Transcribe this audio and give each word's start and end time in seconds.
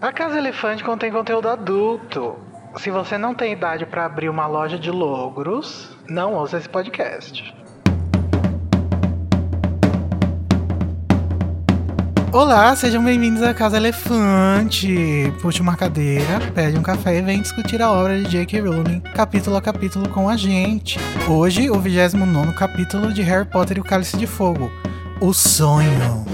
A 0.00 0.12
Casa 0.12 0.38
Elefante 0.38 0.84
contém 0.84 1.10
conteúdo 1.10 1.48
adulto. 1.48 2.36
Se 2.76 2.88
você 2.88 3.18
não 3.18 3.34
tem 3.34 3.52
idade 3.52 3.84
para 3.84 4.04
abrir 4.04 4.28
uma 4.28 4.46
loja 4.46 4.78
de 4.78 4.92
logros, 4.92 5.88
não 6.08 6.34
ouça 6.34 6.56
esse 6.56 6.68
podcast. 6.68 7.52
Olá, 12.32 12.76
sejam 12.76 13.02
bem-vindos 13.02 13.42
à 13.42 13.52
Casa 13.52 13.76
Elefante. 13.76 15.34
Puxe 15.42 15.60
uma 15.60 15.76
cadeira, 15.76 16.38
pede 16.54 16.78
um 16.78 16.82
café 16.82 17.18
e 17.18 17.22
vem 17.22 17.42
discutir 17.42 17.82
a 17.82 17.90
obra 17.90 18.22
de 18.22 18.30
J.K. 18.30 18.60
Rowling, 18.60 19.00
capítulo 19.00 19.56
a 19.56 19.60
capítulo 19.60 20.08
com 20.10 20.28
a 20.28 20.36
gente. 20.36 21.00
Hoje, 21.28 21.68
o 21.70 21.74
29 21.80 22.52
capítulo 22.52 23.12
de 23.12 23.22
Harry 23.22 23.46
Potter 23.46 23.78
e 23.78 23.80
o 23.80 23.84
Cálice 23.84 24.16
de 24.16 24.28
Fogo, 24.28 24.70
O 25.20 25.34
Sonho. 25.34 26.24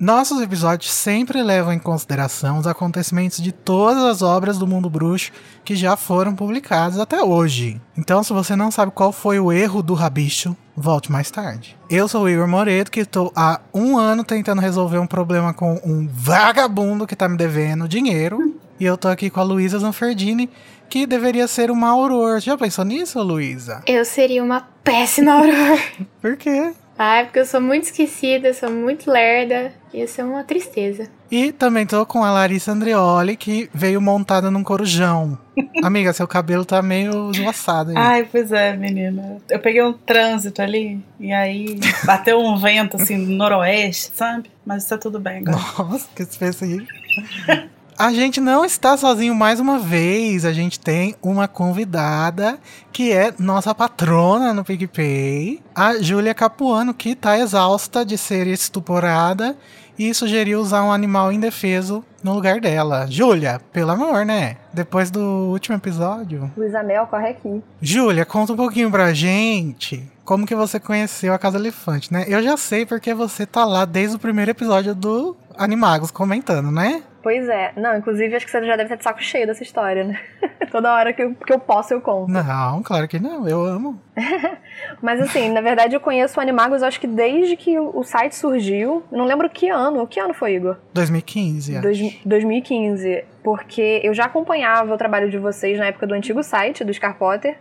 Nossos 0.00 0.40
episódios 0.40 0.92
sempre 0.92 1.42
levam 1.42 1.72
em 1.72 1.78
consideração 1.78 2.58
os 2.58 2.68
acontecimentos 2.68 3.42
de 3.42 3.50
todas 3.50 4.04
as 4.04 4.22
obras 4.22 4.56
do 4.56 4.64
mundo 4.64 4.88
bruxo 4.88 5.32
que 5.64 5.74
já 5.74 5.96
foram 5.96 6.36
publicadas 6.36 7.00
até 7.00 7.20
hoje. 7.20 7.80
Então, 7.96 8.22
se 8.22 8.32
você 8.32 8.54
não 8.54 8.70
sabe 8.70 8.92
qual 8.92 9.10
foi 9.10 9.40
o 9.40 9.50
erro 9.50 9.82
do 9.82 9.94
rabicho, 9.94 10.56
volte 10.76 11.10
mais 11.10 11.32
tarde. 11.32 11.76
Eu 11.90 12.06
sou 12.06 12.22
o 12.22 12.28
Igor 12.28 12.46
Moreto, 12.46 12.92
que 12.92 13.00
estou 13.00 13.32
há 13.34 13.60
um 13.74 13.98
ano 13.98 14.22
tentando 14.22 14.60
resolver 14.60 14.98
um 14.98 15.06
problema 15.06 15.52
com 15.52 15.80
um 15.84 16.06
vagabundo 16.08 17.04
que 17.04 17.16
tá 17.16 17.28
me 17.28 17.36
devendo 17.36 17.88
dinheiro. 17.88 18.54
E 18.78 18.84
eu 18.84 18.96
tô 18.96 19.08
aqui 19.08 19.28
com 19.28 19.40
a 19.40 19.42
Luísa 19.42 19.80
Zanferdini, 19.80 20.48
que 20.88 21.08
deveria 21.08 21.48
ser 21.48 21.72
uma 21.72 21.88
auror. 21.88 22.38
Já 22.38 22.56
pensou 22.56 22.84
nisso, 22.84 23.20
Luísa? 23.20 23.82
Eu 23.84 24.04
seria 24.04 24.44
uma 24.44 24.60
péssima 24.84 25.32
auror. 25.32 25.80
Por 26.22 26.36
quê? 26.36 26.72
Ah, 26.98 27.18
é 27.18 27.24
porque 27.24 27.38
eu 27.38 27.46
sou 27.46 27.60
muito 27.60 27.84
esquecida, 27.84 28.52
sou 28.52 28.70
muito 28.70 29.08
lerda. 29.08 29.72
Isso 29.94 30.20
é 30.20 30.24
uma 30.24 30.42
tristeza. 30.42 31.08
E 31.30 31.52
também 31.52 31.86
tô 31.86 32.04
com 32.04 32.24
a 32.24 32.32
Larissa 32.32 32.72
Andreoli, 32.72 33.36
que 33.36 33.70
veio 33.72 34.00
montada 34.00 34.50
num 34.50 34.64
corujão. 34.64 35.38
Amiga, 35.84 36.12
seu 36.12 36.26
cabelo 36.26 36.64
tá 36.64 36.82
meio 36.82 37.30
esvoaçado 37.30 37.90
aí. 37.90 37.96
Ai, 37.96 38.28
pois 38.30 38.50
é, 38.50 38.76
menina. 38.76 39.36
Eu 39.48 39.60
peguei 39.60 39.82
um 39.82 39.92
trânsito 39.92 40.60
ali, 40.60 41.00
e 41.20 41.32
aí 41.32 41.78
bateu 42.04 42.40
um 42.40 42.56
vento, 42.56 42.96
assim, 42.96 43.16
no 43.16 43.36
noroeste, 43.36 44.10
sabe? 44.14 44.50
Mas 44.66 44.84
tá 44.84 44.98
tudo 44.98 45.20
bem 45.20 45.38
agora. 45.38 45.56
Nossa, 45.78 46.08
que 46.16 46.22
espécie 46.22 46.64
aí. 46.64 47.68
A 47.98 48.12
gente 48.12 48.40
não 48.40 48.64
está 48.64 48.96
sozinho 48.96 49.34
mais 49.34 49.58
uma 49.58 49.76
vez. 49.76 50.44
A 50.44 50.52
gente 50.52 50.78
tem 50.78 51.16
uma 51.20 51.48
convidada 51.48 52.56
que 52.92 53.10
é 53.10 53.34
nossa 53.40 53.74
patrona 53.74 54.54
no 54.54 54.62
PicPay, 54.62 55.60
a 55.74 55.98
Júlia 56.00 56.32
Capuano, 56.32 56.94
que 56.94 57.16
tá 57.16 57.36
exausta 57.36 58.04
de 58.04 58.16
ser 58.16 58.46
estuporada 58.46 59.56
e 59.98 60.14
sugeriu 60.14 60.60
usar 60.60 60.84
um 60.84 60.92
animal 60.92 61.32
indefeso 61.32 62.04
no 62.22 62.34
lugar 62.34 62.60
dela. 62.60 63.08
Júlia, 63.10 63.60
pelo 63.72 63.90
amor, 63.90 64.24
né? 64.24 64.58
Depois 64.72 65.10
do 65.10 65.50
último 65.50 65.74
episódio. 65.74 66.52
Luísa 66.56 66.84
Mel, 66.84 67.04
corre 67.08 67.30
aqui. 67.30 67.60
Júlia, 67.82 68.24
conta 68.24 68.52
um 68.52 68.56
pouquinho 68.56 68.92
pra 68.92 69.12
gente 69.12 70.08
como 70.28 70.44
que 70.44 70.54
você 70.54 70.78
conheceu 70.78 71.32
a 71.32 71.38
Casa 71.38 71.56
Elefante, 71.58 72.12
né? 72.12 72.26
Eu 72.28 72.42
já 72.42 72.54
sei 72.54 72.84
porque 72.84 73.14
você 73.14 73.46
tá 73.46 73.64
lá 73.64 73.86
desde 73.86 74.14
o 74.14 74.18
primeiro 74.18 74.50
episódio 74.50 74.94
do 74.94 75.34
Animagos 75.56 76.10
comentando, 76.10 76.70
né? 76.70 77.02
Pois 77.28 77.46
é. 77.46 77.72
Não, 77.76 77.94
inclusive 77.94 78.34
acho 78.34 78.46
que 78.46 78.50
você 78.50 78.64
já 78.64 78.74
deve 78.74 78.88
ter 78.88 78.96
de 78.96 79.04
saco 79.04 79.22
cheio 79.22 79.46
dessa 79.46 79.62
história, 79.62 80.02
né? 80.02 80.18
Toda 80.72 80.94
hora 80.94 81.12
que 81.12 81.22
eu, 81.22 81.34
que 81.34 81.52
eu 81.52 81.58
posso 81.58 81.92
eu 81.92 82.00
conto. 82.00 82.32
Não, 82.32 82.82
claro 82.82 83.06
que 83.06 83.18
não. 83.18 83.46
Eu 83.46 83.62
amo. 83.66 84.00
Mas 85.02 85.20
assim, 85.20 85.50
na 85.52 85.60
verdade 85.60 85.94
eu 85.94 86.00
conheço 86.00 86.40
o 86.40 86.42
Animagos 86.42 86.82
acho 86.82 86.98
que 86.98 87.06
desde 87.06 87.54
que 87.54 87.78
o 87.78 88.02
site 88.02 88.34
surgiu. 88.34 89.04
Não 89.12 89.26
lembro 89.26 89.50
que 89.50 89.68
ano. 89.68 90.06
Que 90.06 90.18
ano 90.18 90.32
foi, 90.32 90.54
Igor? 90.54 90.78
2015, 90.94 91.72
acho. 91.74 91.82
Dois, 91.82 92.18
2015. 92.24 93.24
Porque 93.44 94.00
eu 94.02 94.14
já 94.14 94.24
acompanhava 94.24 94.94
o 94.94 94.96
trabalho 94.96 95.30
de 95.30 95.36
vocês 95.36 95.78
na 95.78 95.84
época 95.84 96.06
do 96.06 96.14
antigo 96.14 96.42
site, 96.42 96.82
do 96.82 96.94
Scar 96.94 97.18
Potter 97.18 97.58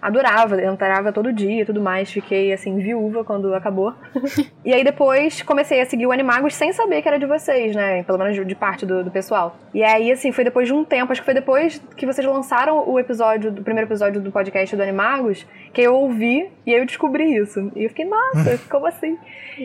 adorava, 0.00 0.60
entrava 0.62 1.12
todo 1.12 1.32
dia 1.32 1.62
e 1.62 1.64
tudo 1.64 1.80
mais. 1.80 2.10
Fiquei, 2.10 2.52
assim, 2.52 2.78
viúva 2.78 3.24
quando 3.24 3.54
acabou. 3.54 3.94
e 4.64 4.72
aí 4.72 4.82
depois 4.82 5.42
comecei 5.42 5.80
a 5.80 5.86
seguir 5.86 6.06
o 6.06 6.12
Animagos 6.12 6.54
sem 6.54 6.72
saber 6.72 7.02
que 7.02 7.08
era 7.08 7.18
de 7.18 7.26
vocês, 7.26 7.74
né? 7.74 8.02
Pelo 8.02 8.18
menos 8.18 8.46
de 8.46 8.54
parte 8.54 8.86
do, 8.86 9.04
do, 9.04 9.10
pessoal. 9.10 9.56
E 9.74 9.82
aí, 9.82 10.10
assim, 10.10 10.32
foi 10.32 10.44
depois 10.44 10.66
de 10.66 10.74
um 10.74 10.84
tempo, 10.84 11.12
acho 11.12 11.20
que 11.20 11.24
foi 11.24 11.34
depois 11.34 11.82
que 11.96 12.06
vocês 12.06 12.26
lançaram 12.26 12.88
o 12.88 12.98
episódio, 12.98 13.50
do 13.50 13.62
primeiro 13.62 13.88
episódio 13.88 14.20
do 14.20 14.32
podcast 14.32 14.74
do 14.74 14.82
Animagos, 14.82 15.46
que 15.72 15.82
eu 15.82 15.94
ouvi 15.94 16.50
e 16.66 16.74
aí 16.74 16.80
eu 16.80 16.86
descobri 16.86 17.36
isso. 17.36 17.70
E 17.76 17.84
eu 17.84 17.88
fiquei, 17.88 18.04
nossa, 18.04 18.58
como 18.70 18.86
assim? 18.86 19.18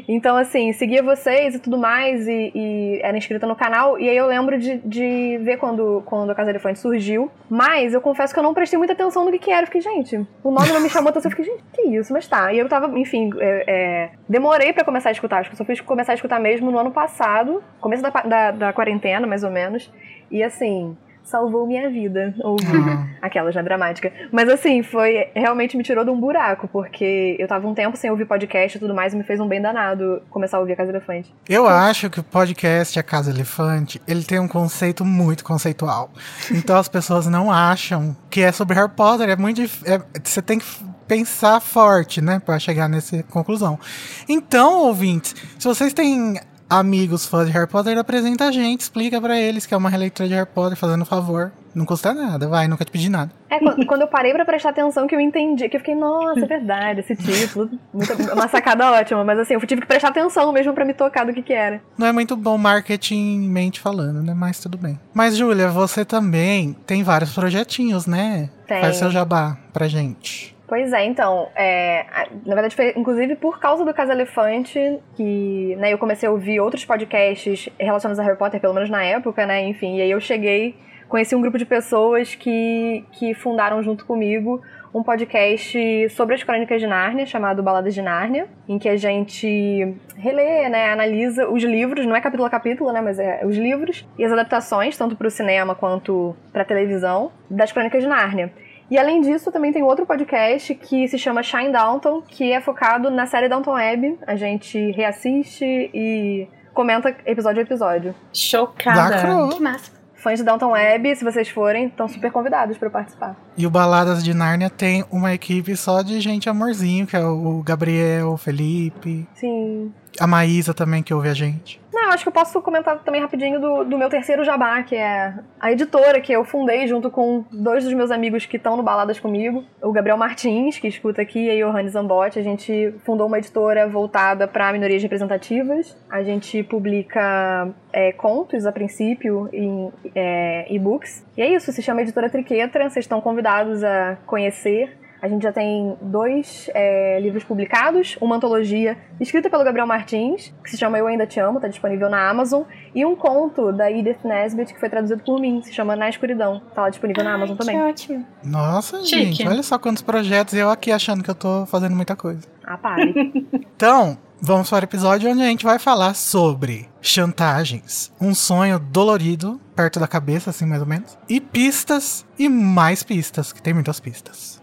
Então, 0.08 0.36
assim, 0.36 0.74
seguia 0.74 1.02
vocês 1.02 1.56
e 1.56 1.60
tudo 1.60 1.78
mais, 1.78 2.28
e, 2.28 2.52
e 2.54 3.00
era 3.02 3.18
inscrita 3.18 3.48
no 3.48 3.56
canal. 3.56 3.98
E 4.00 4.10
aí 4.10 4.18
eu 4.18 4.28
lembro 4.28 4.58
de, 4.58 4.78
de 4.80 5.38
ver 5.42 5.58
quando, 5.58 6.04
quando 6.06 6.30
a 6.32 6.36
Casa 6.36 6.50
Elefante 6.50 6.80
surgiu. 6.80 7.32
Mas 7.50 7.94
eu 7.94 8.02
confesso 8.02 8.34
que 8.34 8.40
eu 8.40 8.44
não 8.44 8.54
prestei 8.54 8.78
muita 8.78 8.94
atenção 8.94 9.24
no 9.24 9.32
que, 9.32 9.40
que 9.40 9.52
era. 9.52 9.64
Eu 9.64 9.68
fiquei, 9.68 9.82
gente, 9.82 10.25
o 10.44 10.52
nome 10.52 10.72
não 10.72 10.80
me 10.80 10.90
chamou 10.90 11.10
atenção. 11.10 11.32
Eu 11.32 11.36
fiquei, 11.36 11.54
gente, 11.54 11.64
que 11.74 11.82
isso? 11.82 12.14
Mas 12.14 12.28
tá. 12.28 12.54
E 12.54 12.60
eu 12.60 12.68
tava, 12.68 12.88
enfim, 12.98 13.32
é, 13.40 13.64
é, 13.68 14.10
demorei 14.28 14.74
para 14.74 14.84
começar 14.84 15.10
a 15.10 15.12
escutar. 15.12 15.40
Acho 15.40 15.50
que 15.50 15.56
eu 15.56 15.58
só 15.58 15.66
fiz 15.66 15.82
começar 15.82 16.14
a 16.14 16.16
escutar 16.16 16.40
mesmo 16.40 16.72
no 16.72 16.78
ano 16.78 16.92
passado, 16.92 17.64
começo 17.80 18.04
da, 18.04 18.10
da, 18.10 18.52
da 18.52 18.74
quarentena, 18.74 19.26
mais 19.26 19.44
ou 19.44 19.52
menos. 19.52 19.92
E 20.30 20.44
assim, 20.44 20.98
salvou 21.26 21.68
minha 21.68 21.90
vida. 21.90 22.34
Ouvir 22.40 22.76
uhum. 22.76 23.08
aquela 23.22 23.52
já 23.52 23.62
dramática. 23.62 24.12
Mas 24.32 24.48
assim, 24.50 24.84
foi. 24.84 25.30
Realmente 25.36 25.76
me 25.76 25.84
tirou 25.84 26.06
de 26.06 26.12
um 26.12 26.20
buraco, 26.20 26.68
porque 26.68 27.36
eu 27.40 27.48
tava 27.48 27.68
um 27.68 27.74
tempo 27.74 27.98
sem 27.98 28.10
ouvir 28.10 28.26
podcast 28.26 28.78
e 28.78 28.80
tudo 28.80 28.94
mais, 28.94 29.14
e 29.14 29.18
me 29.18 29.24
fez 29.24 29.40
um 29.40 29.48
bem 29.48 29.62
danado 29.62 30.22
começar 30.30 30.58
a 30.58 30.60
ouvir 30.60 30.74
a 30.74 30.76
Casa 30.76 30.92
Elefante. 30.92 31.34
Eu 31.50 31.68
acho 31.68 32.10
que 32.10 32.20
o 32.20 32.24
podcast 32.24 32.98
A 33.00 33.04
Casa 33.04 33.32
Elefante, 33.32 34.02
ele 34.08 34.24
tem 34.24 34.40
um 34.40 34.48
conceito 34.48 35.04
muito 35.04 35.44
conceitual. 35.44 36.12
Então 36.52 36.78
as 36.78 36.88
pessoas 36.88 37.26
não 37.28 37.52
acham 37.52 38.16
que 38.30 38.42
é 38.42 38.52
sobre 38.52 38.76
Harry 38.76 38.92
Potter. 38.92 39.30
É 39.30 39.36
muito. 39.36 39.62
É, 39.86 40.02
você 40.24 40.42
tem 40.42 40.60
que 40.60 40.66
pensar 41.08 41.60
forte, 41.60 42.22
né, 42.22 42.40
para 42.44 42.58
chegar 42.60 42.90
nessa 42.90 43.22
conclusão. 43.24 43.80
Então, 44.28 44.80
ouvintes, 44.80 45.36
se 45.58 45.68
vocês 45.68 45.94
têm 45.94 46.40
amigos 46.70 47.26
fãs 47.26 47.48
de 47.48 47.54
Harry 47.54 47.68
Potter, 47.68 47.98
apresenta 47.98 48.46
a 48.46 48.52
gente, 48.52 48.82
explica 48.82 49.22
para 49.22 49.40
eles 49.40 49.66
que 49.66 49.74
é 49.74 49.78
uma 49.78 49.90
releitura 49.90 50.28
de 50.28 50.36
Harry 50.36 50.48
Potter, 50.48 50.78
fazendo 50.78 51.02
um 51.02 51.06
favor. 51.06 51.52
Não 51.74 51.86
custa 51.86 52.14
nada, 52.14 52.48
vai, 52.48 52.70
nunca 52.70 52.86
te 52.86 52.92
pedi 52.92 53.10
nada. 53.10 53.32
É, 53.50 53.60
quando 53.86 54.02
eu 54.02 54.08
parei 54.08 54.32
para 54.32 54.46
prestar 54.46 54.70
atenção 54.70 55.06
que 55.08 55.14
eu 55.14 55.20
entendi, 55.20 55.68
que 55.68 55.76
eu 55.76 55.80
fiquei, 55.82 55.94
nossa, 55.94 56.40
é 56.40 56.46
verdade, 56.48 57.02
esse 57.02 57.16
título, 57.18 57.70
uma 58.34 58.48
sacada 58.48 58.92
ótima, 58.92 59.26
mas 59.26 59.40
assim, 59.40 59.56
eu 59.56 59.62
tive 59.62 59.82
que 59.82 59.88
prestar 59.88 60.08
atenção 60.08 60.54
mesmo 60.54 60.74
para 60.74 60.86
me 60.86 60.94
tocar 60.94 61.26
do 61.26 61.34
que 61.34 61.42
que 61.42 61.54
era. 61.54 61.82
Não 61.98 62.08
é 62.08 62.14
muito 62.14 62.36
bom 62.38 62.58
marketingmente 62.58 63.82
falando, 63.82 64.24
né, 64.24 64.34
mas 64.34 64.60
tudo 64.60 64.78
bem. 64.78 64.98
Mas, 65.14 65.36
Júlia, 65.36 65.68
você 65.70 66.06
também 66.06 66.74
tem 66.86 67.04
vários 67.04 67.34
projetinhos, 67.34 68.08
né? 68.08 68.50
Tem. 68.66 68.80
Faz 68.80 68.96
seu 68.96 69.12
jabá 69.12 69.58
pra 69.74 69.90
gente. 69.90 70.55
Pois 70.68 70.92
é, 70.94 71.06
então, 71.06 71.48
é, 71.56 72.06
na 72.44 72.56
verdade 72.56 72.76
foi 72.76 72.94
inclusive 72.96 73.36
por 73.36 73.60
causa 73.60 73.86
do 73.86 73.94
Casa 73.94 74.14
Elefante 74.14 75.00
que 75.16 75.76
né, 75.76 75.94
eu 75.94 75.98
comecei 75.98 76.28
a 76.28 76.32
ouvir 76.32 76.60
outros 76.60 76.84
podcasts 76.84 77.70
relacionados 77.80 78.20
a 78.20 78.24
Harry 78.24 78.38
Potter, 78.38 78.60
pelo 78.60 78.74
menos 78.74 78.90
na 78.90 79.04
época, 79.04 79.46
né, 79.46 79.64
enfim, 79.64 79.98
e 79.98 80.02
aí 80.02 80.10
eu 80.10 80.20
cheguei, 80.20 80.76
conheci 81.08 81.36
um 81.36 81.42
grupo 81.42 81.60
de 81.60 81.66
pessoas 81.66 82.34
que, 82.34 83.06
que 83.12 83.36
fundaram 83.36 83.84
junto 83.84 84.06
comigo 84.06 84.60
um 84.92 85.04
podcast 85.04 86.10
sobre 86.12 86.36
as 86.36 86.44
crônicas 86.44 86.80
de 86.80 86.88
Nárnia, 86.88 87.26
chamado 87.26 87.62
Baladas 87.62 87.94
de 87.94 88.02
Nárnia, 88.02 88.48
em 88.66 88.80
que 88.80 88.88
a 88.88 88.96
gente 88.96 89.94
relê, 90.16 90.70
né, 90.70 90.90
analisa 90.90 91.50
os 91.50 91.62
livros, 91.62 92.06
não 92.06 92.16
é 92.16 92.22
capítulo 92.22 92.48
a 92.48 92.50
capítulo, 92.50 92.94
né, 92.94 93.02
mas 93.02 93.20
é 93.20 93.46
os 93.46 93.58
livros 93.58 94.08
e 94.18 94.24
as 94.24 94.32
adaptações, 94.32 94.98
tanto 94.98 95.16
para 95.18 95.28
o 95.28 95.30
cinema 95.30 95.76
quanto 95.76 96.34
para 96.54 96.64
televisão, 96.64 97.30
das 97.50 97.74
crônicas 97.74 98.02
de 98.02 98.08
Nárnia. 98.08 98.54
E 98.90 98.98
além 98.98 99.22
disso, 99.22 99.52
também 99.52 99.72
tem 99.72 99.84
outro 99.84 100.06
podcast 100.06 100.76
que 100.76 101.08
se 101.08 101.18
chama 101.18 101.42
Shine 101.42 101.72
Downton, 101.72 102.22
que 102.22 102.52
é 102.52 102.62
focado 102.62 103.10
na 103.10 103.26
série 103.26 103.50
Downton 103.50 103.74
Web. 103.74 104.20
A 104.28 104.36
gente 104.36 104.92
reassiste 104.92 105.66
e 105.66 106.48
comenta 106.74 107.16
episódio 107.26 107.62
a 107.62 107.64
episódio. 107.64 108.14
Chocada. 108.34 109.50
Que 109.54 109.62
massa. 109.62 109.96
Fãs 110.26 110.40
de 110.40 110.46
Downton 110.46 110.72
Web, 110.72 111.16
se 111.16 111.24
vocês 111.24 111.50
forem, 111.50 111.86
estão 111.86 112.08
super 112.08 112.32
convidados 112.32 112.80
para 112.80 112.90
participar. 112.90 113.36
E 113.56 113.68
o 113.68 113.70
Baladas 113.70 114.24
de 114.24 114.34
Nárnia 114.34 114.72
tem 114.72 115.06
uma 115.12 115.32
equipe 115.36 115.76
só 115.78 116.02
de 116.02 116.20
gente 116.20 116.50
amorzinho, 116.50 117.06
que 117.06 117.16
é 117.16 117.24
o 117.24 117.62
Gabriel, 117.64 118.32
o 118.32 118.38
Felipe. 118.38 119.28
Sim. 119.36 119.94
A 120.20 120.28
Maísa 120.28 120.74
também, 120.74 121.04
que 121.04 121.14
ouve 121.14 121.30
a 121.30 121.34
gente. 121.34 121.82
Não, 121.94 122.12
acho 122.12 122.24
que 122.24 122.30
eu 122.30 122.34
posso 122.34 122.62
comentar 122.62 123.00
também 123.00 123.22
rapidinho 123.22 123.60
do, 123.60 123.84
do 123.86 123.98
meu 123.98 124.10
terceiro 124.10 124.44
jabá, 124.44 124.84
que 124.84 124.96
é 124.96 125.34
a 125.60 125.72
editora 125.72 126.20
que 126.20 126.32
eu 126.32 126.44
fundei 126.44 126.86
junto 126.88 127.10
com 127.10 127.46
dois 127.52 127.84
dos 127.84 127.94
meus 127.94 128.12
amigos 128.12 128.46
que 128.46 128.58
estão 128.58 128.78
no 128.78 128.84
Baladas 128.84 129.20
comigo, 129.20 129.64
o 129.82 129.92
Gabriel 129.92 130.18
Martins, 130.18 130.78
que 130.78 130.88
escuta 130.88 131.22
aqui, 131.22 131.50
e 131.50 131.64
o 131.64 131.72
Johannes 131.72 131.94
Zambotti. 131.94 132.38
A 132.38 132.44
gente 132.44 132.94
fundou 133.06 133.28
uma 133.28 133.38
editora 133.40 133.88
voltada 133.88 134.48
para 134.48 134.72
minorias 134.74 135.02
representativas. 135.02 135.98
A 136.10 136.22
gente 136.22 136.62
publica 136.64 137.70
é, 137.92 138.12
contos, 138.12 138.66
a 138.66 138.72
princípio, 138.72 139.50
em 139.54 139.92
é, 140.14 140.72
e-books. 140.72 141.26
E 141.38 141.42
é 141.42 141.56
isso, 141.56 141.72
se 141.72 141.82
chama 141.82 142.02
Editora 142.02 142.30
Triquetra, 142.30 142.90
vocês 142.90 143.06
estão 143.06 143.22
convidados 143.22 143.84
a 143.84 144.18
conhecer 144.26 145.05
A 145.22 145.28
gente 145.28 145.44
já 145.44 145.52
tem 145.52 145.98
dois 146.02 146.70
é, 146.74 147.20
livros 147.20 147.44
publicados, 147.44 148.18
uma 148.22 148.36
antologia 148.36 148.98
escrita 149.20 149.50
pelo 149.50 149.64
Gabriel 149.64 149.88
Martins, 149.88 150.54
que 150.64 150.70
se 150.70 150.78
chama 150.78 150.98
Eu 151.00 151.08
Ainda 151.08 151.26
Te 151.26 151.40
Amo, 151.40 151.60
tá 151.60 151.68
disponível 151.68 152.10
na 152.10 152.30
Amazon, 152.30 152.64
e 152.94 153.06
um 153.06 153.16
conto 153.16 153.72
da 153.72 153.92
Edith 153.92 154.20
Nesbit, 154.24 154.74
que 154.74 154.80
foi 154.80 154.90
traduzido 154.90 155.24
por 155.24 155.40
mim, 155.40 155.62
se 155.64 155.74
chama 155.74 155.96
Na 155.96 156.10
Escuridão, 156.10 156.62
tá 156.74 156.84
lá 156.84 156.90
disponível 156.90 157.24
na 157.24 157.34
Amazon 157.34 157.56
Que 157.56 157.66
também. 157.66 157.82
ótimo. 157.82 158.26
Nossa, 158.44 159.04
Chique. 159.04 159.34
gente, 159.34 159.48
olha 159.48 159.64
só 159.64 159.78
quantos 159.80 160.04
projetos 160.04 160.54
e 160.54 160.58
eu 160.60 160.70
aqui 160.70 160.92
achando 160.92 161.24
que 161.24 161.30
eu 161.30 161.36
tô 161.36 161.66
fazendo 161.66 161.96
muita 161.96 162.16
coisa. 162.16 162.48
Ah, 162.64 162.78
pare. 162.78 163.14
Então, 163.76 164.18
vamos 164.42 164.70
para 164.70 164.84
o 164.84 164.88
episódio 164.88 165.30
onde 165.30 165.42
a 165.42 165.46
gente 165.48 165.66
vai 165.66 165.78
falar 165.78 166.14
sobre 166.14 166.88
chantagens, 167.02 168.12
um 168.22 168.34
sonho 168.34 168.80
dolorido, 168.80 169.60
perto 169.76 170.00
da 170.00 170.08
cabeça, 170.08 170.50
assim 170.50 170.66
mais 170.66 170.82
ou 170.82 170.88
menos, 170.88 171.18
e 171.28 171.42
pistas 171.42 172.26
e 172.40 172.48
mais 172.48 173.04
pistas, 173.04 173.52
que 173.52 173.62
tem 173.62 173.74
muitas 173.74 174.00
pistas. 174.00 174.62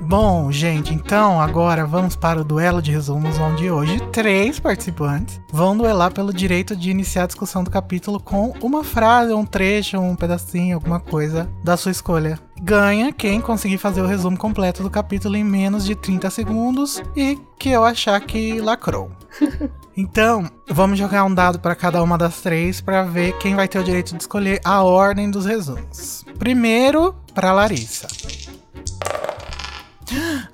Bom, 0.09 0.53
gente, 0.53 0.95
então 0.95 1.41
agora 1.41 1.85
vamos 1.85 2.15
para 2.15 2.41
o 2.41 2.45
duelo 2.45 2.81
de 2.81 2.93
resumos, 2.93 3.41
onde 3.41 3.69
hoje 3.69 3.99
três 4.13 4.61
participantes 4.61 5.41
vão 5.51 5.77
duelar 5.77 6.13
pelo 6.13 6.33
direito 6.33 6.77
de 6.77 6.93
iniciar 6.93 7.25
a 7.25 7.27
discussão 7.27 7.65
do 7.65 7.73
capítulo 7.73 8.21
com 8.21 8.55
uma 8.63 8.85
frase, 8.85 9.33
um 9.33 9.45
trecho, 9.45 9.99
um 9.99 10.15
pedacinho, 10.15 10.77
alguma 10.77 11.01
coisa 11.01 11.51
da 11.65 11.77
sua 11.77 11.91
escolha. 11.91 12.39
Ganha 12.63 13.13
quem 13.13 13.41
conseguir 13.41 13.79
fazer 13.79 14.01
o 14.01 14.07
resumo 14.07 14.39
completo 14.39 14.81
do 14.81 14.89
capítulo 14.89 15.35
em 15.35 15.43
menos 15.43 15.85
de 15.85 15.97
30 15.97 16.31
segundos 16.31 17.03
e 17.17 17.37
que 17.59 17.71
eu 17.71 17.85
achar 17.85 18.21
que 18.21 18.61
lacrou. 18.61 19.11
Então, 19.99 20.45
vamos 20.69 20.99
jogar 20.99 21.25
um 21.25 21.33
dado 21.33 21.59
para 21.59 21.75
cada 21.75 22.03
uma 22.03 22.19
das 22.19 22.43
três 22.43 22.83
para 22.83 23.03
ver 23.03 23.33
quem 23.39 23.55
vai 23.55 23.67
ter 23.67 23.79
o 23.79 23.83
direito 23.83 24.15
de 24.15 24.23
escolher 24.23 24.61
a 24.63 24.83
ordem 24.83 25.31
dos 25.31 25.47
resumos. 25.47 26.23
Primeiro, 26.39 27.15
para 27.35 27.51
Larissa. 27.51 28.07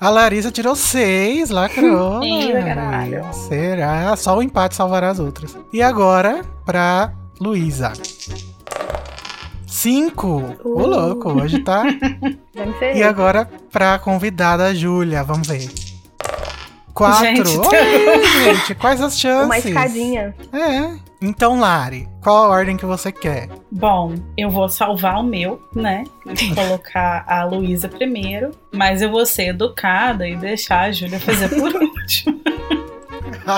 A 0.00 0.08
Larissa 0.10 0.50
tirou 0.50 0.75
seis, 0.75 1.50
lacrou. 1.50 2.22
Eita, 2.25 2.62
caralho. 2.62 3.25
Será? 3.32 4.14
Só 4.16 4.37
o 4.38 4.43
empate 4.43 4.75
salvará 4.75 5.10
as 5.10 5.19
outras. 5.20 5.56
E 5.72 5.82
agora, 5.82 6.43
pra 6.64 7.12
Luísa. 7.40 7.93
Cinco. 9.66 10.43
Ô, 10.64 10.82
Uh. 10.82 10.87
louco, 10.87 11.31
hoje 11.32 11.58
tá. 11.60 11.82
E 12.94 13.02
agora, 13.02 13.49
pra 13.70 13.99
convidada 13.99 14.75
Júlia, 14.75 15.25
vamos 15.25 15.49
ver. 15.49 15.69
Quatro. 16.94 17.25
Gente, 17.25 17.59
Olha 17.59 17.81
aí, 17.81 18.25
gente, 18.44 18.75
quais 18.75 19.00
as 19.00 19.19
chances? 19.19 19.44
Uma 19.47 19.59
escadinha. 19.59 20.35
É. 20.53 21.12
Então, 21.21 21.59
Lari, 21.59 22.09
qual 22.21 22.44
a 22.44 22.49
ordem 22.49 22.77
que 22.77 22.85
você 22.85 23.12
quer? 23.12 23.49
Bom, 23.71 24.15
eu 24.37 24.50
vou 24.50 24.69
salvar 24.69 25.21
o 25.21 25.23
meu, 25.23 25.62
né? 25.75 26.05
E 26.27 26.55
colocar 26.55 27.25
a 27.29 27.44
Luísa 27.44 27.89
primeiro. 27.89 28.50
Mas 28.73 29.00
eu 29.00 29.11
vou 29.11 29.25
ser 29.25 29.49
educada 29.50 30.27
e 30.29 30.37
deixar 30.37 30.81
a 30.81 30.93
Júlia 30.93 31.21
fazer 31.21 31.49
por 31.49 31.73
último. 31.81 32.41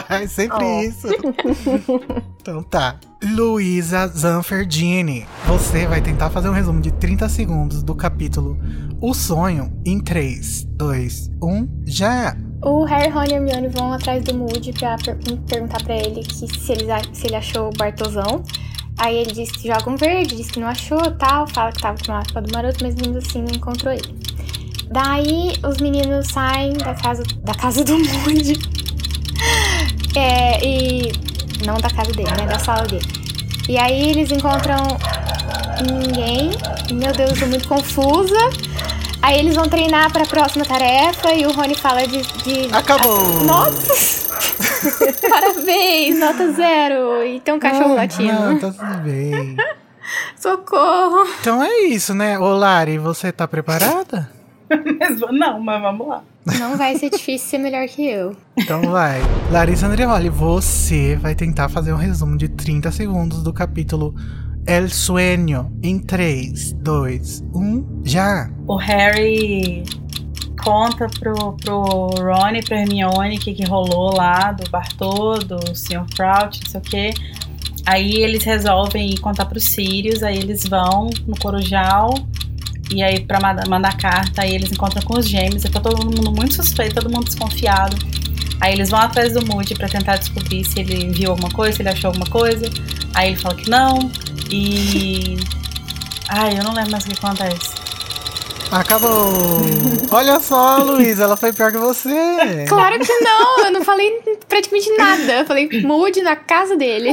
Ai, 0.09 0.27
sempre 0.29 0.65
Oh. 0.65 0.81
isso. 0.83 1.09
então 2.41 2.63
tá. 2.63 2.97
Luísa 3.23 4.07
Zanferdini, 4.09 5.27
você 5.47 5.87
vai 5.87 6.01
tentar 6.01 6.29
fazer 6.31 6.49
um 6.49 6.53
resumo 6.53 6.81
de 6.81 6.91
30 6.93 7.29
segundos 7.29 7.83
do 7.83 7.95
capítulo 7.95 8.59
O 9.01 9.15
Sonho 9.15 9.73
em 9.85 9.99
3, 9.99 10.65
2, 10.77 11.31
1, 11.43 11.69
já! 11.87 12.37
O 12.63 12.85
Harry, 12.85 13.11
Ron 13.11 13.25
e 13.25 13.33
Hermione 13.33 13.69
vão 13.69 13.93
atrás 13.93 14.23
do 14.25 14.35
Moody 14.35 14.73
pra 14.73 14.97
per- 14.97 15.19
perguntar 15.49 15.83
pra 15.85 15.95
ele 15.97 16.21
que 16.23 16.35
se 16.35 16.73
ele, 16.73 16.87
se 17.13 17.27
ele 17.27 17.37
achou 17.37 17.69
o 17.69 17.73
Bartosão. 17.77 18.43
Aí 18.99 19.17
ele 19.17 19.33
diz 19.33 19.51
que 19.51 19.67
joga 19.69 19.91
um 19.91 19.97
verde, 19.97 20.37
diz 20.37 20.51
que 20.51 20.61
não 20.61 20.69
achou 20.69 20.99
tal, 21.13 21.47
fala 21.49 21.73
que 21.73 21.81
tava 21.83 21.99
com 22.05 22.13
a 22.13 22.17
mapa 22.19 22.41
do 22.41 22.53
maroto, 22.53 22.79
mas 22.83 22.95
mesmo 22.95 23.19
assim 23.19 23.43
não 23.43 23.51
encontrou 23.55 23.93
ele. 23.93 24.15
Daí 24.91 25.53
os 25.69 25.79
meninos 25.79 26.29
saem 26.29 26.75
da 26.75 26.95
casa, 26.95 27.23
da 27.43 27.55
casa 27.55 27.83
do 27.85 27.99
Moody. 27.99 28.84
É, 30.17 30.65
e. 30.65 31.13
Não 31.67 31.77
da 31.77 31.89
casa 31.91 32.13
dele, 32.13 32.31
né? 32.39 32.47
Da 32.47 32.59
sala 32.59 32.83
dele. 32.83 33.07
E 33.69 33.79
aí 33.79 34.11
eles 34.11 34.31
encontram 34.31 34.77
ninguém. 35.91 36.51
Meu 36.93 37.13
Deus, 37.13 37.31
eu 37.33 37.39
tô 37.41 37.47
muito 37.47 37.67
confusa. 37.69 38.37
Aí 39.23 39.39
eles 39.39 39.55
vão 39.55 39.67
treinar 39.67 40.13
pra 40.13 40.27
próxima 40.27 40.65
tarefa 40.67 41.33
e 41.33 41.47
o 41.47 41.53
Rony 41.53 41.75
fala 41.75 42.07
de. 42.07 42.21
de- 42.43 42.69
Acabou! 42.75 43.43
Nossa! 43.45 44.25
Parabéns, 45.29 46.19
nota 46.19 46.53
zero. 46.53 47.25
E 47.25 47.41
tem 47.41 47.55
um 47.55 47.59
cachorro 47.59 47.95
latindo. 47.95 48.33
Não, 48.33 48.59
tá 48.59 48.71
tudo 48.71 48.99
bem. 49.03 49.57
Socorro! 50.39 51.27
Então 51.41 51.63
é 51.65 51.85
isso, 51.85 52.13
né? 52.15 52.39
Ô, 52.39 52.55
Lari, 52.55 52.99
você 52.99 53.33
tá 53.33 53.49
preparada? 53.49 54.31
Não, 55.33 55.59
mas 55.61 55.81
vamos 55.81 56.07
lá. 56.09 56.23
Não 56.59 56.77
vai 56.77 56.99
ser 56.99 57.11
difícil 57.11 57.49
ser 57.49 57.59
melhor 57.59 57.87
que 57.89 58.07
eu. 58.07 58.37
Então 58.57 58.83
vai. 58.83 59.21
Larissa 59.51 59.87
Andreoli, 59.87 60.29
você 60.29 61.17
vai 61.17 61.35
tentar 61.35 61.69
fazer 61.69 61.93
um 61.93 61.97
resumo 61.97 62.37
de 62.37 62.49
30 62.49 62.91
segundos 62.93 63.43
do 63.43 63.53
capítulo 63.53 64.15
El 64.67 64.89
Sueño 64.89 65.73
em 65.83 65.99
3, 65.99 66.73
2, 66.73 67.45
1, 67.55 68.03
já! 68.05 68.51
O 68.67 68.77
Harry 68.77 69.85
conta 70.63 71.07
pro, 71.21 71.53
pro 71.55 72.09
Ron 72.19 72.57
e 72.57 72.63
pra 72.63 72.81
Hermione 72.81 73.37
o 73.37 73.41
que, 73.41 73.53
que 73.53 73.65
rolou 73.65 74.17
lá 74.17 74.53
do 74.53 74.69
Bartô, 74.71 75.39
do 75.39 75.75
Sr. 75.75 76.07
Crouch, 76.17 76.61
não 76.65 76.71
sei 76.71 76.81
o 76.81 76.83
quê. 76.83 77.15
Aí 77.87 78.15
eles 78.15 78.43
resolvem 78.45 79.15
contar 79.19 79.45
pro 79.45 79.61
Sirius, 79.61 80.23
aí 80.23 80.39
eles 80.39 80.67
vão 80.67 81.11
no 81.27 81.37
Corujal. 81.39 82.15
E 82.93 83.03
aí, 83.03 83.21
pra 83.21 83.41
manda- 83.41 83.65
mandar 83.69 83.97
carta, 83.97 84.43
aí 84.43 84.55
eles 84.55 84.71
encontram 84.71 85.03
com 85.03 85.19
os 85.19 85.27
gêmeos. 85.29 85.65
E 85.65 85.69
tá 85.71 85.81
todo 85.81 85.97
mundo 86.05 86.31
muito 86.33 86.55
suspeito, 86.55 86.95
todo 86.97 87.11
mundo 87.11 87.25
desconfiado. 87.25 87.97
Aí 88.61 88.73
eles 88.75 88.91
vão 88.91 89.01
atrás 89.01 89.33
do 89.33 89.45
Moody 89.47 89.75
pra 89.75 89.89
tentar 89.89 90.17
descobrir 90.17 90.65
se 90.65 90.81
ele 90.81 91.11
viu 91.13 91.31
alguma 91.31 91.51
coisa, 91.51 91.77
se 91.77 91.83
ele 91.83 91.89
achou 91.89 92.09
alguma 92.09 92.27
coisa. 92.27 92.65
Aí 93.15 93.31
ele 93.33 93.37
fala 93.37 93.55
que 93.57 93.69
não. 93.69 94.11
E. 94.51 95.37
Ai, 96.29 96.59
eu 96.59 96.65
não 96.65 96.73
lembro 96.73 96.93
mais 96.93 97.05
o 97.05 97.09
que 97.09 97.15
acontece. 97.25 97.71
Acabou! 98.71 99.61
Olha 100.11 100.41
só, 100.41 100.79
Luísa, 100.79 101.25
ela 101.25 101.37
foi 101.37 101.53
pior 101.53 101.71
que 101.71 101.79
você! 101.79 102.65
Claro 102.69 102.99
que 102.99 103.13
não, 103.21 103.67
eu 103.67 103.73
não 103.73 103.85
falei 103.85 104.11
praticamente 104.49 104.91
nada. 104.97 105.33
Eu 105.41 105.45
falei 105.47 105.69
mude 105.83 106.23
na 106.23 106.35
casa 106.37 106.77
dele. 106.77 107.11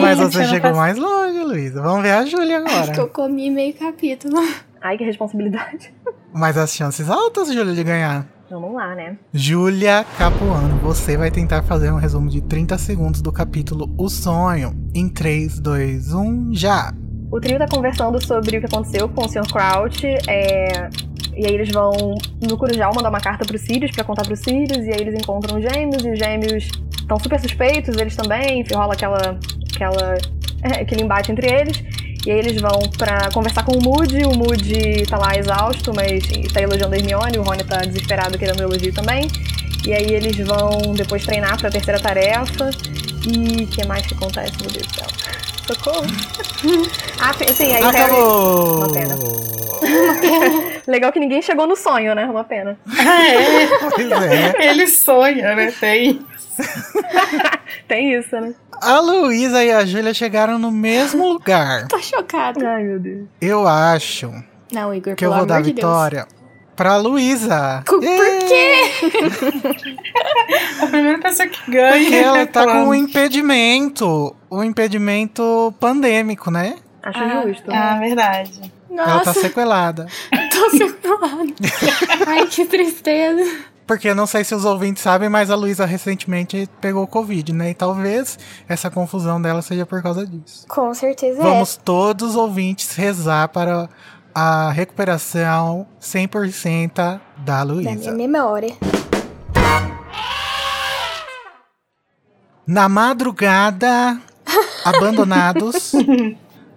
Mas 0.00 0.18
você 0.18 0.44
chegou 0.44 0.60
faço- 0.70 0.76
mais 0.76 0.96
longe, 0.96 1.38
Luísa. 1.40 1.82
Vamos 1.82 2.02
ver 2.02 2.12
a 2.12 2.24
Júlia 2.24 2.58
Acho 2.64 2.92
que 2.92 3.00
eu 3.00 3.04
agora. 3.04 3.06
comi 3.08 3.50
meio 3.50 3.74
capítulo. 3.74 4.42
Ai, 4.84 4.98
que 4.98 5.04
responsabilidade. 5.04 5.92
Mas 6.32 6.58
as 6.58 6.74
chances 6.74 7.08
altas, 7.08 7.48
Júlia, 7.52 7.74
de 7.74 7.82
ganhar. 7.82 8.26
Vamos 8.50 8.74
lá, 8.74 8.94
né? 8.94 9.16
Júlia 9.32 10.04
Capuano, 10.18 10.76
você 10.82 11.16
vai 11.16 11.30
tentar 11.30 11.62
fazer 11.62 11.90
um 11.90 11.96
resumo 11.96 12.28
de 12.28 12.42
30 12.42 12.76
segundos 12.76 13.22
do 13.22 13.32
capítulo 13.32 13.92
O 13.96 14.08
Sonho 14.10 14.74
em 14.94 15.08
3, 15.08 15.58
2, 15.60 16.12
1, 16.12 16.54
já! 16.54 16.92
O 17.32 17.40
trio 17.40 17.58
tá 17.58 17.66
conversando 17.66 18.24
sobre 18.24 18.58
o 18.58 18.60
que 18.60 18.66
aconteceu 18.66 19.08
com 19.08 19.24
o 19.24 19.28
Sr. 19.28 19.50
Crouch. 19.50 20.06
é, 20.28 20.88
E 21.34 21.46
aí 21.46 21.54
eles 21.54 21.70
vão 21.72 21.90
no 22.46 22.56
Corujal 22.56 22.92
mandar 22.94 23.08
uma 23.08 23.18
carta 23.20 23.44
pro 23.44 23.58
Sirius 23.58 23.90
pra 23.90 24.04
contar 24.04 24.22
pro 24.24 24.36
Sirius. 24.36 24.86
E 24.86 24.90
aí 24.92 25.00
eles 25.00 25.14
encontram 25.14 25.58
os 25.58 25.64
gêmeos. 25.64 26.04
E 26.04 26.10
os 26.12 26.18
gêmeos 26.18 26.68
estão 27.00 27.18
super 27.18 27.40
suspeitos, 27.40 27.96
eles 27.96 28.14
também. 28.14 28.60
Enfim, 28.60 28.74
rola 28.74 28.92
aquela, 28.92 29.38
aquela, 29.74 30.14
aquele 30.80 31.02
embate 31.02 31.32
entre 31.32 31.50
eles. 31.50 31.82
E 32.26 32.30
aí 32.30 32.38
eles 32.38 32.60
vão 32.60 32.80
pra 32.96 33.30
conversar 33.32 33.64
com 33.64 33.72
o 33.76 33.82
Moody. 33.82 34.24
O 34.24 34.34
Moody 34.34 35.04
tá 35.06 35.18
lá 35.18 35.36
exausto, 35.36 35.92
mas 35.94 36.22
tá 36.52 36.62
elogiando 36.62 36.94
a 36.94 36.98
Hermione. 36.98 37.38
O 37.38 37.42
Rony 37.42 37.64
tá 37.64 37.78
desesperado 37.78 38.38
querendo 38.38 38.62
elogio 38.62 38.92
também. 38.92 39.28
E 39.86 39.92
aí 39.92 40.14
eles 40.14 40.36
vão 40.38 40.94
depois 40.94 41.24
treinar 41.24 41.58
pra 41.58 41.70
terceira 41.70 42.00
tarefa. 42.00 42.70
E 43.26 43.64
o 43.64 43.66
que 43.66 43.86
mais 43.86 44.06
que 44.06 44.14
acontece, 44.14 44.52
meu 44.60 44.70
Deus 44.70 44.86
do 44.86 44.94
céu? 44.94 45.06
Socorro. 45.66 46.06
Ah, 47.20 47.32
sim, 47.32 47.72
aí 47.72 47.82
o 47.82 47.90
Harry... 47.90 48.12
Acabou! 48.12 49.63
Uma 49.84 50.14
pena. 50.20 50.70
Legal 50.86 51.12
que 51.12 51.20
ninguém 51.20 51.42
chegou 51.42 51.66
no 51.66 51.76
sonho, 51.76 52.14
né? 52.14 52.24
Uma 52.26 52.44
pena. 52.44 52.78
é, 52.88 53.66
Pois 53.90 54.10
é. 54.12 54.70
ele 54.70 54.86
sonha, 54.86 55.54
né? 55.54 55.72
Tem. 55.80 56.20
Tem 57.88 58.14
isso, 58.14 58.34
né? 58.40 58.54
A 58.80 59.00
Luísa 59.00 59.62
e 59.64 59.70
a 59.72 59.84
Júlia 59.84 60.14
chegaram 60.14 60.58
no 60.58 60.70
mesmo 60.70 61.26
lugar. 61.28 61.86
Tô 61.88 61.98
chocada. 61.98 62.66
Ai, 62.68 62.82
meu 62.84 62.98
Deus. 63.00 63.26
Eu 63.40 63.66
acho 63.66 64.32
Não, 64.72 64.94
Igor, 64.94 65.14
que 65.16 65.24
eu 65.26 65.32
vou 65.32 65.46
dar 65.46 65.58
de 65.62 65.72
Deus. 65.72 65.76
vitória 65.76 66.26
pra 66.76 66.96
Luísa. 66.96 67.82
Por 67.86 68.00
quê? 68.00 68.74
A 70.82 70.86
primeira 70.86 71.18
pessoa 71.18 71.48
que 71.48 71.70
ganha. 71.70 71.92
Porque 71.92 72.14
ela 72.14 72.46
tá 72.46 72.64
com 72.66 72.88
um 72.88 72.94
impedimento. 72.94 74.34
Um 74.50 74.62
impedimento 74.62 75.74
pandêmico, 75.80 76.50
né? 76.50 76.74
Acho 77.02 77.18
Ah, 77.18 77.42
justo. 77.46 77.64
Ah, 77.70 77.98
verdade. 78.00 78.72
Ela 79.02 79.20
tá 79.20 79.26
Nossa, 79.26 79.40
sequelada. 79.40 80.06
tô 80.52 80.70
separada. 80.70 81.54
Ai, 82.26 82.46
que 82.46 82.64
tristeza. 82.64 83.64
Porque 83.86 84.08
eu 84.08 84.14
não 84.14 84.26
sei 84.26 84.42
se 84.44 84.54
os 84.54 84.64
ouvintes 84.64 85.02
sabem, 85.02 85.28
mas 85.28 85.50
a 85.50 85.54
Luísa 85.56 85.84
recentemente 85.84 86.68
pegou 86.80 87.06
Covid, 87.06 87.52
né? 87.52 87.70
E 87.70 87.74
talvez 87.74 88.38
essa 88.66 88.90
confusão 88.90 89.40
dela 89.40 89.60
seja 89.60 89.84
por 89.84 90.02
causa 90.02 90.26
disso. 90.26 90.66
Com 90.68 90.94
certeza 90.94 91.42
Vamos 91.42 91.76
todos 91.76 92.30
os 92.30 92.36
ouvintes 92.36 92.96
rezar 92.96 93.48
para 93.48 93.88
a 94.34 94.70
recuperação 94.70 95.86
100% 96.00 96.92
da 96.94 97.20
é. 97.20 97.20
Da 97.36 97.64
minha 97.64 97.94
Luísa. 97.94 98.12
memória. 98.12 98.74
Na 102.66 102.88
madrugada, 102.88 104.18
abandonados, 104.82 105.92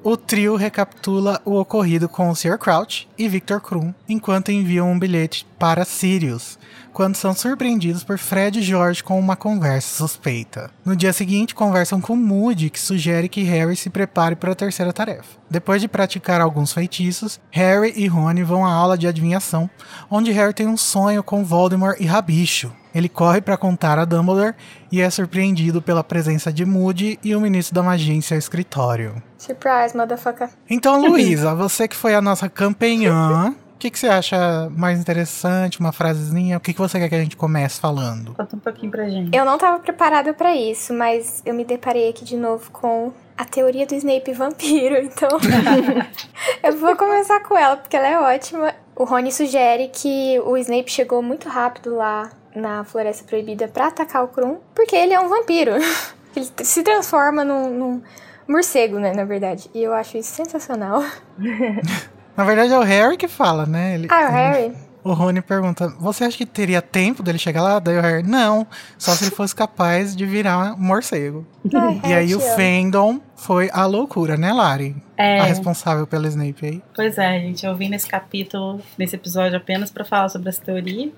o 0.09 0.15
trio 0.15 0.55
recapitula 0.55 1.41
o 1.43 1.59
ocorrido 1.59 2.07
com 2.07 2.29
o 2.29 2.35
Sr. 2.35 2.57
Crouch 2.57 3.09
e 3.17 3.27
Victor 3.27 3.59
Krum, 3.59 3.93
enquanto 4.07 4.53
enviam 4.53 4.89
um 4.89 4.97
bilhete 4.97 5.45
para 5.59 5.83
Sirius, 5.83 6.57
quando 6.93 7.17
são 7.17 7.33
surpreendidos 7.33 8.05
por 8.05 8.17
Fred 8.17 8.57
e 8.57 8.63
George 8.63 9.03
com 9.03 9.19
uma 9.19 9.35
conversa 9.35 9.97
suspeita. 9.97 10.71
No 10.85 10.95
dia 10.95 11.11
seguinte, 11.11 11.53
conversam 11.53 11.99
com 11.99 12.15
Moody, 12.15 12.69
que 12.69 12.79
sugere 12.79 13.27
que 13.27 13.43
Harry 13.43 13.75
se 13.75 13.89
prepare 13.89 14.37
para 14.37 14.53
a 14.53 14.55
terceira 14.55 14.93
tarefa. 14.93 15.37
Depois 15.49 15.81
de 15.81 15.89
praticar 15.89 16.39
alguns 16.39 16.71
feitiços, 16.71 17.37
Harry 17.51 17.91
e 17.97 18.07
Rony 18.07 18.43
vão 18.43 18.65
à 18.65 18.71
aula 18.71 18.97
de 18.97 19.07
adivinhação, 19.07 19.69
onde 20.09 20.31
Harry 20.31 20.53
tem 20.53 20.67
um 20.67 20.77
sonho 20.77 21.21
com 21.21 21.43
Voldemort 21.43 21.99
e 21.99 22.05
Rabicho. 22.05 22.71
Ele 22.97 23.07
corre 23.07 23.41
para 23.41 23.55
contar 23.55 23.99
a 23.99 24.05
Dumbledore 24.05 24.55
e 24.91 25.01
é 25.01 25.09
surpreendido 25.11 25.83
pela 25.83 26.03
presença 26.03 26.51
de 26.51 26.65
Moody 26.65 27.19
e 27.23 27.35
o 27.35 27.39
ministro 27.39 27.75
da 27.75 27.83
magia 27.83 28.11
em 28.11 28.21
seu 28.21 28.39
escritório. 28.39 29.21
Surprise, 29.37 29.95
motherfucker. 29.95 30.49
Então, 30.67 30.99
Luísa, 31.07 31.53
você 31.53 31.87
que 31.87 31.95
foi 31.95 32.15
a 32.15 32.21
nossa 32.21 32.49
campeã, 32.49 33.53
o 33.75 33.77
que, 33.77 33.91
que 33.91 33.99
você 33.99 34.07
acha 34.07 34.67
mais 34.75 34.99
interessante? 34.99 35.79
Uma 35.79 35.91
frasezinha? 35.91 36.57
O 36.57 36.59
que, 36.59 36.73
que 36.73 36.79
você 36.79 36.97
quer 36.97 37.07
que 37.07 37.13
a 37.13 37.19
gente 37.19 37.37
comece 37.37 37.79
falando? 37.79 38.33
Conta 38.33 38.55
um 38.55 38.59
pouquinho 38.59 38.91
pra 38.91 39.07
gente. 39.07 39.37
Eu 39.37 39.45
não 39.45 39.59
tava 39.59 39.77
preparada 39.77 40.33
pra 40.33 40.55
isso, 40.55 40.91
mas 40.91 41.43
eu 41.45 41.53
me 41.53 41.63
deparei 41.63 42.09
aqui 42.09 42.25
de 42.25 42.35
novo 42.35 42.71
com 42.71 43.13
a 43.37 43.45
teoria 43.45 43.85
do 43.85 43.93
Snape 43.93 44.33
vampiro, 44.33 44.95
então 44.95 45.29
eu 46.63 46.75
vou 46.79 46.95
começar 46.95 47.41
com 47.41 47.55
ela 47.55 47.77
porque 47.77 47.95
ela 47.95 48.07
é 48.07 48.19
ótima. 48.19 48.73
O 48.95 49.03
Rony 49.03 49.31
sugere 49.31 49.89
que 49.89 50.39
o 50.43 50.57
Snape 50.57 50.89
chegou 50.89 51.21
muito 51.21 51.47
rápido 51.47 51.95
lá 51.95 52.31
na 52.57 52.83
Floresta 52.83 53.23
Proibida 53.23 53.67
pra 53.67 53.87
atacar 53.87 54.23
o 54.23 54.27
Krum, 54.27 54.57
porque 54.75 54.95
ele 54.95 55.13
é 55.13 55.19
um 55.19 55.29
vampiro. 55.29 55.71
Ele 56.35 56.45
se 56.63 56.83
transforma 56.83 57.43
num, 57.43 57.69
num 57.71 58.01
morcego, 58.47 58.99
né, 58.99 59.11
na 59.11 59.25
verdade. 59.25 59.71
E 59.73 59.81
eu 59.81 59.91
acho 59.91 60.19
isso 60.19 60.35
sensacional. 60.35 61.03
Na 62.37 62.43
verdade, 62.43 62.71
é 62.71 62.77
o 62.77 62.83
Harry 62.83 63.17
que 63.17 63.27
fala, 63.27 63.65
né? 63.65 63.95
Ele, 63.95 64.07
Ah, 64.11 64.27
o 64.29 64.31
Harry. 64.31 64.77
O 65.03 65.13
Rony 65.13 65.41
pergunta: 65.41 65.87
Você 65.99 66.25
acha 66.25 66.37
que 66.37 66.45
teria 66.45 66.79
tempo 66.79 67.23
dele 67.23 67.39
chegar 67.39 67.63
lá? 67.63 67.79
Daí 67.79 67.97
o 67.97 68.01
Harry: 68.01 68.21
Não, 68.21 68.67
só 68.99 69.13
se 69.13 69.23
ele 69.23 69.31
fosse 69.31 69.55
capaz 69.55 70.15
de 70.15 70.27
virar 70.27 70.75
um 70.75 70.77
morcego. 70.77 71.43
Ai, 71.73 72.01
E 72.11 72.13
aí 72.13 72.35
o 72.35 72.39
fandom 72.39 73.19
foi 73.37 73.69
a 73.71 73.85
loucura, 73.85 74.35
né, 74.35 74.51
Lari? 74.51 74.95
É. 75.15 75.39
A 75.39 75.43
responsável 75.43 76.07
pelo 76.07 76.25
Snape 76.25 76.65
aí. 76.65 76.81
Pois 76.93 77.19
é, 77.19 77.39
gente, 77.39 77.63
eu 77.63 77.75
vim 77.75 77.87
nesse 77.87 78.07
capítulo, 78.07 78.81
nesse 78.97 79.15
episódio 79.15 79.55
apenas 79.55 79.91
pra 79.91 80.03
falar 80.03 80.27
sobre 80.29 80.49
essa 80.49 80.59
teoria. 80.59 81.11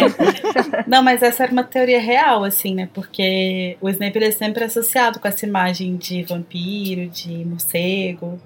Não, 0.86 1.02
mas 1.02 1.22
essa 1.22 1.44
era 1.44 1.50
uma 1.52 1.64
teoria 1.64 1.98
real, 1.98 2.44
assim, 2.44 2.74
né? 2.74 2.90
Porque 2.92 3.78
o 3.80 3.88
Snape 3.88 4.18
ele 4.18 4.26
é 4.26 4.30
sempre 4.30 4.64
associado 4.64 5.18
com 5.18 5.26
essa 5.26 5.46
imagem 5.46 5.96
de 5.96 6.22
vampiro, 6.24 7.08
de 7.08 7.42
morcego, 7.46 8.38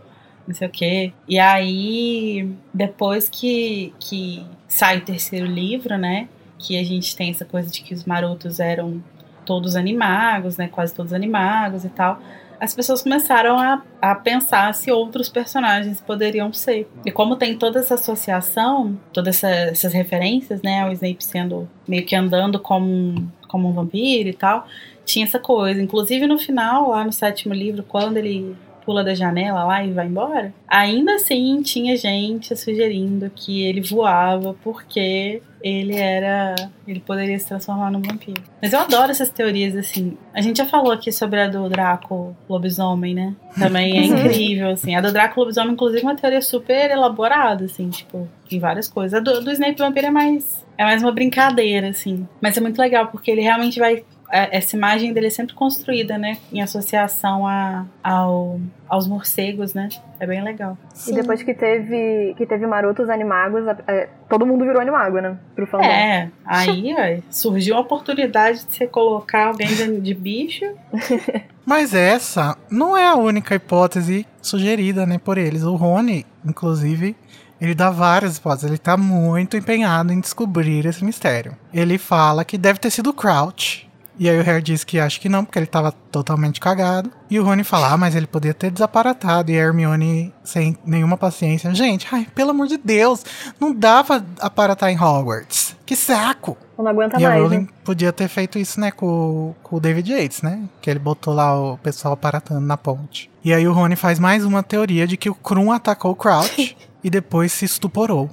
não 0.46 0.54
sei 0.54 0.68
o 0.68 0.70
quê. 0.70 1.12
E 1.26 1.36
aí, 1.38 2.48
depois 2.72 3.28
que, 3.28 3.92
que 3.98 4.46
sai 4.68 4.98
o 4.98 5.04
terceiro 5.04 5.46
livro, 5.46 5.98
né? 5.98 6.28
Que 6.56 6.78
a 6.78 6.84
gente 6.84 7.16
tem 7.16 7.30
essa 7.30 7.44
coisa 7.44 7.68
de 7.68 7.82
que 7.82 7.92
os 7.92 8.04
marotos 8.04 8.60
eram 8.60 9.02
todos 9.44 9.74
animagos, 9.74 10.56
né? 10.56 10.68
Quase 10.68 10.94
todos 10.94 11.12
animagos 11.12 11.84
e 11.84 11.88
tal 11.88 12.22
as 12.60 12.74
pessoas 12.74 13.02
começaram 13.02 13.58
a, 13.58 13.82
a 14.00 14.14
pensar 14.14 14.74
se 14.74 14.90
outros 14.90 15.28
personagens 15.28 16.00
poderiam 16.00 16.52
ser. 16.52 16.88
E 17.04 17.10
como 17.10 17.36
tem 17.36 17.56
toda 17.56 17.80
essa 17.80 17.94
associação, 17.94 18.98
todas 19.12 19.36
essa, 19.36 19.48
essas 19.48 19.92
referências, 19.92 20.62
né, 20.62 20.82
ao 20.82 20.92
Snape 20.92 21.24
sendo 21.24 21.68
meio 21.86 22.04
que 22.04 22.16
andando 22.16 22.58
como 22.58 22.86
um, 22.86 23.28
como 23.48 23.68
um 23.68 23.72
vampiro 23.72 24.28
e 24.28 24.34
tal, 24.34 24.66
tinha 25.04 25.24
essa 25.24 25.38
coisa. 25.38 25.80
Inclusive 25.80 26.26
no 26.26 26.38
final, 26.38 26.90
lá 26.90 27.04
no 27.04 27.12
sétimo 27.12 27.54
livro, 27.54 27.82
quando 27.82 28.16
ele 28.16 28.56
pula 28.88 29.04
da 29.04 29.14
janela 29.14 29.64
lá 29.64 29.84
e 29.84 29.92
vai 29.92 30.06
embora, 30.06 30.54
ainda 30.66 31.16
assim 31.16 31.60
tinha 31.60 31.94
gente 31.94 32.56
sugerindo 32.56 33.30
que 33.36 33.62
ele 33.62 33.82
voava 33.82 34.56
porque 34.64 35.42
ele 35.62 35.94
era. 35.94 36.54
ele 36.86 37.00
poderia 37.00 37.38
se 37.38 37.46
transformar 37.46 37.90
num 37.90 38.00
vampiro. 38.00 38.42
Mas 38.62 38.72
eu 38.72 38.80
adoro 38.80 39.10
essas 39.10 39.28
teorias 39.28 39.76
assim. 39.76 40.16
A 40.32 40.40
gente 40.40 40.56
já 40.56 40.64
falou 40.64 40.90
aqui 40.90 41.12
sobre 41.12 41.38
a 41.38 41.48
do 41.48 41.68
Draco 41.68 42.34
lobisomem, 42.48 43.14
né? 43.14 43.36
Também 43.58 43.98
é 43.98 44.04
incrível, 44.06 44.70
assim. 44.70 44.94
A 44.94 45.02
do 45.02 45.12
Draco 45.12 45.38
lobisomem, 45.38 45.74
inclusive, 45.74 46.02
é 46.02 46.08
uma 46.08 46.16
teoria 46.16 46.40
super 46.40 46.90
elaborada, 46.90 47.66
assim, 47.66 47.90
tipo, 47.90 48.26
em 48.50 48.58
várias 48.58 48.88
coisas. 48.88 49.20
A 49.20 49.22
do, 49.22 49.42
do 49.42 49.50
Snape 49.52 49.76
vampiro 49.76 50.06
é 50.06 50.10
mais. 50.10 50.64
É 50.78 50.84
mais 50.84 51.02
uma 51.02 51.12
brincadeira, 51.12 51.90
assim. 51.90 52.26
Mas 52.40 52.56
é 52.56 52.60
muito 52.60 52.78
legal, 52.78 53.08
porque 53.08 53.30
ele 53.30 53.42
realmente 53.42 53.78
vai 53.78 54.02
essa 54.30 54.76
imagem 54.76 55.12
dele 55.12 55.28
é 55.28 55.30
sempre 55.30 55.54
construída, 55.54 56.18
né? 56.18 56.38
Em 56.52 56.60
associação 56.60 57.46
a, 57.46 57.86
ao, 58.02 58.60
aos 58.88 59.06
morcegos, 59.06 59.74
né? 59.74 59.88
É 60.20 60.26
bem 60.26 60.42
legal. 60.42 60.76
E 61.06 61.12
depois 61.12 61.42
que 61.42 61.54
teve, 61.54 62.34
que 62.36 62.44
teve 62.44 62.66
Marotos 62.66 63.08
Animagos, 63.08 63.64
é, 63.86 64.08
todo 64.28 64.46
mundo 64.46 64.64
virou 64.64 64.80
animago, 64.80 65.20
né? 65.20 65.36
Pro 65.54 65.66
fandom. 65.66 65.84
É, 65.84 66.30
aí 66.44 66.94
ó, 66.94 67.22
surgiu 67.30 67.76
a 67.76 67.80
oportunidade 67.80 68.66
de 68.66 68.74
você 68.74 68.86
colocar 68.86 69.48
alguém 69.48 69.68
de, 69.68 70.00
de 70.00 70.14
bicho. 70.14 70.64
Mas 71.64 71.94
essa 71.94 72.56
não 72.70 72.96
é 72.96 73.06
a 73.06 73.14
única 73.14 73.54
hipótese 73.54 74.26
sugerida, 74.40 75.04
né, 75.04 75.18
por 75.18 75.36
eles. 75.36 75.62
O 75.64 75.76
Rony, 75.76 76.24
inclusive, 76.44 77.14
ele 77.60 77.74
dá 77.74 77.90
várias 77.90 78.36
hipóteses. 78.36 78.70
Ele 78.70 78.78
tá 78.78 78.96
muito 78.96 79.56
empenhado 79.56 80.12
em 80.12 80.20
descobrir 80.20 80.86
esse 80.86 81.04
mistério. 81.04 81.56
Ele 81.72 81.98
fala 81.98 82.44
que 82.44 82.56
deve 82.56 82.78
ter 82.78 82.90
sido 82.90 83.10
o 83.10 83.14
Crouch. 83.14 83.87
E 84.18 84.28
aí 84.28 84.38
o 84.38 84.42
Harry 84.42 84.62
diz 84.62 84.82
que 84.82 84.98
acha 84.98 85.20
que 85.20 85.28
não, 85.28 85.44
porque 85.44 85.58
ele 85.58 85.66
tava 85.66 85.92
totalmente 85.92 86.58
cagado. 86.60 87.10
E 87.30 87.38
o 87.38 87.44
Rony 87.44 87.62
fala, 87.62 87.92
ah, 87.92 87.96
mas 87.96 88.16
ele 88.16 88.26
podia 88.26 88.52
ter 88.52 88.70
desaparatado. 88.70 89.50
E 89.50 89.54
a 89.54 89.62
Hermione, 89.62 90.34
sem 90.42 90.76
nenhuma 90.84 91.16
paciência, 91.16 91.72
gente, 91.74 92.06
ai, 92.10 92.26
pelo 92.34 92.50
amor 92.50 92.66
de 92.66 92.76
Deus, 92.76 93.24
não 93.60 93.72
dá 93.72 94.02
pra 94.02 94.22
aparatar 94.40 94.90
em 94.90 95.00
Hogwarts. 95.00 95.76
Que 95.86 95.94
saco! 95.94 96.56
Não 96.76 96.86
aguenta 96.86 97.20
E 97.20 97.24
a 97.24 97.30
mais. 97.30 97.42
Rowling 97.42 97.60
né? 97.60 97.68
podia 97.84 98.12
ter 98.12 98.28
feito 98.28 98.58
isso, 98.58 98.78
né, 98.78 98.90
com, 98.90 99.54
com 99.62 99.76
o 99.76 99.80
David 99.80 100.12
Yates, 100.12 100.42
né? 100.42 100.62
Que 100.80 100.90
ele 100.90 100.98
botou 100.98 101.34
lá 101.34 101.58
o 101.58 101.78
pessoal 101.78 102.14
aparatando 102.14 102.60
na 102.60 102.76
ponte. 102.76 103.30
E 103.44 103.52
aí 103.52 103.66
o 103.66 103.72
Rony 103.72 103.96
faz 103.96 104.18
mais 104.18 104.44
uma 104.44 104.62
teoria 104.62 105.06
de 105.06 105.16
que 105.16 105.30
o 105.30 105.34
Krum 105.34 105.72
atacou 105.72 106.12
o 106.12 106.16
Crouch 106.16 106.76
e 107.02 107.10
depois 107.10 107.52
se 107.52 107.64
estuporou. 107.64 108.30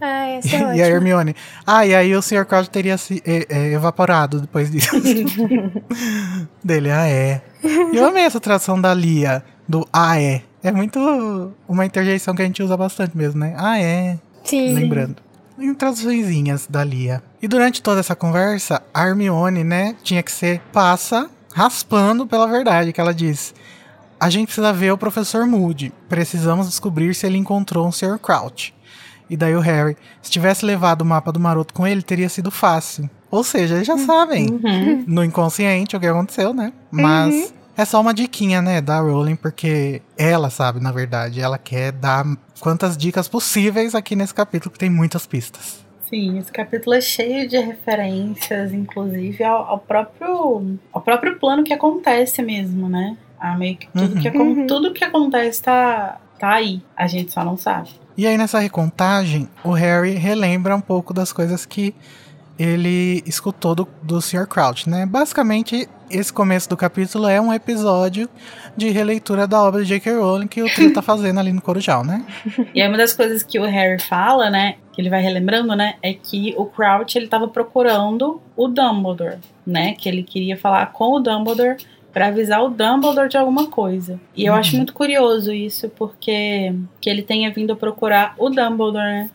Essa 0.00 0.56
é 0.56 0.76
e 0.76 0.82
a. 0.82 0.86
Hermione. 0.86 1.34
Ah, 1.66 1.86
e 1.86 1.94
aí 1.94 2.14
o 2.14 2.22
Sr. 2.22 2.44
Crouch 2.44 2.70
teria 2.70 2.96
se 2.96 3.22
é, 3.26 3.46
é, 3.48 3.72
evaporado 3.72 4.40
depois 4.40 4.70
disso. 4.70 4.90
Dele, 6.62 6.90
ah, 6.90 7.08
é. 7.08 7.42
E 7.62 7.96
eu 7.96 8.06
amei 8.06 8.24
essa 8.24 8.40
tradução 8.40 8.80
da 8.80 8.94
Lia, 8.94 9.42
do 9.68 9.86
ah, 9.92 10.20
é. 10.20 10.42
É 10.62 10.72
muito 10.72 11.52
uma 11.68 11.86
interjeição 11.86 12.34
que 12.34 12.42
a 12.42 12.44
gente 12.44 12.62
usa 12.62 12.76
bastante 12.76 13.16
mesmo, 13.16 13.40
né? 13.40 13.54
Ah, 13.56 13.80
é. 13.80 14.18
Sim. 14.44 14.72
Lembrando. 14.72 15.16
Em 15.58 15.74
traduçõezinhas 15.74 16.66
da 16.68 16.84
Lia. 16.84 17.22
E 17.42 17.48
durante 17.48 17.82
toda 17.82 18.00
essa 18.00 18.14
conversa, 18.14 18.82
a 18.92 19.06
Hermione, 19.06 19.64
né, 19.64 19.96
tinha 20.02 20.22
que 20.22 20.30
ser 20.30 20.60
passa 20.72 21.28
raspando 21.52 22.26
pela 22.26 22.46
verdade, 22.46 22.92
que 22.92 23.00
ela 23.00 23.12
diz. 23.12 23.54
A 24.20 24.30
gente 24.30 24.46
precisa 24.46 24.72
ver 24.72 24.92
o 24.92 24.98
professor 24.98 25.46
Moody. 25.46 25.92
Precisamos 26.08 26.68
descobrir 26.68 27.14
se 27.14 27.26
ele 27.26 27.38
encontrou 27.38 27.86
um 27.86 27.92
Sr. 27.92 28.18
Crouch. 28.18 28.74
E 29.30 29.36
daí 29.36 29.54
o 29.54 29.60
Harry, 29.60 29.96
se 30.22 30.30
tivesse 30.30 30.64
levado 30.64 31.02
o 31.02 31.04
mapa 31.04 31.30
do 31.32 31.38
maroto 31.40 31.74
com 31.74 31.86
ele, 31.86 32.02
teria 32.02 32.28
sido 32.28 32.50
fácil. 32.50 33.08
Ou 33.30 33.44
seja, 33.44 33.74
eles 33.74 33.86
já 33.86 33.98
sabem 33.98 34.46
Uhum. 34.50 35.04
no 35.06 35.22
inconsciente 35.24 35.96
o 35.96 36.00
que 36.00 36.06
aconteceu, 36.06 36.54
né? 36.54 36.72
Mas 36.90 37.52
é 37.76 37.84
só 37.84 38.00
uma 38.00 38.14
diquinha, 38.14 38.62
né, 38.62 38.80
da 38.80 39.00
Rowling, 39.00 39.36
porque 39.36 40.00
ela 40.16 40.48
sabe, 40.50 40.80
na 40.80 40.90
verdade, 40.90 41.40
ela 41.40 41.58
quer 41.58 41.92
dar 41.92 42.24
quantas 42.58 42.96
dicas 42.96 43.28
possíveis 43.28 43.94
aqui 43.94 44.16
nesse 44.16 44.32
capítulo, 44.34 44.72
que 44.72 44.78
tem 44.78 44.88
muitas 44.90 45.26
pistas. 45.26 45.86
Sim, 46.08 46.38
esse 46.38 46.50
capítulo 46.50 46.94
é 46.96 47.02
cheio 47.02 47.46
de 47.46 47.58
referências, 47.58 48.72
inclusive 48.72 49.44
ao, 49.44 49.62
ao 49.68 49.78
próprio 49.78 50.78
ao 50.90 51.02
próprio 51.02 51.38
plano 51.38 51.62
que 51.62 51.72
acontece 51.74 52.40
mesmo, 52.42 52.88
né? 52.88 53.14
A 53.38 53.56
meio 53.56 53.76
que 53.76 53.86
tudo, 53.88 54.14
Uhum. 54.14 54.20
que, 54.22 54.28
acon- 54.28 54.66
tudo 54.66 54.92
que 54.94 55.04
acontece 55.04 55.62
tá, 55.62 56.18
tá 56.38 56.54
aí, 56.54 56.80
a 56.96 57.06
gente 57.06 57.30
só 57.30 57.44
não 57.44 57.58
sabe. 57.58 57.90
E 58.18 58.26
aí, 58.26 58.36
nessa 58.36 58.58
recontagem, 58.58 59.48
o 59.62 59.70
Harry 59.70 60.14
relembra 60.14 60.74
um 60.74 60.80
pouco 60.80 61.14
das 61.14 61.32
coisas 61.32 61.64
que 61.64 61.94
ele 62.58 63.22
escutou 63.24 63.76
do, 63.76 63.88
do 64.02 64.20
Sr. 64.20 64.44
Crouch, 64.48 64.90
né? 64.90 65.06
Basicamente, 65.06 65.88
esse 66.10 66.32
começo 66.32 66.68
do 66.68 66.76
capítulo 66.76 67.28
é 67.28 67.40
um 67.40 67.54
episódio 67.54 68.28
de 68.76 68.88
releitura 68.88 69.46
da 69.46 69.62
obra 69.62 69.82
de 69.82 69.88
J.K. 69.88 70.14
Rowling 70.14 70.48
que 70.48 70.60
o 70.60 70.66
trio 70.66 70.92
tá 70.92 71.00
fazendo 71.00 71.38
ali 71.38 71.52
no 71.52 71.62
Corujal, 71.62 72.02
né? 72.02 72.26
E 72.74 72.82
aí 72.82 72.88
uma 72.88 72.98
das 72.98 73.12
coisas 73.12 73.44
que 73.44 73.56
o 73.56 73.64
Harry 73.64 74.02
fala, 74.02 74.50
né, 74.50 74.74
que 74.92 75.00
ele 75.00 75.10
vai 75.10 75.22
relembrando, 75.22 75.76
né, 75.76 75.94
é 76.02 76.12
que 76.12 76.52
o 76.58 76.66
Crouch 76.66 77.16
ele 77.16 77.28
tava 77.28 77.46
procurando 77.46 78.42
o 78.56 78.66
Dumbledore, 78.66 79.38
né, 79.64 79.94
que 79.94 80.08
ele 80.08 80.24
queria 80.24 80.56
falar 80.56 80.86
com 80.86 81.12
o 81.12 81.20
Dumbledore 81.20 81.76
pra 82.18 82.26
avisar 82.26 82.60
o 82.64 82.68
Dumbledore 82.68 83.28
de 83.28 83.36
alguma 83.36 83.68
coisa. 83.68 84.18
E 84.34 84.44
eu 84.44 84.52
acho 84.52 84.74
muito 84.76 84.92
curioso 84.92 85.52
isso, 85.52 85.88
porque 85.90 86.74
que 87.00 87.08
ele 87.08 87.22
tenha 87.22 87.48
vindo 87.52 87.76
procurar 87.76 88.34
o 88.36 88.50
Dumbledore, 88.50 89.04
né, 89.04 89.30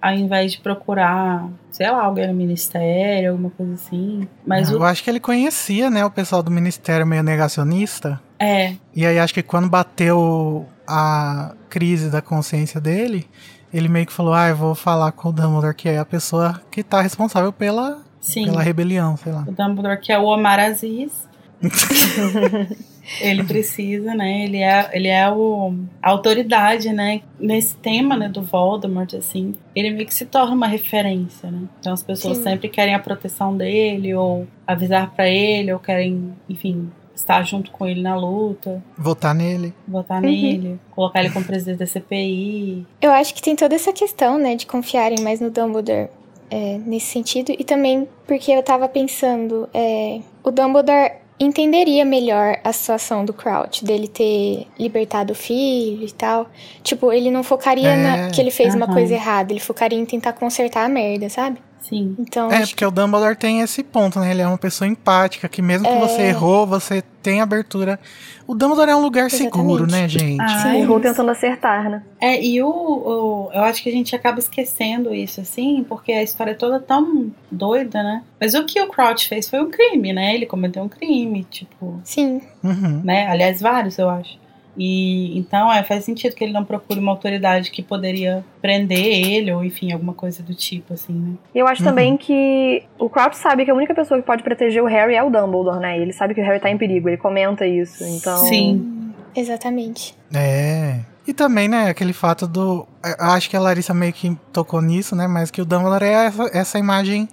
ao 0.00 0.12
invés 0.14 0.52
de 0.52 0.60
procurar, 0.60 1.48
sei 1.68 1.90
lá, 1.90 2.00
alguém 2.04 2.28
no 2.28 2.34
ministério, 2.34 3.32
alguma 3.32 3.50
coisa 3.50 3.74
assim. 3.74 4.28
Mas 4.46 4.70
Eu 4.70 4.78
o 4.78 4.84
acho 4.84 5.02
que 5.02 5.10
ele 5.10 5.18
conhecia, 5.18 5.90
né, 5.90 6.04
o 6.04 6.10
pessoal 6.12 6.40
do 6.40 6.48
Ministério 6.48 7.04
meio 7.04 7.24
negacionista. 7.24 8.20
é, 8.38 8.74
E 8.94 9.04
aí 9.04 9.18
acho 9.18 9.34
que 9.34 9.42
quando 9.42 9.68
bateu 9.68 10.64
a 10.86 11.56
crise 11.68 12.08
da 12.08 12.22
consciência 12.22 12.80
dele, 12.80 13.26
ele 13.74 13.88
meio 13.88 14.06
que 14.06 14.12
falou, 14.12 14.32
ah, 14.32 14.48
eu 14.48 14.54
vou 14.56 14.76
falar 14.76 15.10
com 15.10 15.30
o 15.30 15.32
Dumbledore, 15.32 15.74
que 15.74 15.88
é 15.88 15.98
a 15.98 16.04
pessoa 16.04 16.62
que 16.70 16.84
tá 16.84 17.00
responsável 17.00 17.52
pela, 17.52 17.98
sim. 18.20 18.44
pela 18.44 18.62
rebelião, 18.62 19.16
sei 19.16 19.32
lá. 19.32 19.44
O 19.44 19.50
Dumbledore, 19.50 19.98
que 20.00 20.12
é 20.12 20.18
o 20.20 20.22
Omar 20.22 20.60
Aziz. 20.60 21.26
ele 23.20 23.42
precisa, 23.44 24.14
né? 24.14 24.44
Ele 24.44 24.58
é, 24.58 24.90
ele 24.92 25.08
é 25.08 25.30
o, 25.30 25.74
a 26.02 26.10
autoridade, 26.10 26.92
né? 26.92 27.22
Nesse 27.38 27.74
tema, 27.76 28.16
né, 28.16 28.28
do 28.28 28.42
Voldemort, 28.42 29.14
assim. 29.14 29.54
Ele 29.74 29.90
meio 29.90 30.06
que 30.06 30.14
se 30.14 30.26
torna 30.26 30.54
uma 30.54 30.66
referência, 30.66 31.50
né? 31.50 31.62
Então 31.80 31.92
as 31.92 32.02
pessoas 32.02 32.38
Sim. 32.38 32.44
sempre 32.44 32.68
querem 32.68 32.94
a 32.94 32.98
proteção 32.98 33.56
dele, 33.56 34.14
ou 34.14 34.46
avisar 34.66 35.10
pra 35.14 35.28
ele, 35.28 35.72
ou 35.72 35.78
querem, 35.78 36.32
enfim, 36.48 36.90
estar 37.14 37.42
junto 37.42 37.70
com 37.70 37.86
ele 37.86 38.00
na 38.02 38.14
luta, 38.16 38.82
Votar 38.96 39.34
nele. 39.34 39.72
votar 39.86 40.22
Uhum. 40.22 40.28
nele, 40.30 40.80
colocar 40.90 41.20
ele 41.20 41.30
como 41.30 41.44
presidente 41.44 41.78
da 41.78 41.86
CPI. 41.86 42.86
Eu 43.02 43.10
acho 43.10 43.34
que 43.34 43.42
tem 43.42 43.56
toda 43.56 43.74
essa 43.74 43.92
questão, 43.92 44.38
né, 44.38 44.54
de 44.54 44.66
confiarem 44.66 45.20
mais 45.22 45.40
no 45.40 45.50
Dumbledore 45.50 46.08
é, 46.50 46.78
nesse 46.78 47.06
sentido. 47.06 47.52
E 47.58 47.64
também 47.64 48.06
porque 48.26 48.52
eu 48.52 48.62
tava 48.62 48.88
pensando, 48.88 49.68
é, 49.74 50.20
o 50.44 50.50
Dumbledore 50.50 51.12
entenderia 51.40 52.04
melhor 52.04 52.58
a 52.64 52.72
situação 52.72 53.24
do 53.24 53.32
Crouch, 53.32 53.84
dele 53.84 54.08
ter 54.08 54.66
libertado 54.78 55.32
o 55.32 55.36
filho 55.36 56.04
e 56.06 56.12
tal. 56.12 56.50
Tipo, 56.82 57.12
ele 57.12 57.30
não 57.30 57.42
focaria 57.42 57.90
É, 57.90 57.96
na, 57.96 58.18
que 58.30 58.40
ele 58.40 58.50
fez 58.50 58.74
uma 58.74 58.86
aham. 58.86 58.94
coisa 58.94 59.14
errada, 59.14 59.52
ele 59.52 59.60
focaria 59.60 59.98
em 59.98 60.04
tentar 60.06 60.32
consertar 60.34 60.84
a 60.84 60.88
merda, 60.88 61.28
sabe? 61.28 61.58
Sim. 61.80 62.14
Então, 62.18 62.50
É, 62.50 62.66
porque 62.66 62.84
o 62.84 62.90
Dumbledore 62.90 63.36
tem 63.36 63.60
esse 63.60 63.82
ponto, 63.82 64.18
né? 64.20 64.30
Ele 64.30 64.42
é 64.42 64.46
uma 64.46 64.58
pessoa 64.58 64.86
empática, 64.88 65.48
que 65.48 65.62
mesmo 65.62 65.86
que 65.88 65.94
É. 65.94 65.98
você 65.98 66.22
errou, 66.22 66.66
você 66.66 67.02
tem 67.22 67.40
abertura. 67.40 67.98
O 68.46 68.54
Dumbledore 68.54 68.90
é 68.90 68.96
um 68.96 69.00
lugar 69.00 69.30
seguro, 69.30 69.84
Exatamente. 69.84 69.92
né, 69.92 70.08
gente? 70.08 70.40
Ah, 70.42 70.62
Sim, 70.72 70.80
errou 70.80 71.00
tentando 71.00 71.30
acertar, 71.30 71.88
né? 71.88 72.02
É, 72.20 72.42
e 72.42 72.62
o, 72.62 72.68
o- 72.68 73.50
Eu 73.52 73.62
acho 73.64 73.82
que 73.82 73.88
a 73.88 73.92
gente 73.92 74.14
acaba 74.14 74.38
esquecendo 74.38 75.14
isso, 75.14 75.40
assim, 75.40 75.84
porque 75.88 76.12
a 76.12 76.22
história 76.22 76.50
é 76.50 76.54
toda 76.54 76.78
tão 76.80 77.30
doida, 77.50 78.02
né? 78.02 78.22
Mas 78.40 78.54
o 78.54 78.64
que 78.64 78.80
o 78.80 78.88
Crouch 78.88 79.28
fez 79.28 79.48
foi 79.48 79.60
um 79.60 79.70
crime, 79.70 80.12
né? 80.12 80.34
Ele 80.34 80.46
cometeu 80.46 80.82
um 80.82 80.88
crime, 80.88 81.44
tipo. 81.44 82.00
sim, 82.04 82.40
Uhum. 82.62 83.00
né? 83.04 83.26
Aliás, 83.28 83.60
vários, 83.60 83.98
eu 83.98 84.08
acho. 84.10 84.38
E 84.78 85.36
então 85.36 85.72
é, 85.72 85.82
faz 85.82 86.04
sentido 86.04 86.34
que 86.34 86.44
ele 86.44 86.52
não 86.52 86.64
procure 86.64 87.00
uma 87.00 87.10
autoridade 87.10 87.70
que 87.70 87.82
poderia 87.82 88.44
prender 88.62 89.04
ele, 89.04 89.52
ou 89.52 89.64
enfim, 89.64 89.90
alguma 89.92 90.14
coisa 90.14 90.42
do 90.42 90.54
tipo, 90.54 90.94
assim, 90.94 91.12
né? 91.12 91.32
E 91.54 91.58
eu 91.58 91.66
acho 91.66 91.82
Uhum. 91.82 91.88
também 91.88 92.16
que 92.16 92.84
o 92.98 93.08
Crouch 93.10 93.36
sabe 93.36 93.64
que 93.64 93.70
a 93.70 93.74
única 93.74 93.94
pessoa 93.94 94.20
que 94.20 94.26
pode 94.26 94.42
proteger 94.42 94.82
o 94.82 94.86
Harry 94.86 95.14
é 95.16 95.22
o 95.22 95.30
Dumbledore, 95.30 95.80
né? 95.80 95.98
Ele 95.98 96.12
sabe 96.12 96.34
que 96.34 96.40
o 96.40 96.44
Harry 96.44 96.60
tá 96.60 96.70
em 96.70 96.78
perigo, 96.78 97.08
ele 97.08 97.16
comenta 97.16 97.66
isso. 97.66 98.04
Então. 98.04 98.38
Sim. 98.46 99.12
exatamente. 99.34 100.14
É. 100.32 101.00
E 101.26 101.32
também, 101.34 101.68
né, 101.68 101.88
aquele 101.90 102.12
fato 102.12 102.46
do. 102.46 102.86
eu 103.04 103.26
Acho 103.26 103.50
que 103.50 103.56
a 103.56 103.60
Larissa 103.60 103.92
meio 103.92 104.12
que 104.12 104.34
tocou 104.52 104.80
nisso, 104.80 105.14
né? 105.14 105.26
Mas 105.26 105.50
que 105.50 105.60
o 105.60 105.64
Dumbledore 105.64 106.04
é 106.04 106.12
essa, 106.26 106.50
essa 106.54 106.78
imagem 106.78 107.28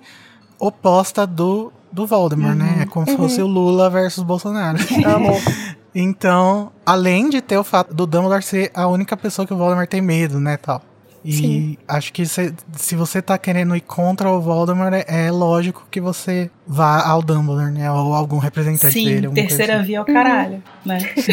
oposta 0.59 1.25
do, 1.25 1.71
do 1.91 2.05
Voldemort, 2.05 2.55
né? 2.55 2.79
É 2.81 2.85
como 2.85 3.05
se 3.05 3.15
fosse 3.15 3.41
o 3.41 3.47
Lula 3.47 3.89
versus 3.89 4.23
Bolsonaro. 4.23 4.77
Amo. 5.05 5.31
Então, 5.95 6.73
além 6.85 7.29
de 7.29 7.41
ter 7.41 7.57
o 7.57 7.63
fato 7.63 7.93
do 7.93 8.05
Dumbledore 8.05 8.43
ser 8.43 8.69
a 8.73 8.85
única 8.85 9.15
pessoa 9.15 9.47
que 9.47 9.53
o 9.53 9.57
Voldemort 9.57 9.87
tem 9.87 10.01
medo, 10.01 10.39
né, 10.41 10.57
tal. 10.57 10.81
E 11.23 11.33
Sim. 11.33 11.77
acho 11.87 12.13
que 12.13 12.23
se, 12.25 12.53
se 12.73 12.95
você 12.95 13.19
tá 13.19 13.35
querendo 13.35 13.75
ir 13.75 13.81
contra 13.81 14.29
o 14.29 14.39
Voldemort, 14.39 14.93
é, 14.93 15.25
é 15.27 15.31
lógico 15.31 15.87
que 15.89 15.99
você 15.99 16.51
vá 16.67 17.01
ao 17.03 17.21
Dumbledore, 17.23 17.71
né, 17.71 17.89
ou 17.89 18.13
algum 18.13 18.37
representante 18.37 18.93
Sim, 18.93 19.05
dele. 19.05 19.25
alguma 19.27 19.47
terceira 19.47 19.73
coisa 19.73 19.87
via 19.87 19.99
ao 19.99 20.05
caralho, 20.05 20.61
né? 20.85 20.97
assim. 21.17 21.31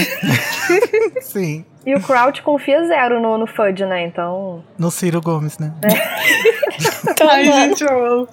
Sim, 1.20 1.64
E 1.84 1.94
o 1.94 2.00
Crouch 2.00 2.40
confia 2.42 2.82
zero 2.86 3.20
no, 3.20 3.36
no 3.36 3.46
Fudge, 3.46 3.84
né? 3.84 4.06
Então. 4.06 4.64
no 4.78 4.90
Ciro 4.90 5.20
Gomes, 5.20 5.58
né. 5.58 5.74
Ai, 7.28 7.44
gente, 7.44 7.82
eu 7.82 8.06
amo. 8.06 8.28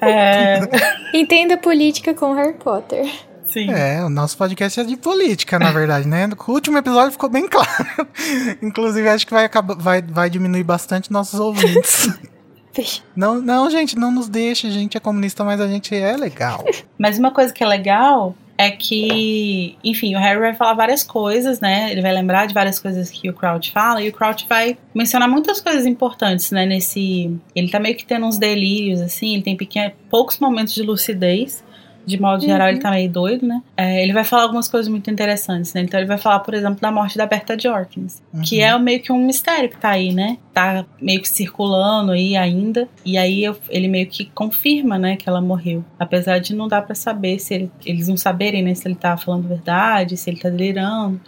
É, 0.00 0.60
Entenda 1.12 1.56
política 1.58 2.14
com 2.14 2.32
Harry 2.32 2.54
Potter. 2.54 3.06
Sim. 3.52 3.70
É, 3.70 4.04
o 4.04 4.08
nosso 4.08 4.36
podcast 4.36 4.80
é 4.80 4.84
de 4.84 4.96
política, 4.96 5.58
na 5.58 5.70
verdade, 5.70 6.06
né? 6.06 6.28
O 6.46 6.52
último 6.52 6.78
episódio 6.78 7.12
ficou 7.12 7.28
bem 7.28 7.46
claro. 7.48 8.08
Inclusive, 8.62 9.08
acho 9.08 9.26
que 9.26 9.32
vai, 9.32 9.44
acabar, 9.44 9.76
vai, 9.76 10.02
vai 10.02 10.30
diminuir 10.30 10.64
bastante 10.64 11.12
nossos 11.12 11.38
ouvintes. 11.38 12.08
Não, 13.16 13.40
não, 13.40 13.68
gente, 13.68 13.96
não 13.96 14.12
nos 14.12 14.28
deixe. 14.28 14.68
A 14.68 14.70
gente 14.70 14.96
é 14.96 15.00
comunista, 15.00 15.42
mas 15.42 15.60
a 15.60 15.66
gente 15.66 15.92
é 15.96 16.16
legal. 16.16 16.64
Mas 16.96 17.18
uma 17.18 17.32
coisa 17.32 17.52
que 17.52 17.64
é 17.64 17.66
legal 17.66 18.36
é 18.58 18.72
que, 18.72 19.76
enfim, 19.84 20.16
o 20.16 20.18
Harry 20.18 20.40
vai 20.40 20.54
falar 20.54 20.74
várias 20.74 21.04
coisas, 21.04 21.60
né? 21.60 21.92
Ele 21.92 22.02
vai 22.02 22.12
lembrar 22.12 22.46
de 22.46 22.52
várias 22.52 22.80
coisas 22.80 23.08
que 23.08 23.30
o 23.30 23.32
Crouch 23.32 23.70
fala, 23.70 24.02
e 24.02 24.08
o 24.08 24.12
Crouch 24.12 24.46
vai 24.48 24.76
mencionar 24.92 25.28
muitas 25.28 25.60
coisas 25.60 25.86
importantes, 25.86 26.50
né? 26.50 26.66
Nesse. 26.66 27.36
Ele 27.54 27.70
tá 27.70 27.78
meio 27.78 27.96
que 27.96 28.04
tendo 28.04 28.26
uns 28.26 28.36
delírios, 28.36 29.00
assim, 29.00 29.34
ele 29.34 29.42
tem 29.42 29.56
poucos 30.10 30.40
momentos 30.40 30.74
de 30.74 30.82
lucidez. 30.82 31.62
De 32.08 32.20
modo 32.20 32.40
geral, 32.48 32.68
ele 32.68 32.78
tá 32.78 32.90
meio 32.90 33.10
doido, 33.10 33.46
né? 33.46 33.62
É, 33.76 34.02
ele 34.02 34.12
vai 34.12 34.24
falar 34.24 34.42
algumas 34.44 34.66
coisas 34.68 34.88
muito 34.88 35.10
interessantes, 35.10 35.72
né? 35.74 35.82
Então 35.82 35.98
ele 36.00 36.06
vai 36.06 36.18
falar, 36.18 36.40
por 36.40 36.54
exemplo, 36.54 36.80
da 36.80 36.90
morte 36.90 37.16
da 37.18 37.26
Berta 37.26 37.58
Jorkins, 37.58 38.22
que 38.42 38.60
é 38.60 38.76
meio 38.78 39.00
que 39.00 39.12
um 39.12 39.24
mistério 39.26 39.68
que 39.68 39.76
tá 39.76 39.90
aí, 39.90 40.12
né? 40.14 40.38
Tá 40.54 40.84
meio 41.00 41.20
que 41.20 41.28
circulando 41.28 42.12
aí 42.12 42.36
ainda. 42.36 42.88
E 43.04 43.16
aí 43.18 43.44
eu- 43.44 43.56
ele 43.68 43.88
meio 43.88 44.06
que 44.06 44.24
confirma, 44.26 44.98
né, 44.98 45.16
que 45.16 45.28
ela 45.28 45.40
morreu. 45.40 45.84
Apesar 45.98 46.38
de 46.38 46.54
não 46.54 46.66
dar 46.68 46.82
pra 46.82 46.94
saber 46.94 47.38
se 47.38 47.54
ele- 47.54 47.70
eles 47.84 48.08
não 48.08 48.16
saberem, 48.16 48.62
né, 48.62 48.74
se 48.74 48.86
ele 48.88 48.94
tá 48.94 49.16
falando 49.16 49.46
verdade, 49.48 50.16
se 50.16 50.30
ele 50.30 50.38
tá 50.40 50.48
delirando. 50.48 51.20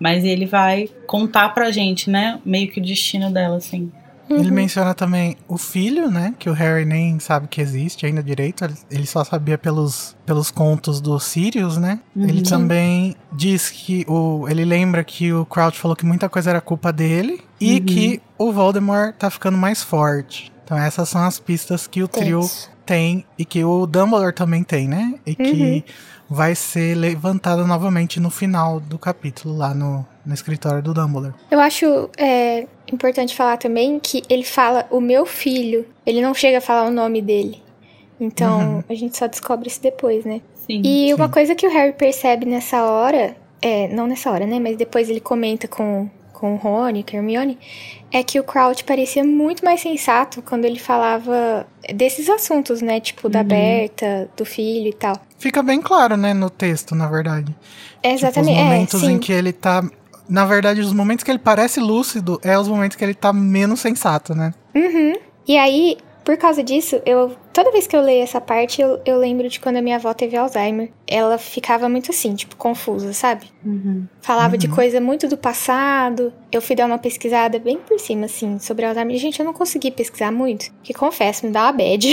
Mas 0.00 0.24
ele 0.24 0.46
vai 0.46 0.88
contar 1.08 1.48
pra 1.48 1.72
gente, 1.72 2.08
né, 2.08 2.38
meio 2.44 2.70
que 2.70 2.78
o 2.78 2.82
destino 2.82 3.32
dela, 3.32 3.56
assim. 3.56 3.90
Ele 4.30 4.50
menciona 4.50 4.94
também 4.94 5.36
o 5.48 5.56
filho, 5.56 6.10
né? 6.10 6.34
Que 6.38 6.50
o 6.50 6.52
Harry 6.52 6.84
nem 6.84 7.18
sabe 7.18 7.48
que 7.48 7.60
existe 7.60 8.04
ainda 8.06 8.22
direito. 8.22 8.64
ele- 8.64 8.74
Ele 8.90 9.06
só 9.06 9.24
sabia 9.24 9.56
pelos, 9.58 10.16
pelos 10.26 10.50
contos 10.50 11.00
do 11.00 11.18
Sirius, 11.18 11.76
né? 11.76 12.00
Ele 12.16 12.38
Uhum. 12.38 12.42
também 12.42 13.16
diz 13.32 13.70
que 13.70 14.04
o. 14.08 14.46
Ele 14.48 14.64
lembra 14.64 15.02
que 15.04 15.32
o 15.32 15.44
Crouch 15.46 15.78
falou 15.78 15.96
que 15.96 16.04
muita 16.06 16.28
coisa 16.28 16.50
era 16.50 16.60
culpa 16.60 16.92
dele. 16.92 17.40
E 17.60 17.74
Uhum. 17.78 17.84
que 17.86 18.22
o 18.38 18.52
Voldemort 18.52 19.14
tá 19.16 19.30
ficando 19.30 19.56
mais 19.58 19.82
forte. 19.82 20.52
Então 20.64 20.76
essas 20.78 21.08
são 21.08 21.22
as 21.22 21.38
pistas 21.40 21.86
que 21.86 22.02
o 22.02 22.08
trio 22.08 22.48
tem 22.86 23.24
e 23.38 23.44
que 23.44 23.64
o 23.64 23.86
Dumbledore 23.86 24.32
também 24.34 24.62
tem, 24.62 24.86
né? 24.86 25.14
E 25.26 25.34
que 25.34 25.84
vai 26.28 26.54
ser 26.54 26.94
levantada 26.94 27.64
novamente 27.64 28.20
no 28.20 28.30
final 28.30 28.80
do 28.80 28.98
capítulo, 28.98 29.56
lá 29.56 29.72
no, 29.74 30.04
no 30.24 30.34
escritório 30.34 30.82
do 30.82 30.92
Dumbledore. 30.92 31.34
Eu 31.50 31.58
acho 31.60 32.10
é, 32.18 32.66
importante 32.92 33.34
falar 33.34 33.56
também 33.56 33.98
que 33.98 34.22
ele 34.28 34.44
fala 34.44 34.86
o 34.90 35.00
meu 35.00 35.24
filho. 35.24 35.86
Ele 36.04 36.20
não 36.20 36.34
chega 36.34 36.58
a 36.58 36.60
falar 36.60 36.86
o 36.86 36.90
nome 36.90 37.22
dele. 37.22 37.62
Então, 38.20 38.58
Uhum. 38.76 38.84
a 38.88 38.94
gente 38.94 39.16
só 39.16 39.26
descobre 39.26 39.68
isso 39.68 39.80
depois, 39.80 40.24
né? 40.24 40.40
Sim. 40.66 40.82
E 40.84 41.14
uma 41.14 41.26
sim. 41.26 41.32
coisa 41.32 41.54
que 41.54 41.66
o 41.66 41.70
Harry 41.70 41.92
percebe 41.92 42.44
nessa 42.44 42.82
hora, 42.84 43.36
é, 43.62 43.88
não 43.88 44.06
nessa 44.06 44.30
hora, 44.30 44.44
né? 44.46 44.58
Mas 44.60 44.76
depois 44.76 45.08
ele 45.08 45.20
comenta 45.20 45.66
com, 45.68 46.10
com 46.38 46.54
o 46.54 46.56
Rony, 46.56 47.04
Hermione, 47.12 47.58
é 48.12 48.22
que 48.22 48.38
o 48.38 48.44
Crouch 48.44 48.84
parecia 48.84 49.24
muito 49.24 49.64
mais 49.64 49.80
sensato 49.80 50.40
quando 50.40 50.64
ele 50.64 50.78
falava 50.78 51.66
desses 51.94 52.28
assuntos, 52.28 52.80
né? 52.80 53.00
Tipo, 53.00 53.28
da 53.28 53.40
Uhum. 53.40 53.46
Berta, 53.46 54.30
do 54.36 54.44
filho 54.44 54.88
e 54.88 54.92
tal. 54.92 55.20
Fica 55.38 55.62
bem 55.62 55.80
claro, 55.80 56.16
né, 56.16 56.32
no 56.32 56.48
texto, 56.48 56.94
na 56.94 57.08
verdade. 57.08 57.54
É 58.02 58.14
Tipo, 58.14 58.26
exatamente, 58.26 58.58
os 58.58 58.64
momentos 58.64 59.02
é, 59.02 59.06
em 59.06 59.18
que 59.18 59.32
ele 59.32 59.52
tá. 59.52 59.82
Na 60.28 60.44
verdade, 60.44 60.80
os 60.80 60.92
momentos 60.92 61.24
que 61.24 61.30
ele 61.30 61.38
parece 61.38 61.80
lúcido 61.80 62.38
é 62.42 62.58
os 62.58 62.68
momentos 62.68 62.96
que 62.96 63.04
ele 63.04 63.14
tá 63.14 63.32
menos 63.32 63.80
sensato, 63.80 64.34
né? 64.34 64.52
Uhum. 64.74 65.14
E 65.46 65.56
aí, 65.56 65.96
por 66.28 66.36
causa 66.36 66.62
disso, 66.62 67.00
eu 67.06 67.34
toda 67.54 67.72
vez 67.72 67.86
que 67.86 67.96
eu 67.96 68.02
leio 68.02 68.22
essa 68.22 68.38
parte, 68.38 68.82
eu, 68.82 69.00
eu 69.06 69.16
lembro 69.16 69.48
de 69.48 69.58
quando 69.58 69.78
a 69.78 69.80
minha 69.80 69.96
avó 69.96 70.12
teve 70.12 70.36
Alzheimer. 70.36 70.90
Ela 71.06 71.38
ficava 71.38 71.88
muito 71.88 72.10
assim, 72.10 72.34
tipo, 72.34 72.54
confusa, 72.54 73.14
sabe? 73.14 73.46
Uhum. 73.64 74.06
Falava 74.20 74.58
de 74.58 74.66
Uhum. 74.66 74.74
coisa 74.74 75.00
muito 75.00 75.26
do 75.26 75.38
passado. 75.38 76.30
Eu 76.52 76.60
fui 76.60 76.76
dar 76.76 76.84
uma 76.84 76.98
pesquisada 76.98 77.58
bem 77.58 77.78
por 77.78 77.98
cima, 77.98 78.26
assim, 78.26 78.58
sobre 78.58 78.84
Alzheimer. 78.84 79.16
Gente, 79.16 79.40
eu 79.40 79.46
não 79.46 79.54
consegui 79.54 79.90
pesquisar 79.90 80.30
muito, 80.30 80.70
que 80.82 80.92
confesso, 80.92 81.46
me 81.46 81.50
dá 81.50 81.62
uma 81.62 81.72
bad. 81.72 82.06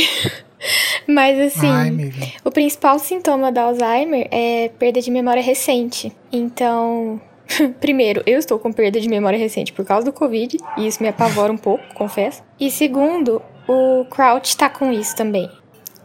Mas 1.05 1.37
assim. 1.37 1.69
Ai. 1.69 2.33
O 2.45 2.51
principal 2.51 2.97
sintoma 2.99 3.51
da 3.51 3.63
Alzheimer 3.63 4.29
é 4.31 4.71
perda 4.79 5.01
de 5.01 5.11
memória 5.11 5.43
recente. 5.43 6.13
Então, 6.31 7.19
primeiro, 7.81 8.23
eu 8.25 8.39
estou 8.39 8.57
com 8.57 8.71
perda 8.71 8.97
de 8.97 9.09
memória 9.09 9.37
recente 9.37 9.73
por 9.73 9.83
causa 9.83 10.05
do 10.05 10.13
Covid, 10.13 10.55
e 10.77 10.87
isso 10.87 11.03
me 11.03 11.09
apavora 11.09 11.51
um 11.51 11.57
pouco, 11.57 11.83
confesso. 11.93 12.41
E 12.57 12.71
segundo, 12.71 13.41
o 13.67 14.05
Crouch 14.05 14.55
tá 14.57 14.69
com 14.69 14.91
isso 14.91 15.15
também. 15.15 15.49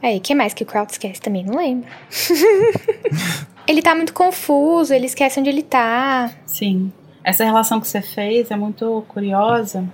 Aí, 0.02 0.16
o 0.16 0.20
que 0.20 0.34
mais 0.34 0.54
que 0.54 0.62
o 0.62 0.66
Crouch 0.66 0.92
esquece 0.92 1.20
também? 1.20 1.44
Não 1.44 1.56
lembro. 1.56 1.88
ele 3.66 3.82
tá 3.82 3.94
muito 3.94 4.14
confuso, 4.14 4.94
ele 4.94 5.06
esquece 5.06 5.38
onde 5.38 5.50
ele 5.50 5.62
tá. 5.62 6.30
Sim. 6.46 6.92
Essa 7.22 7.44
relação 7.44 7.80
que 7.80 7.86
você 7.86 8.00
fez 8.00 8.50
é 8.50 8.56
muito 8.56 9.04
curiosa, 9.08 9.84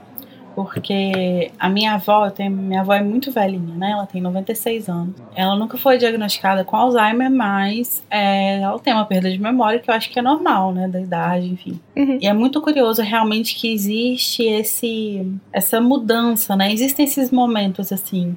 porque 0.57 1.53
a 1.59 1.69
minha 1.69 1.93
avó, 1.93 2.31
tenho, 2.31 2.51
minha 2.51 2.81
avó 2.81 2.95
é 2.95 3.03
muito 3.03 3.31
velhinha, 3.31 3.75
né? 3.75 3.91
Ela 3.91 4.07
tem 4.07 4.23
96 4.23 4.89
anos. 4.89 5.15
Ela 5.35 5.55
nunca 5.55 5.77
foi 5.77 5.99
diagnosticada 5.99 6.65
com 6.65 6.75
Alzheimer, 6.75 7.31
mas 7.31 8.03
é, 8.11 8.63
ela 8.63 8.79
tem 8.79 8.95
uma 8.95 9.05
perda 9.05 9.31
de 9.31 9.39
memória 9.39 9.79
que 9.79 9.91
eu 9.91 9.95
acho 9.95 10.09
que 10.09 10.19
é 10.19 10.23
normal, 10.23 10.73
né? 10.73 10.89
Da 10.89 10.99
idade, 10.99 11.47
enfim. 11.47 11.79
Uhum. 11.95 12.19
E 12.23 12.27
é 12.27 12.33
muito 12.33 12.63
curioso 12.63 13.03
realmente 13.03 13.55
que 13.55 13.71
existe 13.71 14.45
esse 14.45 15.31
essa 15.53 15.79
mudança, 15.79 16.57
né? 16.57 16.73
Existem 16.73 17.05
esses 17.05 17.31
momentos 17.31 17.93
assim 17.93 18.35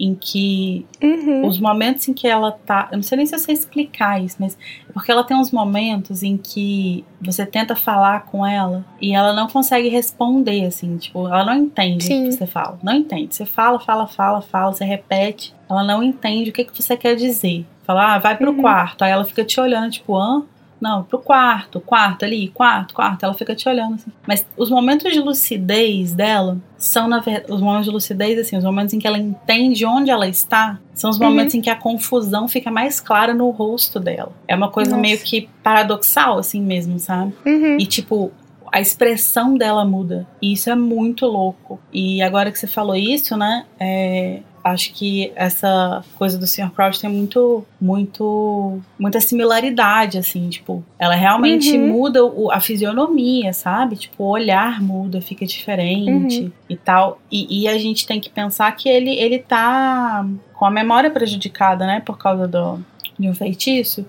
em 0.00 0.14
que 0.14 0.84
Uhum. 1.02 1.46
os 1.46 1.60
momentos 1.60 2.08
em 2.08 2.12
que 2.14 2.26
ela 2.26 2.50
tá. 2.52 2.88
Eu 2.90 2.96
não 2.96 3.02
sei 3.02 3.16
nem 3.16 3.26
se 3.26 3.34
eu 3.34 3.38
sei 3.38 3.54
explicar 3.54 4.22
isso, 4.22 4.36
mas 4.40 4.58
é 4.88 4.92
porque 4.92 5.10
ela 5.12 5.22
tem 5.24 5.36
uns 5.36 5.50
momentos 5.52 6.22
em 6.22 6.36
que 6.36 7.04
você 7.20 7.44
tenta 7.46 7.76
falar 7.76 8.24
com 8.26 8.44
ela 8.46 8.84
e 9.00 9.14
ela 9.14 9.32
não 9.32 9.46
consegue 9.46 9.88
responder, 9.88 10.64
assim, 10.66 10.96
tipo, 10.96 11.26
ela 11.28 11.44
não 11.44 11.54
entende 11.54 12.04
Sim. 12.04 12.22
o 12.24 12.28
que 12.30 12.32
você 12.32 12.46
fala. 12.46 12.78
Não 12.82 12.94
entende. 12.94 13.34
Você 13.34 13.44
fala, 13.46 13.78
fala, 13.78 14.06
fala, 14.06 14.40
fala, 14.40 14.72
você 14.72 14.84
repete, 14.84 15.54
ela 15.70 15.84
não 15.84 16.02
entende 16.02 16.50
o 16.50 16.52
que, 16.52 16.64
que 16.64 16.82
você 16.82 16.96
quer 16.96 17.14
dizer. 17.14 17.64
Fala, 17.84 18.14
ah, 18.14 18.18
vai 18.18 18.36
pro 18.36 18.50
Uhum. 18.52 18.60
quarto. 18.62 19.02
Aí 19.02 19.10
ela 19.10 19.24
fica 19.24 19.44
te 19.44 19.60
olhando, 19.60 19.90
tipo, 19.90 20.16
hã? 20.16 20.44
Não, 20.82 21.04
pro 21.04 21.20
quarto, 21.20 21.80
quarto 21.80 22.24
ali, 22.24 22.48
quarto, 22.48 22.92
quarto. 22.92 23.22
Ela 23.24 23.34
fica 23.34 23.54
te 23.54 23.68
olhando 23.68 23.94
assim. 23.94 24.10
Mas 24.26 24.44
os 24.56 24.68
momentos 24.68 25.12
de 25.12 25.20
lucidez 25.20 26.12
dela 26.12 26.58
são, 26.76 27.06
na 27.06 27.20
verdade, 27.20 27.52
os 27.52 27.60
momentos 27.60 27.86
de 27.86 27.92
lucidez, 27.92 28.36
assim, 28.38 28.56
os 28.56 28.64
momentos 28.64 28.92
em 28.92 28.98
que 28.98 29.06
ela 29.06 29.16
entende 29.18 29.86
onde 29.86 30.10
ela 30.10 30.26
está, 30.26 30.80
são 30.92 31.08
os 31.10 31.18
Uhum. 31.20 31.26
momentos 31.28 31.54
em 31.54 31.60
que 31.60 31.70
a 31.70 31.76
confusão 31.76 32.48
fica 32.48 32.68
mais 32.70 32.98
clara 32.98 33.32
no 33.32 33.48
rosto 33.50 34.00
dela. 34.00 34.32
É 34.48 34.56
uma 34.56 34.70
coisa 34.72 34.90
Nossa. 34.90 35.00
meio 35.02 35.18
que 35.20 35.48
paradoxal, 35.62 36.38
assim 36.38 36.60
mesmo, 36.60 36.98
sabe? 36.98 37.32
Uhum. 37.46 37.76
E 37.78 37.86
tipo, 37.86 38.32
a 38.72 38.80
expressão 38.80 39.54
dela 39.56 39.84
muda. 39.84 40.26
E 40.42 40.52
isso 40.52 40.68
é 40.68 40.74
muito 40.74 41.26
louco. 41.26 41.78
E 41.92 42.20
agora 42.22 42.50
que 42.50 42.58
você 42.58 42.66
falou 42.66 42.96
isso, 42.96 43.36
né? 43.36 43.64
é, 43.78 44.40
acho 44.64 44.92
que 44.94 45.32
essa 45.34 46.04
coisa 46.16 46.38
do 46.38 46.46
Sr. 46.46 46.70
Crouch 46.70 47.00
tem 47.00 47.10
muito, 47.10 47.64
muito, 47.80 48.80
muita 48.98 49.20
similaridade, 49.20 50.18
assim, 50.18 50.48
tipo, 50.48 50.84
ela 50.98 51.14
realmente 51.14 51.76
Uhum. 51.76 51.88
muda 51.88 52.24
o- 52.24 52.50
a 52.50 52.60
fisionomia, 52.60 53.52
sabe? 53.52 53.96
Tipo, 53.96 54.24
o 54.24 54.28
olhar 54.28 54.80
muda, 54.80 55.20
fica 55.20 55.44
diferente 55.44 56.42
Uhum. 56.42 56.52
e 56.68 56.76
tal. 56.76 57.20
E, 57.30 57.62
e 57.62 57.68
a 57.68 57.76
gente 57.78 58.06
tem 58.06 58.20
que 58.20 58.30
pensar 58.30 58.70
que 58.76 58.88
ele, 58.88 59.10
ele 59.18 59.38
tá 59.40 60.24
com 60.54 60.64
a 60.64 60.70
memória 60.70 61.10
prejudicada, 61.10 61.84
né? 61.86 62.00
Por 62.00 62.16
causa 62.16 62.46
do, 62.46 62.78
de 63.18 63.28
um 63.28 63.34
feitiço. 63.34 64.06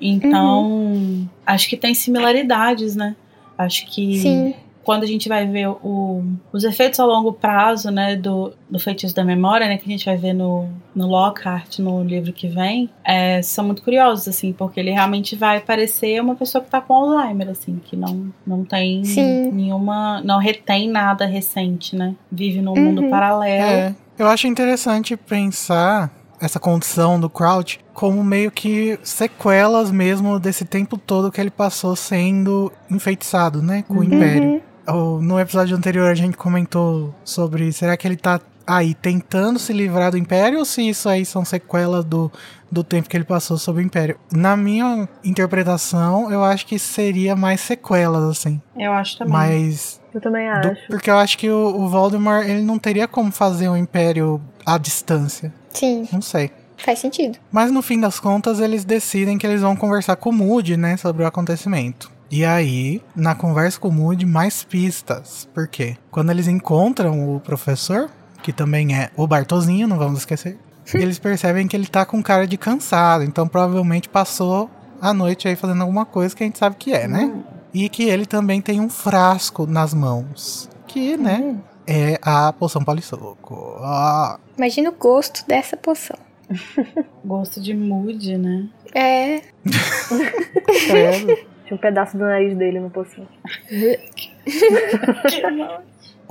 Então, 0.00 1.28
acho 1.44 1.68
que 1.68 1.76
tem 1.76 1.94
similaridades, 1.94 2.96
né? 2.96 3.14
Acho 3.58 3.86
que 3.86 4.18
Sim. 4.18 4.54
Quando 4.90 5.04
a 5.04 5.06
gente 5.06 5.28
vai 5.28 5.46
ver 5.46 5.68
o- 5.68 6.24
os 6.52 6.64
efeitos 6.64 6.98
a 6.98 7.04
longo 7.06 7.32
prazo, 7.32 7.92
né, 7.92 8.16
do, 8.16 8.52
do 8.68 8.76
feitiço 8.80 9.14
da 9.14 9.22
memória, 9.24 9.68
né, 9.68 9.76
que 9.78 9.84
a 9.88 9.92
gente 9.92 10.04
vai 10.04 10.16
ver 10.16 10.32
no, 10.32 10.68
no 10.92 11.06
Lockhart, 11.06 11.78
no 11.78 12.02
livro 12.02 12.32
que 12.32 12.48
vem, 12.48 12.90
é, 13.04 13.40
são 13.40 13.64
muito 13.64 13.82
curiosos, 13.84 14.26
assim, 14.26 14.52
porque 14.52 14.80
ele 14.80 14.90
realmente 14.90 15.36
vai 15.36 15.60
parecer 15.60 16.20
uma 16.20 16.34
pessoa 16.34 16.64
que 16.64 16.68
tá 16.68 16.80
com 16.80 16.92
Alzheimer, 16.92 17.50
assim, 17.50 17.80
que 17.84 17.94
não, 17.94 18.32
não 18.44 18.64
tem 18.64 19.04
Sim. 19.04 19.50
nenhuma, 19.52 20.20
não 20.24 20.40
retém 20.40 20.88
nada 20.90 21.24
recente, 21.24 21.94
né, 21.94 22.16
vive 22.32 22.60
num 22.60 22.72
Uhum. 22.74 22.80
mundo 22.86 23.04
paralelo. 23.04 23.70
É, 23.70 23.94
eu 24.18 24.26
acho 24.26 24.48
interessante 24.48 25.16
pensar 25.16 26.10
essa 26.40 26.58
condição 26.58 27.20
do 27.20 27.30
Crouch 27.30 27.78
como 27.94 28.24
meio 28.24 28.50
que 28.50 28.98
sequelas 29.04 29.90
mesmo 29.90 30.40
desse 30.40 30.64
tempo 30.64 30.96
todo 30.98 31.30
que 31.30 31.38
ele 31.40 31.50
passou 31.50 31.94
sendo 31.94 32.72
enfeitiçado, 32.90 33.62
né, 33.62 33.84
com 33.86 33.94
o 33.94 33.96
Uhum. 33.98 34.04
Império. 34.04 34.62
O- 34.92 35.20
No 35.20 35.38
episódio 35.40 35.76
anterior 35.76 36.08
a 36.08 36.14
gente 36.14 36.36
comentou 36.36 37.14
sobre 37.24 37.72
será 37.72 37.96
que 37.96 38.06
ele 38.06 38.16
tá 38.16 38.40
aí 38.66 38.94
tentando 38.94 39.58
se 39.58 39.72
livrar 39.72 40.12
do 40.12 40.18
Império 40.18 40.58
ou 40.60 40.64
se 40.64 40.88
isso 40.88 41.08
aí 41.08 41.24
são 41.24 41.44
sequelas 41.44 42.04
do, 42.04 42.30
do 42.70 42.84
tempo 42.84 43.08
que 43.08 43.16
ele 43.16 43.24
passou 43.24 43.58
sob 43.58 43.80
o 43.80 43.82
Império. 43.82 44.16
Na 44.32 44.56
minha 44.56 45.08
interpretação, 45.24 46.30
eu 46.30 46.44
acho 46.44 46.64
que 46.66 46.78
seria 46.78 47.34
mais 47.34 47.60
sequelas, 47.60 48.22
assim. 48.22 48.60
Eu 48.78 48.92
acho 48.92 49.18
também. 49.18 49.32
Mas 49.32 50.00
Eu 50.14 50.20
também 50.20 50.46
do- 50.60 50.68
acho. 50.68 50.86
porque 50.88 51.10
eu 51.10 51.18
acho 51.18 51.36
que 51.36 51.50
o, 51.50 51.80
o 51.80 51.88
Voldemort 51.88 52.46
ele 52.46 52.62
não 52.62 52.78
teria 52.78 53.08
como 53.08 53.32
fazer 53.32 53.68
um 53.68 53.76
império 53.76 54.40
à 54.64 54.78
distância. 54.78 55.52
Sim, 55.72 56.06
Não 56.12 56.20
sei. 56.22 56.50
faz 56.76 56.98
sentido. 57.00 57.38
Mas 57.50 57.72
no 57.72 57.82
fim 57.82 57.98
das 58.00 58.20
contas, 58.20 58.60
eles 58.60 58.84
decidem 58.84 59.36
que 59.36 59.46
eles 59.46 59.60
vão 59.62 59.74
conversar 59.74 60.14
com 60.16 60.30
o 60.30 60.32
Moody, 60.32 60.76
né, 60.76 60.96
sobre 60.96 61.24
o 61.24 61.26
acontecimento. 61.26 62.10
E 62.30 62.44
aí, 62.44 63.02
na 63.14 63.34
conversa 63.34 63.80
com 63.80 63.88
o 63.88 63.92
Moody, 63.92 64.24
mais 64.24 64.62
pistas. 64.62 65.48
Por 65.52 65.66
quê? 65.66 65.96
Quando 66.10 66.30
eles 66.30 66.46
encontram 66.46 67.34
o 67.34 67.40
professor, 67.40 68.08
que 68.42 68.52
também 68.52 68.94
é 68.94 69.10
o 69.16 69.26
Bartozinho, 69.26 69.88
não 69.88 69.98
vamos 69.98 70.20
esquecer, 70.20 70.56
eles 70.94 71.18
percebem 71.18 71.66
que 71.66 71.76
ele 71.76 71.86
tá 71.86 72.06
com 72.06 72.22
cara 72.22 72.46
de 72.46 72.56
cansado. 72.56 73.24
Então 73.24 73.48
provavelmente 73.48 74.08
passou 74.08 74.70
a 75.00 75.12
noite 75.12 75.48
aí 75.48 75.56
fazendo 75.56 75.82
alguma 75.82 76.06
coisa 76.06 76.34
que 76.34 76.44
a 76.44 76.46
gente 76.46 76.58
sabe 76.58 76.76
que 76.76 76.92
é, 76.92 77.08
né? 77.08 77.32
E 77.74 77.88
que 77.88 78.04
ele 78.04 78.26
também 78.26 78.60
tem 78.60 78.80
um 78.80 78.88
frasco 78.88 79.66
nas 79.66 79.92
mãos. 79.92 80.68
Que, 80.86 81.16
né, 81.16 81.56
é 81.86 82.18
a 82.22 82.52
poção 82.52 82.84
polissoco. 82.84 83.76
Ah, 83.80 84.38
Imagina 84.56 84.90
o 84.90 84.94
gosto 84.94 85.46
dessa 85.46 85.76
poção. 85.76 86.16
Gosto 87.24 87.60
de 87.60 87.74
mood, 87.74 88.36
né? 88.36 88.68
É. 88.92 89.42
credo. 90.88 91.49
Tinha 91.70 91.76
um 91.76 91.80
pedaço 91.80 92.18
do 92.18 92.24
nariz 92.24 92.58
dele 92.58 92.80
no 92.80 92.90
poção. 92.90 93.24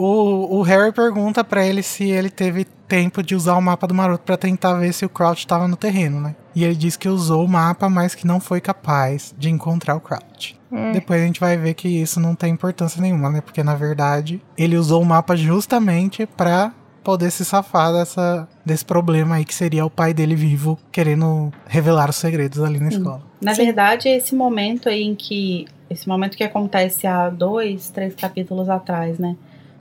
O, 0.01 0.59
o 0.59 0.61
Harry 0.61 0.93
pergunta 0.93 1.43
pra 1.43 1.65
ele 1.65 1.83
se 1.83 2.09
ele 2.09 2.29
teve 2.29 2.63
tempo 2.63 3.21
de 3.21 3.35
usar 3.35 3.55
o 3.55 3.61
mapa 3.61 3.85
do 3.85 3.93
Maroto 3.93 4.23
pra 4.23 4.37
tentar 4.37 4.75
ver 4.75 4.93
se 4.93 5.03
o 5.03 5.09
Crouch 5.09 5.45
tava 5.45 5.67
no 5.67 5.75
terreno, 5.75 6.21
né? 6.21 6.37
E 6.55 6.63
ele 6.63 6.73
diz 6.73 6.95
que 6.95 7.09
usou 7.09 7.43
o 7.43 7.49
mapa, 7.49 7.89
mas 7.89 8.15
que 8.15 8.25
não 8.25 8.39
foi 8.39 8.61
capaz 8.61 9.35
de 9.37 9.49
encontrar 9.49 9.95
o 9.95 9.99
Crouch. 9.99 10.57
Hum. 10.71 10.93
Depois 10.93 11.21
a 11.21 11.25
gente 11.25 11.41
vai 11.41 11.57
ver 11.57 11.73
que 11.73 11.89
isso 11.89 12.17
não 12.17 12.33
tem 12.33 12.53
importância 12.53 13.01
nenhuma, 13.01 13.29
né? 13.29 13.41
Porque 13.41 13.61
na 13.61 13.75
verdade 13.75 14.41
ele 14.57 14.77
usou 14.77 15.01
o 15.01 15.05
mapa 15.05 15.35
justamente 15.35 16.25
pra 16.25 16.71
poder 17.03 17.31
se 17.31 17.43
safar 17.45 17.93
dessa, 17.93 18.47
desse 18.65 18.85
problema 18.85 19.35
aí 19.35 19.45
que 19.45 19.53
seria 19.53 19.85
o 19.85 19.89
pai 19.89 20.13
dele 20.13 20.35
vivo 20.35 20.77
querendo 20.91 21.51
revelar 21.67 22.09
os 22.09 22.15
segredos 22.15 22.61
ali 22.61 22.79
na 22.79 22.89
escola. 22.89 23.21
Na 23.41 23.55
Sim. 23.55 23.65
verdade, 23.65 24.09
esse 24.09 24.35
momento 24.35 24.89
aí 24.89 25.03
em 25.03 25.15
que. 25.15 25.65
Esse 25.89 26.07
momento 26.07 26.37
que 26.37 26.43
acontece 26.43 27.07
há 27.07 27.29
dois, 27.29 27.89
três 27.89 28.13
capítulos 28.13 28.69
atrás, 28.69 29.17
né? 29.17 29.35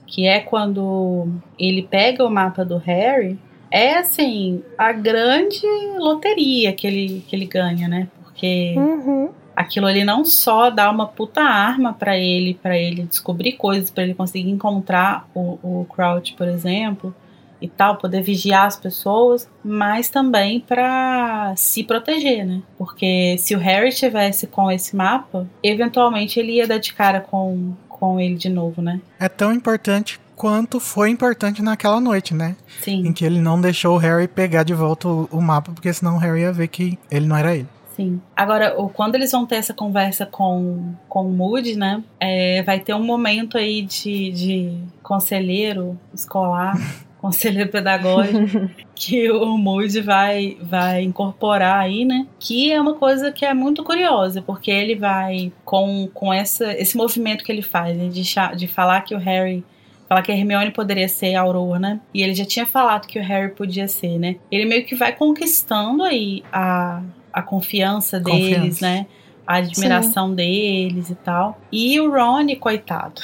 Que 0.07 0.25
é 0.25 0.39
quando 0.39 1.27
ele 1.57 1.83
pega 1.83 2.25
o 2.25 2.29
mapa 2.31 2.65
do 2.65 2.77
Harry. 2.77 3.37
É 3.69 3.95
assim, 3.99 4.63
a 4.75 4.91
grande 4.91 5.61
loteria 5.99 6.73
que 6.73 6.87
ele, 6.87 7.23
que 7.27 7.35
ele 7.35 7.45
ganha, 7.45 7.87
né? 7.87 8.07
Porque 8.23 8.73
Uhum. 8.75 9.29
Aquilo 9.59 9.87
ali 9.87 10.05
não 10.05 10.23
só 10.23 10.69
dá 10.69 10.89
uma 10.89 11.05
puta 11.05 11.41
arma 11.41 11.91
pra 11.91 12.17
ele, 12.17 12.53
pra 12.53 12.77
ele 12.77 13.03
descobrir 13.03 13.53
coisas, 13.53 13.91
pra 13.91 14.03
ele 14.03 14.13
conseguir 14.13 14.49
encontrar 14.49 15.27
o, 15.35 15.59
o 15.61 15.85
Crouch, 15.93 16.33
por 16.35 16.47
exemplo, 16.47 17.13
e 17.61 17.67
tal, 17.67 17.97
poder 17.97 18.21
vigiar 18.21 18.65
as 18.65 18.77
pessoas, 18.77 19.49
mas 19.61 20.07
também 20.07 20.61
pra 20.61 21.53
se 21.57 21.83
proteger, 21.83 22.45
né? 22.45 22.61
Porque 22.77 23.35
se 23.37 23.53
o 23.53 23.59
Harry 23.59 23.91
tivesse 23.91 24.47
com 24.47 24.71
esse 24.71 24.95
mapa, 24.95 25.45
eventualmente 25.61 26.39
ele 26.39 26.53
ia 26.53 26.65
dar 26.65 26.77
de 26.77 26.93
cara 26.93 27.19
com, 27.19 27.73
com 27.89 28.17
ele 28.17 28.35
de 28.35 28.47
novo, 28.47 28.81
né? 28.81 29.01
É 29.19 29.27
tão 29.27 29.51
importante 29.51 30.21
quanto 30.37 30.79
foi 30.79 31.09
importante 31.09 31.61
naquela 31.61 31.99
noite, 31.99 32.33
né? 32.33 32.55
Sim. 32.81 33.05
Em 33.05 33.11
que 33.11 33.25
ele 33.25 33.41
não 33.41 33.59
deixou 33.59 33.95
o 33.95 33.97
Harry 33.97 34.25
pegar 34.25 34.63
de 34.63 34.73
volta 34.73 35.09
o, 35.09 35.27
o 35.33 35.41
mapa, 35.41 35.73
porque 35.73 35.91
senão 35.91 36.15
o 36.15 36.17
Harry 36.17 36.43
ia 36.43 36.53
ver 36.53 36.69
que 36.69 36.97
ele 37.11 37.25
não 37.25 37.35
era 37.35 37.53
ele. 37.53 37.67
Sim. 37.99 38.21
Agora, 38.35 38.71
quando 38.93 39.15
eles 39.15 39.31
vão 39.31 39.45
ter 39.45 39.55
essa 39.55 39.73
conversa 39.73 40.25
com, 40.25 40.93
com 41.09 41.25
o 41.25 41.29
Moody, 41.29 41.75
né? 41.75 42.01
é, 42.19 42.61
vai 42.63 42.79
ter 42.79 42.93
um 42.93 43.03
momento 43.03 43.57
aí 43.57 43.81
de, 43.81 44.31
de 44.31 44.77
conselheiro 45.03 45.99
escolar, 46.13 46.77
conselheiro 47.19 47.69
pedagógico, 47.69 48.69
que 48.95 49.29
o 49.29 49.57
Moody 49.57 49.99
vai, 49.99 50.57
vai 50.61 51.03
incorporar 51.03 51.79
aí, 51.79 52.05
né? 52.05 52.25
Que 52.39 52.71
é 52.71 52.79
uma 52.79 52.93
coisa 52.93 53.31
que 53.31 53.45
é 53.45 53.53
muito 53.53 53.83
curiosa, 53.83 54.41
porque 54.41 54.71
ele 54.71 54.95
vai, 54.95 55.51
com, 55.65 56.09
com 56.13 56.33
essa, 56.33 56.71
esse 56.73 56.95
movimento 56.95 57.43
que 57.43 57.51
ele 57.51 57.61
faz, 57.61 57.97
né, 57.97 58.07
de, 58.07 58.23
de 58.55 58.67
falar 58.67 59.01
que 59.01 59.15
o 59.15 59.19
Harry 59.19 59.63
falar 60.07 60.23
que 60.23 60.31
a 60.31 60.35
Hermione 60.35 60.71
poderia 60.71 61.07
ser 61.07 61.35
a 61.35 61.41
Aurora, 61.41 61.77
né? 61.77 61.99
E 62.11 62.23
ele 62.23 62.33
já 62.33 62.43
tinha 62.43 62.65
falado 62.65 63.05
que 63.05 63.19
o 63.19 63.23
Harry 63.23 63.51
podia 63.53 63.87
ser, 63.87 64.17
né? 64.17 64.37
Ele 64.51 64.65
meio 64.65 64.83
que 64.83 64.95
vai 64.95 65.15
conquistando 65.15 66.01
aí 66.01 66.41
a, 66.51 67.03
a 67.33 67.41
confiança 67.41 68.19
deles, 68.19 68.55
Confiança. 68.57 68.85
né? 68.85 69.05
A 69.45 69.55
admiração 69.55 70.33
deles 70.35 71.09
e 71.09 71.15
tal. 71.15 71.59
E 71.71 71.99
o 71.99 72.11
Rony, 72.11 72.55
coitado. 72.55 73.21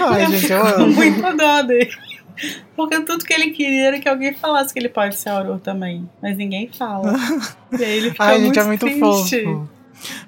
Ai, 0.00 0.26
gente, 0.30 0.52
eu 0.52 0.64
amo. 0.66 0.86
Muito 0.94 1.36
dó 1.36 1.62
dele. 1.62 1.90
Porque 2.76 3.00
tudo 3.00 3.24
que 3.24 3.32
ele 3.32 3.50
queria 3.50 3.86
era 3.88 3.98
que 4.00 4.08
alguém 4.08 4.32
falasse 4.34 4.72
que 4.72 4.78
ele 4.78 4.88
pode 4.88 5.16
ser 5.16 5.30
Auror 5.30 5.58
também. 5.60 6.08
Mas 6.22 6.36
ninguém 6.36 6.68
fala. 6.76 7.12
E 7.76 7.84
aí 7.84 7.96
ele 7.96 8.10
fica 8.10 8.22
Ai, 8.24 8.38
muito 8.38 8.54
gente, 8.54 8.58
é 8.60 8.64
muito 8.64 8.86
triste. 8.86 9.44
fofo. 9.44 9.68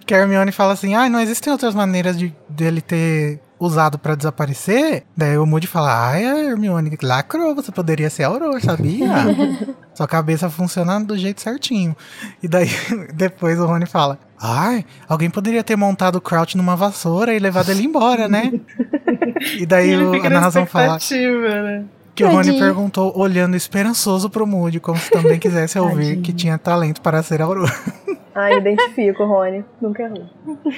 Que 0.04 0.14
a 0.14 0.18
Hermione 0.18 0.50
fala 0.50 0.72
assim: 0.72 0.94
ah, 0.96 1.08
não 1.08 1.20
existem 1.20 1.52
outras 1.52 1.74
maneiras 1.76 2.18
de 2.18 2.34
dele 2.48 2.80
ter 2.80 3.38
usado 3.58 3.98
pra 3.98 4.14
desaparecer. 4.14 5.04
Daí 5.16 5.36
o 5.38 5.46
Moody 5.46 5.66
fala: 5.66 6.10
ai, 6.10 6.24
a 6.24 6.38
Hermione 6.44 6.96
lacrou, 7.02 7.54
você 7.54 7.72
poderia 7.72 8.10
ser 8.10 8.24
Aurora, 8.24 8.60
sabia? 8.60 9.08
Sua 9.94 10.06
cabeça 10.06 10.50
funciona 10.50 11.00
do 11.00 11.16
jeito 11.16 11.40
certinho. 11.40 11.96
E 12.42 12.48
daí 12.48 12.68
depois 13.14 13.58
o 13.58 13.66
Rony 13.66 13.86
fala: 13.86 14.18
ai, 14.40 14.84
alguém 15.08 15.30
poderia 15.30 15.64
ter 15.64 15.76
montado 15.76 16.16
o 16.16 16.20
Crouch 16.20 16.56
numa 16.56 16.76
vassoura 16.76 17.34
e 17.34 17.38
levado 17.38 17.70
ele 17.70 17.82
embora, 17.84 18.28
né? 18.28 18.52
E 19.58 19.66
daí 19.66 19.94
o- 19.96 20.14
a 20.14 20.22
na 20.24 20.30
narração 20.30 20.64
fala 20.66 20.94
né? 21.62 21.84
Que 22.16 22.24
o 22.24 22.30
Rony 22.30 22.58
perguntou, 22.58 23.12
olhando 23.14 23.56
esperançoso 23.56 24.30
pro 24.30 24.46
Moody, 24.46 24.80
como 24.80 24.96
se 24.96 25.10
também 25.10 25.38
quisesse 25.38 25.78
ouvir 25.78 26.16
que 26.22 26.32
tinha 26.32 26.56
talento 26.56 27.02
para 27.02 27.22
ser 27.22 27.42
Aurora. 27.42 27.70
Ai, 28.34 28.56
identifico, 28.56 29.24
Rony. 29.24 29.64
Nunca 29.80 30.02
errou. 30.02 30.26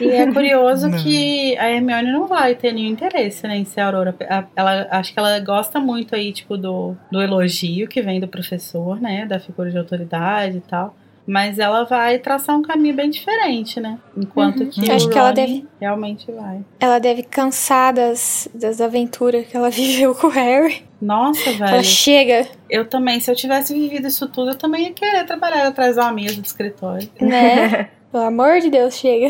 E 0.01 0.11
é 0.11 0.33
curioso 0.33 0.89
Não. 0.89 0.99
que 0.99 1.57
a 1.59 1.71
Hermione 1.71 2.13
não 2.13 2.27
vai 2.27 2.55
ter 2.55 2.73
nenhum 2.73 2.91
interesse 2.91 3.47
né, 3.47 3.57
em 3.57 3.65
ser 3.65 3.81
Aurora. 3.83 4.15
Ela, 4.55 4.87
acho 4.91 5.13
que 5.13 5.19
ela 5.19 5.39
gosta 5.41 5.81
muito 5.81 6.15
aí, 6.15 6.33
tipo, 6.33 6.57
do, 6.57 6.97
do 7.11 7.21
elogio 7.23 7.89
que 7.89 8.03
vem 8.03 8.21
do 8.21 8.29
professor, 8.29 9.01
né? 9.01 9.27
Da 9.27 9.41
figura 9.41 9.71
de 9.71 9.79
autoridade 9.79 10.59
e 10.59 10.61
tal. 10.61 10.95
Mas 11.31 11.59
ela 11.59 11.85
vai 11.85 12.19
traçar 12.19 12.57
um 12.57 12.63
caminho 12.63 12.95
bem 12.95 13.11
diferente, 13.11 13.79
né? 13.79 13.99
Enquanto 14.17 14.61
Uhum. 14.63 14.71
que 14.71 14.91
Acho 14.91 15.09
o 15.09 15.11
que 15.11 15.19
ela 15.19 15.31
deve- 15.31 15.67
realmente 15.79 16.33
vai. 16.33 16.65
Ela 16.81 16.99
deve 16.99 17.23
cansar 17.23 17.93
das, 17.93 18.49
das 18.55 18.81
aventuras 18.81 19.47
que 19.47 19.55
ela 19.55 19.69
viveu 19.71 20.15
com 20.15 20.29
o 20.29 20.31
Harry. 20.31 20.83
Nossa, 21.03 21.51
Ela 21.51 21.67
velho. 21.73 21.85
chega, 21.85 22.49
Eu 22.71 22.87
também, 22.89 23.21
se 23.21 23.31
eu 23.31 23.37
tivesse 23.37 23.75
vivido 23.75 24.09
isso 24.09 24.27
tudo, 24.29 24.53
eu 24.53 24.57
também 24.57 24.85
ia 24.85 24.93
querer 24.95 25.25
trabalhar 25.27 25.67
atrás 25.69 25.99
uma 25.99 26.11
mesa 26.11 26.41
de 26.41 26.47
escritório. 26.49 27.09
né? 27.21 27.91
Pelo 28.11 28.25
amor 28.25 28.59
de 28.61 28.71
Deus, 28.71 28.95
chega. 28.97 29.29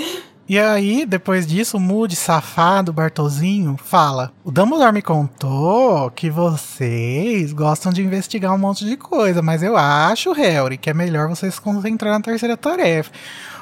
E 0.49 0.59
aí, 0.59 1.05
depois 1.05 1.47
disso, 1.47 1.77
o 1.77 1.81
Moody, 1.81 2.17
safado, 2.17 2.93
Bartolzinho, 2.93 3.77
fala: 3.77 4.33
O 4.43 4.51
Dumbledore 4.51 4.93
me 4.95 5.03
contou 5.03 6.11
que 6.11 6.31
vocês 6.31 7.53
gostam 7.53 7.93
de 7.93 8.03
investigar 8.03 8.55
um 8.55 8.59
monte 8.59 8.85
de 8.87 8.97
coisa, 8.97 9.43
mas 9.43 9.63
eu 9.63 9.77
acho, 9.77 10.33
Harry, 10.33 10.79
que 10.79 10.89
é 10.89 10.95
melhor 10.95 11.29
vocês 11.29 11.55
se 11.55 11.61
concentrar 11.61 12.13
na 12.15 12.21
terceira 12.21 12.57
tarefa. 12.57 13.11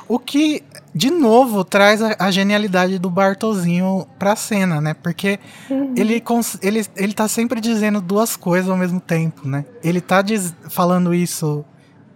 O 0.08 0.20
que, 0.20 0.62
de 0.94 1.10
novo, 1.10 1.64
traz 1.64 2.00
a, 2.00 2.14
a 2.20 2.30
genialidade 2.30 2.96
do 3.00 3.10
Bartolzinho 3.10 4.06
pra 4.16 4.36
cena, 4.36 4.80
né? 4.80 4.94
Porque 4.94 5.40
ele, 5.96 6.20
cons- 6.20 6.56
ele, 6.62 6.86
ele 6.94 7.12
tá 7.12 7.26
sempre 7.26 7.60
dizendo 7.60 8.00
duas 8.00 8.36
coisas 8.36 8.70
ao 8.70 8.76
mesmo 8.76 9.00
tempo, 9.00 9.48
né? 9.48 9.64
Ele 9.82 10.00
tá 10.00 10.22
falando 10.68 11.12
isso 11.12 11.64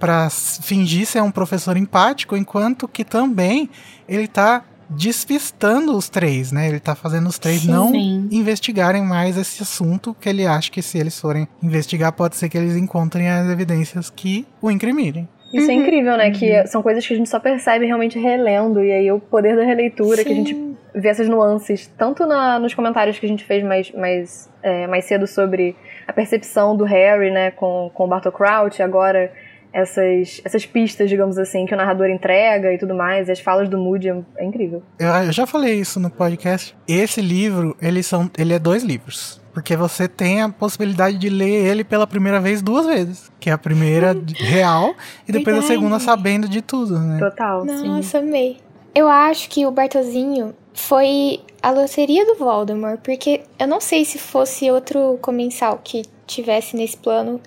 pra 0.01 0.25
s- 0.27 0.61
fingir 0.63 1.07
ser 1.07 1.23
um 1.23 1.31
professor 1.31 1.77
empático, 1.77 2.37
enquanto 2.37 2.89
que 2.89 3.05
também 3.05 3.71
ele 4.09 4.27
tá 4.27 4.65
despistando 4.89 5.97
os 5.97 6.09
três, 6.09 6.51
né? 6.51 6.67
Ele 6.69 6.81
tá 6.81 6.95
fazendo 6.95 7.29
os 7.29 7.39
três 7.39 7.61
Sim. 7.61 7.71
não 7.71 7.91
Sim. 7.91 8.29
investigarem 8.33 9.03
mais 9.05 9.37
esse 9.37 9.63
assunto, 9.63 10.17
que 10.19 10.29
ele 10.29 10.47
acha 10.47 10.71
que 10.71 10.83
se 10.83 10.99
eles 10.99 11.19
forem 11.21 11.47
investigar, 11.63 12.13
pode 12.13 12.37
ser 12.37 12.49
que 12.49 12.57
eles 12.59 12.75
encontrem 12.77 13.29
as 13.29 13.49
evidências 13.49 14.11
que 14.11 14.47
o 14.61 14.71
incriminem. 14.71 15.29
Isso 15.53 15.71
é 15.71 15.75
Uhum. 15.75 15.83
incrível, 15.83 16.17
né? 16.17 16.31
Que 16.31 16.67
são 16.69 16.81
coisas 16.83 17.05
que 17.07 17.13
a 17.13 17.17
gente 17.17 17.29
só 17.29 17.41
percebe 17.41 17.85
realmente 17.85 18.19
relendo. 18.19 18.83
E 18.85 18.93
aí 18.93 19.11
o 19.13 19.19
poder 19.21 19.57
da 19.57 19.65
releitura, 19.65 20.23
que 20.25 20.31
a 20.33 20.35
gente 20.35 20.55
Sim. 20.55 20.77
vê 20.95 21.09
essas 21.09 21.29
nuances, 21.29 21.91
tanto 21.99 22.25
na- 22.25 22.59
nos 22.59 22.73
comentários 22.73 23.19
que 23.19 23.27
a 23.27 23.29
gente 23.29 23.45
fez 23.45 23.63
mais, 23.65 23.91
mais, 23.93 24.49
é, 24.63 24.87
mais 24.87 25.05
cedo 25.07 25.27
sobre 25.27 25.75
a 26.07 26.13
percepção 26.13 26.77
do 26.77 26.85
Harry, 26.85 27.31
né, 27.33 27.51
com, 27.51 27.91
com 27.95 28.05
o 28.05 28.09
Bartol 28.09 28.31
Crouch, 28.33 28.81
agora 28.83 29.33
essas, 29.73 30.41
essas 30.45 30.67
pistas, 30.67 31.09
digamos 31.09 31.39
assim, 31.39 31.67
que 31.67 31.75
o 31.75 31.77
narrador 31.77 32.09
entrega 32.09 32.73
e 32.73 32.79
tudo 32.79 32.95
mais, 32.95 33.29
e 33.29 33.33
as 33.33 33.41
falas 33.41 33.69
do 33.69 33.79
Moody, 33.79 34.09
é, 34.09 34.23
é 34.39 34.45
incrível. 34.45 34.83
Eu, 34.99 35.09
eu 35.09 35.33
já 35.33 35.47
falei 35.47 35.75
isso 35.75 36.01
no 36.01 36.11
podcast. 36.11 36.77
Esse 36.87 37.21
livro, 37.21 37.77
ele, 37.81 38.03
são, 38.03 38.31
ele 38.37 38.53
é 38.53 38.59
dois 38.59 38.83
livros. 38.83 39.41
Porque 39.53 39.77
você 39.77 40.07
tem 40.07 40.43
a 40.43 40.49
possibilidade 40.49 41.19
de 41.19 41.29
ler 41.29 41.67
ele 41.67 41.83
pela 41.83 42.07
primeira 42.07 42.41
vez 42.41 42.63
duas 42.63 42.87
vezes. 42.87 43.31
Que 43.41 43.51
é 43.51 43.53
a 43.53 43.59
primeira 43.59 44.17
real 44.39 44.95
e 45.27 45.33
depois 45.33 45.57
a 45.57 45.61
Verdade. 45.61 45.67
segunda 45.67 45.99
sabendo 45.99 46.49
de 46.49 46.63
tudo, 46.63 46.99
né? 46.99 47.19
Total. 47.19 47.65
Nossa, 47.65 48.19
amei. 48.19 48.59
Eu 48.95 49.09
acho 49.09 49.49
que 49.49 49.67
o 49.67 49.71
Bartozinho 49.71 50.55
foi 50.73 51.41
a 51.63 51.71
loteria 51.71 52.25
do 52.27 52.37
Voldemort, 52.37 53.01
porque 53.01 53.43
eu 53.59 53.67
não 53.67 53.81
sei 53.81 54.05
se 54.05 54.19
fosse 54.19 54.71
outro 54.71 55.19
comensal 55.21 55.81
que 55.83 56.03
tivesse 56.27 56.77
nesse 56.77 56.97
plano, 56.97 57.41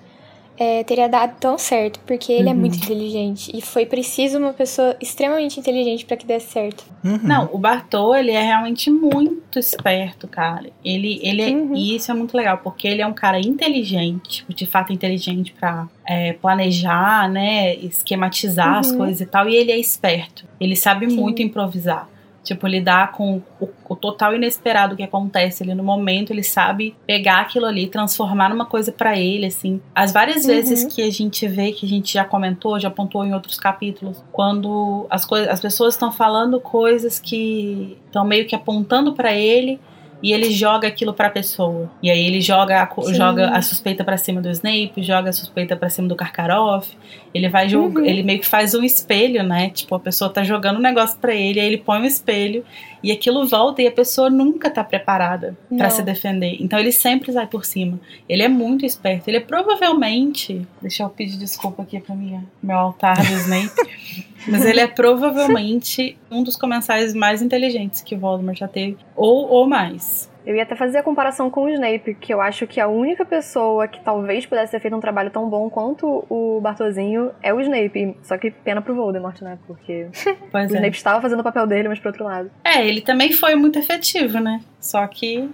é, 0.56 0.84
teria 0.84 1.08
dado 1.08 1.36
tão 1.40 1.58
certo, 1.58 1.98
porque 2.06 2.32
ele 2.32 2.48
é 2.48 2.52
Uhum. 2.52 2.58
muito 2.58 2.76
inteligente 2.76 3.50
e 3.52 3.60
foi 3.60 3.84
preciso 3.86 4.38
uma 4.38 4.52
pessoa 4.52 4.96
extremamente 5.00 5.58
inteligente 5.58 6.04
pra 6.04 6.16
que 6.16 6.24
desse 6.24 6.52
certo. 6.52 6.84
Uhum. 7.04 7.18
Não, 7.22 7.48
o 7.52 7.58
Bartô, 7.58 8.14
ele 8.14 8.30
é 8.30 8.40
realmente 8.42 8.90
muito 8.90 9.58
esperto, 9.58 10.28
cara. 10.28 10.70
Ele, 10.84 11.18
ele 11.22 11.42
é- 11.42 11.50
Uhum. 11.50 11.74
E 11.74 11.96
isso 11.96 12.10
é 12.10 12.14
muito 12.14 12.36
legal, 12.36 12.58
porque 12.62 12.86
ele 12.86 13.02
é 13.02 13.06
um 13.06 13.12
cara 13.12 13.38
inteligente, 13.40 14.28
tipo, 14.28 14.54
de 14.54 14.64
fato 14.66 14.92
inteligente 14.92 15.52
pra 15.58 15.88
é, 16.06 16.34
planejar, 16.34 17.28
né? 17.30 17.74
Esquematizar 17.76 18.78
as 18.78 18.90
Uhum. 18.90 18.98
coisas 18.98 19.20
e 19.22 19.26
tal. 19.26 19.48
E 19.48 19.56
ele 19.56 19.72
é 19.72 19.78
esperto. 19.78 20.44
Ele 20.60 20.76
sabe 20.76 21.08
Sim. 21.10 21.16
muito 21.16 21.40
improvisar. 21.42 22.08
Tipo, 22.44 22.66
lidar 22.66 23.10
com 23.12 23.40
o, 23.58 23.68
o 23.88 23.96
total 23.96 24.34
inesperado 24.34 24.94
que 24.94 25.02
acontece 25.02 25.62
ali 25.62 25.74
no 25.74 25.82
momento, 25.82 26.30
ele 26.30 26.42
sabe 26.42 26.94
pegar 27.06 27.40
aquilo 27.40 27.64
ali, 27.64 27.86
transformar 27.86 28.50
numa 28.50 28.66
coisa 28.66 28.92
pra 28.92 29.18
ele, 29.18 29.46
assim. 29.46 29.80
As 29.94 30.12
várias 30.12 30.44
Uhum. 30.44 30.50
vezes 30.50 30.84
que 30.84 31.02
a 31.02 31.10
gente 31.10 31.48
vê, 31.48 31.72
que 31.72 31.86
a 31.86 31.88
gente 31.88 32.12
já 32.12 32.24
comentou, 32.24 32.78
já 32.78 32.88
apontou 32.88 33.24
em 33.24 33.32
outros 33.32 33.58
capítulos, 33.58 34.22
quando 34.30 35.06
as, 35.08 35.24
coisas, 35.24 35.48
as 35.48 35.60
pessoas 35.60 35.94
estão 35.94 36.12
falando 36.12 36.60
coisas 36.60 37.18
que 37.18 37.96
estão 38.06 38.24
meio 38.24 38.46
que 38.46 38.54
apontando 38.54 39.14
pra 39.14 39.32
ele 39.32 39.80
e 40.24 40.32
ele 40.32 40.50
joga 40.50 40.88
aquilo 40.88 41.12
pra 41.12 41.28
pessoa. 41.28 41.90
E 42.02 42.10
aí 42.10 42.26
ele 42.26 42.40
joga 42.40 42.82
a, 42.82 43.12
joga 43.12 43.50
a 43.50 43.60
suspeita 43.60 44.02
pra 44.02 44.16
cima 44.16 44.40
do 44.40 44.48
Snape, 44.50 45.02
joga 45.02 45.28
a 45.28 45.32
suspeita 45.34 45.76
pra 45.76 45.90
cima 45.90 46.08
do 46.08 46.16
Karkaroff. 46.16 46.96
Ele 47.34 47.48
vai 47.50 47.68
jogar, 47.68 48.00
Uhum. 48.00 48.06
ele 48.06 48.22
meio 48.22 48.40
que 48.40 48.46
faz 48.46 48.74
um 48.74 48.82
espelho, 48.82 49.42
né? 49.42 49.68
Tipo, 49.68 49.94
a 49.96 50.00
pessoa 50.00 50.30
tá 50.30 50.42
jogando 50.42 50.78
um 50.78 50.82
negócio 50.82 51.18
pra 51.18 51.34
ele, 51.34 51.60
aí 51.60 51.66
ele 51.66 51.76
põe 51.78 52.00
um 52.00 52.04
espelho 52.04 52.64
e 53.02 53.12
aquilo 53.12 53.46
volta 53.46 53.82
e 53.82 53.86
a 53.86 53.92
pessoa 53.92 54.30
nunca 54.30 54.70
tá 54.70 54.82
preparada 54.82 55.54
pra 55.68 55.88
Não. 55.88 55.90
se 55.90 56.02
defender. 56.02 56.56
Então 56.58 56.78
ele 56.78 56.90
sempre 56.92 57.30
sai 57.30 57.46
por 57.46 57.66
cima. 57.66 58.00
Ele 58.26 58.42
é 58.42 58.48
muito 58.48 58.86
esperto. 58.86 59.28
Ele 59.28 59.36
é 59.36 59.40
provavelmente, 59.40 60.66
deixa 60.80 61.02
eu 61.02 61.10
pedir 61.10 61.36
desculpa 61.36 61.82
aqui 61.82 62.00
pra 62.00 62.14
minha, 62.14 62.42
meu 62.62 62.78
altar 62.78 63.16
do 63.18 63.32
Snape. 63.34 63.70
Mas 64.46 64.64
ele 64.64 64.80
é 64.80 64.86
provavelmente 64.86 66.16
um 66.30 66.42
dos 66.42 66.56
comensais 66.56 67.14
mais 67.14 67.42
inteligentes 67.42 68.00
que 68.02 68.14
o 68.14 68.18
Voldemort 68.18 68.56
já 68.56 68.68
teve, 68.68 68.96
ou, 69.16 69.48
ou 69.48 69.66
mais. 69.66 70.32
Eu 70.46 70.54
ia 70.54 70.62
até 70.62 70.76
fazer 70.76 70.98
a 70.98 71.02
comparação 71.02 71.48
com 71.48 71.64
o 71.64 71.68
Snape, 71.70 72.14
que 72.14 72.32
eu 72.32 72.40
acho 72.40 72.66
que 72.66 72.78
a 72.78 72.86
única 72.86 73.24
pessoa 73.24 73.88
que 73.88 73.98
talvez 74.04 74.44
pudesse 74.44 74.72
ter 74.72 74.80
feito 74.80 74.94
um 74.94 75.00
trabalho 75.00 75.30
tão 75.30 75.48
bom 75.48 75.70
quanto 75.70 76.24
o 76.28 76.60
Bartozinho 76.60 77.30
é 77.42 77.54
o 77.54 77.60
Snape. 77.62 78.14
Só 78.22 78.36
que 78.36 78.50
pena 78.50 78.82
pro 78.82 78.94
Voldemort, 78.94 79.40
né? 79.40 79.58
Porque 79.66 80.08
Pois 80.52 80.70
o 80.70 80.74
é. 80.74 80.76
Snape 80.76 80.96
estava 80.96 81.20
fazendo 81.22 81.40
o 81.40 81.44
papel 81.44 81.66
dele, 81.66 81.88
mas 81.88 81.98
pro 81.98 82.10
outro 82.10 82.24
lado. 82.24 82.50
É, 82.62 82.86
ele 82.86 83.00
também 83.00 83.32
foi 83.32 83.54
muito 83.54 83.78
efetivo, 83.78 84.38
né? 84.38 84.60
Só 84.78 85.06
que, 85.06 85.48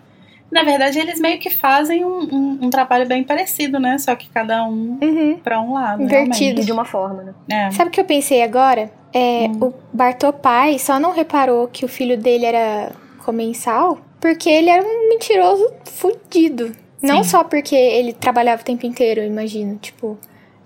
na 0.51 0.63
verdade, 0.65 0.99
eles 0.99 1.21
meio 1.21 1.39
que 1.39 1.51
fazem 1.51 2.05
um, 2.05 2.21
um- 2.33 2.59
um 2.63 2.71
trabalho 2.71 3.07
bem 3.07 3.23
parecido, 3.25 3.79
né? 3.79 3.97
Só 3.99 4.15
que 4.17 4.29
cada 4.29 4.65
um 4.65 4.99
Uhum. 5.03 5.39
pra 5.43 5.61
um 5.61 5.73
lado. 5.75 6.03
Invertido. 6.03 6.63
De 6.65 6.73
uma 6.73 6.85
forma, 6.85 7.23
né? 7.23 7.35
É. 7.69 7.71
Sabe 7.71 7.89
o 7.89 7.93
que 7.93 8.01
eu 8.01 8.05
pensei 8.05 8.43
agora? 8.43 8.91
É, 9.13 9.47
Hum. 9.49 9.59
O 9.69 9.75
Bartô 9.93 10.33
pai 10.33 10.79
só 10.79 10.99
não 11.01 11.13
reparou 11.13 11.67
que 11.69 11.85
o 11.85 11.89
filho 11.89 12.17
dele 12.17 12.47
era 12.47 12.93
comensal 13.25 13.99
porque 14.21 14.49
ele 14.49 14.69
era 14.71 14.83
um 14.87 15.09
mentiroso 15.09 15.73
fudido. 15.85 16.73
Não 17.03 17.25
só 17.25 17.43
porque 17.43 17.75
ele 17.75 18.13
trabalhava 18.13 18.61
o 18.61 18.65
tempo 18.65 18.85
inteiro, 18.87 19.21
eu 19.23 19.27
imagino. 19.27 19.77
Tipo, 19.79 20.19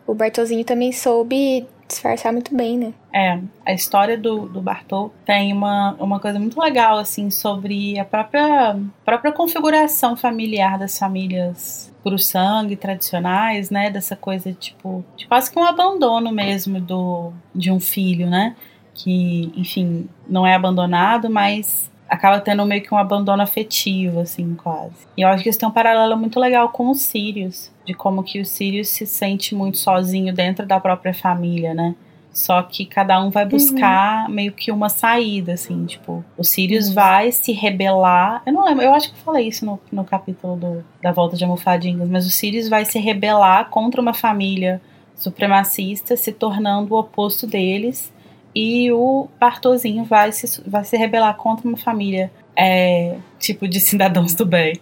o 0.06 0.12
Bartozinho 0.14 0.64
também 0.64 0.90
soube 0.90 1.66
disfarçar 1.86 2.32
muito 2.32 2.54
bem, 2.54 2.78
né? 2.78 2.92
É, 3.12 3.40
a 3.64 3.72
história 3.72 4.16
do, 4.16 4.48
do 4.48 4.60
Bartol 4.60 5.12
tem 5.24 5.52
uma, 5.52 5.94
uma 5.98 6.18
coisa 6.20 6.38
muito 6.38 6.60
legal, 6.60 6.98
assim, 6.98 7.30
sobre 7.30 7.98
a 7.98 8.04
própria, 8.04 8.76
própria 9.04 9.32
configuração 9.32 10.16
familiar 10.16 10.78
das 10.78 10.98
famílias 10.98 11.92
por 12.02 12.18
sangue 12.18 12.76
tradicionais, 12.76 13.70
né? 13.70 13.90
Dessa 13.90 14.16
coisa, 14.16 14.52
tipo, 14.52 15.04
de 15.16 15.26
quase 15.26 15.50
que 15.50 15.58
um 15.58 15.64
abandono 15.64 16.30
mesmo 16.32 16.80
do, 16.80 17.32
de 17.54 17.70
um 17.70 17.80
filho, 17.80 18.28
né? 18.28 18.56
Que, 18.92 19.52
enfim, 19.56 20.08
não 20.28 20.46
é 20.46 20.54
abandonado, 20.54 21.28
mas 21.28 21.90
acaba 22.14 22.40
tendo 22.40 22.64
meio 22.64 22.82
que 22.82 22.94
um 22.94 22.96
abandono 22.96 23.42
afetivo, 23.42 24.20
assim, 24.20 24.54
quase. 24.54 25.06
E 25.16 25.22
eu 25.22 25.28
acho 25.28 25.42
que 25.42 25.50
isso 25.50 25.58
tem 25.58 25.68
um 25.68 25.72
paralelo 25.72 26.16
muito 26.16 26.38
legal 26.38 26.68
com 26.68 26.90
os 26.90 27.02
Sirius, 27.02 27.70
de 27.84 27.92
como 27.92 28.22
que 28.22 28.40
o 28.40 28.44
Sirius 28.44 28.88
se 28.88 29.06
sente 29.06 29.54
muito 29.54 29.78
sozinho 29.78 30.32
dentro 30.32 30.64
da 30.64 30.78
própria 30.80 31.12
família, 31.12 31.74
né? 31.74 31.94
Só 32.32 32.60
que 32.62 32.84
cada 32.84 33.22
um 33.22 33.30
vai 33.30 33.46
buscar 33.46 34.26
uhum. 34.26 34.34
meio 34.34 34.52
que 34.52 34.72
uma 34.72 34.88
saída, 34.88 35.52
assim, 35.52 35.86
tipo, 35.86 36.24
o 36.36 36.42
Sirius 36.42 36.88
uhum. 36.88 36.94
vai 36.94 37.30
se 37.30 37.52
rebelar. 37.52 38.42
Eu 38.44 38.52
não 38.52 38.64
lembro, 38.64 38.84
eu 38.84 38.92
acho 38.92 39.12
que 39.12 39.18
eu 39.18 39.22
falei 39.22 39.46
isso 39.46 39.64
no, 39.64 39.80
no 39.92 40.04
capítulo 40.04 40.56
do, 40.56 40.84
da 41.00 41.12
volta 41.12 41.36
de 41.36 41.44
almofadinhas, 41.44 42.08
mas 42.08 42.26
o 42.26 42.30
Sirius 42.30 42.68
vai 42.68 42.84
se 42.84 42.98
rebelar 42.98 43.70
contra 43.70 44.00
uma 44.00 44.12
família 44.12 44.80
supremacista, 45.14 46.16
se 46.16 46.32
tornando 46.32 46.94
o 46.94 46.98
oposto 46.98 47.46
deles 47.46 48.12
e 48.54 48.90
o 48.92 49.28
Bartozinho 49.38 50.04
vai 50.04 50.30
se, 50.32 50.62
vai 50.66 50.84
se 50.84 50.96
rebelar 50.96 51.36
contra 51.36 51.66
uma 51.66 51.76
família 51.76 52.30
é, 52.56 53.16
tipo 53.38 53.66
de 53.66 53.80
cidadãos 53.80 54.34
do 54.34 54.46
bem, 54.46 54.80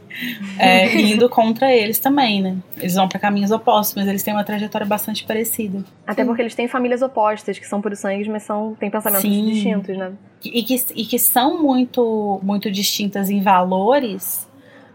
é, 0.58 0.94
indo 1.00 1.28
contra 1.28 1.74
eles 1.74 1.98
também, 1.98 2.42
né? 2.42 2.56
Eles 2.76 2.94
vão 2.94 3.08
para 3.08 3.18
caminhos 3.18 3.50
opostos, 3.50 3.94
mas 3.94 4.06
eles 4.06 4.22
têm 4.22 4.34
uma 4.34 4.44
trajetória 4.44 4.86
bastante 4.86 5.24
parecida. 5.24 5.82
Até 6.06 6.24
porque 6.24 6.42
eles 6.42 6.54
têm 6.54 6.68
famílias 6.68 7.02
opostas, 7.02 7.58
que 7.58 7.66
são 7.66 7.80
por 7.80 7.96
sangue, 7.96 8.28
mas 8.28 8.42
são, 8.42 8.74
têm 8.78 8.90
pensamentos 8.90 9.22
Sim. 9.22 9.46
distintos, 9.46 9.96
né? 9.96 10.12
E 10.44 10.62
que, 10.62 10.74
e 10.94 11.06
que 11.06 11.18
são 11.18 11.62
muito, 11.62 12.40
muito 12.42 12.70
distintas 12.70 13.30
em 13.30 13.40
valores, 13.40 14.46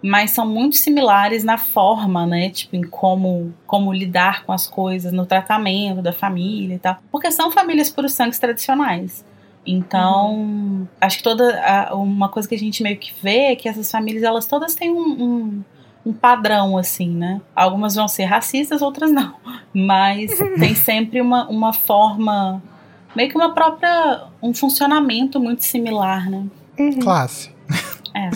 mas 0.02 0.32
são 0.32 0.46
muito 0.48 0.78
similares 0.78 1.44
na 1.44 1.58
forma, 1.58 2.26
né? 2.26 2.50
Tipo, 2.50 2.76
em 2.76 2.84
como, 2.84 3.54
como 3.66 3.92
lidar 3.92 4.44
com 4.46 4.52
as 4.52 4.68
coisas, 4.68 5.12
no 5.12 5.26
tratamento 5.26 6.02
da 6.02 6.14
família 6.14 6.76
e 6.76 6.80
tal. 6.80 6.98
Porque 7.12 7.32
são 7.32 7.52
famílias 7.52 7.90
por 7.90 8.08
sangue 8.10 8.40
tradicionais. 8.40 9.26
Então, 9.66 10.36
uhum. 10.36 10.88
acho 11.02 11.18
que 11.18 11.24
toda 11.24 11.62
a, 11.62 11.96
uma 11.96 12.30
coisa 12.30 12.48
que 12.48 12.56
a 12.56 12.60
gente 12.60 12.82
meio 12.82 12.98
que 12.98 13.12
vê 13.22 13.52
é 13.52 13.56
que 13.56 13.68
essas 13.68 13.92
famílias, 13.92 14.24
elas 14.24 14.46
todas 14.46 14.76
têm 14.76 14.92
um, 14.92 15.24
um, 15.24 15.64
um 16.06 16.14
padrão, 16.14 16.78
assim, 16.78 17.10
né? 17.10 17.42
Algumas 17.56 17.96
vão 17.96 18.08
ser 18.08 18.26
racistas, 18.26 18.82
outras 18.82 19.12
não. 19.12 19.34
Mas 19.74 20.32
tem 20.58 20.74
sempre 20.74 21.20
uma, 21.20 21.50
uma 21.50 21.74
forma, 21.74 22.62
meio 23.16 23.30
que 23.30 23.36
uma 23.36 23.54
própria, 23.54 24.24
um 24.42 24.54
funcionamento 24.54 25.40
muito 25.40 25.66
similar, 25.66 26.30
né? 26.30 26.46
Uhum. 26.80 27.00
Classe. 27.00 27.52
É. 28.16 28.30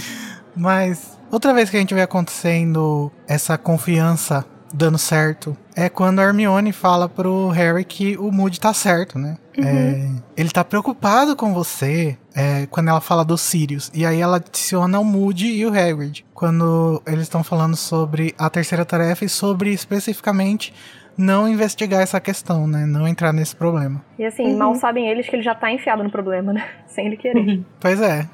Mas 0.54 1.21
Outra 1.32 1.54
vez 1.54 1.70
que 1.70 1.78
a 1.78 1.80
gente 1.80 1.94
vê 1.94 2.02
acontecendo 2.02 3.10
essa 3.26 3.58
confiança 3.58 4.46
dando 4.74 4.98
certo 4.98 5.56
é 5.76 5.90
quando 5.90 6.20
a 6.20 6.24
Hermione 6.24 6.72
fala 6.72 7.08
pro 7.08 7.50
Harry 7.50 7.86
que 7.86 8.18
o 8.18 8.32
Moody 8.32 8.60
tá 8.60 8.74
certo, 8.74 9.18
né? 9.18 9.38
Uhum. 9.58 9.66
É, 9.66 10.10
ele 10.36 10.50
tá 10.50 10.64
preocupado 10.64 11.36
com 11.36 11.54
você 11.54 12.18
é, 12.36 12.66
quando 12.68 12.90
ela 12.90 13.02
fala 13.02 13.24
dos 13.24 13.42
Sirius. 13.42 13.90
E 13.94 14.06
aí 14.06 14.20
ela 14.20 14.38
adiciona 14.38 15.00
o 15.00 15.06
Moody 15.06 15.48
e 15.48 15.66
o 15.66 15.70
Hagrid. 15.70 16.26
Quando 16.34 17.02
eles 17.08 17.24
estão 17.24 17.44
falando 17.44 17.76
sobre 17.76 18.34
a 18.38 18.50
terceira 18.50 18.84
tarefa 18.84 19.26
e 19.26 19.30
sobre 19.30 19.72
especificamente 19.72 20.74
não 21.18 21.48
investigar 21.48 22.02
essa 22.02 22.20
questão, 22.20 22.68
né? 22.68 22.86
Não 22.86 23.08
entrar 23.08 23.32
nesse 23.32 23.56
problema. 23.56 24.04
E 24.18 24.26
assim, 24.26 24.52
uhum. 24.52 24.58
mal 24.58 24.76
sabem 24.76 25.08
eles 25.08 25.28
que 25.30 25.36
ele 25.36 25.44
já 25.44 25.54
tá 25.54 25.72
enfiado 25.72 26.04
no 26.04 26.10
problema, 26.10 26.52
né? 26.54 26.66
Sem 26.88 27.08
ele 27.08 27.18
querer. 27.18 27.40
Uhum. 27.40 27.66
Pois 27.80 28.02
é. 28.02 28.28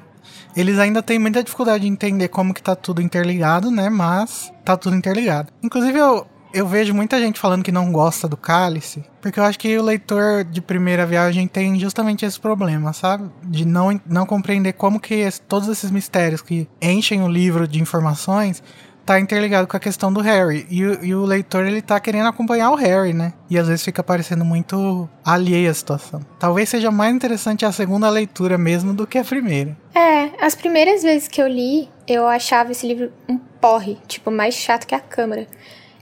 Eles 0.56 0.78
ainda 0.78 1.02
têm 1.02 1.18
muita 1.18 1.42
dificuldade 1.42 1.84
de 1.84 1.88
entender 1.88 2.28
como 2.28 2.54
que 2.54 2.62
tá 2.62 2.74
tudo 2.74 3.02
interligado, 3.02 3.70
né? 3.70 3.88
Mas 3.88 4.52
tá 4.64 4.76
tudo 4.76 4.96
interligado. 4.96 5.52
Inclusive, 5.62 5.98
eu, 5.98 6.26
eu 6.52 6.66
vejo 6.66 6.94
muita 6.94 7.20
gente 7.20 7.38
falando 7.38 7.62
que 7.62 7.70
não 7.70 7.92
gosta 7.92 8.26
do 8.26 8.36
cálice, 8.36 9.04
porque 9.20 9.38
eu 9.38 9.44
acho 9.44 9.58
que 9.58 9.76
o 9.78 9.82
leitor 9.82 10.44
de 10.44 10.60
primeira 10.60 11.04
viagem 11.06 11.46
tem 11.46 11.78
justamente 11.78 12.24
esse 12.24 12.40
problema, 12.40 12.92
sabe? 12.92 13.30
De 13.44 13.64
não, 13.64 14.00
não 14.06 14.24
compreender 14.24 14.72
como 14.72 14.98
que 14.98 15.14
esse, 15.14 15.40
todos 15.40 15.68
esses 15.68 15.90
mistérios 15.90 16.40
que 16.40 16.68
enchem 16.80 17.22
o 17.22 17.28
livro 17.28 17.68
de 17.68 17.80
informações 17.80 18.62
tá 19.08 19.18
interligado 19.18 19.66
com 19.66 19.74
a 19.74 19.80
questão 19.80 20.12
do 20.12 20.20
Harry. 20.20 20.66
E, 20.68 20.80
e, 20.80 21.14
o 21.14 21.24
leitor, 21.24 21.64
ele 21.64 21.80
tá 21.80 21.98
querendo 21.98 22.26
acompanhar 22.28 22.70
o 22.70 22.74
Harry, 22.74 23.14
né? 23.14 23.32
E 23.48 23.58
às 23.58 23.66
vezes 23.66 23.82
fica 23.82 24.02
parecendo 24.02 24.44
muito 24.44 25.08
alheia 25.24 25.70
a 25.70 25.74
situação. 25.74 26.20
Talvez 26.38 26.68
seja 26.68 26.90
mais 26.90 27.14
interessante 27.14 27.64
a 27.64 27.72
segunda 27.72 28.10
leitura 28.10 28.58
mesmo 28.58 28.92
do 28.92 29.06
que 29.06 29.16
a 29.16 29.24
primeira. 29.24 29.74
É, 29.94 30.30
as 30.44 30.54
primeiras 30.54 31.02
vezes 31.02 31.26
que 31.26 31.40
eu 31.40 31.48
li, 31.48 31.88
eu 32.06 32.26
achava 32.26 32.72
esse 32.72 32.86
livro 32.86 33.10
um 33.26 33.38
porre, 33.38 33.96
tipo, 34.06 34.30
mais 34.30 34.54
chato 34.54 34.86
que 34.86 34.94
a 34.94 35.00
câmara. 35.00 35.46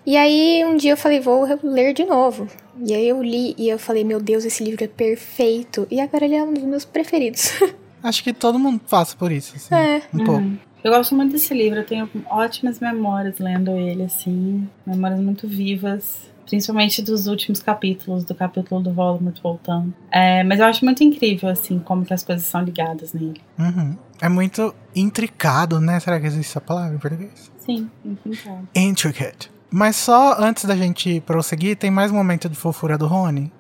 E 0.04 0.16
aí 0.16 0.64
um 0.64 0.76
dia 0.76 0.90
eu 0.90 0.96
falei, 0.96 1.20
vou 1.20 1.46
ler 1.62 1.92
de 1.92 2.04
novo. 2.04 2.48
E 2.84 2.92
aí 2.92 3.08
eu 3.08 3.22
li 3.22 3.54
e 3.56 3.68
eu 3.68 3.78
falei, 3.78 4.02
meu 4.02 4.18
Deus, 4.18 4.44
esse 4.44 4.64
livro 4.64 4.82
é 4.82 4.88
perfeito. 4.88 5.86
E 5.92 6.00
agora 6.00 6.24
ele 6.24 6.34
é 6.34 6.42
um 6.42 6.52
dos 6.52 6.64
meus 6.64 6.84
preferidos. 6.84 7.52
Acho 8.02 8.24
que 8.24 8.32
todo 8.32 8.58
mundo 8.58 8.80
passa 8.90 9.16
por 9.16 9.30
isso, 9.30 9.54
assim. 9.54 9.72
É. 9.72 10.02
Um 10.12 10.24
pouco. 10.24 10.66
Eu 10.87 10.92
gosto 10.92 11.16
muito 11.16 11.33
desse 11.33 11.53
livro, 11.53 11.81
eu 11.81 11.85
tenho 11.85 12.09
ótimas 12.31 12.79
memórias 12.79 13.40
lendo 13.40 13.72
ele, 13.72 14.05
assim, 14.05 14.68
memórias 14.87 15.18
muito 15.18 15.49
vivas, 15.49 16.31
principalmente 16.49 17.03
dos 17.03 17.27
últimos 17.27 17.61
capítulos, 17.61 18.25
do 18.25 18.33
capítulo 18.37 18.81
do 18.81 18.92
Voldemort 18.92 19.37
voltando. 19.42 19.92
É, 20.12 20.44
mas 20.44 20.61
eu 20.61 20.66
acho 20.66 20.85
muito 20.85 21.03
incrível, 21.03 21.49
assim, 21.49 21.81
como 21.81 22.05
que 22.05 22.14
as 22.14 22.22
coisas 22.22 22.46
são 22.46 22.62
ligadas 22.62 23.12
nele. 23.12 23.40
Uhum. 23.59 23.96
É 24.22 24.29
muito 24.29 24.72
intricado, 24.94 25.81
né? 25.81 25.99
Será 25.99 26.20
que 26.20 26.27
existe 26.29 26.51
essa 26.51 26.61
palavra 26.61 26.94
em 26.94 26.99
português? 26.99 27.51
Sim, 27.59 27.90
intricado. 28.05 28.68
Intricate. 28.72 29.51
Mas 29.68 29.96
só 29.96 30.37
antes 30.38 30.66
da 30.66 30.77
gente 30.77 31.20
prosseguir, 31.22 31.77
tem 31.77 31.90
mais 31.90 32.12
um 32.12 32.14
momento 32.14 32.49
de 32.49 32.55
fofura 32.55 32.96
do 32.96 33.09
Rony. 33.09 33.53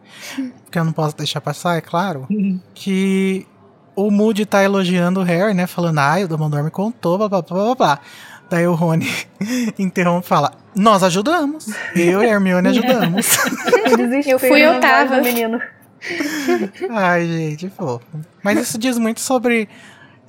que 0.70 0.78
eu 0.78 0.84
não 0.84 0.92
posso 0.92 1.16
deixar 1.16 1.40
passar, 1.40 1.76
é 1.76 1.80
claro. 1.80 2.24
Uhum. 2.30 2.60
que 2.72 3.48
o 3.96 4.10
Moody 4.10 4.44
tá 4.44 4.62
elogiando 4.62 5.20
o 5.20 5.22
Harry, 5.22 5.54
né? 5.54 5.66
Falando, 5.66 5.98
ah, 5.98 6.16
o 6.22 6.28
Dumbledore 6.28 6.62
me 6.62 6.70
contou, 6.70 7.16
blá, 7.16 7.28
blá, 7.28 7.42
blá, 7.42 7.64
blá, 7.64 7.74
blá. 7.74 8.00
Daí 8.48 8.66
o 8.66 8.74
Rony 8.74 9.10
interrompe 9.78 10.26
e 10.26 10.28
fala, 10.28 10.52
nós 10.74 11.02
ajudamos. 11.02 11.66
Eu 11.96 12.22
e 12.22 12.26
a 12.26 12.34
Hermione 12.34 12.68
ajudamos. 12.68 13.38
eu 14.26 14.38
fui, 14.38 14.60
eu 14.60 14.78
tava. 14.78 15.20
Menino. 15.20 15.60
Ai, 16.90 17.26
gente, 17.26 17.70
fofo. 17.70 18.04
Mas 18.42 18.60
isso 18.60 18.78
diz 18.78 18.98
muito 18.98 19.20
sobre 19.20 19.68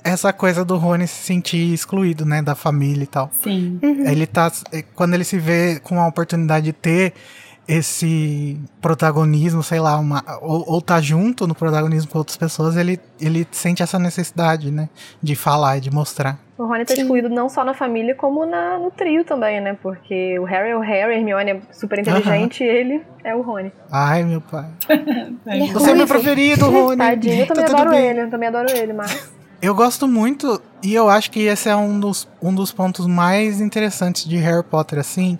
essa 0.02 0.32
coisa 0.32 0.64
do 0.64 0.76
Rony 0.76 1.06
se 1.06 1.22
sentir 1.22 1.72
excluído, 1.72 2.24
né, 2.24 2.40
da 2.40 2.54
família 2.54 3.04
e 3.04 3.06
tal. 3.06 3.30
Sim. 3.42 3.78
Uhum. 3.82 4.06
Ele 4.08 4.26
tá, 4.26 4.50
quando 4.94 5.14
ele 5.14 5.24
se 5.24 5.38
vê 5.38 5.78
com 5.80 6.00
a 6.00 6.08
oportunidade 6.08 6.66
de 6.66 6.72
ter 6.72 7.12
esse 7.68 8.58
protagonismo, 8.80 9.62
sei 9.62 9.78
lá, 9.78 9.98
uma, 9.98 10.24
ou, 10.40 10.64
ou 10.66 10.80
tá 10.80 11.02
junto 11.02 11.46
no 11.46 11.54
protagonismo 11.54 12.10
com 12.10 12.16
outras 12.16 12.38
pessoas, 12.38 12.76
ele, 12.76 12.98
ele 13.20 13.46
sente 13.52 13.82
essa 13.82 13.98
necessidade, 13.98 14.70
né? 14.70 14.88
De 15.22 15.36
falar 15.36 15.76
e 15.76 15.80
de 15.82 15.90
mostrar. 15.90 16.38
O 16.56 16.64
Rony 16.64 16.86
tá 16.86 16.94
excluído 16.94 17.28
não 17.28 17.48
só 17.48 17.62
na 17.64 17.74
família, 17.74 18.14
como 18.14 18.46
na, 18.46 18.78
no 18.78 18.90
trio 18.90 19.22
também, 19.22 19.60
né? 19.60 19.76
Porque 19.82 20.38
o 20.38 20.44
Harry 20.44 20.70
é 20.70 20.76
o 20.76 20.80
Harry, 20.80 21.12
a 21.12 21.18
Hermione 21.18 21.50
é 21.50 21.60
super 21.70 21.98
inteligente 21.98 22.64
uhum. 22.64 22.70
e 22.70 22.70
ele 22.70 23.02
é 23.22 23.36
o 23.36 23.42
Rony. 23.42 23.70
Ai, 23.92 24.24
meu 24.24 24.40
pai. 24.40 24.64
Você 25.74 25.90
é 25.90 25.94
meu 25.94 26.06
preferido, 26.06 26.70
Rony. 26.70 26.96
Tadinho, 26.96 27.40
eu 27.40 27.46
também 27.46 27.64
tá 27.66 27.72
adoro 27.72 27.94
ele, 27.94 28.20
eu 28.22 28.30
também 28.30 28.48
adoro 28.48 28.70
ele, 28.70 28.94
mas... 28.94 29.30
Eu 29.60 29.74
gosto 29.74 30.06
muito, 30.06 30.62
e 30.84 30.94
eu 30.94 31.08
acho 31.08 31.32
que 31.32 31.40
esse 31.40 31.68
é 31.68 31.74
um 31.74 31.98
dos, 31.98 32.28
um 32.40 32.54
dos 32.54 32.72
pontos 32.72 33.08
mais 33.08 33.60
interessantes 33.60 34.24
de 34.24 34.36
Harry 34.36 34.62
Potter, 34.62 35.00
assim, 35.00 35.36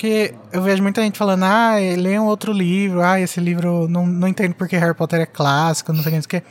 porque 0.00 0.34
eu 0.50 0.62
vejo 0.62 0.82
muita 0.82 1.02
gente 1.02 1.18
falando, 1.18 1.42
ah, 1.44 1.74
lê 1.78 2.18
um 2.18 2.24
outro 2.24 2.54
livro, 2.54 3.02
ah, 3.02 3.20
esse 3.20 3.38
livro 3.38 3.86
não, 3.86 4.06
não 4.06 4.26
entendo 4.26 4.54
porque 4.54 4.74
Harry 4.78 4.94
Potter 4.94 5.20
é 5.20 5.26
clássico, 5.26 5.92
não 5.92 6.02
sei 6.02 6.18
o 6.18 6.22
que. 6.22 6.42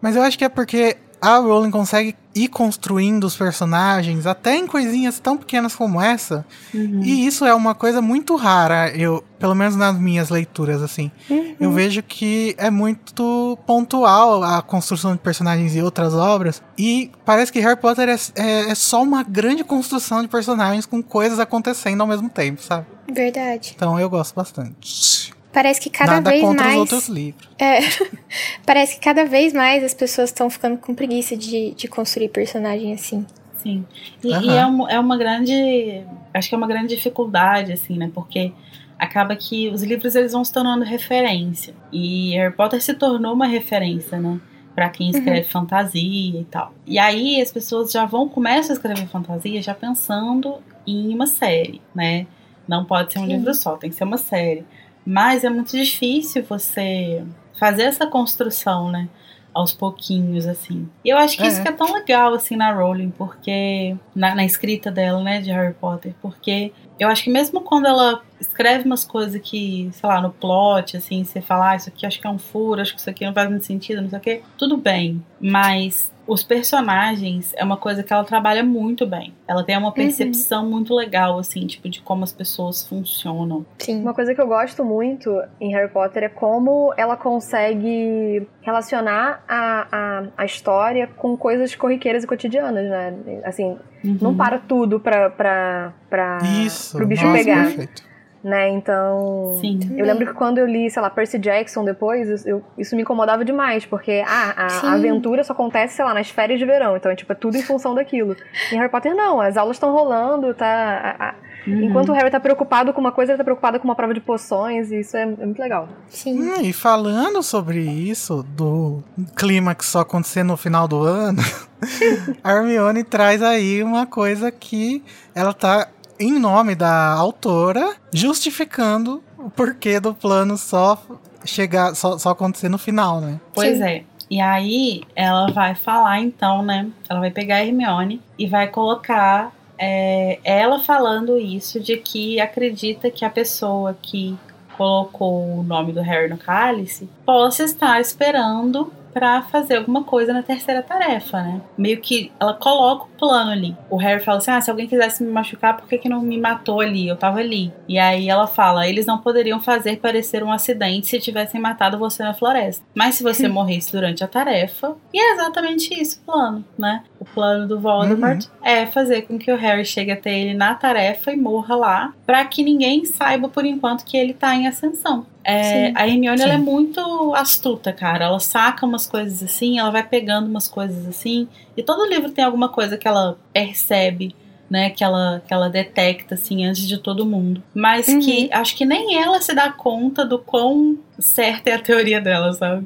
Mas 0.00 0.14
eu 0.14 0.22
acho 0.22 0.38
que 0.38 0.44
é 0.44 0.48
porque 0.48 0.96
a 1.20 1.36
Rowling 1.38 1.70
consegue 1.70 2.16
ir 2.34 2.48
construindo 2.48 3.24
os 3.24 3.36
personagens 3.36 4.26
até 4.26 4.56
em 4.56 4.66
coisinhas 4.66 5.18
tão 5.18 5.36
pequenas 5.36 5.74
como 5.74 6.00
essa. 6.00 6.46
Uhum. 6.72 7.00
E 7.02 7.26
isso 7.26 7.44
é 7.44 7.52
uma 7.52 7.74
coisa 7.74 8.00
muito 8.00 8.36
rara, 8.36 8.90
eu, 8.96 9.24
pelo 9.38 9.54
menos 9.54 9.74
nas 9.74 9.98
minhas 9.98 10.30
leituras, 10.30 10.82
assim. 10.82 11.10
Uhum. 11.28 11.56
Eu 11.58 11.72
vejo 11.72 12.02
que 12.02 12.54
é 12.58 12.70
muito 12.70 13.58
pontual 13.66 14.42
a 14.44 14.62
construção 14.62 15.12
de 15.12 15.18
personagens 15.18 15.74
e 15.74 15.82
outras 15.82 16.14
obras. 16.14 16.62
E 16.76 17.10
parece 17.24 17.52
que 17.52 17.60
Harry 17.60 17.80
Potter 17.80 18.08
é, 18.08 18.16
é, 18.36 18.70
é 18.70 18.74
só 18.74 19.02
uma 19.02 19.22
grande 19.22 19.64
construção 19.64 20.22
de 20.22 20.28
personagens 20.28 20.86
com 20.86 21.02
coisas 21.02 21.40
acontecendo 21.40 22.00
ao 22.00 22.06
mesmo 22.06 22.28
tempo, 22.28 22.62
sabe? 22.62 22.86
Verdade. 23.12 23.72
Então 23.74 23.98
eu 23.98 24.08
gosto 24.08 24.34
bastante. 24.34 25.32
Parece 25.52 25.80
que 25.80 25.88
cada 25.90 26.12
Nada 26.12 26.30
vez 26.30 26.42
contra 26.42 26.64
mais. 26.64 26.74
Os 26.76 26.80
outros 26.92 27.08
livros. 27.08 27.48
É, 27.58 27.78
parece 28.66 28.96
que 28.96 29.00
cada 29.00 29.24
vez 29.24 29.52
mais 29.52 29.82
as 29.82 29.94
pessoas 29.94 30.30
estão 30.30 30.48
ficando 30.50 30.76
com 30.78 30.94
preguiça 30.94 31.36
de, 31.36 31.72
de 31.72 31.88
construir 31.88 32.28
personagem 32.28 32.92
assim. 32.92 33.26
Sim. 33.56 33.84
E, 34.22 34.32
Aham. 34.32 34.44
e 34.44 34.56
é, 34.56 34.66
um- 34.66 34.88
é 34.88 35.00
uma 35.00 35.16
grande. 35.16 36.02
Acho 36.32 36.48
que 36.48 36.54
é 36.54 36.58
uma 36.58 36.66
grande 36.66 36.94
dificuldade, 36.94 37.72
assim, 37.72 37.96
né? 37.96 38.10
Porque 38.14 38.52
acaba 38.98 39.34
que 39.34 39.68
os 39.68 39.82
livros 39.82 40.14
eles 40.14 40.32
vão 40.32 40.44
se 40.44 40.52
tornando 40.52 40.84
referência. 40.84 41.74
E 41.92 42.32
Harry 42.36 42.54
Potter 42.54 42.80
se 42.82 42.94
tornou 42.94 43.32
uma 43.32 43.46
referência, 43.46 44.18
né? 44.20 44.38
Pra 44.74 44.88
quem 44.90 45.10
escreve 45.10 45.42
fantasia 45.48 46.40
e 46.40 46.46
tal. 46.48 46.72
E 46.86 46.98
aí 47.00 47.40
as 47.40 47.50
pessoas 47.50 47.90
já 47.90 48.04
vão, 48.04 48.28
começam 48.28 48.70
a 48.70 48.74
escrever 48.74 49.08
fantasia 49.08 49.60
já 49.60 49.74
pensando 49.74 50.58
em 50.86 51.12
uma 51.12 51.26
série, 51.26 51.80
né? 51.94 52.26
Não 52.68 52.84
pode 52.84 53.12
ser 53.12 53.18
um 53.18 53.26
Sim. 53.26 53.36
livro 53.38 53.52
só, 53.54 53.76
tem 53.76 53.90
que 53.90 53.96
ser 53.96 54.04
uma 54.04 54.18
série. 54.18 54.64
Mas 55.10 55.42
é 55.42 55.48
muito 55.48 55.72
difícil 55.72 56.44
você 56.44 57.24
fazer 57.58 57.84
essa 57.84 58.06
construção, 58.06 58.90
né? 58.90 59.08
Aos 59.54 59.72
pouquinhos, 59.72 60.46
assim. 60.46 60.86
E 61.02 61.08
eu 61.08 61.16
acho 61.16 61.36
que 61.38 61.42
É. 61.44 61.46
isso 61.46 61.62
que 61.62 61.68
é 61.68 61.72
tão 61.72 61.90
legal, 61.94 62.34
assim, 62.34 62.54
na 62.56 62.70
Rowling, 62.70 63.10
porque. 63.10 63.96
Na, 64.14 64.34
na 64.34 64.44
escrita 64.44 64.90
dela, 64.90 65.22
né, 65.22 65.40
de 65.40 65.50
Harry 65.50 65.72
Potter, 65.72 66.14
porque 66.20 66.72
eu 67.00 67.08
acho 67.08 67.24
que 67.24 67.30
mesmo 67.30 67.62
quando 67.62 67.86
ela 67.86 68.20
escreve 68.38 68.84
umas 68.84 69.06
coisas 69.06 69.40
que, 69.40 69.88
sei 69.92 70.08
lá, 70.08 70.20
no 70.20 70.30
plot, 70.30 70.96
assim, 70.98 71.24
você 71.24 71.40
fala, 71.40 71.70
ah, 71.70 71.76
isso 71.76 71.88
aqui 71.88 72.04
acho 72.04 72.20
que 72.20 72.26
é 72.26 72.30
um 72.30 72.38
furo, 72.38 72.80
acho 72.82 72.92
que 72.94 73.00
isso 73.00 73.08
aqui 73.10 73.24
não 73.24 73.32
faz 73.32 73.48
muito 73.48 73.64
sentido, 73.64 74.02
não 74.02 74.10
sei 74.10 74.18
o 74.18 74.22
quê, 74.22 74.42
tudo 74.58 74.76
bem. 74.76 75.24
Mas 75.40 76.12
os 76.28 76.42
personagens 76.42 77.54
é 77.56 77.64
uma 77.64 77.78
coisa 77.78 78.02
que 78.02 78.12
ela 78.12 78.22
trabalha 78.22 78.62
muito 78.62 79.06
bem. 79.06 79.34
Ela 79.48 79.64
tem 79.64 79.76
uma 79.78 79.90
percepção 79.92 80.68
muito 80.68 80.94
legal, 80.94 81.38
assim, 81.38 81.66
tipo, 81.66 81.88
de 81.88 82.02
como 82.02 82.22
as 82.22 82.32
pessoas 82.32 82.86
funcionam. 82.86 83.64
Sim. 83.78 84.02
Uma 84.02 84.12
coisa 84.12 84.34
que 84.34 84.40
eu 84.40 84.46
gosto 84.46 84.84
muito 84.84 85.30
em 85.58 85.72
Harry 85.72 85.90
Potter 85.90 86.24
é 86.24 86.28
como 86.28 86.92
ela 86.98 87.16
consegue 87.16 88.46
relacionar 88.60 89.42
a, 89.48 89.86
a, 89.90 90.22
a 90.36 90.44
história 90.44 91.06
com 91.06 91.34
coisas 91.36 91.74
corriqueiras 91.74 92.24
e 92.24 92.26
cotidianas, 92.26 92.88
né? 92.90 93.14
Assim, 93.44 93.78
não 94.04 94.30
Uhum. 94.30 94.36
para 94.36 94.58
tudo 94.58 95.00
pra, 95.00 95.30
pra, 95.30 95.92
pra, 96.10 96.38
Isso. 96.64 96.96
pro 96.96 97.06
bicho 97.06 97.24
nossa, 97.24 97.38
pegar, 97.38 97.64
perfeito. 97.64 98.02
Né? 98.42 98.68
Então... 98.70 99.56
Sim. 99.60 99.80
Eu 99.96 100.06
lembro 100.06 100.26
que 100.26 100.32
quando 100.34 100.58
eu 100.58 100.66
li, 100.66 100.90
sei 100.90 101.02
lá, 101.02 101.10
Percy 101.10 101.38
Jackson 101.38 101.84
depois, 101.84 102.46
eu- 102.46 102.62
isso 102.78 102.94
me 102.94 103.02
incomodava 103.02 103.44
demais, 103.44 103.84
porque 103.84 104.22
ah, 104.26 104.54
a, 104.66 104.68
Sim. 104.68 104.86
aventura 104.86 105.42
só 105.44 105.52
acontece, 105.52 105.96
sei 105.96 106.04
lá, 106.04 106.14
nas 106.14 106.30
férias 106.30 106.58
de 106.58 106.64
verão, 106.64 106.96
então 106.96 107.10
é 107.10 107.16
tipo, 107.16 107.32
é 107.32 107.34
tudo 107.34 107.56
em 107.56 107.62
função 107.62 107.94
daquilo. 107.94 108.36
Em 108.72 108.76
Harry 108.76 108.90
Potter 108.90 109.14
não, 109.14 109.40
as 109.40 109.56
aulas 109.56 109.76
estão 109.76 109.92
rolando, 109.92 110.54
tá. 110.54 110.66
a- 110.66 111.28
a- 111.30 111.34
Uhum. 111.66 111.82
Enquanto 111.82 112.08
o 112.10 112.12
Harry 112.12 112.30
tá 112.30 112.40
preocupado 112.40 112.94
com 112.94 113.00
uma 113.00 113.12
coisa, 113.12 113.32
ele 113.32 113.36
tá 113.38 113.44
preocupado 113.44 113.78
com 113.78 113.84
uma 113.86 113.94
prova 113.94 114.14
de 114.14 114.20
poções, 114.20 114.90
e 114.90 115.00
isso 115.00 115.14
é, 115.16 115.22
é 115.22 115.26
muito 115.26 115.58
legal. 115.60 115.86
Sim. 116.08 116.40
Hum, 116.40 116.60
e 116.62 116.72
falando 116.72 117.42
sobre 117.42 117.80
isso, 117.80 118.42
do 118.56 119.02
clímax 119.36 119.86
só 119.86 120.00
acontecer 120.00 120.42
no 120.44 120.56
final 120.56 120.88
do 120.88 121.02
ano, 121.02 121.42
a 122.42 122.52
Hermione 122.54 123.04
traz 123.04 123.42
aí 123.42 123.82
uma 123.82 124.06
coisa 124.06 124.50
que 124.50 125.02
ela 125.34 125.52
tá, 125.52 125.88
em 126.18 126.38
nome 126.38 126.74
da 126.74 127.12
autora, 127.12 127.94
justificando 128.12 129.22
o 129.38 129.50
porquê 129.50 130.00
do 130.00 130.14
plano 130.14 130.56
só 130.56 131.00
chegar, 131.44 131.94
só, 131.94 132.18
só 132.18 132.30
acontecer 132.30 132.68
no 132.68 132.78
final, 132.78 133.20
né? 133.20 133.40
Pois 133.54 133.78
Sim. 133.78 133.84
é. 133.84 134.04
E 134.30 134.40
aí 134.40 135.02
ela 135.16 135.50
vai 135.50 135.74
falar 135.74 136.20
então, 136.20 136.62
né? 136.62 136.90
Ela 137.08 137.20
vai 137.20 137.30
pegar 137.30 137.56
a 137.56 137.64
Hermione 137.64 138.20
e 138.38 138.46
vai 138.46 138.68
colocar 138.68 139.52
é, 139.78 140.38
ela 140.44 140.80
falando 140.80 141.38
isso 141.38 141.80
de 141.80 141.96
que 141.96 142.38
acredita 142.40 143.10
que 143.10 143.24
a 143.24 143.30
pessoa 143.30 143.96
que 144.02 144.36
colocou 144.76 145.58
o 145.58 145.62
nome 145.62 145.92
do 145.92 146.00
Harry 146.00 146.28
no 146.28 146.36
cálice 146.36 147.08
possa 147.24 147.64
estar 147.64 148.00
esperando 148.00 148.92
pra 149.12 149.42
fazer 149.42 149.76
alguma 149.76 150.04
coisa 150.04 150.32
na 150.32 150.42
terceira 150.42 150.82
tarefa, 150.82 151.42
né? 151.42 151.60
Meio 151.76 152.00
que 152.00 152.30
ela 152.38 152.54
coloca 152.54 153.06
plano 153.18 153.50
ali. 153.50 153.76
O 153.90 153.96
Harry 153.96 154.22
fala 154.22 154.38
assim: 154.38 154.50
ah, 154.50 154.60
se 154.60 154.70
alguém 154.70 154.86
quisesse 154.86 155.22
me 155.22 155.30
machucar, 155.30 155.76
por 155.76 155.88
que, 155.88 155.98
que 155.98 156.08
não 156.08 156.22
me 156.22 156.38
matou 156.38 156.80
ali? 156.80 157.08
Eu 157.08 157.16
tava 157.16 157.40
ali. 157.40 157.72
E 157.88 157.98
aí 157.98 158.28
ela 158.28 158.46
fala: 158.46 158.88
eles 158.88 159.04
não 159.04 159.18
poderiam 159.18 159.60
fazer 159.60 159.98
parecer 159.98 160.42
um 160.42 160.52
acidente 160.52 161.08
se 161.08 161.20
tivessem 161.20 161.60
matado 161.60 161.98
você 161.98 162.22
na 162.22 162.34
floresta. 162.34 162.84
Mas 162.94 163.16
se 163.16 163.22
você 163.22 163.46
morresse 163.48 163.92
durante 163.92 164.22
a 164.22 164.28
tarefa. 164.28 164.96
E 165.12 165.20
é 165.20 165.32
exatamente 165.32 165.92
isso 166.00 166.20
o 166.20 166.32
plano, 166.32 166.64
né? 166.78 167.02
O 167.18 167.24
plano 167.24 167.66
do 167.66 167.80
Voldemort 167.80 168.46
é 168.62 168.86
fazer 168.86 169.22
com 169.22 169.38
que 169.38 169.50
o 169.50 169.56
Harry 169.56 169.84
chegue 169.84 170.12
até 170.12 170.38
ele 170.38 170.54
na 170.54 170.74
tarefa 170.74 171.32
e 171.32 171.36
morra 171.36 171.74
lá, 171.74 172.14
pra 172.24 172.44
que 172.44 172.62
ninguém 172.62 173.04
saiba 173.04 173.48
por 173.48 173.64
enquanto 173.64 174.04
que 174.04 174.16
ele 174.16 174.32
tá 174.32 174.54
em 174.54 174.66
ascensão. 174.66 175.26
É, 175.50 175.92
a 175.94 176.06
Hermione 176.06 176.42
é 176.42 176.58
muito 176.58 177.34
astuta, 177.34 177.90
cara. 177.90 178.26
Ela 178.26 178.38
saca 178.38 178.84
umas 178.84 179.06
coisas 179.06 179.42
assim, 179.42 179.78
ela 179.78 179.90
vai 179.90 180.02
pegando 180.02 180.46
umas 180.46 180.68
coisas 180.68 181.08
assim. 181.08 181.48
E 181.78 181.82
todo 181.84 182.04
livro 182.08 182.30
tem 182.32 182.44
alguma 182.44 182.68
coisa 182.68 182.98
que 182.98 183.06
ela 183.06 183.38
percebe, 183.52 184.34
né? 184.68 184.90
Que 184.90 185.04
ela, 185.04 185.40
que 185.46 185.54
ela 185.54 185.68
detecta, 185.70 186.34
assim, 186.34 186.66
antes 186.66 186.86
de 186.88 186.98
todo 186.98 187.24
mundo. 187.24 187.62
Mas 187.72 188.08
Uhum. 188.08 188.18
que 188.18 188.50
acho 188.52 188.76
que 188.76 188.84
nem 188.84 189.16
ela 189.22 189.40
se 189.40 189.54
dá 189.54 189.70
conta 189.70 190.24
do 190.24 190.40
quão 190.40 190.98
certa 191.20 191.70
é 191.70 191.74
a 191.74 191.78
teoria 191.78 192.20
dela, 192.20 192.52
sabe? 192.52 192.84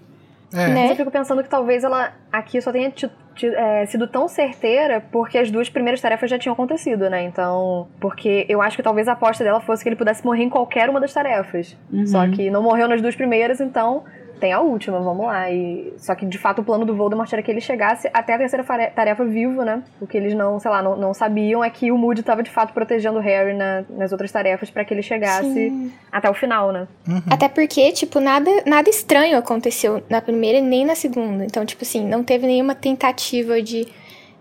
É. 0.52 0.68
Né? 0.68 0.74
Mas 0.82 0.90
eu 0.90 0.96
fico 0.96 1.10
pensando 1.10 1.42
que 1.42 1.48
talvez 1.48 1.82
ela 1.82 2.12
aqui 2.30 2.60
só 2.60 2.70
tenha 2.70 2.90
ti- 2.90 3.08
ti- 3.34 3.46
é, 3.46 3.86
sido 3.86 4.06
tão 4.06 4.28
certeira 4.28 5.02
porque 5.10 5.38
as 5.38 5.50
duas 5.50 5.70
primeiras 5.70 5.98
tarefas 5.98 6.28
já 6.28 6.38
tinham 6.38 6.52
acontecido, 6.52 7.08
né? 7.08 7.22
Então. 7.24 7.88
Porque 7.98 8.44
eu 8.46 8.60
acho 8.60 8.76
que 8.76 8.82
talvez 8.82 9.08
a 9.08 9.12
aposta 9.12 9.42
dela 9.42 9.60
fosse 9.62 9.82
que 9.82 9.88
ele 9.88 9.96
pudesse 9.96 10.22
morrer 10.22 10.42
em 10.44 10.50
qualquer 10.50 10.90
uma 10.90 11.00
das 11.00 11.14
tarefas. 11.14 11.74
Uhum. 11.90 12.06
Só 12.06 12.28
que 12.28 12.50
não 12.50 12.62
morreu 12.62 12.86
nas 12.86 13.00
duas 13.00 13.16
primeiras, 13.16 13.58
então 13.62 14.04
tem 14.42 14.52
a 14.52 14.60
última, 14.60 14.98
vamos 15.00 15.24
lá. 15.24 15.48
E, 15.50 15.92
só 15.98 16.16
que 16.16 16.26
de 16.26 16.36
fato 16.36 16.60
o 16.60 16.64
plano 16.64 16.84
do 16.84 16.96
Voldemort 16.96 17.32
era 17.32 17.40
que 17.42 17.50
ele 17.50 17.60
chegasse 17.60 18.10
até 18.12 18.34
a 18.34 18.38
terceira 18.38 18.64
tarefa 18.90 19.24
vivo, 19.24 19.62
né? 19.62 19.84
O 20.00 20.06
que 20.06 20.16
eles 20.18 20.34
não, 20.34 20.58
sei 20.58 20.68
lá, 20.68 20.82
não, 20.82 20.96
não 20.96 21.14
sabiam 21.14 21.62
é 21.62 21.70
que 21.70 21.92
o 21.92 21.96
Moody 21.96 22.20
estava 22.20 22.42
de 22.42 22.50
fato 22.50 22.74
protegendo 22.74 23.18
o 23.18 23.22
Harry 23.22 23.54
na- 23.54 23.84
nas 23.88 24.10
outras 24.10 24.32
tarefas 24.32 24.68
para 24.68 24.84
que 24.84 24.92
ele 24.92 25.02
chegasse 25.02 25.44
Sim. 25.52 25.92
até 26.10 26.28
o 26.28 26.34
final, 26.34 26.72
né? 26.72 26.88
Uhum. 27.06 27.22
Até 27.30 27.48
porque, 27.48 27.92
tipo, 27.92 28.18
nada, 28.18 28.50
nada 28.66 28.90
estranho 28.90 29.38
aconteceu 29.38 30.02
na 30.10 30.20
primeira 30.20 30.58
e 30.58 30.62
nem 30.62 30.84
na 30.84 30.96
segunda. 30.96 31.44
Então, 31.44 31.64
tipo 31.64 31.84
assim, 31.84 32.04
não 32.04 32.24
teve 32.24 32.44
nenhuma 32.46 32.74
tentativa 32.74 33.62
de 33.62 33.86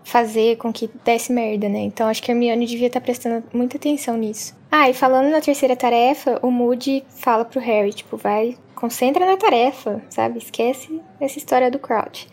fazer 0.04 0.56
com 0.56 0.72
que 0.72 0.90
desse 1.04 1.32
merda, 1.32 1.68
né? 1.68 1.78
Então 1.78 2.08
acho 2.08 2.20
que 2.20 2.30
a 2.30 2.34
Hermione 2.34 2.66
devia 2.66 2.88
estar 2.88 3.00
prestando 3.00 3.44
muita 3.52 3.76
atenção 3.76 4.16
nisso. 4.16 4.52
Ah, 4.68 4.90
e 4.90 4.94
falando 4.94 5.30
na 5.30 5.40
terceira 5.40 5.76
tarefa, 5.76 6.40
o 6.42 6.50
Moody 6.50 7.04
fala 7.08 7.44
pro 7.44 7.60
Harry, 7.60 7.92
tipo, 7.92 8.16
vai, 8.16 8.56
concentra 8.82 9.24
na 9.24 9.36
tarefa, 9.36 10.02
sabe? 10.10 10.38
Esquece 10.38 11.00
essa 11.20 11.38
história 11.38 11.70
do 11.70 11.78
Crouch. 11.78 12.26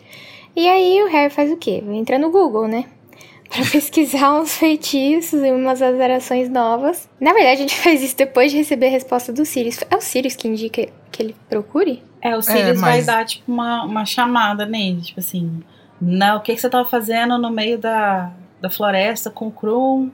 E 0.56 0.68
aí 0.68 1.00
o 1.04 1.06
Harry 1.06 1.30
faz 1.32 1.48
o 1.52 1.56
quê? 1.56 1.80
Entra 1.92 2.18
no 2.18 2.28
Google, 2.28 2.66
né? 2.66 2.86
Pra 3.48 3.64
pesquisar 3.64 4.32
uns 4.40 4.56
feitiços 4.56 5.44
e 5.44 5.52
umas 5.52 5.80
azarações 5.80 6.48
novas. 6.48 7.08
Na 7.20 7.32
verdade, 7.32 7.58
a 7.58 7.60
gente 7.60 7.78
faz 7.78 8.02
isso 8.02 8.16
depois 8.16 8.50
de 8.50 8.58
receber 8.58 8.88
a 8.88 8.90
resposta 8.90 9.32
do 9.32 9.44
Sirius. 9.44 9.78
É 9.88 9.94
o 9.96 10.00
Sirius 10.00 10.34
que 10.34 10.48
indica 10.48 10.88
que 11.12 11.22
ele 11.22 11.36
procure? 11.48 12.02
É, 12.20 12.36
o 12.36 12.42
Sirius 12.42 12.80
vai 12.80 12.96
mas- 12.96 13.06
dar, 13.06 13.24
tipo, 13.24 13.50
uma, 13.50 13.84
uma 13.84 14.04
chamada 14.04 14.66
nele, 14.66 15.00
tipo 15.02 15.20
assim, 15.20 15.62
não, 16.00 16.38
o 16.38 16.40
que, 16.40 16.52
que 16.54 16.60
você 16.60 16.68
tava 16.68 16.86
fazendo 16.86 17.38
no 17.38 17.48
meio 17.50 17.78
da, 17.78 18.32
da 18.60 18.68
floresta 18.68 19.30
com 19.30 19.46
o 19.46 19.52
Krum? 19.52 20.10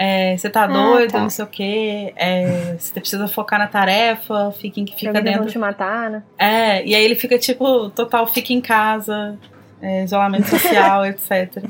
É, 0.00 0.36
você 0.36 0.48
tá 0.48 0.62
Ah, 0.62 0.66
doido, 0.68 1.10
tá. 1.10 1.18
não 1.20 1.28
sei 1.28 1.44
o 1.44 1.48
quê. 1.48 2.12
É, 2.14 2.76
você 2.78 3.00
precisa 3.00 3.26
focar 3.26 3.58
na 3.58 3.66
tarefa, 3.66 4.52
fica, 4.52 4.76
fica 4.96 5.12
tentando 5.12 5.24
dentro. 5.24 5.46
te 5.50 5.58
matar, 5.58 6.08
né? 6.08 6.22
É, 6.38 6.86
e 6.86 6.94
aí 6.94 7.04
ele 7.04 7.16
fica, 7.16 7.36
tipo, 7.36 7.90
total, 7.90 8.24
fica 8.28 8.52
em 8.52 8.60
casa, 8.60 9.36
é, 9.82 10.04
isolamento 10.04 10.46
social, 10.48 11.04
etc. 11.04 11.64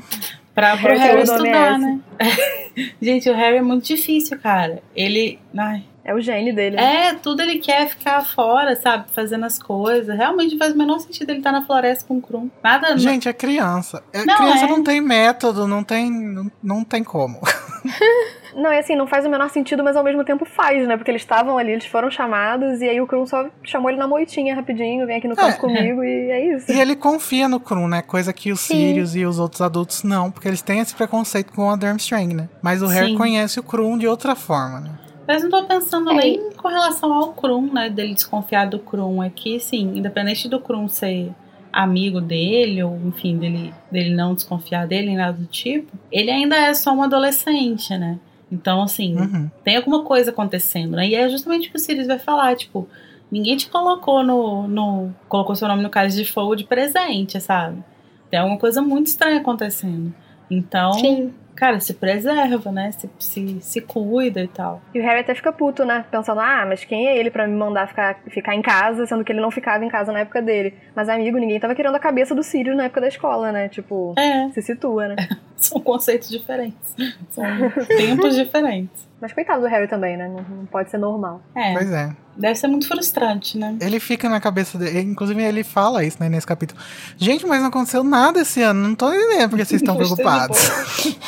Pra, 0.53 0.77
pro 0.77 0.89
Harry 0.89 0.99
Harry 0.99 1.25
todo 1.25 1.37
estudar, 1.37 1.79
né? 1.79 1.99
Gente, 3.01 3.29
o 3.29 3.33
Harry 3.35 3.57
é 3.57 3.61
muito 3.61 3.85
difícil, 3.87 4.37
cara. 4.39 4.83
Ele. 4.95 5.39
Ai, 5.57 5.83
É 6.03 6.13
o 6.13 6.19
gênio 6.21 6.55
dele. 6.55 6.75
né? 6.75 7.07
é, 7.07 7.13
tudo 7.13 7.41
ele 7.41 7.59
quer 7.59 7.87
ficar 7.89 8.21
fora, 8.25 8.75
sabe? 8.75 9.05
Fazendo 9.13 9.45
as 9.45 9.59
coisas. 9.61 10.15
Realmente 10.15 10.57
faz 10.57 10.73
o 10.73 10.77
menor 10.77 10.99
sentido 10.99 11.29
ele 11.29 11.39
estar 11.39 11.51
na 11.51 11.63
floresta 11.65 12.05
com 12.07 12.17
o 12.17 12.21
Krum. 12.21 12.49
Nada. 12.63 12.97
Gente, 12.97 13.27
é 13.29 13.33
criança. 13.33 14.01
É, 14.13 14.25
Não, 14.25 14.35
criança 14.37 14.65
é. 14.65 14.67
não 14.67 14.83
tem 14.83 15.01
método, 15.01 15.67
não 15.67 15.83
tem, 15.83 16.09
não, 16.11 16.51
não 16.63 16.83
tem 16.83 17.03
como. 17.03 17.39
Não, 18.55 18.71
é 18.71 18.79
assim, 18.79 18.95
não 18.95 19.05
faz 19.05 19.25
o 19.25 19.29
menor 19.29 19.49
sentido, 19.51 19.83
mas 19.83 19.95
ao 19.95 20.03
mesmo 20.03 20.23
tempo 20.25 20.43
faz, 20.43 20.85
né? 20.87 20.97
Porque 20.97 21.11
eles 21.11 21.21
estavam 21.21 21.57
ali, 21.57 21.71
eles 21.71 21.85
foram 21.85 22.09
chamados, 22.09 22.81
e 22.81 22.89
aí 22.89 22.99
o 22.99 23.05
Krum 23.05 23.25
só 23.25 23.47
chamou 23.63 23.89
ele 23.91 23.99
na 23.99 24.07
moitinha 24.07 24.55
rapidinho, 24.55 25.05
vem 25.05 25.17
aqui 25.17 25.27
no 25.27 25.35
campo 25.35 25.49
É. 25.55 25.57
comigo, 25.57 26.03
e 26.03 26.31
é 26.31 26.55
isso. 26.55 26.69
E 26.71 26.79
ele 26.79 26.95
confia 26.95 27.47
no 27.47 27.59
Krum, 27.59 27.87
né? 27.87 28.01
Coisa 28.01 28.33
que 28.33 28.51
os 28.51 28.59
Sim. 28.61 28.73
Sirius 28.73 29.15
e 29.15 29.23
os 29.23 29.37
outros 29.37 29.61
adultos 29.61 30.01
não, 30.03 30.31
porque 30.31 30.47
eles 30.47 30.63
têm 30.63 30.79
esse 30.79 30.95
preconceito 30.95 31.53
com 31.53 31.69
a 31.69 31.75
Durmstrang, 31.75 32.33
né? 32.33 32.49
Mas 32.61 32.81
o 32.81 32.87
Harry 32.87 33.11
Sim. 33.11 33.17
conhece 33.17 33.59
o 33.59 33.63
Krum 33.63 33.97
de 33.99 34.07
outra 34.07 34.35
forma, 34.35 34.79
né? 34.81 34.89
Mas 35.29 35.43
não 35.43 35.49
tô 35.51 35.63
pensando 35.65 36.09
É. 36.09 36.15
nem 36.15 36.51
com 36.53 36.67
relação 36.67 37.13
ao 37.13 37.33
Krum, 37.33 37.71
né? 37.71 37.87
Dele 37.87 38.15
desconfiar 38.15 38.67
do 38.67 38.79
Krum. 38.79 39.21
É 39.21 39.29
que, 39.29 39.59
sim, 39.59 39.91
independente 39.95 40.49
do 40.49 40.59
Krum 40.59 40.87
ser 40.87 41.31
amigo 41.71 42.19
dele, 42.19 42.81
ou 42.81 42.97
enfim, 43.05 43.37
dele, 43.37 43.71
dele 43.91 44.09
não 44.15 44.33
desconfiar 44.33 44.87
dele, 44.87 45.15
nada 45.15 45.33
do 45.37 45.45
tipo, 45.45 45.95
ele 46.11 46.31
ainda 46.31 46.55
é 46.55 46.73
só 46.73 46.91
um 46.91 47.03
adolescente, 47.03 47.95
né? 47.95 48.17
Então, 48.51 48.81
assim, 48.81 49.15
Uhum. 49.15 49.51
tem 49.63 49.77
alguma 49.77 50.03
coisa 50.03 50.31
acontecendo, 50.31 50.95
né? 50.95 51.07
E 51.07 51.13
é 51.13 51.29
justamente 51.29 51.67
o 51.67 51.71
que 51.71 51.77
o 51.77 51.79
Sirius 51.79 52.07
vai 52.07 52.17
falar, 52.17 52.55
tipo, 52.55 52.87
ninguém 53.31 53.55
te 53.55 53.69
colocou 53.69 54.23
no. 54.23 54.67
no 54.67 55.11
colocou 55.27 55.55
seu 55.55 55.67
nome 55.67 55.83
no 55.83 55.91
cálice 55.91 56.17
de 56.17 56.25
fogo 56.31 56.55
de 56.55 56.63
presente, 56.63 57.39
sabe? 57.39 57.83
Tem 58.31 58.39
alguma 58.39 58.57
coisa 58.57 58.81
muito 58.81 59.05
estranha 59.05 59.37
acontecendo. 59.39 60.11
Então, 60.49 60.93
Sim. 60.93 61.31
Cara, 61.59 61.79
se 61.79 61.93
preserva, 61.93 62.71
né? 62.71 62.91
Se, 62.91 63.09
se, 63.19 63.57
se 63.61 63.81
cuida 63.81 64.41
e 64.41 64.47
tal. 64.47 64.81
E 64.93 64.99
o 64.99 65.03
Harry 65.03 65.19
até 65.19 65.35
fica 65.35 65.51
puto, 65.51 65.83
né? 65.83 66.05
Pensando, 66.09 66.39
ah, 66.39 66.65
mas 66.65 66.85
quem 66.85 67.07
é 67.07 67.17
ele 67.17 67.29
pra 67.29 67.45
me 67.45 67.53
mandar 67.55 67.87
ficar, 67.87 68.17
ficar 68.29 68.55
em 68.55 68.61
casa, 68.61 69.05
sendo 69.05 69.23
que 69.25 69.31
ele 69.31 69.41
não 69.41 69.51
ficava 69.51 69.83
em 69.83 69.89
casa 69.89 70.11
na 70.13 70.19
época 70.19 70.41
dele. 70.41 70.73
Mas, 70.95 71.09
amigo, 71.09 71.37
ninguém 71.37 71.59
tava 71.59 71.75
querendo 71.75 71.95
a 71.95 71.99
cabeça 71.99 72.33
do 72.33 72.41
Sirius 72.41 72.77
na 72.77 72.85
época 72.85 73.01
da 73.01 73.07
escola, 73.09 73.51
né? 73.51 73.67
Tipo, 73.67 74.13
É, 74.17 74.49
se 74.51 74.61
situa, 74.61 75.09
né? 75.09 75.15
são 75.57 75.81
conceitos 75.81 76.29
diferentes. 76.29 76.95
São 77.29 77.43
tempos 77.85 78.35
diferentes. 78.37 79.07
Mas 79.21 79.33
coitado 79.33 79.61
do 79.61 79.67
Harry 79.67 79.87
também, 79.87 80.15
né? 80.15 80.29
Não, 80.29 80.41
não 80.57 80.65
pode 80.65 80.89
ser 80.89 80.97
normal. 80.97 81.41
É, 81.53 81.73
Pois 81.73 81.91
é. 81.91 82.09
Deve 82.39 82.55
ser 82.55 82.67
muito 82.67 82.87
frustrante, 82.87 83.57
né? 83.57 83.75
Ele 83.81 83.99
fica 83.99 84.29
na 84.29 84.39
cabeça 84.39 84.77
dele. 84.77 85.01
Inclusive, 85.01 85.43
ele 85.43 85.63
fala 85.63 86.03
isso, 86.03 86.17
né, 86.19 86.29
nesse 86.29 86.47
capítulo. 86.47 86.79
Gente, 87.17 87.45
mas 87.45 87.59
não 87.59 87.67
aconteceu 87.67 88.03
nada 88.03 88.41
esse 88.41 88.61
ano. 88.61 88.87
Não 88.87 88.95
tô 88.95 89.13
entendendo 89.13 89.49
porque 89.49 89.65
vocês 89.65 89.81
estão 89.81 89.95
de 89.97 90.03
preocupados. 90.05 90.57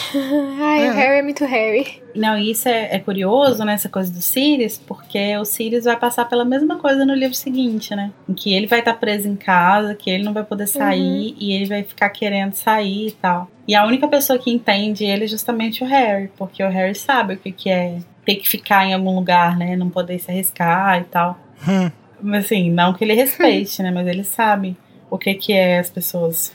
Ai, 0.62 0.88
É. 0.88 0.92
o 0.92 0.94
Harry 0.94 1.20
é 1.20 1.22
muito 1.24 1.46
Harry. 1.46 2.02
Não, 2.16 2.38
e 2.38 2.52
isso 2.52 2.68
é, 2.68 2.96
é 2.96 3.00
curioso, 3.00 3.64
né, 3.64 3.74
essa 3.74 3.88
coisa 3.88 4.12
do 4.12 4.22
Sirius, 4.22 4.78
porque 4.86 5.38
o 5.38 5.46
Sirius 5.46 5.86
vai 5.86 5.98
passar 5.98 6.26
pela 6.26 6.44
mesma 6.44 6.78
coisa 6.78 7.06
no 7.06 7.14
livro 7.14 7.36
seguinte, 7.36 7.96
né? 7.96 8.12
Em 8.28 8.34
que 8.34 8.54
ele 8.54 8.68
vai 8.68 8.80
estar 8.80 8.94
preso 8.96 9.28
em 9.30 9.36
casa, 9.36 9.96
que 9.96 10.10
ele 10.10 10.24
não 10.24 10.34
vai 10.34 10.44
poder 10.44 10.68
sair 10.68 11.36
e 11.40 11.54
ele 11.54 11.66
vai 11.66 11.84
ficar 11.84 12.10
querendo 12.10 12.54
sair 12.54 13.08
e 13.08 13.12
tal. 13.12 13.50
E 13.68 13.76
a 13.76 13.86
única 13.86 14.08
pessoa 14.08 14.38
que 14.38 14.52
entende 14.52 15.06
ele 15.06 15.24
é 15.24 15.28
justamente 15.28 15.84
o 15.84 15.88
Harry, 15.88 16.30
porque 16.38 16.62
o 16.62 16.70
Harry 16.70 16.96
sabe 16.96 17.36
o 17.36 17.38
que, 17.38 17.52
que 17.52 17.70
é 17.70 18.00
ter 18.26 18.36
que 18.36 18.48
ficar 18.50 18.86
em 18.86 18.94
algum 18.94 19.16
lugar, 19.16 19.58
né? 19.58 19.76
Não 19.76 19.90
poder 19.90 20.20
se 20.20 20.30
arriscar 20.32 21.00
e 21.02 21.04
tal. 21.06 21.38
Hum. 21.68 21.90
Mas 22.22 22.46
assim, 22.46 22.70
não 22.70 22.94
que 22.94 23.04
ele 23.04 23.14
respeite, 23.14 23.82
né? 23.82 23.92
Mas 23.92 24.08
ele 24.08 24.24
sabe 24.24 24.78
o 25.10 25.18
que, 25.18 25.34
que 25.34 25.54
é 25.54 25.80
as 25.80 25.90
pessoas 25.90 26.54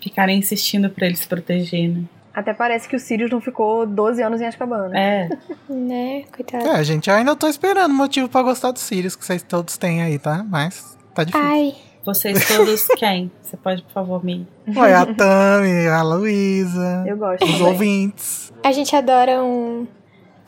ficarem 0.00 0.38
insistindo 0.38 0.88
pra 0.90 1.06
ele 1.06 1.16
se 1.16 1.26
proteger, 1.26 1.88
né? 1.90 2.02
Até 2.32 2.54
parece 2.54 2.88
que 2.88 2.94
o 2.94 3.00
Sirius 3.00 3.30
não 3.32 3.40
ficou 3.40 3.84
12 3.84 4.22
anos 4.22 4.40
em 4.40 4.46
Azkaban, 4.46 4.88
né? 4.90 5.28
É. 5.30 5.38
Né? 5.72 6.22
Coitado. 6.34 6.68
É, 6.68 6.84
gente, 6.84 7.10
eu 7.10 7.16
ainda 7.16 7.34
tô 7.34 7.48
esperando 7.48 7.92
motivo 7.92 8.28
pra 8.28 8.42
gostar 8.42 8.70
do 8.70 8.78
Sirius, 8.78 9.16
que 9.16 9.24
vocês 9.24 9.42
todos 9.42 9.76
têm 9.76 10.02
aí, 10.02 10.18
tá? 10.18 10.44
Mas 10.48 10.96
tá 11.14 11.24
difícil. 11.24 11.46
Ai, 11.46 11.74
Vocês 12.04 12.46
todos 12.48 12.86
quem? 12.96 13.30
Você 13.42 13.56
pode, 13.56 13.82
por 13.82 13.90
favor, 13.92 14.24
me. 14.24 14.46
Foi 14.72 14.92
a 14.94 15.04
Tami, 15.04 15.88
a 15.88 16.02
Luísa, 16.02 17.04
Eu 17.08 17.16
gosto. 17.16 17.44
os 17.44 17.50
também. 17.50 17.66
ouvintes. 17.66 18.52
a 18.64 18.70
gente 18.72 18.94
adora 18.94 19.42
um. 19.42 19.86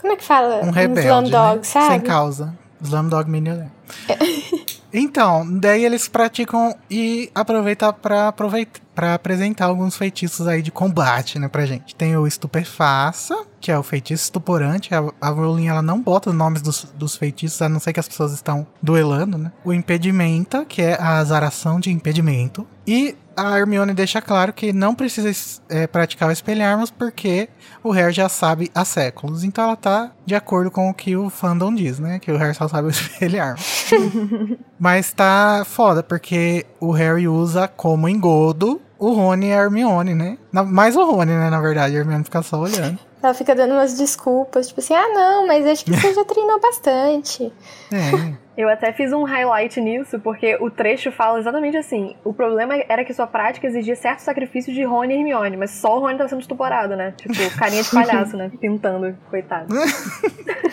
Como 0.00 0.12
é 0.12 0.16
que 0.16 0.24
fala? 0.24 0.64
Um 0.64 0.70
rebelde, 0.70 1.08
Slumdog, 1.08 1.56
né? 1.56 1.62
sabe? 1.62 1.86
Sem 1.88 2.00
causa. 2.00 2.54
Slumdog 2.82 3.30
Millionaire. 3.30 3.70
então, 4.92 5.46
daí 5.58 5.84
eles 5.84 6.08
praticam 6.08 6.74
e 6.90 7.30
aproveitam 7.34 7.92
pra, 7.92 8.28
aproveitar, 8.28 8.80
pra 8.94 9.14
apresentar 9.14 9.66
alguns 9.66 9.96
feitiços 9.96 10.46
aí 10.46 10.62
de 10.62 10.70
combate, 10.70 11.38
né, 11.38 11.48
pra 11.48 11.66
gente. 11.66 11.94
Tem 11.94 12.16
o 12.16 12.26
Estupefaça, 12.26 13.36
que 13.60 13.70
é 13.70 13.78
o 13.78 13.82
feitiço 13.82 14.24
estuporante. 14.24 14.94
A, 14.94 15.04
a 15.20 15.28
Rowling, 15.30 15.68
ela 15.68 15.82
não 15.82 16.00
bota 16.00 16.30
os 16.30 16.36
nomes 16.36 16.62
dos, 16.62 16.84
dos 16.94 17.16
feitiços, 17.16 17.60
a 17.62 17.68
não 17.68 17.80
ser 17.80 17.92
que 17.92 18.00
as 18.00 18.08
pessoas 18.08 18.32
estão 18.32 18.66
duelando, 18.82 19.38
né. 19.38 19.52
O 19.64 19.72
Impedimenta, 19.72 20.64
que 20.64 20.82
é 20.82 21.00
a 21.00 21.18
azaração 21.18 21.78
de 21.78 21.90
impedimento. 21.90 22.66
E 22.86 23.16
a 23.36 23.58
Hermione 23.58 23.94
deixa 23.94 24.20
claro 24.20 24.52
que 24.52 24.72
não 24.72 24.94
precisa 24.94 25.30
é, 25.68 25.86
praticar 25.86 26.28
o 26.28 26.32
espelharmos 26.32 26.90
porque 26.90 27.48
o 27.82 27.90
Harry 27.90 28.12
já 28.12 28.28
sabe 28.28 28.70
há 28.74 28.84
séculos. 28.84 29.44
Então 29.44 29.64
ela 29.64 29.76
tá 29.76 30.12
de 30.26 30.34
acordo 30.34 30.70
com 30.70 30.90
o 30.90 30.94
que 30.94 31.16
o 31.16 31.30
fandom 31.30 31.74
diz, 31.74 31.98
né? 31.98 32.18
Que 32.18 32.30
o 32.30 32.36
Harry 32.36 32.54
só 32.54 32.68
sabe 32.68 32.88
o 32.88 32.90
espelharmos. 32.90 33.90
Mas 34.78 35.12
tá 35.12 35.62
foda, 35.64 36.02
porque 36.02 36.66
o 36.78 36.90
Harry 36.90 37.28
usa 37.28 37.66
como 37.68 38.08
engodo 38.08 38.80
o 39.00 39.12
Rony 39.12 39.48
e 39.48 39.52
a 39.52 39.62
Hermione, 39.62 40.14
né? 40.14 40.38
Na- 40.52 40.62
mais 40.62 40.94
o 40.94 41.04
Rony, 41.04 41.32
né? 41.32 41.48
Na 41.50 41.60
verdade, 41.60 41.96
a 41.96 41.98
Hermione 41.98 42.22
fica 42.22 42.42
só 42.42 42.60
olhando. 42.60 42.98
Ela 43.22 43.34
fica 43.34 43.54
dando 43.54 43.72
umas 43.72 43.98
desculpas, 43.98 44.68
tipo 44.68 44.80
assim, 44.80 44.94
ah 44.94 45.08
não, 45.12 45.46
mas 45.46 45.66
acho 45.66 45.84
que 45.84 45.90
você 45.94 46.14
já 46.14 46.24
treinou 46.24 46.60
bastante. 46.60 47.52
É. 47.92 48.34
Eu 48.56 48.68
até 48.68 48.92
fiz 48.92 49.12
um 49.12 49.24
highlight 49.24 49.80
nisso, 49.80 50.20
porque 50.20 50.56
o 50.60 50.70
trecho 50.70 51.10
fala 51.10 51.38
exatamente 51.40 51.76
assim. 51.76 52.14
O 52.22 52.32
problema 52.32 52.74
era 52.88 53.04
que 53.04 53.12
sua 53.12 53.26
prática 53.26 53.66
exigia 53.66 53.96
certo 53.96 54.20
sacrifício 54.20 54.72
de 54.72 54.84
Rony 54.84 55.14
e 55.14 55.16
Hermione, 55.18 55.56
mas 55.56 55.70
só 55.72 55.96
o 55.96 56.00
Rony 56.00 56.18
tá 56.18 56.28
sendo 56.28 56.40
estuporado, 56.42 56.94
né? 56.94 57.14
Tipo, 57.16 57.34
carinha 57.58 57.82
de 57.82 57.90
palhaço, 57.90 58.36
né? 58.36 58.50
Pintando, 58.60 59.16
coitado. 59.28 59.74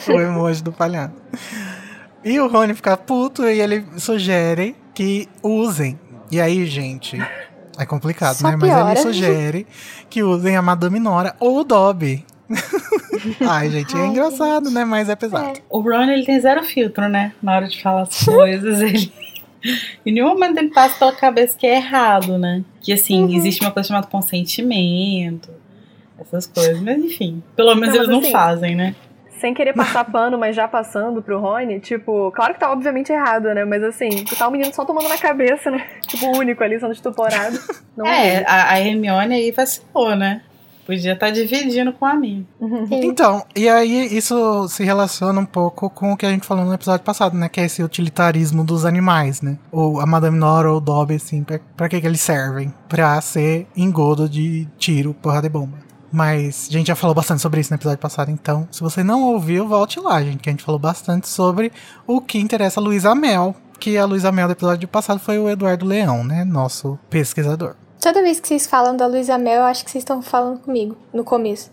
o 0.09 0.19
emoji 0.19 0.61
do 0.61 0.71
palhaço. 0.71 1.15
E 2.23 2.39
o 2.39 2.47
Rony 2.47 2.73
fica 2.75 2.95
puto 2.97 3.45
e 3.45 3.61
ele 3.61 3.86
sugere 3.97 4.75
que 4.93 5.28
usem. 5.41 5.97
E 6.30 6.41
aí, 6.41 6.65
gente, 6.65 7.17
é 7.78 7.86
complicado, 7.86 8.36
Só 8.36 8.49
né? 8.49 8.55
Mas 8.55 8.63
ele 8.69 8.73
piora. 8.82 8.95
sugere 9.01 9.67
que 10.09 10.23
usem 10.23 10.55
a 10.57 10.61
Madame 10.61 10.99
Nora 10.99 11.36
ou 11.39 11.59
o 11.59 11.63
Dobby. 11.63 12.25
Ai, 13.47 13.69
gente, 13.69 13.95
é 13.95 13.99
Ai, 13.99 14.07
engraçado, 14.07 14.69
né? 14.69 14.86
Mas 14.86 15.09
é 15.09 15.15
pesado. 15.15 15.45
É. 15.57 15.61
O 15.69 15.80
Ron, 15.82 16.03
ele 16.03 16.25
tem 16.25 16.39
zero 16.39 16.63
filtro, 16.63 17.09
né? 17.09 17.34
Na 17.41 17.55
hora 17.55 17.67
de 17.67 17.82
falar 17.82 18.03
as 18.03 18.23
coisas, 18.23 18.80
ele. 18.82 19.11
Em 20.05 20.13
nenhum 20.13 20.30
momento 20.30 20.57
ele 20.59 20.69
passa 20.69 20.97
pela 20.97 21.11
cabeça 21.11 21.57
que 21.57 21.65
é 21.67 21.75
errado, 21.78 22.38
né? 22.38 22.63
Que 22.80 22.93
assim, 22.93 23.23
Uhum. 23.23 23.34
existe 23.34 23.61
uma 23.61 23.71
coisa 23.71 23.88
chamada 23.89 24.07
consentimento, 24.07 25.49
essas 26.19 26.45
coisas. 26.47 26.80
Mas 26.82 26.97
enfim, 27.03 27.43
pelo 27.55 27.75
menos 27.75 27.89
Não, 27.89 27.95
eles 27.95 28.07
não 28.09 28.19
assim, 28.19 28.32
fazem, 28.32 28.75
né? 28.75 28.95
Sem 29.39 29.53
querer 29.53 29.73
passar 29.73 30.03
pano, 30.05 30.38
mas 30.38 30.55
já 30.55 30.67
passando 30.67 31.21
pro 31.21 31.39
Rony, 31.39 31.79
tipo, 31.79 32.31
claro 32.31 32.53
que 32.53 32.59
tá 32.59 32.71
obviamente 32.71 33.11
errado, 33.11 33.45
né? 33.53 33.65
Mas 33.65 33.83
assim, 33.83 34.25
tá 34.38 34.47
o 34.47 34.51
menino 34.51 34.73
só 34.73 34.85
tomando 34.85 35.09
na 35.09 35.17
cabeça, 35.17 35.69
né? 35.69 35.85
Tipo, 36.07 36.27
o 36.27 36.38
único 36.38 36.63
ali 36.63 36.79
sendo 36.79 36.93
estuporado. 36.93 37.59
Não 37.95 38.05
É, 38.05 38.43
a, 38.47 38.73
a 38.73 38.79
Hermione 38.79 39.35
aí 39.35 39.51
vacilou, 39.51 40.15
né? 40.15 40.41
Podia 40.88 41.11
estar 41.11 41.31
dividindo 41.31 41.91
com 41.91 42.05
a 42.05 42.15
mim. 42.15 42.47
Sim. 42.88 43.01
Então, 43.03 43.45
e 43.53 43.67
aí 43.67 44.07
isso 44.15 44.69
se 44.69 44.85
relaciona 44.85 45.38
um 45.38 45.45
pouco 45.45 45.89
com 45.89 46.13
o 46.13 46.17
que 46.17 46.25
a 46.25 46.29
gente 46.29 46.47
falou 46.47 46.63
no 46.63 46.73
episódio 46.73 47.03
passado, 47.03 47.35
né? 47.35 47.49
Que 47.49 47.59
é 47.59 47.65
esse 47.65 47.83
utilitarismo 47.83 48.63
dos 48.63 48.85
animais, 48.85 49.41
né? 49.41 49.57
Ou 49.69 49.99
a 49.99 50.05
Madame 50.05 50.38
Nora 50.38 50.71
ou 50.71 50.77
o 50.77 50.79
Dobby, 50.79 51.15
assim, 51.15 51.43
pra, 51.43 51.59
pra 51.75 51.89
que 51.89 51.99
que 51.99 52.07
eles 52.07 52.21
servem? 52.21 52.73
Pra 52.88 53.19
ser 53.19 53.67
engodo 53.75 54.29
de 54.29 54.65
tiro, 54.77 55.13
porrada 55.13 55.47
e 55.47 55.49
bomba. 55.49 55.86
Mas 56.12 56.68
a 56.70 56.74
gente 56.74 56.88
já 56.88 56.95
falou 56.95 57.14
bastante 57.14 57.41
sobre 57.41 57.60
isso 57.60 57.72
no 57.72 57.78
episódio 57.78 57.99
passado, 57.99 58.32
então 58.32 58.68
se 58.72 58.82
você 58.82 59.03
não 59.03 59.24
ouviu, 59.24 59.68
volte 59.68 59.99
lá, 59.99 60.22
gente, 60.22 60.38
que 60.38 60.49
a 60.49 60.51
gente 60.51 60.64
falou 60.64 60.80
bastante 60.80 61.28
sobre 61.28 61.72
o 62.05 62.22
que 62.22 62.39
interessa 62.39 62.80
a 62.80 62.84
Luísa 62.84 63.14
Mel, 63.14 63.55
que 63.80 63.97
a 63.97 64.05
Luísa 64.05 64.32
Mel 64.32 64.47
do 64.47 64.53
episódio 64.53 64.88
passado 64.88 65.20
foi 65.20 65.38
o 65.38 65.49
Eduardo 65.49 65.86
Leão, 65.86 66.24
né? 66.24 66.45
Nosso 66.45 66.97
pesquisador. 67.10 67.76
Toda 67.99 68.22
vez 68.22 68.39
que 68.39 68.47
vocês 68.47 68.68
falam 68.68 68.95
da 68.95 69.08
Luísa 69.08 69.38
Mel, 69.38 69.62
eu 69.62 69.66
acho 69.66 69.84
que 69.84 69.91
vocês 69.91 70.01
estão 70.01 70.22
falando 70.22 70.60
comigo, 70.60 70.95
no 71.14 71.24
começo. 71.24 71.72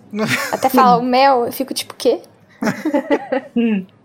Até 0.53 0.68
falar 0.68 0.97
o 0.97 1.03
Mel, 1.05 1.47
eu 1.47 1.53
fico 1.53 1.72
tipo, 1.72 1.95
o 1.95 1.97
quê? 1.97 2.22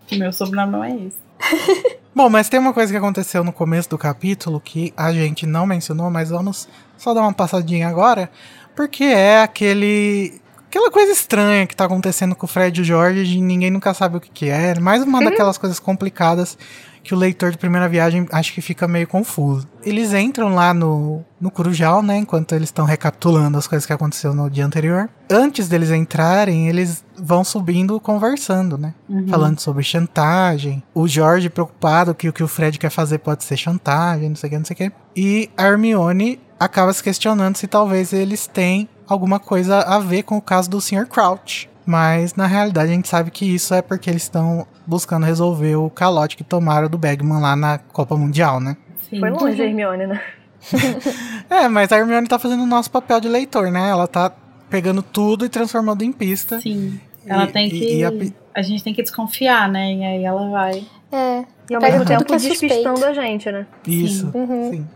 Que 0.06 0.18
meu 0.18 0.32
sobrenome 0.32 0.72
não 0.72 0.84
é 0.84 0.94
esse. 0.94 1.18
Bom, 2.12 2.28
mas 2.28 2.48
tem 2.48 2.58
uma 2.58 2.72
coisa 2.72 2.92
que 2.92 2.98
aconteceu 2.98 3.44
no 3.44 3.52
começo 3.52 3.88
do 3.88 3.96
capítulo 3.96 4.60
que 4.60 4.92
a 4.96 5.12
gente 5.12 5.46
não 5.46 5.64
mencionou, 5.64 6.10
mas 6.10 6.30
vamos 6.30 6.68
só 6.96 7.14
dar 7.14 7.20
uma 7.20 7.32
passadinha 7.32 7.88
agora, 7.88 8.28
porque 8.74 9.04
é 9.04 9.40
aquele 9.40 10.40
aquela 10.70 10.88
coisa 10.88 11.10
estranha 11.10 11.66
que 11.66 11.74
tá 11.74 11.84
acontecendo 11.84 12.36
com 12.36 12.46
o 12.46 12.48
Fred 12.48 12.78
e 12.78 12.82
o 12.82 12.84
Jorge, 12.84 13.24
de 13.24 13.40
ninguém 13.40 13.72
nunca 13.72 13.92
sabe 13.92 14.16
o 14.16 14.20
que 14.20 14.30
que 14.30 14.48
é, 14.48 14.78
mais 14.78 15.02
uma 15.02 15.20
daquelas 15.22 15.58
coisas 15.58 15.80
complicadas 15.80 16.56
que 17.02 17.12
o 17.12 17.16
leitor 17.16 17.50
de 17.50 17.58
primeira 17.58 17.88
viagem 17.88 18.26
acho 18.30 18.52
que 18.52 18.60
fica 18.60 18.86
meio 18.86 19.08
confuso. 19.08 19.66
Eles 19.82 20.12
entram 20.12 20.54
lá 20.54 20.72
no, 20.72 21.24
no 21.40 21.50
Corujal, 21.50 22.02
né, 22.02 22.18
enquanto 22.18 22.54
eles 22.54 22.68
estão 22.68 22.84
recapitulando 22.84 23.58
as 23.58 23.66
coisas 23.66 23.84
que 23.84 23.92
aconteceu 23.92 24.32
no 24.32 24.48
dia 24.48 24.64
anterior. 24.64 25.08
Antes 25.28 25.66
deles 25.66 25.90
entrarem, 25.90 26.68
eles 26.68 27.02
vão 27.18 27.42
subindo 27.42 27.98
conversando, 27.98 28.78
né? 28.78 28.94
falando 29.28 29.58
sobre 29.58 29.82
chantagem. 29.82 30.82
O 30.94 31.08
Jorge 31.08 31.50
preocupado 31.50 32.14
que 32.14 32.28
o 32.28 32.32
que 32.32 32.44
o 32.44 32.48
Fred 32.48 32.78
quer 32.78 32.90
fazer 32.90 33.18
pode 33.18 33.42
ser 33.42 33.56
chantagem, 33.56 34.28
não 34.28 34.36
sei 34.36 34.48
o 34.48 34.50
que, 34.50 34.58
não 34.58 34.64
sei 34.64 34.74
o 34.74 34.76
que. 34.76 34.92
E 35.16 35.50
a 35.56 35.66
Hermione 35.66 36.38
acaba 36.60 36.92
se 36.92 37.02
questionando 37.02 37.56
se 37.56 37.66
talvez 37.66 38.12
eles 38.12 38.46
têm 38.46 38.88
alguma 39.12 39.38
coisa 39.40 39.78
a 39.80 39.98
ver 39.98 40.22
com 40.22 40.36
o 40.36 40.42
caso 40.42 40.68
do 40.70 40.80
Sr. 40.80 41.06
Crouch. 41.06 41.68
Mas 41.86 42.34
na 42.34 42.46
realidade 42.46 42.90
a 42.90 42.94
gente 42.94 43.08
sabe 43.08 43.30
que 43.30 43.44
isso 43.44 43.74
é 43.74 43.82
porque 43.82 44.08
eles 44.10 44.22
estão 44.22 44.66
buscando 44.86 45.26
resolver 45.26 45.76
o 45.76 45.90
calote 45.90 46.36
que 46.36 46.44
tomaram 46.44 46.88
do 46.88 46.96
Bagman 46.98 47.40
lá 47.40 47.56
na 47.56 47.78
Copa 47.78 48.16
Mundial, 48.16 48.60
né? 48.60 48.76
Sim. 49.08 49.18
Foi 49.18 49.30
longe 49.30 49.60
a 49.60 49.64
Hermione, 49.64 50.06
né? 50.06 50.20
É, 51.48 51.68
mas 51.68 51.90
a 51.90 51.96
Hermione 51.98 52.28
tá 52.28 52.38
fazendo 52.38 52.62
o 52.62 52.66
nosso 52.66 52.90
papel 52.90 53.20
de 53.20 53.28
leitor, 53.28 53.70
né? 53.70 53.88
Ela 53.90 54.06
tá 54.06 54.30
pegando 54.68 55.02
tudo 55.02 55.44
e 55.44 55.48
transformando 55.48 56.02
em 56.04 56.12
pista. 56.12 56.60
Sim. 56.60 57.00
Ela 57.26 57.44
E- 57.44 57.46
tem 57.52 57.68
que. 57.68 57.96
e 57.98 58.04
a 58.04 58.12
a... 58.54 58.62
gente 58.62 58.84
tem 58.84 58.94
que 58.94 59.02
desconfiar, 59.02 59.68
né? 59.68 59.92
E 59.94 60.04
aí 60.04 60.24
ela 60.24 60.48
vai. 60.48 60.84
É. 61.10 61.44
E 61.68 61.74
ao 61.74 61.80
Pega 61.80 61.92
mesmo 61.98 62.04
tempo 62.06 62.24
que 62.24 62.34
é 62.34 62.36
despistando 62.36 63.04
a 63.04 63.12
gente, 63.12 63.50
né? 63.50 63.66
Isso, 63.86 64.30
Uhum. 64.34 64.70
sim. 64.70 64.88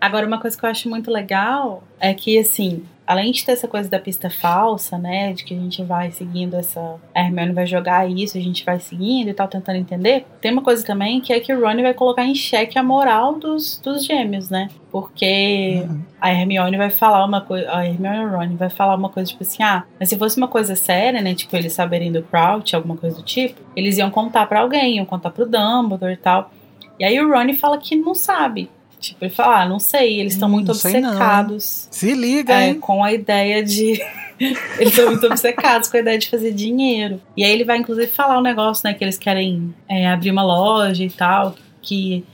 Agora, 0.00 0.26
uma 0.26 0.40
coisa 0.40 0.56
que 0.56 0.64
eu 0.64 0.70
acho 0.70 0.88
muito 0.88 1.10
legal 1.10 1.82
é 1.98 2.14
que, 2.14 2.38
assim, 2.38 2.82
além 3.10 3.32
de 3.32 3.44
ter 3.44 3.52
essa 3.52 3.66
coisa 3.66 3.90
da 3.90 3.98
pista 3.98 4.30
falsa, 4.30 4.96
né? 4.96 5.32
De 5.32 5.42
que 5.42 5.52
a 5.52 5.58
gente 5.58 5.82
vai 5.82 6.12
seguindo 6.12 6.54
essa. 6.54 6.94
A 7.12 7.20
Hermione 7.20 7.52
vai 7.52 7.66
jogar 7.66 8.08
isso, 8.08 8.38
a 8.38 8.40
gente 8.40 8.64
vai 8.64 8.78
seguindo 8.78 9.28
e 9.28 9.34
tal, 9.34 9.48
tentando 9.48 9.78
entender. 9.78 10.24
Tem 10.40 10.52
uma 10.52 10.62
coisa 10.62 10.86
também 10.86 11.20
que 11.20 11.32
é 11.32 11.40
que 11.40 11.52
o 11.52 11.60
Ron 11.60 11.82
vai 11.82 11.92
colocar 11.92 12.24
em 12.24 12.36
xeque 12.36 12.78
a 12.78 12.84
moral 12.84 13.34
dos, 13.36 13.80
dos 13.82 14.04
gêmeos, 14.04 14.48
né? 14.48 14.68
Porque 14.92 15.82
uhum. 15.88 16.02
a 16.20 16.32
Hermione 16.32 16.76
vai 16.76 16.88
falar 16.88 17.24
uma 17.24 17.40
coisa. 17.40 17.68
A 17.72 17.84
Hermione 17.84 18.18
e 18.18 18.24
o 18.26 18.30
Ron 18.30 18.56
vai 18.56 18.70
falar 18.70 18.94
uma 18.94 19.08
coisa 19.08 19.28
tipo 19.28 19.42
assim: 19.42 19.64
ah, 19.64 19.82
mas 19.98 20.08
se 20.08 20.16
fosse 20.16 20.36
uma 20.36 20.48
coisa 20.48 20.76
séria, 20.76 21.20
né? 21.20 21.34
Tipo, 21.34 21.56
eles 21.56 21.72
saberem 21.72 22.12
do 22.12 22.22
Crouch, 22.22 22.76
alguma 22.76 22.96
coisa 22.96 23.16
do 23.16 23.24
tipo, 23.24 23.60
eles 23.74 23.98
iam 23.98 24.08
contar 24.08 24.46
para 24.46 24.60
alguém, 24.60 24.98
iam 24.98 25.04
contar 25.04 25.30
pro 25.30 25.46
Dumbledore 25.46 26.12
e 26.12 26.16
tal. 26.16 26.52
E 26.96 27.04
aí 27.04 27.20
o 27.20 27.28
Ron 27.28 27.54
fala 27.54 27.76
que 27.76 27.96
não 27.96 28.14
sabe. 28.14 28.70
Tipo, 29.00 29.24
ele 29.24 29.32
fala, 29.32 29.62
ah, 29.62 29.68
não 29.68 29.78
sei, 29.78 30.20
eles 30.20 30.34
estão 30.34 30.48
hum, 30.48 30.52
muito 30.52 30.70
obcecados. 30.72 31.88
Se 31.90 32.12
liga, 32.12 32.52
é, 32.52 32.68
hein? 32.68 32.80
Com 32.80 33.02
a 33.02 33.12
ideia 33.12 33.64
de. 33.64 34.00
eles 34.38 34.92
estão 34.92 35.06
muito 35.06 35.26
obcecados 35.26 35.88
com 35.88 35.96
a 35.96 36.00
ideia 36.00 36.18
de 36.18 36.28
fazer 36.28 36.52
dinheiro. 36.52 37.20
E 37.36 37.42
aí 37.42 37.50
ele 37.50 37.64
vai, 37.64 37.78
inclusive, 37.78 38.08
falar 38.08 38.38
um 38.38 38.42
negócio, 38.42 38.82
né? 38.84 38.92
Que 38.92 39.02
eles 39.02 39.16
querem 39.16 39.74
é, 39.88 40.06
abrir 40.08 40.30
uma 40.30 40.44
loja 40.44 41.02
e 41.02 41.10
tal. 41.10 41.54
Que 41.80 42.24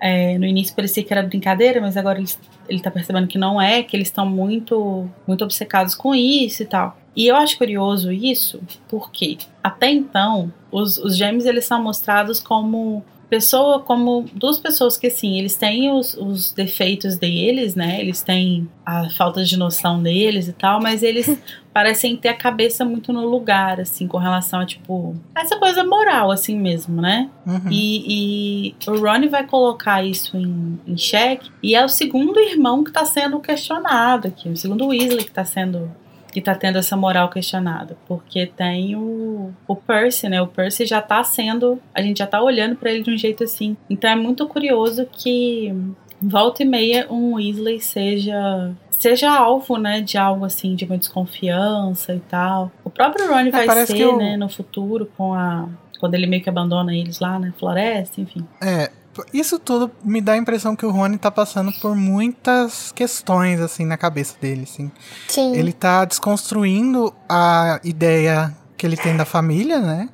é, 0.00 0.38
no 0.38 0.46
início 0.46 0.74
parecia 0.74 1.02
que 1.02 1.12
era 1.12 1.22
brincadeira, 1.22 1.80
mas 1.80 1.96
agora 1.96 2.18
ele, 2.18 2.28
ele 2.68 2.80
tá 2.80 2.90
percebendo 2.90 3.26
que 3.26 3.38
não 3.38 3.60
é, 3.60 3.82
que 3.82 3.96
eles 3.96 4.08
estão 4.08 4.26
muito, 4.26 5.08
muito 5.26 5.42
obcecados 5.42 5.94
com 5.94 6.14
isso 6.14 6.62
e 6.62 6.66
tal. 6.66 6.96
E 7.16 7.26
eu 7.26 7.36
acho 7.36 7.56
curioso 7.56 8.12
isso, 8.12 8.60
porque 8.88 9.38
até 9.62 9.90
então 9.90 10.52
os, 10.70 10.98
os 10.98 11.16
gêmeos 11.16 11.46
eles 11.46 11.64
são 11.64 11.82
mostrados 11.82 12.40
como 12.40 13.04
pessoa 13.34 13.80
como 13.80 14.26
duas 14.32 14.60
pessoas 14.60 14.96
que 14.96 15.08
assim, 15.08 15.36
eles 15.36 15.56
têm 15.56 15.90
os, 15.90 16.14
os 16.14 16.52
defeitos 16.52 17.16
deles, 17.16 17.74
né? 17.74 18.00
Eles 18.00 18.22
têm 18.22 18.68
a 18.86 19.10
falta 19.10 19.42
de 19.42 19.56
noção 19.56 20.00
deles 20.00 20.46
e 20.46 20.52
tal, 20.52 20.80
mas 20.80 21.02
eles 21.02 21.36
parecem 21.74 22.16
ter 22.16 22.28
a 22.28 22.36
cabeça 22.36 22.84
muito 22.84 23.12
no 23.12 23.26
lugar, 23.26 23.80
assim, 23.80 24.06
com 24.06 24.18
relação 24.18 24.60
a, 24.60 24.66
tipo, 24.66 25.16
essa 25.34 25.56
coisa 25.56 25.82
moral, 25.82 26.30
assim 26.30 26.56
mesmo, 26.56 27.02
né? 27.02 27.28
Uhum. 27.44 27.72
E, 27.72 28.68
e, 28.68 28.74
o 28.88 29.00
Ronnie 29.00 29.28
vai 29.28 29.44
colocar 29.44 30.04
isso 30.04 30.36
em, 30.36 30.78
em 30.86 30.96
xeque, 30.96 31.50
e 31.60 31.74
é 31.74 31.84
o 31.84 31.88
segundo 31.88 32.38
irmão 32.38 32.84
que 32.84 32.92
tá 32.92 33.04
sendo 33.04 33.40
questionado 33.40 34.28
aqui, 34.28 34.48
o 34.48 34.56
segundo 34.56 34.86
Weasley 34.86 35.24
que 35.24 35.32
tá 35.32 35.44
sendo 35.44 35.90
que 36.34 36.40
tá 36.40 36.52
tendo 36.52 36.78
essa 36.78 36.96
moral 36.96 37.30
questionada, 37.30 37.96
porque 38.08 38.44
tem 38.44 38.96
o, 38.96 39.52
o 39.68 39.76
Percy, 39.76 40.28
né? 40.28 40.42
O 40.42 40.48
Percy 40.48 40.84
já 40.84 41.00
tá 41.00 41.22
sendo, 41.22 41.80
a 41.94 42.02
gente 42.02 42.18
já 42.18 42.26
tá 42.26 42.42
olhando 42.42 42.74
para 42.74 42.90
ele 42.90 43.04
de 43.04 43.10
um 43.12 43.16
jeito 43.16 43.44
assim. 43.44 43.76
Então 43.88 44.10
é 44.10 44.16
muito 44.16 44.44
curioso 44.48 45.06
que 45.12 45.72
volta 46.20 46.64
e 46.64 46.66
meia 46.66 47.06
um 47.08 47.36
Weasley 47.36 47.80
seja 47.80 48.72
seja 48.90 49.30
alvo, 49.30 49.76
né, 49.76 50.00
de 50.00 50.16
algo 50.16 50.44
assim, 50.44 50.74
de 50.74 50.84
uma 50.84 50.98
desconfiança 50.98 52.14
e 52.14 52.20
tal. 52.20 52.72
O 52.82 52.90
próprio 52.90 53.28
Ron 53.28 53.40
é, 53.40 53.50
vai 53.50 53.86
ser, 53.86 54.00
eu... 54.00 54.16
né, 54.16 54.36
no 54.36 54.48
futuro 54.48 55.08
com 55.16 55.34
a 55.34 55.68
quando 56.00 56.14
ele 56.14 56.26
meio 56.26 56.42
que 56.42 56.48
abandona 56.48 56.94
eles 56.94 57.20
lá 57.20 57.38
na 57.38 57.52
floresta, 57.52 58.20
enfim. 58.20 58.44
É, 58.60 58.90
isso 59.32 59.58
tudo 59.58 59.90
me 60.02 60.20
dá 60.20 60.32
a 60.32 60.36
impressão 60.36 60.74
que 60.74 60.86
o 60.86 60.90
Rony 60.90 61.18
tá 61.18 61.30
passando 61.30 61.72
por 61.80 61.94
muitas 61.94 62.92
questões, 62.92 63.60
assim, 63.60 63.84
na 63.84 63.96
cabeça 63.96 64.36
dele, 64.40 64.62
assim. 64.62 64.90
Sim. 65.28 65.54
Ele 65.54 65.72
tá 65.72 66.04
desconstruindo 66.04 67.14
a 67.28 67.80
ideia 67.84 68.56
que 68.76 68.86
ele 68.86 68.96
tem 68.96 69.16
da 69.16 69.24
família, 69.24 69.78
né? 69.80 70.08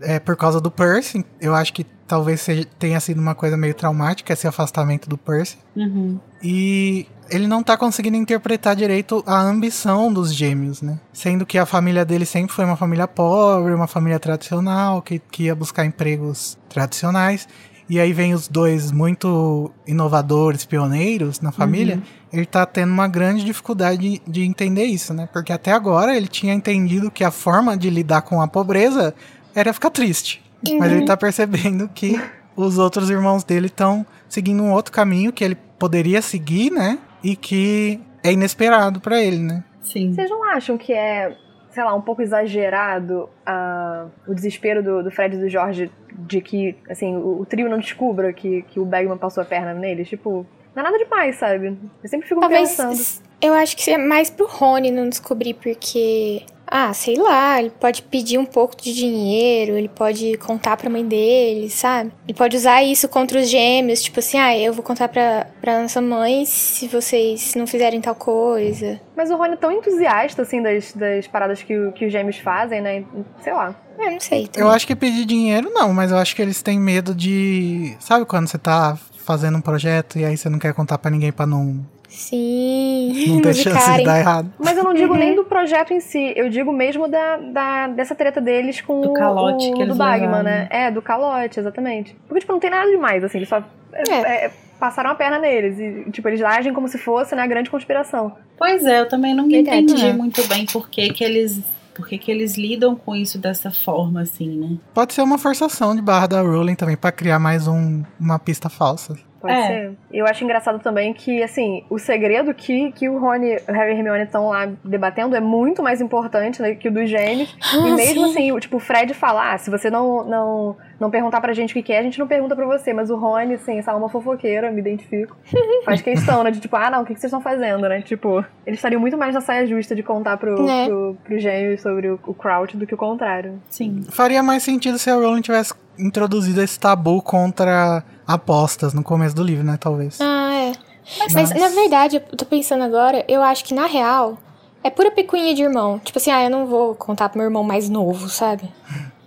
É 0.00 0.18
por 0.18 0.36
causa 0.36 0.60
do 0.60 0.70
Percy. 0.70 1.24
Eu 1.40 1.54
acho 1.54 1.72
que 1.72 1.84
talvez 2.06 2.40
seja, 2.40 2.66
tenha 2.78 3.00
sido 3.00 3.20
uma 3.20 3.34
coisa 3.34 3.56
meio 3.56 3.74
traumática 3.74 4.32
esse 4.32 4.46
afastamento 4.46 5.08
do 5.08 5.16
Percy. 5.16 5.56
Uhum. 5.74 6.20
E 6.42 7.06
ele 7.30 7.46
não 7.46 7.62
tá 7.62 7.76
conseguindo 7.76 8.16
interpretar 8.16 8.76
direito 8.76 9.22
a 9.26 9.40
ambição 9.40 10.12
dos 10.12 10.34
gêmeos, 10.34 10.82
né? 10.82 11.00
Sendo 11.12 11.46
que 11.46 11.56
a 11.56 11.64
família 11.64 12.04
dele 12.04 12.26
sempre 12.26 12.54
foi 12.54 12.64
uma 12.64 12.76
família 12.76 13.08
pobre, 13.08 13.72
uma 13.72 13.86
família 13.86 14.18
tradicional, 14.18 15.00
que, 15.00 15.18
que 15.18 15.44
ia 15.44 15.54
buscar 15.54 15.86
empregos 15.86 16.58
tradicionais. 16.68 17.48
E 17.92 18.00
aí 18.00 18.10
vem 18.14 18.32
os 18.32 18.48
dois 18.48 18.90
muito 18.90 19.70
inovadores, 19.86 20.64
pioneiros 20.64 21.42
na 21.42 21.52
família. 21.52 21.96
Uhum. 21.96 22.02
Ele 22.32 22.46
tá 22.46 22.64
tendo 22.64 22.90
uma 22.90 23.06
grande 23.06 23.44
dificuldade 23.44 23.98
de, 24.00 24.22
de 24.26 24.44
entender 24.44 24.84
isso, 24.84 25.12
né? 25.12 25.28
Porque 25.30 25.52
até 25.52 25.72
agora 25.72 26.16
ele 26.16 26.26
tinha 26.26 26.54
entendido 26.54 27.10
que 27.10 27.22
a 27.22 27.30
forma 27.30 27.76
de 27.76 27.90
lidar 27.90 28.22
com 28.22 28.40
a 28.40 28.48
pobreza 28.48 29.14
era 29.54 29.74
ficar 29.74 29.90
triste. 29.90 30.42
Uhum. 30.66 30.78
Mas 30.78 30.90
ele 30.90 31.04
tá 31.04 31.18
percebendo 31.18 31.86
que 31.86 32.18
os 32.56 32.78
outros 32.78 33.10
irmãos 33.10 33.44
dele 33.44 33.66
estão 33.66 34.06
seguindo 34.26 34.62
um 34.62 34.72
outro 34.72 34.90
caminho 34.90 35.30
que 35.30 35.44
ele 35.44 35.58
poderia 35.78 36.22
seguir, 36.22 36.70
né? 36.70 36.98
E 37.22 37.36
que 37.36 38.00
é 38.24 38.32
inesperado 38.32 39.02
para 39.02 39.22
ele, 39.22 39.36
né? 39.36 39.62
Sim. 39.82 40.14
Vocês 40.14 40.30
não 40.30 40.42
acham 40.44 40.78
que 40.78 40.94
é 40.94 41.36
sei 41.72 41.82
lá, 41.82 41.94
um 41.94 42.00
pouco 42.00 42.22
exagerado 42.22 43.28
uh, 43.46 44.10
o 44.26 44.34
desespero 44.34 44.82
do, 44.82 45.02
do 45.02 45.10
Fred 45.10 45.36
e 45.36 45.40
do 45.40 45.48
Jorge 45.48 45.90
de 46.12 46.40
que, 46.40 46.76
assim, 46.88 47.16
o, 47.16 47.40
o, 47.40 47.46
trio 47.46 47.68
não 47.68 47.78
descubra 47.78 48.32
que, 48.32 48.62
que 48.62 48.78
o 48.78 48.84
Bagman 48.84 49.16
passou 49.16 49.42
a 49.42 49.46
perna 49.46 49.72
neles. 49.72 50.08
Tipo, 50.08 50.46
não 50.74 50.82
é 50.82 50.84
nada 50.84 50.98
demais, 50.98 51.36
sabe? 51.36 51.78
Eu 52.02 52.08
sempre 52.08 52.28
fico 52.28 52.40
Talvez, 52.40 52.70
pensando. 52.70 53.00
Eu 53.40 53.54
acho 53.54 53.76
que 53.76 53.90
é 53.90 53.98
mais 53.98 54.30
pro 54.30 54.46
Rony 54.46 54.90
não 54.90 55.08
descobrir, 55.08 55.54
porque 55.54 56.42
ah, 56.74 56.94
sei 56.94 57.16
lá, 57.16 57.60
ele 57.60 57.68
pode 57.68 58.00
pedir 58.00 58.38
um 58.38 58.46
pouco 58.46 58.74
de 58.74 58.94
dinheiro, 58.94 59.76
ele 59.76 59.90
pode 59.90 60.38
contar 60.38 60.74
pra 60.78 60.88
mãe 60.88 61.06
dele, 61.06 61.68
sabe? 61.68 62.10
Ele 62.26 62.32
pode 62.32 62.56
usar 62.56 62.82
isso 62.82 63.06
contra 63.10 63.38
os 63.38 63.50
gêmeos, 63.50 64.02
tipo 64.02 64.20
assim, 64.20 64.38
ah, 64.38 64.56
eu 64.56 64.72
vou 64.72 64.82
contar 64.82 65.08
pra, 65.08 65.46
pra 65.60 65.82
nossa 65.82 66.00
mãe 66.00 66.46
se 66.46 66.88
vocês 66.88 67.54
não 67.54 67.66
fizerem 67.66 68.00
tal 68.00 68.14
coisa. 68.14 68.98
Mas 69.14 69.30
o 69.30 69.36
Rony 69.36 69.52
é 69.52 69.56
tão 69.56 69.70
entusiasta, 69.70 70.40
assim, 70.40 70.62
das, 70.62 70.94
das 70.94 71.26
paradas 71.26 71.62
que, 71.62 71.74
que 71.92 72.06
os 72.06 72.12
gêmeos 72.12 72.38
fazem, 72.38 72.80
né? 72.80 73.04
Sei 73.42 73.52
lá. 73.52 73.76
Eu 73.98 74.10
não 74.10 74.20
sei. 74.20 74.46
Também. 74.46 74.66
Eu 74.66 74.74
acho 74.74 74.86
que 74.86 74.96
pedir 74.96 75.26
dinheiro 75.26 75.70
não, 75.74 75.92
mas 75.92 76.10
eu 76.10 76.16
acho 76.16 76.34
que 76.34 76.40
eles 76.40 76.62
têm 76.62 76.80
medo 76.80 77.14
de. 77.14 77.94
Sabe 78.00 78.24
quando 78.24 78.48
você 78.48 78.56
tá 78.56 78.96
fazendo 79.22 79.58
um 79.58 79.60
projeto 79.60 80.18
e 80.18 80.24
aí 80.24 80.36
você 80.36 80.48
não 80.48 80.58
quer 80.58 80.72
contar 80.72 80.96
para 80.96 81.10
ninguém 81.10 81.30
para 81.30 81.46
não 81.46 81.86
Sim. 82.12 83.28
Não 83.28 83.40
tem 83.42 83.54
chance 83.54 83.92
de 83.98 84.04
dar 84.04 84.18
errado. 84.18 84.52
Mas 84.58 84.76
eu 84.76 84.84
não 84.84 84.92
digo 84.92 85.14
uhum. 85.14 85.18
nem 85.18 85.34
do 85.34 85.44
projeto 85.44 85.92
em 85.92 86.00
si, 86.00 86.32
eu 86.36 86.48
digo 86.50 86.72
mesmo 86.72 87.08
da, 87.08 87.38
da 87.38 87.88
dessa 87.88 88.14
treta 88.14 88.40
deles 88.40 88.80
com 88.80 89.00
do 89.00 89.12
calote 89.14 89.70
o, 89.70 89.74
que 89.74 89.84
do 89.86 89.94
Bagman, 89.94 90.42
né? 90.42 90.68
É, 90.70 90.90
do 90.90 91.00
calote, 91.00 91.58
exatamente. 91.58 92.14
Porque, 92.28 92.40
tipo, 92.40 92.52
não 92.52 92.60
tem 92.60 92.70
nada 92.70 92.90
demais, 92.90 93.24
assim, 93.24 93.38
eles 93.38 93.48
só 93.48 93.62
é. 93.92 94.10
É, 94.10 94.44
é 94.46 94.50
passaram 94.78 95.10
a 95.10 95.14
perna 95.14 95.38
neles. 95.38 95.78
E, 95.78 96.10
tipo, 96.10 96.28
eles 96.28 96.42
agem 96.42 96.74
como 96.74 96.88
se 96.88 96.98
fosse, 96.98 97.36
né, 97.36 97.42
a 97.42 97.46
grande 97.46 97.70
conspiração. 97.70 98.32
Pois 98.58 98.84
é, 98.84 99.00
eu 99.00 99.08
também 99.08 99.32
não 99.32 99.48
entendi 99.48 100.06
é. 100.06 100.12
muito 100.12 100.44
bem 100.48 100.66
por 100.66 100.88
que, 100.90 101.08
que 101.10 101.22
eles 101.22 101.62
por 101.94 102.08
que, 102.08 102.16
que 102.16 102.30
eles 102.30 102.56
lidam 102.56 102.96
com 102.96 103.14
isso 103.14 103.38
dessa 103.38 103.70
forma, 103.70 104.22
assim, 104.22 104.48
né? 104.48 104.78
Pode 104.94 105.12
ser 105.12 105.22
uma 105.22 105.38
forçação 105.38 105.94
de 105.94 106.00
barra 106.00 106.26
da 106.26 106.40
Rowling 106.40 106.74
também 106.74 106.96
para 106.96 107.12
criar 107.12 107.38
mais 107.38 107.68
um, 107.68 108.02
uma 108.18 108.38
pista 108.38 108.68
falsa. 108.68 109.16
Pode 109.42 109.54
é. 109.54 109.66
ser. 109.66 109.92
Eu 110.12 110.24
acho 110.24 110.44
engraçado 110.44 110.78
também 110.78 111.12
que, 111.12 111.42
assim, 111.42 111.84
o 111.90 111.98
segredo 111.98 112.54
que, 112.54 112.92
que 112.92 113.08
o 113.08 113.18
Rony, 113.18 113.56
o 113.68 113.72
Harry 113.72 113.90
e 113.92 113.96
Hermione 113.96 114.22
estão 114.22 114.48
lá 114.48 114.70
debatendo 114.84 115.34
é 115.34 115.40
muito 115.40 115.82
mais 115.82 116.00
importante 116.00 116.62
né, 116.62 116.76
que 116.76 116.86
o 116.86 116.92
dos 116.92 117.10
gêmeos. 117.10 117.54
Ah, 117.60 117.88
e 117.88 117.92
mesmo 117.92 118.26
sim. 118.26 118.30
assim, 118.30 118.52
o, 118.52 118.60
tipo, 118.60 118.76
o 118.76 118.80
Fred 118.80 119.12
falar, 119.14 119.54
ah, 119.54 119.58
se 119.58 119.68
você 119.68 119.90
não, 119.90 120.24
não, 120.24 120.76
não 121.00 121.10
perguntar 121.10 121.40
pra 121.40 121.52
gente 121.52 121.76
o 121.76 121.82
que, 121.82 121.92
é, 121.92 121.98
a 121.98 122.02
gente 122.02 122.20
não 122.20 122.28
pergunta 122.28 122.54
pra 122.54 122.64
você. 122.64 122.92
Mas 122.92 123.10
o 123.10 123.16
Rony, 123.16 123.54
assim, 123.54 123.78
essa 123.78 123.90
alma 123.90 124.08
fofoqueira, 124.08 124.70
me 124.70 124.80
identifico. 124.80 125.36
faz 125.84 126.00
questão, 126.00 126.44
né? 126.44 126.52
De 126.52 126.60
tipo, 126.60 126.76
ah, 126.76 126.88
não, 126.88 127.02
o 127.02 127.04
que, 127.04 127.14
que 127.14 127.20
vocês 127.20 127.32
estão 127.32 127.40
fazendo, 127.40 127.88
né? 127.88 128.00
Tipo, 128.00 128.44
eles 128.64 128.78
estariam 128.78 129.00
muito 129.00 129.18
mais 129.18 129.34
na 129.34 129.40
saia 129.40 129.66
justa 129.66 129.96
de 129.96 130.04
contar 130.04 130.36
pro, 130.36 130.68
é. 130.68 130.86
pro, 130.86 131.16
pro 131.24 131.38
gêmeo 131.38 131.76
sobre 131.80 132.08
o, 132.08 132.20
o 132.24 132.32
Crouch 132.32 132.76
do 132.76 132.86
que 132.86 132.94
o 132.94 132.98
contrário. 132.98 133.60
Sim. 133.68 134.02
Faria 134.08 134.40
mais 134.40 134.62
sentido 134.62 134.98
se 134.98 135.10
a 135.10 135.14
Rowling 135.14 135.40
tivesse 135.40 135.74
introduzido 135.98 136.62
esse 136.62 136.78
tabu 136.78 137.22
contra 137.22 138.02
apostas 138.26 138.94
no 138.94 139.02
começo 139.02 139.34
do 139.34 139.42
livro, 139.42 139.64
né? 139.64 139.76
Talvez. 139.78 140.20
Ah, 140.20 140.52
é. 140.52 140.72
Mas, 141.18 141.32
Mas, 141.32 141.50
na 141.50 141.68
verdade, 141.68 142.16
eu 142.16 142.36
tô 142.36 142.44
pensando 142.44 142.84
agora, 142.84 143.24
eu 143.28 143.42
acho 143.42 143.64
que 143.64 143.74
na 143.74 143.86
real 143.86 144.38
é 144.84 144.90
pura 144.90 145.10
picuinha 145.10 145.54
de 145.54 145.62
irmão. 145.62 145.98
Tipo 145.98 146.18
assim, 146.18 146.30
ah, 146.30 146.44
eu 146.44 146.50
não 146.50 146.66
vou 146.66 146.94
contar 146.94 147.28
pro 147.28 147.38
meu 147.38 147.46
irmão 147.46 147.64
mais 147.64 147.88
novo, 147.88 148.28
sabe? 148.28 148.68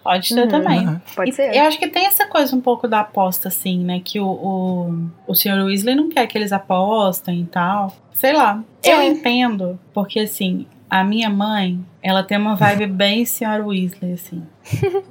Pode 0.03 0.27
ser 0.27 0.41
uhum, 0.41 0.47
também. 0.47 0.87
Uhum. 0.87 1.01
Pode 1.15 1.31
e, 1.31 1.33
ser. 1.33 1.55
Eu 1.55 1.63
acho 1.63 1.79
que 1.79 1.87
tem 1.87 2.05
essa 2.05 2.27
coisa 2.27 2.55
um 2.55 2.61
pouco 2.61 2.87
da 2.87 2.99
aposta, 2.99 3.47
assim, 3.47 3.83
né? 3.83 4.01
Que 4.03 4.19
o, 4.19 4.27
o, 4.27 5.09
o 5.27 5.33
Sr. 5.33 5.65
Weasley 5.65 5.95
não 5.95 6.09
quer 6.09 6.27
que 6.27 6.37
eles 6.37 6.51
apostem 6.51 7.41
e 7.41 7.45
tal. 7.45 7.91
Sei 8.13 8.31
lá. 8.31 8.63
É. 8.83 8.93
Eu 8.93 9.01
entendo, 9.01 9.79
porque 9.93 10.19
assim, 10.19 10.67
a 10.99 11.03
minha 11.03 11.29
mãe, 11.29 11.83
ela 12.01 12.23
tem 12.23 12.37
uma 12.37 12.55
vibe 12.55 12.87
bem 12.93 13.25
Sr. 13.25 13.65
Weasley, 13.65 14.13
assim. 14.13 14.43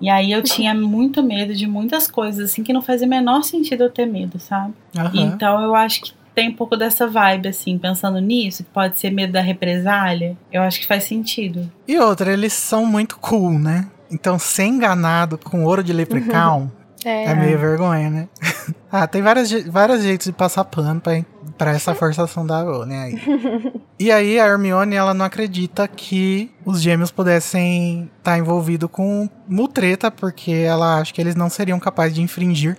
E 0.01 0.09
aí 0.09 0.33
eu 0.33 0.43
tinha 0.43 0.75
muito 0.75 1.23
medo 1.23 1.55
de 1.55 1.67
muitas 1.67 2.11
coisas, 2.11 2.51
assim, 2.51 2.63
que 2.63 2.73
não 2.73 2.81
fazia 2.81 3.07
o 3.07 3.11
menor 3.11 3.43
sentido 3.43 3.85
eu 3.85 3.91
ter 3.91 4.07
medo, 4.07 4.39
sabe? 4.39 4.73
Uhum. 4.97 5.11
Então 5.15 5.63
eu 5.63 5.75
acho 5.75 6.03
que 6.03 6.15
tem 6.35 6.49
um 6.49 6.55
pouco 6.55 6.77
dessa 6.77 7.07
vibe, 7.07 7.49
assim, 7.49 7.79
pensando 7.79 8.19
nisso, 8.19 8.65
que 8.65 8.71
pode 8.71 8.99
ser 8.99 9.11
medo 9.11 9.33
da 9.33 9.41
represália. 9.41 10.37
Eu 10.51 10.63
acho 10.63 10.81
que 10.81 10.87
faz 10.87 11.05
sentido. 11.05 11.71
E 11.87 11.99
outra, 11.99 12.33
eles 12.33 12.53
são 12.53 12.85
muito 12.85 13.19
cool, 13.19 13.57
né? 13.59 13.87
Então, 14.11 14.39
ser 14.39 14.65
enganado 14.65 15.39
com 15.39 15.65
ouro 15.65 15.85
de 15.85 15.93
leprechaun 15.93 16.69
é. 17.05 17.27
é 17.27 17.35
meio 17.35 17.59
vergonha, 17.59 18.11
né? 18.11 18.29
ah, 18.91 19.07
tem 19.07 19.23
vários, 19.23 19.53
vários 19.65 20.03
jeitos 20.03 20.27
de 20.27 20.33
passar 20.33 20.65
pano 20.65 21.01
pra 21.01 21.23
Pra 21.57 21.73
essa 21.73 21.95
forçação 21.97 22.47
da 22.47 22.63
Rony 22.63 22.95
aí. 22.95 23.21
e 23.99 24.11
aí 24.11 24.39
a 24.39 24.47
Hermione, 24.47 24.97
ela 24.97 25.15
não 25.15 25.25
acredita 25.25 25.87
que 25.89 26.51
os 26.65 26.81
gêmeos 26.81 27.11
pudessem 27.11 28.11
estar 28.19 28.33
tá 28.33 28.39
envolvidos 28.39 28.91
com 28.91 29.29
mutreta, 29.49 30.11
porque 30.11 30.51
ela 30.51 31.01
acha 31.01 31.13
que 31.13 31.21
eles 31.21 31.35
não 31.35 31.49
seriam 31.49 31.79
capazes 31.79 32.15
de 32.15 32.23
infringir 32.23 32.77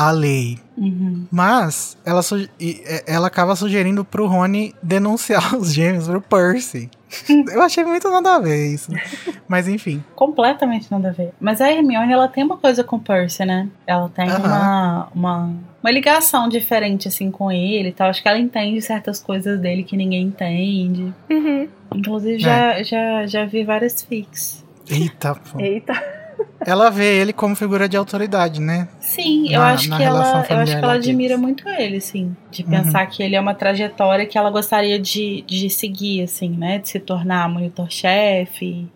a 0.00 0.10
lei. 0.10 0.58
Uhum. 0.78 1.26
Mas 1.30 1.98
ela, 2.06 2.22
ela 3.06 3.26
acaba 3.26 3.54
sugerindo 3.54 4.02
pro 4.02 4.26
Rony 4.26 4.74
denunciar 4.82 5.54
os 5.60 5.74
gêmeos 5.74 6.08
pro 6.08 6.22
Percy. 6.22 6.90
Eu 7.52 7.60
achei 7.60 7.84
muito 7.84 8.08
nada 8.08 8.36
a 8.36 8.38
ver 8.38 8.72
isso. 8.72 8.90
Mas 9.46 9.68
enfim. 9.68 10.02
Completamente 10.14 10.90
nada 10.90 11.10
a 11.10 11.12
ver. 11.12 11.34
Mas 11.38 11.60
a 11.60 11.70
Hermione, 11.70 12.12
ela 12.12 12.28
tem 12.28 12.42
uma 12.42 12.56
coisa 12.56 12.82
com 12.82 12.96
o 12.96 13.00
Percy, 13.00 13.44
né? 13.44 13.68
Ela 13.86 14.08
tem 14.08 14.30
uhum. 14.30 14.38
uma, 14.38 15.08
uma, 15.14 15.54
uma 15.82 15.90
ligação 15.90 16.48
diferente, 16.48 17.08
assim, 17.08 17.30
com 17.30 17.52
ele 17.52 17.90
e 17.90 17.92
tal. 17.92 18.08
Acho 18.08 18.22
que 18.22 18.28
ela 18.28 18.38
entende 18.38 18.80
certas 18.80 19.20
coisas 19.20 19.60
dele 19.60 19.82
que 19.82 19.98
ninguém 19.98 20.22
entende. 20.22 21.12
Uhum. 21.28 21.68
Inclusive, 21.94 22.38
já, 22.38 22.78
é. 22.78 22.84
já, 22.84 23.26
já 23.26 23.44
vi 23.44 23.64
várias 23.64 24.00
fics. 24.02 24.64
Eita, 24.88 25.34
pô. 25.34 25.60
Eita 25.60 26.19
ela 26.66 26.90
vê 26.90 27.20
ele 27.20 27.32
como 27.32 27.56
figura 27.56 27.88
de 27.88 27.96
autoridade, 27.96 28.60
né? 28.60 28.88
Sim, 29.00 29.50
na, 29.50 29.56
eu 29.56 29.62
acho 29.62 29.96
que 29.96 30.02
ela, 30.02 30.46
eu 30.48 30.56
acho 30.58 30.78
que 30.78 30.84
ela 30.84 30.94
admira 30.94 31.36
muito 31.36 31.68
ele, 31.68 32.00
sim, 32.00 32.36
de 32.50 32.62
uhum. 32.62 32.70
pensar 32.70 33.06
que 33.06 33.22
ele 33.22 33.34
é 33.34 33.40
uma 33.40 33.54
trajetória 33.54 34.26
que 34.26 34.36
ela 34.36 34.50
gostaria 34.50 34.98
de, 34.98 35.42
de 35.42 35.70
seguir, 35.70 36.22
assim, 36.22 36.50
né, 36.50 36.78
de 36.78 36.88
se 36.88 37.00
tornar 37.00 37.48
monitor-chefe 37.48 38.88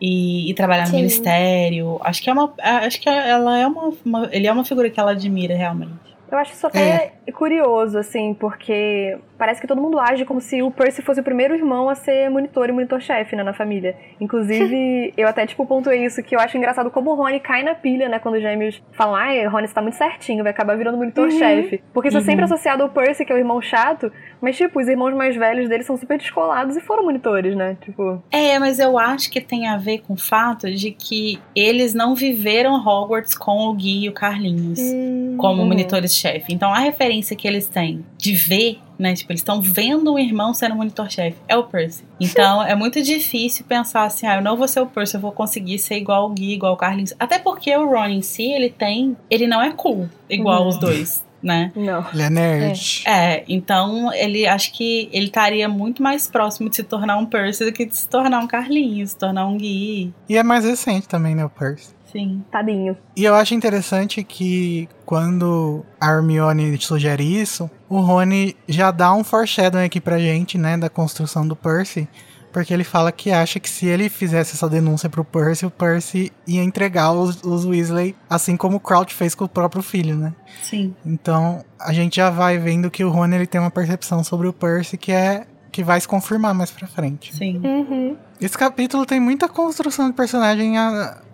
e, 0.00 0.50
e, 0.50 0.54
trabalhar 0.54 0.86
sim. 0.86 0.92
no 0.92 0.98
ministério. 0.98 2.00
Acho 2.02 2.22
que 2.22 2.30
é 2.30 2.32
uma, 2.32 2.52
acho 2.58 3.00
que 3.00 3.08
ela 3.08 3.58
é 3.58 3.66
uma, 3.66 3.92
uma, 4.04 4.28
ele 4.32 4.46
é 4.46 4.52
uma 4.52 4.64
figura 4.64 4.88
que 4.88 4.98
ela 4.98 5.12
admira 5.12 5.54
realmente. 5.56 6.10
Eu 6.30 6.38
acho 6.38 6.52
isso 6.52 6.66
até 6.66 7.14
é. 7.26 7.32
curioso, 7.32 7.98
assim, 7.98 8.34
porque 8.34 9.18
parece 9.40 9.58
que 9.58 9.66
todo 9.66 9.80
mundo 9.80 9.98
age 9.98 10.26
como 10.26 10.38
se 10.38 10.60
o 10.60 10.70
Percy 10.70 11.00
fosse 11.00 11.18
o 11.18 11.24
primeiro 11.24 11.54
irmão 11.54 11.88
a 11.88 11.94
ser 11.94 12.28
monitor 12.28 12.68
e 12.68 12.72
monitor-chefe, 12.72 13.34
né, 13.34 13.42
na 13.42 13.54
família. 13.54 13.96
Inclusive, 14.20 15.14
eu 15.16 15.26
até, 15.26 15.46
tipo, 15.46 15.64
pontuei 15.64 16.04
isso, 16.04 16.22
que 16.22 16.36
eu 16.36 16.40
acho 16.40 16.58
engraçado 16.58 16.90
como 16.90 17.10
o 17.10 17.14
Rony 17.14 17.40
cai 17.40 17.62
na 17.62 17.74
pilha, 17.74 18.06
né, 18.06 18.18
quando 18.18 18.34
os 18.34 18.42
gêmeos 18.42 18.82
falam, 18.92 19.14
ai, 19.14 19.46
Rony, 19.46 19.66
você 19.66 19.72
tá 19.72 19.80
muito 19.80 19.96
certinho, 19.96 20.42
vai 20.42 20.52
acabar 20.52 20.76
virando 20.76 20.98
monitor-chefe. 20.98 21.76
Uhum. 21.76 21.82
Porque 21.94 22.08
isso 22.08 22.18
uhum. 22.18 22.22
é 22.22 22.26
sempre 22.26 22.44
uhum. 22.44 22.52
associado 22.52 22.82
ao 22.82 22.90
Percy, 22.90 23.24
que 23.24 23.32
é 23.32 23.34
o 23.34 23.38
irmão 23.38 23.62
chato, 23.62 24.12
mas, 24.42 24.58
tipo, 24.58 24.78
os 24.78 24.86
irmãos 24.86 25.14
mais 25.14 25.34
velhos 25.34 25.70
dele 25.70 25.84
são 25.84 25.96
super 25.96 26.18
descolados 26.18 26.76
e 26.76 26.80
foram 26.82 27.04
monitores, 27.04 27.56
né, 27.56 27.78
tipo... 27.80 28.22
É, 28.30 28.58
mas 28.58 28.78
eu 28.78 28.98
acho 28.98 29.30
que 29.30 29.40
tem 29.40 29.66
a 29.66 29.78
ver 29.78 30.00
com 30.00 30.12
o 30.12 30.18
fato 30.18 30.70
de 30.70 30.90
que 30.90 31.40
eles 31.56 31.94
não 31.94 32.14
viveram 32.14 32.74
Hogwarts 32.74 33.34
com 33.34 33.68
o 33.68 33.72
Gui 33.72 34.04
e 34.04 34.08
o 34.10 34.12
Carlinhos 34.12 34.78
uhum. 34.78 35.36
como 35.38 35.64
monitores 35.64 36.14
chefe. 36.14 36.52
Então 36.52 36.74
a 36.74 36.78
referência 36.78 37.34
que 37.34 37.48
eles 37.48 37.66
têm 37.66 38.04
de 38.18 38.34
ver, 38.34 38.78
né? 39.00 39.14
Tipo, 39.14 39.32
eles 39.32 39.40
estão 39.40 39.60
vendo 39.62 40.12
um 40.12 40.18
irmão 40.18 40.52
sendo 40.52 40.74
monitor-chefe. 40.74 41.36
É 41.48 41.56
o 41.56 41.64
Percy. 41.64 42.04
Então 42.20 42.62
é 42.62 42.74
muito 42.74 43.02
difícil 43.02 43.64
pensar 43.66 44.04
assim, 44.04 44.26
ah, 44.26 44.36
eu 44.36 44.42
não 44.42 44.56
vou 44.56 44.68
ser 44.68 44.80
o 44.80 44.86
Percy, 44.86 45.14
eu 45.14 45.20
vou 45.20 45.32
conseguir 45.32 45.78
ser 45.78 45.96
igual 45.96 46.26
o 46.26 46.34
Gui, 46.34 46.52
igual 46.52 46.74
o 46.74 46.76
Carlinhos. 46.76 47.14
Até 47.18 47.38
porque 47.38 47.74
o 47.74 47.88
Ron 47.88 48.06
em 48.06 48.22
si, 48.22 48.52
ele 48.52 48.68
tem. 48.68 49.16
Ele 49.30 49.46
não 49.46 49.62
é 49.62 49.72
cool, 49.72 50.08
igual 50.28 50.62
uhum. 50.62 50.68
os 50.68 50.76
dois. 50.78 51.24
Né? 51.42 51.72
Não. 51.74 52.04
Ele 52.12 52.22
é 52.22 52.28
nerd. 52.28 53.02
É. 53.06 53.10
é, 53.10 53.44
então 53.48 54.12
ele 54.12 54.46
acho 54.46 54.74
que 54.74 55.08
ele 55.10 55.24
estaria 55.24 55.66
muito 55.70 56.02
mais 56.02 56.28
próximo 56.28 56.68
de 56.68 56.76
se 56.76 56.82
tornar 56.82 57.16
um 57.16 57.24
Percy 57.24 57.64
do 57.64 57.72
que 57.72 57.86
de 57.86 57.96
se 57.96 58.06
tornar 58.06 58.40
um 58.40 58.46
Carlinhos, 58.46 59.12
se 59.12 59.16
tornar 59.16 59.46
um 59.46 59.56
Gui. 59.56 60.12
E 60.28 60.36
é 60.36 60.42
mais 60.42 60.66
recente 60.66 61.08
também, 61.08 61.34
né, 61.34 61.42
o 61.42 61.48
Percy. 61.48 61.94
Sim. 62.10 62.44
Tadinho. 62.50 62.96
E 63.16 63.24
eu 63.24 63.34
acho 63.34 63.54
interessante 63.54 64.22
que 64.22 64.88
quando 65.04 65.84
a 66.00 66.10
Hermione 66.10 66.78
sugere 66.80 67.24
isso, 67.24 67.70
o 67.88 68.00
Rony 68.00 68.56
já 68.68 68.90
dá 68.90 69.12
um 69.14 69.24
foreshadowing 69.24 69.84
aqui 69.84 70.00
pra 70.00 70.18
gente, 70.18 70.56
né, 70.58 70.76
da 70.76 70.88
construção 70.88 71.46
do 71.46 71.56
Percy. 71.56 72.08
Porque 72.52 72.74
ele 72.74 72.82
fala 72.82 73.12
que 73.12 73.30
acha 73.30 73.60
que 73.60 73.70
se 73.70 73.86
ele 73.86 74.08
fizesse 74.08 74.56
essa 74.56 74.68
denúncia 74.68 75.08
pro 75.08 75.24
Percy, 75.24 75.66
o 75.66 75.70
Percy 75.70 76.32
ia 76.46 76.62
entregar 76.62 77.12
os, 77.12 77.40
os 77.44 77.64
Weasley, 77.64 78.16
assim 78.28 78.56
como 78.56 78.78
o 78.78 78.80
Crouch 78.80 79.14
fez 79.14 79.36
com 79.36 79.44
o 79.44 79.48
próprio 79.48 79.82
filho, 79.82 80.16
né? 80.16 80.34
Sim. 80.62 80.94
Então, 81.06 81.64
a 81.78 81.92
gente 81.92 82.16
já 82.16 82.28
vai 82.28 82.58
vendo 82.58 82.90
que 82.90 83.04
o 83.04 83.10
Rony 83.10 83.36
ele 83.36 83.46
tem 83.46 83.60
uma 83.60 83.70
percepção 83.70 84.24
sobre 84.24 84.48
o 84.48 84.52
Percy 84.52 84.96
que 84.96 85.12
é 85.12 85.46
que 85.70 85.84
vai 85.84 86.00
se 86.00 86.08
confirmar 86.08 86.52
mais 86.52 86.70
pra 86.70 86.88
frente. 86.88 87.34
Sim. 87.34 87.60
Uhum. 87.64 88.16
Esse 88.40 88.58
capítulo 88.58 89.06
tem 89.06 89.20
muita 89.20 89.48
construção 89.48 90.08
de 90.08 90.16
personagem 90.16 90.76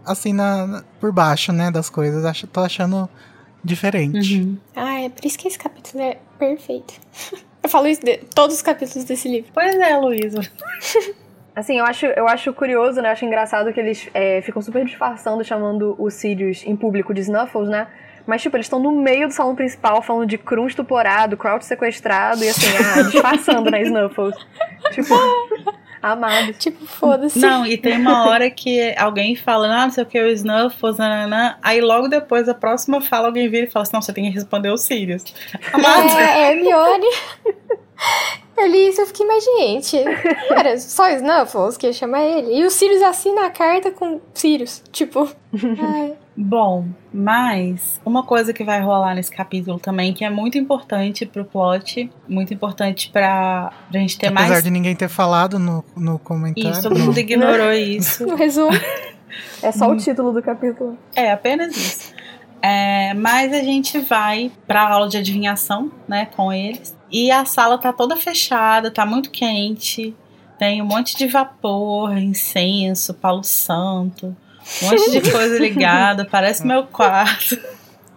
assim 0.07 0.33
na, 0.33 0.83
por 1.01 1.13
baixo, 1.13 1.53
né, 1.53 1.71
das 1.71 1.91
coisas. 1.91 2.25
Acho, 2.25 2.47
tô 2.47 2.61
achando 2.61 3.09
diferente. 3.63 4.41
Uhum. 4.41 4.59
Ah, 4.75 5.01
é 5.01 5.09
por 5.09 5.25
isso 5.25 5.39
que 5.39 5.49
esse 5.49 5.59
capítulo 5.59 6.03
é 6.03 6.19
perfeito. 6.39 6.95
Eu 7.63 7.69
falo 7.69 7.89
isso 7.89 8.05
de 8.05 8.19
todos 8.33 8.55
os 8.55 8.63
capítulos 8.63 9.03
desse 9.03 9.29
livro. 9.29 9.51
Pois 9.53 9.75
é, 9.75 9.97
Luísa. 9.97 10.41
Assim, 11.57 11.79
eu 11.79 11.87
acho, 11.87 12.05
eu 12.05 12.29
acho 12.29 12.53
curioso, 12.53 13.01
né? 13.01 13.09
Eu 13.09 13.13
acho 13.13 13.25
engraçado 13.25 13.73
que 13.73 13.81
eles 13.81 14.11
é, 14.13 14.43
ficam 14.43 14.61
super 14.61 14.85
disfarçando, 14.85 15.43
chamando 15.43 15.97
os 15.99 16.13
Sirius 16.13 16.63
em 16.67 16.77
público 16.77 17.15
de 17.15 17.23
Snuffles, 17.23 17.71
né? 17.71 17.89
Mas, 18.27 18.43
tipo, 18.43 18.57
eles 18.59 18.67
estão 18.67 18.79
no 18.79 18.93
meio 18.93 19.27
do 19.27 19.33
salão 19.33 19.55
principal 19.57 20.03
falando 20.03 20.29
de 20.29 20.37
Krum 20.37 20.67
estuporado, 20.67 21.35
Crouch 21.35 21.65
sequestrado 21.65 22.45
e 22.45 22.49
assim, 22.51 22.67
ah, 22.77 23.03
disfarçando, 23.05 23.71
né, 23.71 23.81
Snuffles? 23.89 24.37
Tipo. 24.93 25.15
Amado. 26.13 26.53
Tipo, 26.59 26.87
foda-se. 26.87 27.39
Não, 27.39 27.67
e 27.67 27.77
tem 27.77 27.99
uma 27.99 28.29
hora 28.29 28.49
que 28.51 28.95
alguém 28.97 29.35
fala, 29.35 29.67
ah, 29.67 29.87
não 29.87 29.91
sei 29.91 30.05
o 30.05 30.07
que, 30.07 30.21
o 30.21 30.29
Snuffles, 30.29 30.99
nananã. 30.99 31.57
Aí 31.63 31.81
logo 31.81 32.09
depois, 32.09 32.49
a 32.49 32.55
próxima 32.55 33.01
fala, 33.01 33.27
alguém 33.27 33.49
vira 33.49 33.67
e 33.67 33.71
fala 33.71 33.83
assim, 33.83 33.93
não, 33.95 34.03
você 34.03 34.13
tem 34.13 34.25
que 34.25 34.31
responder 34.31 34.71
os 34.71 34.83
Sirius. 34.83 35.25
Amado. 35.73 36.19
É, 36.19 36.23
é 36.23 36.53
Hermione. 36.53 37.07
Eu 38.57 38.69
li 38.69 38.89
isso 38.89 39.03
e 39.03 39.07
fiquei, 39.07 39.27
mas 39.27 39.45
gente, 39.45 39.97
era 40.51 40.79
só 40.79 41.11
Snuffles 41.11 41.77
que 41.77 41.87
ia 41.87 41.93
chamar 41.93 42.23
ele. 42.23 42.59
E 42.59 42.65
o 42.65 42.71
Sirius 42.71 43.03
assina 43.03 43.47
a 43.47 43.51
carta 43.51 43.91
com 43.91 44.21
Sirius. 44.33 44.83
Tipo, 44.91 45.29
ai. 45.79 46.15
Bom, 46.37 46.87
mas 47.13 47.99
uma 48.05 48.23
coisa 48.23 48.53
que 48.53 48.63
vai 48.63 48.81
rolar 48.83 49.15
nesse 49.15 49.31
capítulo 49.31 49.79
também, 49.79 50.13
que 50.13 50.23
é 50.23 50.29
muito 50.29 50.59
importante 50.59 51.25
pro 51.25 51.47
plot, 51.47 52.11
muito 52.29 52.53
importante 52.53 53.09
pra, 53.11 53.73
pra 53.91 54.01
gente 54.01 54.19
ter 54.19 54.27
Apesar 54.27 54.35
mais. 54.35 54.51
Apesar 54.51 54.65
de 54.65 54.71
ninguém 54.71 54.95
ter 54.95 55.09
falado 55.09 55.59
no, 55.59 55.83
no 55.97 56.19
comentário. 56.19 56.71
Isso, 56.71 56.83
todo 56.83 56.99
mundo 56.99 57.19
ignorou 57.19 57.73
isso. 57.73 58.27
No 58.27 58.35
resumo. 58.35 58.77
É 59.63 59.73
só 59.73 59.91
o 59.91 59.97
título 59.97 60.33
do 60.33 60.43
capítulo. 60.43 60.99
É, 61.15 61.31
apenas 61.31 61.75
isso. 61.77 62.15
É, 62.61 63.15
mas 63.15 63.53
a 63.53 63.63
gente 63.63 63.99
vai 64.01 64.51
pra 64.67 64.89
aula 64.89 65.09
de 65.09 65.17
adivinhação, 65.17 65.91
né, 66.09 66.27
com 66.27 66.53
eles. 66.53 66.95
E 67.11 67.31
a 67.31 67.45
sala 67.45 67.79
tá 67.79 67.93
toda 67.93 68.17
fechada, 68.17 68.91
tá 68.91 69.07
muito 69.07 69.31
quente. 69.31 70.15
Tem 70.59 70.83
um 70.83 70.87
monte 70.87 71.17
de 71.17 71.27
vapor, 71.27 72.17
incenso, 72.17 73.15
palo 73.15 73.45
santo. 73.45 74.37
Um 74.83 74.87
monte 74.87 75.21
de 75.21 75.31
coisa 75.31 75.59
ligada, 75.59 76.25
parece 76.25 76.65
meu 76.67 76.85
quarto. 76.85 77.59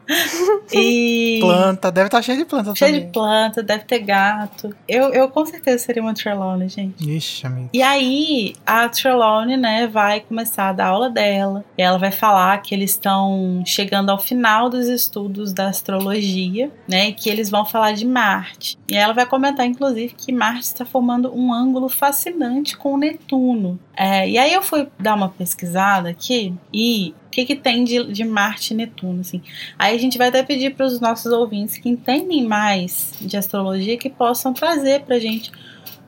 E. 0.72 1.40
Planta, 1.42 1.92
deve 1.92 2.08
estar 2.08 2.18
tá 2.18 2.22
cheio 2.22 2.38
de 2.38 2.46
planta 2.46 2.76
cheio 2.76 2.92
também. 2.92 3.08
de 3.08 3.12
planta, 3.12 3.64
deve 3.64 3.84
ter 3.86 4.00
gato. 4.00 4.76
Eu, 4.88 5.10
eu 5.10 5.30
com 5.30 5.46
certeza 5.46 5.84
seria 5.84 6.02
uma 6.02 6.14
Trelawney, 6.14 6.70
gente. 6.70 7.18
Ixi, 7.18 7.48
amigo. 7.48 7.70
E 7.74 7.82
aí, 7.82 8.54
a 8.66 8.88
Trelawney, 8.88 9.58
né, 9.58 9.88
vai 9.88 10.22
começar 10.22 10.70
a 10.70 10.74
dar 10.74 10.88
aula 10.88 11.10
dela. 11.10 11.64
E 11.78 11.82
ela 11.82 11.98
vai 11.98 12.12
falar 12.12 12.62
que 12.62 12.74
eles 12.76 12.92
estão 12.92 13.64
chegando 13.66 14.10
ao 14.10 14.20
final 14.20 14.70
dos 14.70 14.88
estudos 14.88 15.54
da 15.54 15.68
astrologia, 15.70 16.72
né, 16.88 17.10
e 17.10 17.14
que 17.14 17.30
eles 17.30 17.50
vão 17.50 17.66
falar 17.66 17.94
de 17.94 18.06
Marte. 18.06 18.78
E 18.88 18.96
ela 18.96 19.14
vai 19.14 19.26
comentar, 19.26 19.66
inclusive, 19.66 20.14
que 20.16 20.32
Marte 20.32 20.66
está 20.66 20.86
formando 20.86 21.34
um 21.36 21.54
ângulo 21.54 21.90
fascinante 21.90 22.78
com 22.78 22.98
Netuno. 22.98 23.80
É, 23.96 24.30
e 24.30 24.38
aí 24.38 24.54
eu 24.54 24.62
fui 24.62 24.88
dar 24.98 25.16
uma 25.16 25.30
pesquisada 25.30 26.10
aqui 26.10 26.54
e 26.74 27.14
o 27.30 27.32
que, 27.32 27.46
que 27.46 27.56
tem 27.56 27.84
de, 27.84 28.12
de 28.12 28.26
Marte 28.26 28.74
e 28.74 28.76
Netuno, 28.76 29.22
assim. 29.22 29.40
Aí 29.78 29.96
a 29.96 30.00
gente 30.00 30.18
vai 30.18 30.30
até 30.30 30.42
pedir 30.42 30.74
para 30.74 30.88
os 30.88 31.00
nossos 31.00 31.32
ouvintes 31.32 31.78
que 31.78 31.88
entendem 31.88 32.44
mais 32.44 33.14
de 33.22 33.38
astrologia 33.38 33.98
que 34.00 34.10
possam 34.10 34.52
trazer 34.52 35.02
para 35.02 35.20
gente 35.20 35.52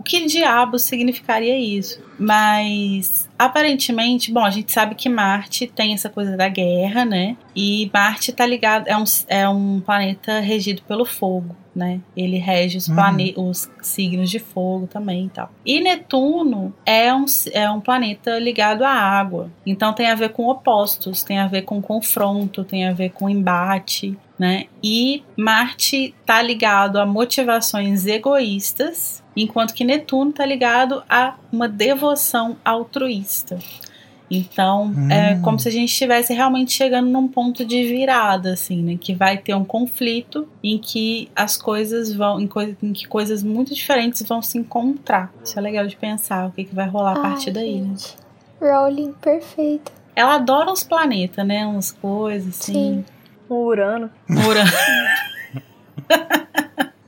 o 0.02 0.04
que 0.04 0.26
diabo 0.26 0.80
significaria 0.80 1.58
isso. 1.58 2.02
Mas 2.18 3.30
aparentemente, 3.38 4.32
bom, 4.32 4.44
a 4.44 4.50
gente 4.50 4.72
sabe 4.72 4.96
que 4.96 5.08
Marte 5.08 5.68
tem 5.68 5.94
essa 5.94 6.10
coisa 6.10 6.36
da 6.36 6.50
guerra, 6.50 7.06
né? 7.06 7.38
E 7.56 7.90
Marte 7.94 8.32
tá 8.32 8.46
ligado, 8.46 8.88
é 8.88 8.98
um, 8.98 9.04
é 9.28 9.48
um 9.48 9.80
planeta 9.80 10.40
regido 10.40 10.82
pelo 10.84 11.06
fogo, 11.06 11.56
né? 11.76 12.00
Ele 12.18 12.38
rege 12.38 12.80
os, 12.80 12.88
uhum. 12.88 13.50
os 13.50 13.70
signos 13.82 14.30
de 14.30 14.40
fogo 14.40 14.88
também 14.88 15.26
e 15.26 15.30
tal. 15.30 15.52
E 15.64 15.80
Netuno 15.80 16.74
é 16.84 17.14
um, 17.14 17.26
é 17.54 17.70
um 17.70 17.80
planeta 17.80 18.40
ligado 18.40 18.84
à 18.84 18.92
água. 18.92 19.52
Então 19.66 19.94
tem 19.94 20.10
a 20.10 20.16
ver 20.16 20.30
com 20.30 20.48
opostos, 20.48 21.24
tem 21.24 21.38
a 21.38 21.48
ver 21.48 21.62
com 21.62 21.80
confronto, 21.80 22.64
tem 22.64 22.88
a 22.88 22.94
ver 22.94 23.10
com 23.10 23.30
embate, 23.30 24.18
né? 24.42 24.66
E 24.84 25.24
Marte 25.38 26.16
tá 26.26 26.42
ligado 26.42 27.00
a 27.00 27.06
motivações 27.06 28.08
egoístas 28.08 29.22
enquanto 29.38 29.72
que 29.72 29.84
Netuno 29.84 30.32
está 30.32 30.44
ligado 30.44 31.04
a 31.08 31.36
uma 31.54 31.70
devoção 31.70 32.58
altruísta. 32.66 33.60
Então, 34.32 34.92
é 35.12 35.36
como 35.44 35.60
se 35.60 35.68
a 35.68 35.72
gente 35.72 35.90
estivesse 35.90 36.34
realmente 36.34 36.72
chegando 36.72 37.08
num 37.08 37.28
ponto 37.28 37.64
de 37.64 37.84
virada, 37.84 38.54
assim, 38.54 38.82
né? 38.82 38.98
Que 39.00 39.14
vai 39.14 39.38
ter 39.38 39.54
um 39.54 39.64
conflito 39.64 40.48
em 40.64 40.80
que 40.80 41.30
as 41.36 41.56
coisas 41.56 42.12
vão, 42.12 42.40
em, 42.40 42.48
coi 42.48 42.76
em 42.82 42.94
que 42.94 43.08
coisas 43.08 43.44
muito 43.44 43.76
diferentes 43.76 44.24
vão 44.24 44.42
se 44.42 44.58
encontrar. 44.58 45.32
Isso 45.44 45.60
é 45.60 45.62
legal 45.62 45.86
de 45.86 45.96
pensar, 45.96 46.48
o 46.48 46.52
que, 46.52 46.64
que 46.64 46.74
vai 46.74 46.88
rolar 46.88 47.12
a 47.12 47.20
partir 47.20 47.50
Ai, 47.50 47.54
daí, 47.54 47.80
né? 47.80 47.90
gente. 47.90 48.16
Rowling, 48.60 49.12
perfeita. 49.22 49.92
Ela 50.16 50.36
adora 50.36 50.72
uns 50.72 50.84
planetas, 50.84 51.46
né? 51.46 51.64
Umas 51.68 51.92
coisas, 51.92 52.60
assim. 52.60 52.74
Sim. 52.74 53.06
Um 53.52 53.66
Urano. 53.66 54.10
Urano. 54.30 54.72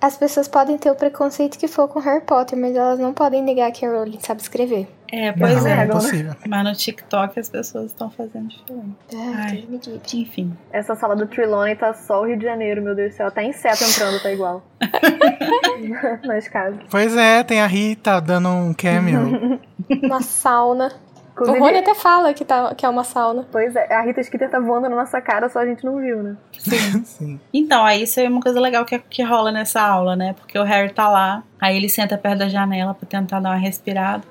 As 0.02 0.18
pessoas 0.18 0.50
podem 0.50 0.78
ter 0.78 0.92
o 0.92 0.96
preconceito 0.96 1.58
que 1.58 1.70
for 1.70 1.88
com 1.88 1.98
Harry 2.00 2.20
Potter, 2.26 2.60
mas 2.60 2.76
elas 2.76 3.00
não 3.00 3.14
podem 3.14 3.42
negar 3.42 3.72
que 3.72 3.86
a 3.86 3.90
Rowling 3.90 4.20
sabe 4.20 4.42
escrever. 4.42 4.90
É, 5.10 5.32
pois 5.32 5.64
não, 5.64 5.72
é. 5.72 5.80
é 5.80 5.86
impossível. 5.86 6.36
Mas 6.46 6.64
no 6.66 6.74
TikTok 6.74 7.40
as 7.40 7.50
pessoas 7.50 7.86
estão 7.86 8.10
fazendo 8.10 8.50
diferente. 8.50 8.98
Ai, 9.16 9.66
Ai. 9.72 10.02
Enfim. 10.14 10.58
Essa 10.74 10.94
sala 10.96 11.16
do 11.16 11.26
Trelawney 11.26 11.78
tá 11.78 11.94
só 11.94 12.22
o 12.22 12.26
Rio 12.26 12.36
de 12.38 12.44
Janeiro, 12.44 12.82
meu 12.82 12.94
Deus 12.94 13.14
do 13.14 13.16
céu. 13.16 13.28
Até 13.28 13.46
inseto 13.46 13.82
entrando 13.86 14.22
tá 14.22 14.30
igual. 14.30 14.62
Nas 16.26 16.50
casas. 16.50 16.82
Pois 16.92 17.16
é, 17.16 17.42
tem 17.42 17.62
a 17.62 17.68
Rita 17.68 18.20
dando 18.20 18.50
um 18.50 18.74
cameo. 18.74 19.62
Uma 20.04 20.22
sauna. 20.22 20.92
O 21.36 21.42
Inclusive, 21.42 21.60
Rony 21.60 21.78
até 21.80 21.96
fala 21.96 22.32
que, 22.34 22.46
tá, 22.46 22.76
que 22.76 22.86
é 22.86 22.90
uma 22.90 23.04
sauna. 23.04 23.48
Pois 23.52 23.76
é, 23.76 23.92
a 23.92 24.02
Rita 24.02 24.22
Skeeter 24.22 24.52
tá 24.52 24.60
voando 24.60 24.88
na 24.88 24.96
nossa 24.96 25.20
cara, 25.20 25.50
só 25.50 25.60
a 25.60 25.66
gente 25.66 25.84
não 25.84 25.98
viu, 25.98 26.22
né? 26.22 26.38
Sim. 26.60 27.04
Sim. 27.04 27.40
Então, 27.52 27.84
aí 27.84 28.04
isso 28.04 28.20
é 28.20 28.28
uma 28.30 28.40
coisa 28.40 28.60
legal 28.60 28.86
que, 28.86 29.00
que 29.00 29.24
rola 29.24 29.52
nessa 29.52 29.82
aula, 29.82 30.16
né? 30.16 30.34
Porque 30.34 30.58
o 30.60 30.64
Harry 30.64 30.94
tá 30.94 31.10
lá, 31.10 31.44
aí 31.60 31.76
ele 31.76 31.90
senta 31.90 32.18
perto 32.20 32.40
da 32.40 32.50
janela 32.50 32.94
pra 32.94 33.08
tentar 33.08 33.40
dar 33.40 33.50
uma 33.50 33.56
respirada, 33.58 34.24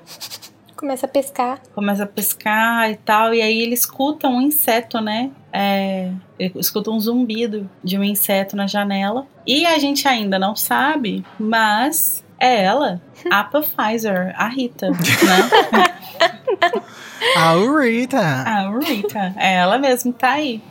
Começa 0.77 1.05
a 1.05 1.09
pescar. 1.09 1.59
começa 1.73 2.03
a 2.03 2.07
pescar 2.07 2.89
e 2.91 2.95
tal, 2.97 3.33
e 3.33 3.41
aí 3.41 3.61
ele 3.61 3.73
escuta 3.73 4.27
um 4.27 4.41
inseto, 4.41 4.99
né? 4.99 5.31
É, 5.51 6.09
ele 6.37 6.51
escuta 6.55 6.89
um 6.89 6.99
zumbido 6.99 7.69
de 7.83 7.97
um 7.97 8.03
inseto 8.03 8.55
na 8.55 8.65
janela. 8.67 9.25
E 9.45 9.65
a 9.65 9.77
gente 9.77 10.05
ainda 10.07 10.37
não 10.37 10.55
sabe, 10.55 11.23
mas 11.39 12.23
é 12.39 12.63
ela, 12.63 13.01
a 13.31 13.43
Pfizer, 13.45 14.33
a 14.37 14.47
Rita, 14.49 14.89
né? 14.89 14.97
A 17.37 17.53
Rita. 17.81 18.19
A 18.19 18.69
Rita, 18.79 19.33
é 19.37 19.55
ela 19.55 19.77
mesmo 19.77 20.11
tá 20.13 20.31
aí. 20.33 20.61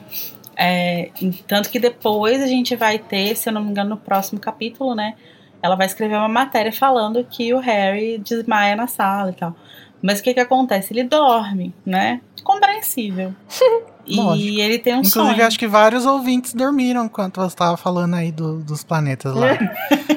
É, 0.56 1.10
tanto 1.46 1.70
que 1.70 1.78
depois 1.78 2.42
a 2.42 2.46
gente 2.46 2.76
vai 2.76 2.98
ter, 2.98 3.34
se 3.36 3.48
eu 3.48 3.52
não 3.52 3.62
me 3.64 3.70
engano, 3.70 3.90
no 3.90 3.96
próximo 3.96 4.38
capítulo, 4.38 4.94
né? 4.94 5.14
Ela 5.62 5.76
vai 5.76 5.86
escrever 5.86 6.16
uma 6.16 6.28
matéria 6.28 6.72
falando 6.72 7.24
que 7.24 7.54
o 7.54 7.58
Harry 7.58 8.18
desmaia 8.18 8.76
na 8.76 8.86
sala 8.86 9.30
e 9.30 9.34
tal. 9.34 9.56
Mas 10.02 10.18
o 10.20 10.22
que 10.22 10.34
que 10.34 10.40
acontece? 10.40 10.92
Ele 10.92 11.04
dorme, 11.04 11.72
né? 11.86 12.20
Compreensível. 12.42 13.32
e 14.04 14.16
Lógico. 14.16 14.60
ele 14.60 14.78
tem 14.78 14.94
um 14.94 14.98
Inclusive, 14.98 15.34
sonho. 15.34 15.46
acho 15.46 15.58
que 15.58 15.68
vários 15.68 16.04
ouvintes 16.04 16.52
dormiram 16.52 17.04
enquanto 17.04 17.40
você 17.40 17.54
tava 17.56 17.76
falando 17.76 18.14
aí 18.14 18.32
do- 18.32 18.58
dos 18.58 18.82
planetas 18.84 19.32
lá. 19.34 19.46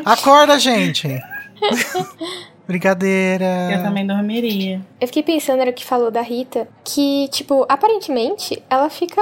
Acorda, 0.04 0.58
gente! 0.60 1.08
Brincadeira. 2.68 3.46
Eu 3.72 3.84
também 3.84 4.06
dormiria. 4.06 4.82
Eu 5.00 5.08
fiquei 5.08 5.24
pensando, 5.24 5.62
era 5.62 5.70
o 5.72 5.74
que 5.74 5.86
falou 5.86 6.10
da 6.12 6.22
Rita, 6.22 6.68
que, 6.84 7.28
tipo, 7.30 7.66
aparentemente, 7.70 8.62
ela 8.70 8.90
fica 8.90 9.22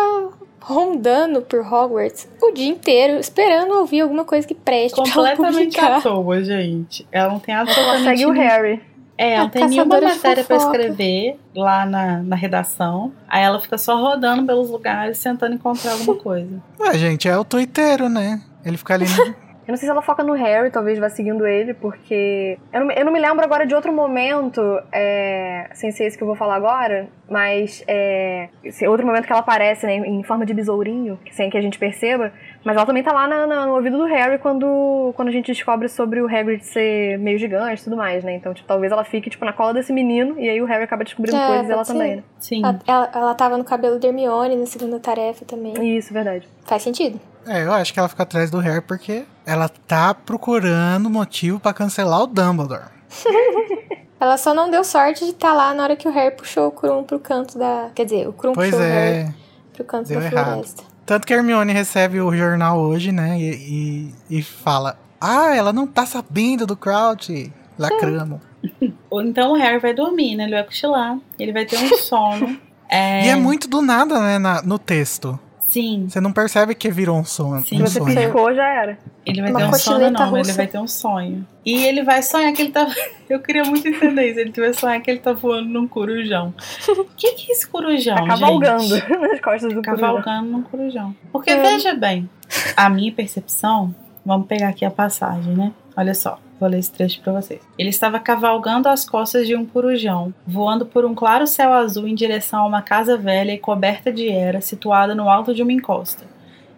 rondando 0.61 1.41
por 1.41 1.59
Hogwarts 1.59 2.27
o 2.41 2.51
dia 2.51 2.69
inteiro, 2.69 3.19
esperando 3.19 3.73
ouvir 3.79 4.01
alguma 4.01 4.23
coisa 4.23 4.47
que 4.47 4.55
preste 4.55 4.95
pra 4.95 5.03
ela 5.03 5.35
Completamente 5.35 5.79
à 5.79 6.01
toa, 6.01 6.43
gente. 6.43 7.05
Ela 7.11 7.33
não 7.33 7.39
tem 7.39 7.53
Ela 7.53 7.63
absolutamente 7.63 8.03
segue 8.03 8.25
o 8.25 8.31
Harry. 8.31 8.81
É, 9.17 9.33
ela 9.33 9.45
A 9.45 9.49
tem 9.49 9.67
nenhuma 9.67 10.01
matéria 10.01 10.43
pra 10.43 10.59
fofoca. 10.59 10.77
escrever 10.77 11.37
lá 11.55 11.85
na, 11.85 12.23
na 12.23 12.35
redação. 12.35 13.11
Aí 13.27 13.43
ela 13.43 13.59
fica 13.59 13.77
só 13.77 13.95
rodando 14.01 14.45
pelos 14.45 14.69
lugares, 14.69 15.21
tentando 15.21 15.53
encontrar 15.53 15.91
alguma 15.91 16.15
coisa. 16.15 16.61
Ué, 16.79 16.97
gente, 16.97 17.27
é 17.27 17.37
o 17.37 17.43
twitteiro, 17.43 18.09
né? 18.09 18.41
Ele 18.65 18.77
fica 18.77 18.93
ali. 18.95 19.05
Eu 19.65 19.71
não 19.71 19.77
sei 19.77 19.87
se 19.87 19.91
ela 19.91 20.01
foca 20.01 20.23
no 20.23 20.33
Harry, 20.33 20.69
talvez 20.71 20.99
vá 20.99 21.09
seguindo 21.09 21.47
ele, 21.47 21.73
porque. 21.73 22.57
Eu 22.71 22.79
não, 22.81 22.87
me- 22.87 22.95
eu 22.97 23.05
não 23.05 23.13
me 23.13 23.19
lembro 23.19 23.43
agora 23.45 23.65
de 23.65 23.73
outro 23.73 23.93
momento, 23.93 24.61
é, 24.91 25.69
sem 25.73 25.91
ser 25.91 26.05
esse 26.05 26.17
que 26.17 26.23
eu 26.23 26.27
vou 26.27 26.35
falar 26.35 26.55
agora, 26.55 27.07
mas 27.29 27.83
é, 27.87 28.49
esse 28.63 28.85
outro 28.87 29.05
momento 29.05 29.25
que 29.25 29.31
ela 29.31 29.39
aparece, 29.39 29.85
né, 29.85 29.95
em 29.95 30.21
forma 30.23 30.45
de 30.45 30.53
besourinho, 30.53 31.17
sem 31.31 31.49
que 31.49 31.57
a 31.57 31.61
gente 31.61 31.79
perceba, 31.79 32.31
mas 32.63 32.75
ela 32.75 32.85
também 32.85 33.01
tá 33.03 33.11
lá 33.13 33.27
na- 33.27 33.47
na- 33.47 33.65
no 33.65 33.75
ouvido 33.75 33.97
do 33.97 34.05
Harry 34.05 34.37
quando, 34.37 35.13
quando 35.15 35.29
a 35.29 35.31
gente 35.31 35.47
descobre 35.51 35.87
sobre 35.87 36.21
o 36.21 36.27
Hagrid 36.27 36.63
ser 36.65 37.17
meio 37.19 37.37
gigante 37.39 37.81
e 37.81 37.83
tudo 37.85 37.95
mais, 37.95 38.23
né? 38.23 38.33
Então, 38.35 38.53
tipo, 38.53 38.67
talvez 38.67 38.91
ela 38.91 39.03
fique, 39.03 39.29
tipo, 39.29 39.45
na 39.45 39.53
cola 39.53 39.73
desse 39.73 39.93
menino, 39.93 40.37
e 40.39 40.49
aí 40.49 40.61
o 40.61 40.65
Harry 40.65 40.83
acaba 40.83 41.03
descobrindo 41.03 41.37
É, 41.37 41.47
coisas 41.47 41.69
e 41.69 41.71
ela 41.71 41.83
ser. 41.85 41.93
também, 41.93 42.15
né? 42.17 42.23
Sim. 42.39 42.61
Ela, 42.63 42.79
ela, 42.85 43.11
ela 43.13 43.35
tava 43.35 43.57
no 43.57 43.63
cabelo 43.63 43.97
da 43.99 44.07
Hermione 44.07 44.55
na 44.57 44.65
segunda 44.65 44.99
tarefa 44.99 45.45
também. 45.45 45.97
Isso, 45.97 46.13
verdade. 46.13 46.47
Faz 46.65 46.81
sentido. 46.83 47.19
É, 47.45 47.63
eu 47.65 47.73
acho 47.73 47.93
que 47.93 47.99
ela 47.99 48.07
fica 48.09 48.23
atrás 48.23 48.49
do 48.49 48.59
Harry 48.59 48.81
porque 48.81 49.25
ela 49.45 49.67
tá 49.69 50.13
procurando 50.13 51.09
motivo 51.09 51.59
pra 51.59 51.73
cancelar 51.73 52.21
o 52.21 52.27
Dumbledore. 52.27 52.85
Ela 54.19 54.37
só 54.37 54.53
não 54.53 54.71
deu 54.71 54.85
sorte 54.85 55.25
de 55.25 55.31
estar 55.31 55.51
lá 55.53 55.73
na 55.73 55.83
hora 55.83 55.95
que 55.97 56.07
o 56.07 56.11
Harry 56.11 56.33
puxou 56.33 56.67
o 56.67 56.71
Krum 56.71 57.03
pro 57.03 57.19
canto 57.19 57.57
da. 57.59 57.89
Quer 57.93 58.05
dizer, 58.05 58.25
o 58.27 58.31
Krum 58.31 58.53
Pois 58.53 58.69
puxou 58.71 58.85
o 58.85 58.89
Harry 58.89 59.15
é. 59.17 59.33
pro 59.73 59.83
canto 59.83 60.07
deu 60.07 60.19
da 60.21 60.25
errado. 60.27 60.45
floresta. 60.53 60.83
Tanto 61.05 61.27
que 61.27 61.33
a 61.33 61.37
Hermione 61.37 61.73
recebe 61.73 62.21
o 62.21 62.33
jornal 62.33 62.79
hoje, 62.79 63.11
né? 63.11 63.37
E, 63.37 64.13
e, 64.29 64.37
e 64.39 64.41
fala: 64.41 64.97
Ah, 65.19 65.53
ela 65.53 65.73
não 65.73 65.85
tá 65.85 66.05
sabendo 66.05 66.65
do 66.65 66.77
Crouch. 66.77 67.51
Lacramo. 67.77 68.39
Ou 69.11 69.21
então 69.21 69.51
o 69.51 69.55
Harry 69.57 69.79
vai 69.79 69.93
dormir, 69.93 70.37
né? 70.37 70.45
Ele 70.45 70.53
vai 70.55 70.63
cochilar. 70.63 71.17
Ele 71.37 71.51
vai 71.51 71.65
ter 71.65 71.77
um 71.77 71.89
sono. 71.97 72.57
É, 72.87 73.25
E 73.25 73.29
é 73.29 73.35
muito 73.35 73.67
do 73.67 73.81
nada, 73.81 74.19
né? 74.21 74.39
na- 74.39 74.61
no 74.61 74.79
texto. 74.79 75.37
Sim. 75.73 76.05
Você 76.07 76.21
não 76.21 76.31
percebe 76.31 76.75
que 76.75 76.91
virou 76.91 77.17
um 77.17 77.25
sonho. 77.25 77.65
Sim. 77.65 77.81
um 77.81 77.87
Se 77.87 77.93
você 77.93 77.99
sonho. 77.99 78.15
piscou, 78.15 78.53
já 78.53 78.67
era. 78.67 78.97
Ele 79.25 79.41
vai 79.41 79.49
Uma 79.51 79.59
ter 79.59 79.65
um 79.65 79.71
cochileta 79.71 80.11
não, 80.11 80.27
ele 80.29 80.37
russa. 80.39 80.53
vai 80.53 80.67
ter 80.67 80.77
um 80.79 80.87
sonho. 80.87 81.47
E 81.65 81.83
ele 81.85 82.03
vai 82.03 82.21
sonhar 82.21 82.53
que 82.53 82.61
ele 82.61 82.71
tá. 82.71 82.87
Eu 83.29 83.39
queria 83.39 83.63
muito 83.63 83.87
entender 83.87 84.29
isso. 84.29 84.39
Ele 84.39 84.51
vai 84.55 84.73
sonhar 84.73 85.01
que 85.01 85.09
ele 85.09 85.19
tá 85.19 85.33
voando 85.33 85.67
num 85.69 85.87
corujão. 85.87 86.53
O 86.89 87.05
que, 87.17 87.31
que 87.33 87.51
é 87.51 87.55
esse 87.55 87.67
corujão? 87.67 88.15
Tá 88.15 88.27
cavalgando 88.27 88.83
gente? 88.83 89.09
nas 89.17 89.39
costas 89.39 89.73
do 89.73 89.81
corujão. 89.81 89.95
Cavalgando 90.21 90.47
num 90.51 90.61
corujão. 90.61 91.15
Porque 91.31 91.49
É. 91.49 91.61
veja 91.61 91.95
bem, 91.95 92.29
a 92.77 92.89
minha 92.89 93.11
percepção. 93.11 93.95
Vamos 94.25 94.47
pegar 94.47 94.69
aqui 94.69 94.85
a 94.85 94.91
passagem, 94.91 95.53
né? 95.53 95.73
Olha 95.97 96.13
só. 96.13 96.39
Vou 96.63 96.69
ler 96.69 96.79
esse 96.79 96.93
trecho 96.93 97.19
pra 97.19 97.33
vocês. 97.33 97.59
Ele 97.77 97.89
estava 97.89 98.21
cavalgando 98.21 98.87
às 98.87 99.03
costas 99.03 99.45
de 99.45 99.53
um 99.53 99.65
corujão, 99.65 100.33
voando 100.47 100.85
por 100.85 101.03
um 101.03 101.13
claro 101.13 101.45
céu 101.45 101.73
azul 101.73 102.07
em 102.07 102.15
direção 102.15 102.61
a 102.61 102.65
uma 102.65 102.81
casa 102.81 103.17
velha 103.17 103.51
e 103.51 103.57
coberta 103.57 104.13
de 104.13 104.29
era 104.29 104.61
situada 104.61 105.13
no 105.13 105.27
alto 105.27 105.53
de 105.53 105.61
uma 105.61 105.73
encosta. 105.73 106.23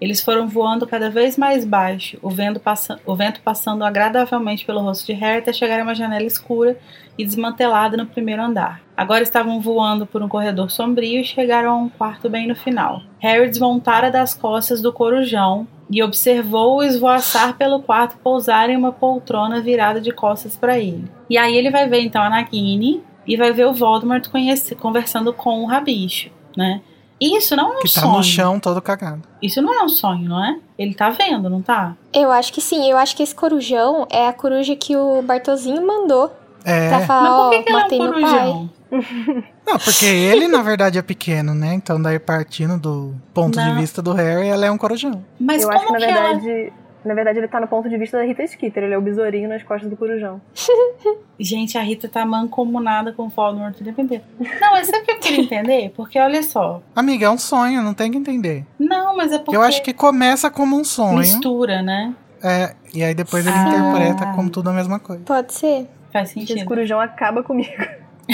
Eles 0.02 0.24
foram 0.24 0.48
voando 0.48 0.88
cada 0.88 1.08
vez 1.08 1.38
mais 1.38 1.64
baixo, 1.64 2.18
o 2.24 2.32
vento, 2.32 2.60
passa 2.60 3.00
o 3.06 3.16
vento 3.16 3.42
passando 3.42 3.84
agradavelmente 3.84 4.66
pelo 4.66 4.82
rosto 4.82 5.06
de 5.06 5.14
Harry 5.14 5.38
até 5.38 5.54
chegar 5.54 5.80
a 5.80 5.84
uma 5.84 5.94
janela 5.94 6.26
escura 6.26 6.80
e 7.16 7.24
desmantelada 7.24 7.96
no 7.96 8.08
primeiro 8.08 8.42
andar. 8.42 8.82
Agora 8.98 9.24
estavam 9.24 9.60
voando 9.60 10.06
por 10.06 10.22
um 10.24 10.28
corredor 10.30 10.72
sombrio 10.72 11.20
e 11.20 11.24
chegaram 11.24 11.72
a 11.72 11.76
um 11.78 11.90
quarto 11.90 12.30
bem 12.30 12.48
no 12.48 12.56
final. 12.56 13.02
Harry 13.20 13.50
desmontara 13.50 14.10
das 14.10 14.34
costas 14.34 14.82
do 14.82 14.94
corujão 14.94 15.68
e 15.90 16.02
observou-o 16.02 16.82
esvoaçar 16.84 17.56
pelo 17.56 17.82
quarto 17.82 18.18
pousar 18.18 18.70
em 18.70 18.78
uma 18.78 18.92
poltrona 18.92 19.60
virada 19.62 20.00
de 20.00 20.12
costas 20.12 20.56
para 20.56 20.80
ele. 20.80 21.06
E 21.30 21.38
aí 21.38 21.56
ele 21.56 21.70
vai 21.70 21.88
ver 21.90 22.02
então 22.02 22.22
a 22.24 22.30
Nagini 22.30 23.04
e 23.28 23.36
vai 23.36 23.52
ver 23.52 23.66
o 23.68 23.74
Voldemort 23.74 24.28
conhece- 24.30 24.76
conversando 24.76 25.34
com 25.34 25.64
o 25.64 25.66
Rabicho, 25.66 26.30
né? 26.56 26.82
Isso 27.20 27.56
não 27.56 27.74
é 27.74 27.78
um 27.78 27.80
Que 27.80 27.94
tá 27.94 28.02
sonho. 28.02 28.14
no 28.18 28.24
chão 28.24 28.60
todo 28.60 28.82
cagado. 28.82 29.22
Isso 29.42 29.62
não 29.62 29.74
é 29.74 29.84
um 29.84 29.90
sonho, 29.90 30.28
não 30.28 30.44
é? 30.44 30.58
Ele 30.78 30.94
tá 30.94 31.10
vendo, 31.10 31.50
não 31.50 31.62
tá? 31.62 31.96
Eu 32.14 32.32
acho 32.32 32.52
que 32.52 32.60
sim, 32.62 32.90
eu 32.90 32.98
acho 32.98 33.16
que 33.16 33.24
esse 33.24 33.34
corujão 33.34 34.06
é 34.10 34.28
a 34.28 34.34
coruja 34.34 34.76
que 34.76 34.96
o 34.98 35.22
Bartozinho 35.22 35.86
mandou 35.86 36.32
É. 36.64 36.90
pra 36.90 37.00
falar, 37.02 37.30
Mas 37.30 37.40
por 37.40 37.50
que, 37.52 37.64
que 37.64 37.70
ele 37.70 37.78
é 37.78 38.08
um 38.08 38.12
corujão? 38.12 38.70
Não, 39.66 39.78
porque 39.80 40.06
ele, 40.06 40.48
na 40.48 40.62
verdade, 40.62 40.98
é 40.98 41.02
pequeno, 41.02 41.54
né? 41.54 41.74
Então, 41.74 42.02
daí 42.02 42.20
partindo 42.20 42.78
do 42.80 43.14
ponto 43.34 43.58
Não. 43.58 43.74
de 43.74 43.80
vista 43.82 44.02
do 44.02 44.14
Harry, 44.14 44.48
ela 44.48 44.66
é 44.66 44.72
um 44.72 44.78
corujão. 44.78 45.24
Mas 45.40 45.64
eu 45.64 45.70
como 45.70 45.78
acho 45.80 45.88
que, 45.88 45.92
na 45.94 45.98
que 46.00 46.06
ela... 46.06 46.22
verdade, 46.40 46.74
na 47.04 47.14
verdade, 47.14 47.38
ele 47.40 47.48
tá 47.48 47.60
no 47.60 47.68
ponto 47.68 47.88
de 47.90 47.98
vista 47.98 48.18
da 48.18 48.24
Rita 48.24 48.46
Skeeter. 48.48 48.84
Ele 48.84 48.94
é 48.94 48.98
o 48.98 49.02
besourinho 49.02 49.48
nas 49.50 49.62
costas 49.64 49.90
do 49.90 49.96
corujão. 49.98 50.42
Gente, 51.40 51.78
a 51.78 51.82
Rita 51.82 52.08
tá 52.08 52.26
mancomunada 52.26 53.12
com 53.12 53.24
o 53.24 53.30
Voldemort 53.30 53.80
o 53.80 53.84
tempo 53.84 54.02
inteiro. 54.02 54.24
Não, 54.40 54.72
mas 54.72 54.88
sabe 54.88 55.04
o 55.04 55.06
que 55.06 55.12
eu 55.12 55.20
queria 55.20 55.42
entender? 55.42 55.92
Porque 55.96 56.18
olha 56.20 56.42
só. 56.42 56.82
Amiga, 56.96 57.26
é 57.26 57.30
um 57.30 57.38
sonho, 57.38 57.82
não 57.82 57.94
tem 57.94 58.12
que 58.12 58.18
entender. 58.18 58.66
Não, 58.80 59.16
mas 59.16 59.32
é 59.32 59.38
porque 59.40 59.56
Eu 59.56 59.62
acho 59.62 59.84
que 59.84 59.94
começa 59.94 60.50
como 60.50 60.80
um 60.80 60.84
sonho. 60.84 61.18
mistura, 61.18 61.82
né? 61.82 62.14
É, 62.44 62.76
e 62.94 63.04
aí 63.04 63.14
depois 63.14 63.46
ele 63.46 63.56
Ah. 63.56 63.68
interpreta 63.68 64.32
como 64.36 64.50
tudo 64.50 64.70
a 64.70 64.74
mesma 64.74 65.00
coisa. 65.00 65.24
Pode 65.26 65.54
ser. 65.54 65.88
Faz 66.14 66.30
Esse 66.30 66.48
sentido. 66.48 66.66
corujão 66.66 67.00
acaba 67.00 67.44
comigo. 67.44 67.72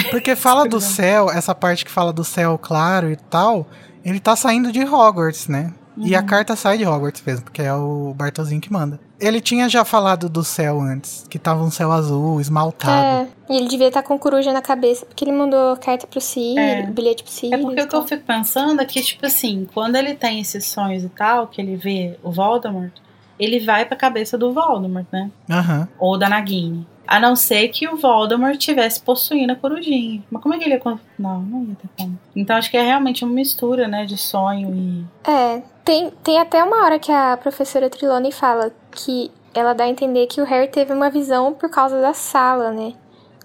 Porque 0.10 0.36
fala 0.36 0.68
do 0.68 0.80
céu, 0.80 1.30
essa 1.30 1.54
parte 1.54 1.84
que 1.86 1.92
fala 1.92 2.14
do 2.14 2.24
céu 2.24 2.58
claro 2.58 3.12
e 3.12 3.16
tal, 3.16 3.68
ele 4.04 4.20
tá 4.20 4.36
saindo 4.36 4.72
de 4.72 4.84
Hogwarts, 4.84 5.48
né? 5.48 5.74
E 5.98 6.16
a 6.16 6.24
carta 6.24 6.56
sai 6.56 6.78
de 6.78 6.86
Hogwarts 6.86 7.22
mesmo, 7.26 7.44
porque 7.44 7.62
é 7.62 7.74
o 7.74 8.14
Bartolzinho 8.16 8.62
que 8.62 8.72
manda. 8.72 9.00
Ele 9.20 9.40
tinha 9.42 9.68
já 9.70 9.84
falado 9.86 10.30
do 10.30 10.44
céu 10.44 10.80
antes, 10.80 11.26
que 11.30 11.38
tava 11.38 11.62
um 11.64 11.70
céu 11.70 11.92
azul, 11.92 12.40
esmaltado. 12.42 13.28
É, 13.50 13.54
e 13.54 13.58
ele 13.58 13.68
devia 13.68 13.90
estar 13.90 14.02
com 14.02 14.18
coruja 14.18 14.52
na 14.54 14.62
cabeça, 14.62 15.06
porque 15.06 15.24
ele 15.26 15.34
mandou 15.34 15.76
carta 15.78 16.08
pro 16.08 16.20
Sirius, 16.22 16.58
É. 16.58 16.84
bilhete 16.84 17.24
pro 17.24 17.32
Sirius. 17.32 17.60
É 17.60 17.64
porque 17.64 17.82
o 17.82 17.88
que 17.88 17.96
eu 17.96 18.08
fico 18.08 18.24
pensando 18.26 18.82
é 18.82 18.86
que, 18.86 19.02
tipo 19.02 19.26
assim, 19.26 19.68
quando 19.74 19.96
ele 19.98 20.16
tem 20.16 20.40
esses 20.40 20.66
sonhos 20.66 21.04
e 21.04 21.10
tal, 21.10 21.48
que 21.48 21.62
ele 21.62 21.76
vê 21.76 22.18
o 22.24 22.32
Voldemort, 22.32 22.94
ele 23.38 23.60
vai 23.60 23.86
pra 23.86 23.98
cabeça 23.98 24.38
do 24.38 24.54
Voldemort, 24.54 25.06
né? 25.12 25.30
Aham. 25.50 25.88
Ou 26.00 26.18
da 26.18 26.30
Nagini. 26.30 26.88
A 27.12 27.20
não 27.20 27.36
ser 27.36 27.68
que 27.68 27.90
o 27.90 27.98
Voldemort 27.98 28.58
tivesse 28.58 29.02
possuindo 29.02 29.52
a 29.52 29.56
corujinha. 29.58 30.24
Mas 30.32 30.42
como 30.42 30.56
é 30.56 30.58
que 30.58 30.64
ele 30.64 30.76
ia. 30.76 31.00
Não, 31.20 31.42
não 31.42 31.64
ia 31.64 31.76
ter 31.76 31.90
como. 31.98 32.18
Então 32.34 32.56
acho 32.56 32.72
que 32.72 32.78
é 32.78 32.82
realmente 32.82 33.26
uma 33.26 33.34
mistura, 33.34 33.86
né? 33.86 34.06
De 34.06 34.16
sonho 34.18 34.74
e. 34.74 35.06
É, 35.30 35.62
tem, 35.84 36.10
tem 36.24 36.40
até 36.40 36.64
uma 36.64 36.86
hora 36.86 36.98
que 36.98 37.12
a 37.12 37.36
professora 37.36 37.90
Trelawney 37.90 38.32
fala 38.32 38.72
que 38.92 39.30
ela 39.54 39.74
dá 39.74 39.84
a 39.84 39.90
entender 39.90 40.26
que 40.28 40.40
o 40.40 40.46
Harry 40.46 40.70
teve 40.70 40.94
uma 40.94 41.10
visão 41.10 41.54
por 41.54 41.70
causa 41.70 42.00
da 42.00 42.14
sala, 42.14 42.72
né? 42.72 42.94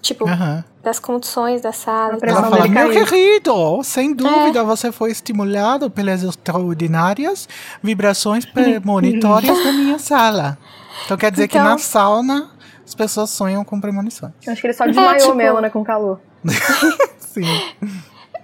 Tipo, 0.01 0.25
Aham. 0.29 0.63
das 0.81 0.97
condições 0.99 1.59
da 1.59 1.73
sala. 1.73 2.17
Ela 2.21 2.43
fala, 2.43 2.67
meu 2.69 2.87
caiu." 2.87 3.05
querido, 3.05 3.83
sem 3.83 4.13
dúvida 4.13 4.63
você 4.63 4.93
foi 4.93 5.11
estimulado 5.11 5.89
pelas 5.89 6.23
extraordinárias 6.23 7.49
vibrações 7.83 8.45
premonitórias 8.47 9.61
da 9.61 9.71
minha 9.73 9.99
sala. 9.99 10.57
Então 11.05 11.17
quer 11.17 11.31
dizer 11.31 11.47
que 11.49 11.57
Então- 11.57 11.71
na 11.71 11.77
sauna 11.77 12.49
as 12.87 12.95
pessoas 12.95 13.29
sonham 13.29 13.65
com 13.65 13.81
premonições. 13.81 14.31
Acho 14.47 14.61
que 14.61 14.67
ele 14.67 14.73
só 14.73 14.85
desmaiou 14.85 15.19
tipo- 15.19 15.35
mesmo, 15.35 15.59
né, 15.59 15.69
com 15.69 15.83
calor. 15.83 16.21
Sim. 17.19 17.43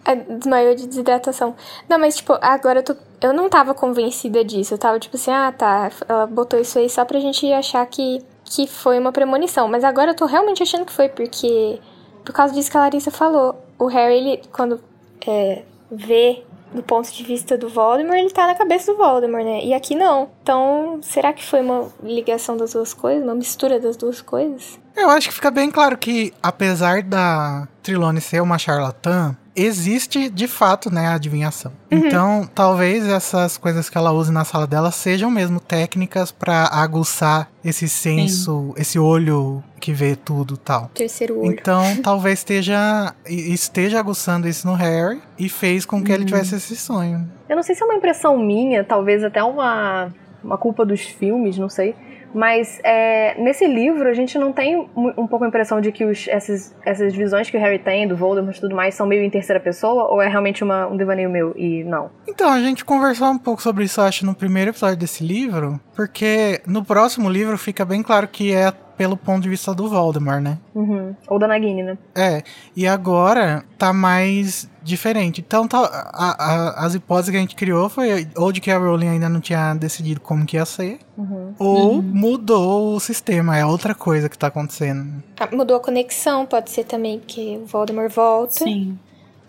É, 0.05 0.15
desmaiou 0.17 0.75
de 0.75 0.85
desidratação. 0.85 1.55
Não, 1.87 1.97
mas 1.97 2.17
tipo, 2.17 2.37
agora 2.41 2.79
eu 2.79 2.83
tô. 2.83 2.95
Eu 3.21 3.31
não 3.33 3.49
tava 3.49 3.73
convencida 3.73 4.43
disso. 4.43 4.73
Eu 4.73 4.77
tava 4.77 4.99
tipo 4.99 5.15
assim, 5.15 5.31
ah, 5.31 5.49
tá. 5.57 5.89
Ela 6.09 6.27
botou 6.27 6.59
isso 6.59 6.77
aí 6.77 6.89
só 6.89 7.05
pra 7.05 7.21
gente 7.21 7.49
achar 7.53 7.85
que, 7.85 8.21
que 8.43 8.67
foi 8.67 8.99
uma 8.99 9.13
premonição. 9.13 9.69
Mas 9.69 9.85
agora 9.85 10.11
eu 10.11 10.15
tô 10.15 10.25
realmente 10.25 10.61
achando 10.61 10.85
que 10.85 10.91
foi, 10.91 11.07
porque. 11.07 11.79
Por 12.25 12.33
causa 12.33 12.53
disso 12.53 12.69
que 12.69 12.75
a 12.77 12.81
Larissa 12.81 13.11
falou. 13.11 13.63
O 13.79 13.85
Harry, 13.87 14.15
ele, 14.15 14.41
quando 14.51 14.81
é, 15.25 15.63
vê 15.89 16.43
do 16.73 16.83
ponto 16.83 17.11
de 17.11 17.23
vista 17.23 17.57
do 17.57 17.69
Voldemort, 17.69 18.17
ele 18.17 18.29
tá 18.31 18.47
na 18.47 18.55
cabeça 18.55 18.91
do 18.91 18.97
Voldemort, 18.97 19.43
né? 19.43 19.63
E 19.63 19.73
aqui 19.73 19.95
não. 19.95 20.29
Então, 20.41 20.99
será 21.01 21.31
que 21.31 21.45
foi 21.45 21.61
uma 21.61 21.89
ligação 22.01 22.57
das 22.57 22.73
duas 22.73 22.93
coisas? 22.93 23.23
Uma 23.23 23.35
mistura 23.35 23.79
das 23.79 23.95
duas 23.95 24.21
coisas? 24.21 24.79
Eu 24.95 25.09
acho 25.09 25.29
que 25.29 25.35
fica 25.35 25.49
bem 25.49 25.71
claro 25.71 25.97
que, 25.97 26.33
apesar 26.41 27.01
da 27.01 27.67
Trilone 27.81 28.21
ser 28.21 28.41
uma 28.41 28.57
charlatã, 28.57 29.35
existe 29.55 30.29
de 30.29 30.47
fato, 30.47 30.93
né, 30.93 31.07
a 31.07 31.13
adivinhação. 31.15 31.71
Então, 31.89 32.49
talvez 32.53 33.07
essas 33.07 33.57
coisas 33.57 33.89
que 33.89 33.97
ela 33.97 34.11
use 34.11 34.31
na 34.31 34.43
sala 34.43 34.65
dela 34.65 34.91
sejam 34.91 35.29
mesmo 35.29 35.59
técnicas 35.59 36.31
pra 36.31 36.67
aguçar 36.71 37.49
esse 37.63 37.87
senso, 37.87 38.73
esse 38.77 38.97
olho 38.97 39.63
que 39.79 39.93
vê 39.93 40.15
tudo 40.15 40.57
tal. 40.57 40.89
Terceiro 40.93 41.39
olho. 41.39 41.51
Então, 41.51 41.83
talvez 42.01 42.39
esteja 42.39 43.13
esteja 43.25 43.99
aguçando 43.99 44.47
isso 44.47 44.67
no 44.67 44.73
Harry 44.73 45.21
e 45.37 45.47
fez 45.47 45.85
com 45.85 46.03
que 46.03 46.11
ele 46.11 46.25
tivesse 46.25 46.55
esse 46.55 46.75
sonho. 46.75 47.29
Eu 47.47 47.55
não 47.55 47.63
sei 47.63 47.75
se 47.75 47.83
é 47.83 47.85
uma 47.85 47.95
impressão 47.95 48.37
minha, 48.37 48.83
talvez 48.83 49.23
até 49.23 49.43
uma, 49.43 50.11
uma 50.43 50.57
culpa 50.57 50.85
dos 50.85 51.01
filmes, 51.01 51.57
não 51.57 51.69
sei. 51.69 51.95
Mas 52.33 52.79
é, 52.83 53.35
nesse 53.41 53.67
livro 53.67 54.09
a 54.09 54.13
gente 54.13 54.37
não 54.37 54.51
tem 54.51 54.89
um 54.95 55.27
pouco 55.27 55.45
a 55.45 55.47
impressão 55.47 55.79
de 55.79 55.91
que 55.91 56.03
os, 56.03 56.27
essas, 56.27 56.75
essas 56.85 57.13
visões 57.13 57.49
que 57.49 57.57
o 57.57 57.59
Harry 57.59 57.79
tem 57.79 58.07
do 58.07 58.15
Voldemort 58.15 58.57
e 58.57 58.61
tudo 58.61 58.75
mais 58.75 58.95
são 58.95 59.05
meio 59.05 59.23
em 59.23 59.29
terceira 59.29 59.59
pessoa? 59.59 60.09
Ou 60.09 60.21
é 60.21 60.27
realmente 60.27 60.63
uma, 60.63 60.87
um 60.87 60.97
devaneio 60.97 61.29
meu 61.29 61.53
e 61.55 61.83
não? 61.83 62.09
Então, 62.27 62.51
a 62.51 62.59
gente 62.59 62.83
conversou 62.83 63.27
um 63.27 63.37
pouco 63.37 63.61
sobre 63.61 63.83
isso, 63.83 64.01
acho, 64.01 64.25
no 64.25 64.33
primeiro 64.33 64.71
episódio 64.71 64.97
desse 64.97 65.23
livro, 65.23 65.79
porque 65.95 66.61
no 66.65 66.83
próximo 66.83 67.29
livro 67.29 67.57
fica 67.57 67.85
bem 67.85 68.01
claro 68.01 68.27
que 68.27 68.53
é 68.53 68.71
pelo 68.97 69.17
ponto 69.17 69.43
de 69.43 69.49
vista 69.49 69.73
do 69.73 69.89
Voldemort, 69.89 70.41
né? 70.41 70.57
Uhum. 70.73 71.15
Ou 71.27 71.39
da 71.39 71.47
Nagini, 71.47 71.83
né? 71.83 71.97
É, 72.15 72.43
e 72.75 72.87
agora 72.87 73.63
tá 73.77 73.91
mais 73.91 74.69
diferente. 74.83 75.41
Então, 75.45 75.67
tá, 75.67 75.79
a- 76.13 76.35
a- 76.81 76.85
as 76.85 76.93
hipóteses 76.95 77.31
que 77.31 77.37
a 77.37 77.39
gente 77.39 77.55
criou 77.55 77.89
foi 77.89 78.27
ou 78.35 78.51
de 78.51 78.59
que 78.61 78.69
a 78.71 78.77
Rowling 78.77 79.07
ainda 79.09 79.29
não 79.29 79.39
tinha 79.39 79.73
decidido 79.73 80.19
como 80.19 80.45
que 80.45 80.57
ia 80.57 80.65
ser, 80.65 80.99
Uhum. 81.17 81.53
ou 81.57 81.93
Uhum. 81.95 82.01
mudou 82.01 82.95
o 82.95 82.99
sistema, 82.99 83.57
é 83.57 83.65
outra 83.65 83.95
coisa 83.95 84.27
que 84.29 84.37
tá 84.37 84.47
acontecendo. 84.47 85.23
Ah, 85.39 85.47
mudou 85.55 85.77
a 85.77 85.79
conexão, 85.79 86.45
pode 86.45 86.69
ser 86.71 86.83
também, 86.83 87.19
porque 87.19 87.59
o 87.61 87.65
Voldemort 87.65 88.11
volta. 88.13 88.63
Sim. 88.65 88.97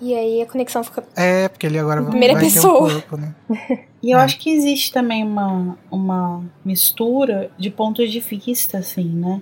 E 0.00 0.12
aí 0.14 0.42
a 0.42 0.46
conexão 0.46 0.82
fica. 0.84 1.02
É, 1.16 1.48
porque 1.48 1.66
ele 1.66 1.78
agora 1.78 2.00
vai 2.02 2.10
Primeira 2.10 2.34
vai 2.34 2.42
pessoa. 2.44 2.88
ter 2.88 2.96
um 2.96 3.00
corpo, 3.00 3.16
né? 3.16 3.34
E 4.02 4.10
eu 4.10 4.18
É. 4.18 4.22
acho 4.22 4.38
que 4.38 4.50
existe 4.50 4.92
também 4.92 5.24
uma, 5.24 5.78
uma 5.90 6.44
mistura 6.62 7.50
de 7.58 7.70
pontos 7.70 8.10
de 8.12 8.20
vista, 8.20 8.76
assim, 8.78 9.04
né? 9.08 9.40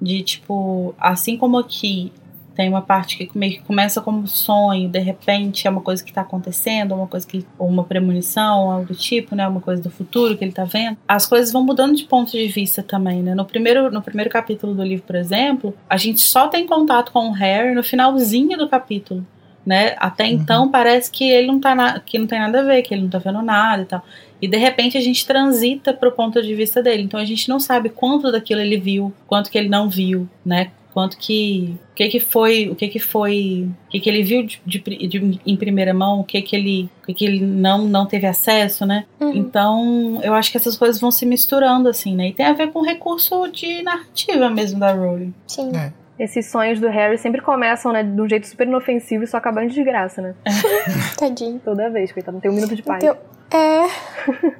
De 0.00 0.22
tipo, 0.22 0.94
assim 1.00 1.38
como 1.38 1.56
aqui 1.56 2.12
tem 2.54 2.68
uma 2.68 2.82
parte 2.82 3.16
que 3.16 3.38
meio 3.38 3.54
que 3.54 3.62
começa 3.62 4.00
como 4.00 4.26
sonho, 4.26 4.88
de 4.88 4.98
repente 4.98 5.66
é 5.66 5.70
uma 5.70 5.80
coisa 5.80 6.04
que 6.04 6.12
tá 6.12 6.20
acontecendo, 6.20 6.94
uma 6.94 7.06
coisa 7.06 7.26
que. 7.26 7.46
ou 7.58 7.68
uma 7.68 7.84
premonição, 7.84 8.70
algo 8.70 8.86
do 8.86 8.94
tipo, 8.94 9.34
né? 9.34 9.46
Uma 9.46 9.60
coisa 9.60 9.82
do 9.82 9.90
futuro 9.90 10.36
que 10.36 10.44
ele 10.44 10.52
tá 10.52 10.64
vendo. 10.64 10.96
As 11.08 11.26
coisas 11.26 11.52
vão 11.52 11.64
mudando 11.64 11.96
de 11.96 12.04
ponto 12.04 12.32
de 12.32 12.46
vista 12.48 12.82
também, 12.82 13.22
né? 13.22 13.34
No 13.34 13.44
primeiro, 13.44 13.90
no 13.90 14.02
primeiro 14.02 14.30
capítulo 14.30 14.74
do 14.74 14.82
livro, 14.82 15.04
por 15.06 15.16
exemplo, 15.16 15.74
a 15.88 15.96
gente 15.96 16.20
só 16.20 16.48
tem 16.48 16.66
contato 16.66 17.12
com 17.12 17.28
o 17.28 17.32
Harry 17.32 17.74
no 17.74 17.82
finalzinho 17.82 18.56
do 18.58 18.68
capítulo. 18.68 19.26
Né? 19.64 19.94
Até 19.96 20.26
então 20.26 20.68
parece 20.72 21.08
que 21.08 21.22
ele 21.22 21.46
não 21.46 21.60
tá 21.60 21.72
na, 21.72 22.00
que 22.00 22.18
não 22.18 22.26
tem 22.26 22.40
nada 22.40 22.60
a 22.60 22.64
ver, 22.64 22.82
que 22.82 22.92
ele 22.92 23.02
não 23.02 23.08
tá 23.08 23.18
vendo 23.18 23.40
nada 23.42 23.82
e 23.82 23.84
tal. 23.84 24.02
E 24.40 24.48
de 24.48 24.56
repente 24.56 24.98
a 24.98 25.00
gente 25.00 25.24
transita 25.24 25.94
pro 25.94 26.10
ponto 26.10 26.42
de 26.42 26.52
vista 26.52 26.82
dele. 26.82 27.04
Então 27.04 27.20
a 27.20 27.24
gente 27.24 27.48
não 27.48 27.60
sabe 27.60 27.88
quanto 27.88 28.32
daquilo 28.32 28.60
ele 28.60 28.76
viu, 28.76 29.14
quanto 29.24 29.48
que 29.48 29.56
ele 29.56 29.68
não 29.68 29.88
viu, 29.88 30.28
né? 30.44 30.72
Quanto 30.92 31.16
que. 31.16 31.74
O 31.92 31.94
que 31.94 32.08
que 32.08 32.20
foi. 32.20 32.68
O 32.68 32.74
que 32.74 32.88
que 32.88 32.98
foi. 32.98 33.68
O 33.86 33.90
que 33.90 34.00
que 34.00 34.08
ele 34.10 34.22
viu 34.22 34.42
de, 34.44 34.60
de, 34.66 34.78
de- 34.78 35.40
em 35.46 35.56
primeira 35.56 35.94
mão, 35.94 36.20
o 36.20 36.24
que 36.24 36.40
que 36.42 36.54
ele. 36.54 36.90
O 37.02 37.06
que 37.06 37.14
que 37.14 37.24
ele 37.24 37.40
não, 37.40 37.86
não 37.86 38.04
teve 38.06 38.26
acesso, 38.26 38.84
né? 38.84 39.04
Uhum. 39.20 39.34
Então, 39.34 40.20
eu 40.22 40.34
acho 40.34 40.50
que 40.50 40.56
essas 40.58 40.76
coisas 40.76 41.00
vão 41.00 41.10
se 41.10 41.24
misturando, 41.24 41.88
assim, 41.88 42.14
né? 42.14 42.28
E 42.28 42.32
tem 42.32 42.44
a 42.46 42.52
ver 42.52 42.70
com 42.72 42.80
o 42.80 42.84
recurso 42.84 43.48
de 43.48 43.82
narrativa 43.82 44.50
mesmo 44.50 44.78
da 44.78 44.92
Rowling. 44.92 45.32
Sim. 45.46 45.72
É. 45.76 45.92
Esses 46.18 46.50
sonhos 46.50 46.78
do 46.78 46.88
Harry 46.88 47.16
sempre 47.18 47.40
começam, 47.40 47.90
né, 47.90 48.02
de 48.02 48.20
um 48.20 48.28
jeito 48.28 48.46
super 48.46 48.68
inofensivo 48.68 49.24
e 49.24 49.26
só 49.26 49.38
acabam 49.38 49.66
de 49.66 49.82
graça, 49.82 50.20
né? 50.22 50.34
Tadinho. 51.18 51.58
Toda 51.64 51.88
vez, 51.90 52.12
coitado. 52.12 52.34
Não 52.34 52.40
tem 52.40 52.50
um 52.50 52.54
minuto 52.54 52.76
de 52.76 52.82
paz. 52.82 53.02
Então, 53.02 53.16
é. 53.50 53.86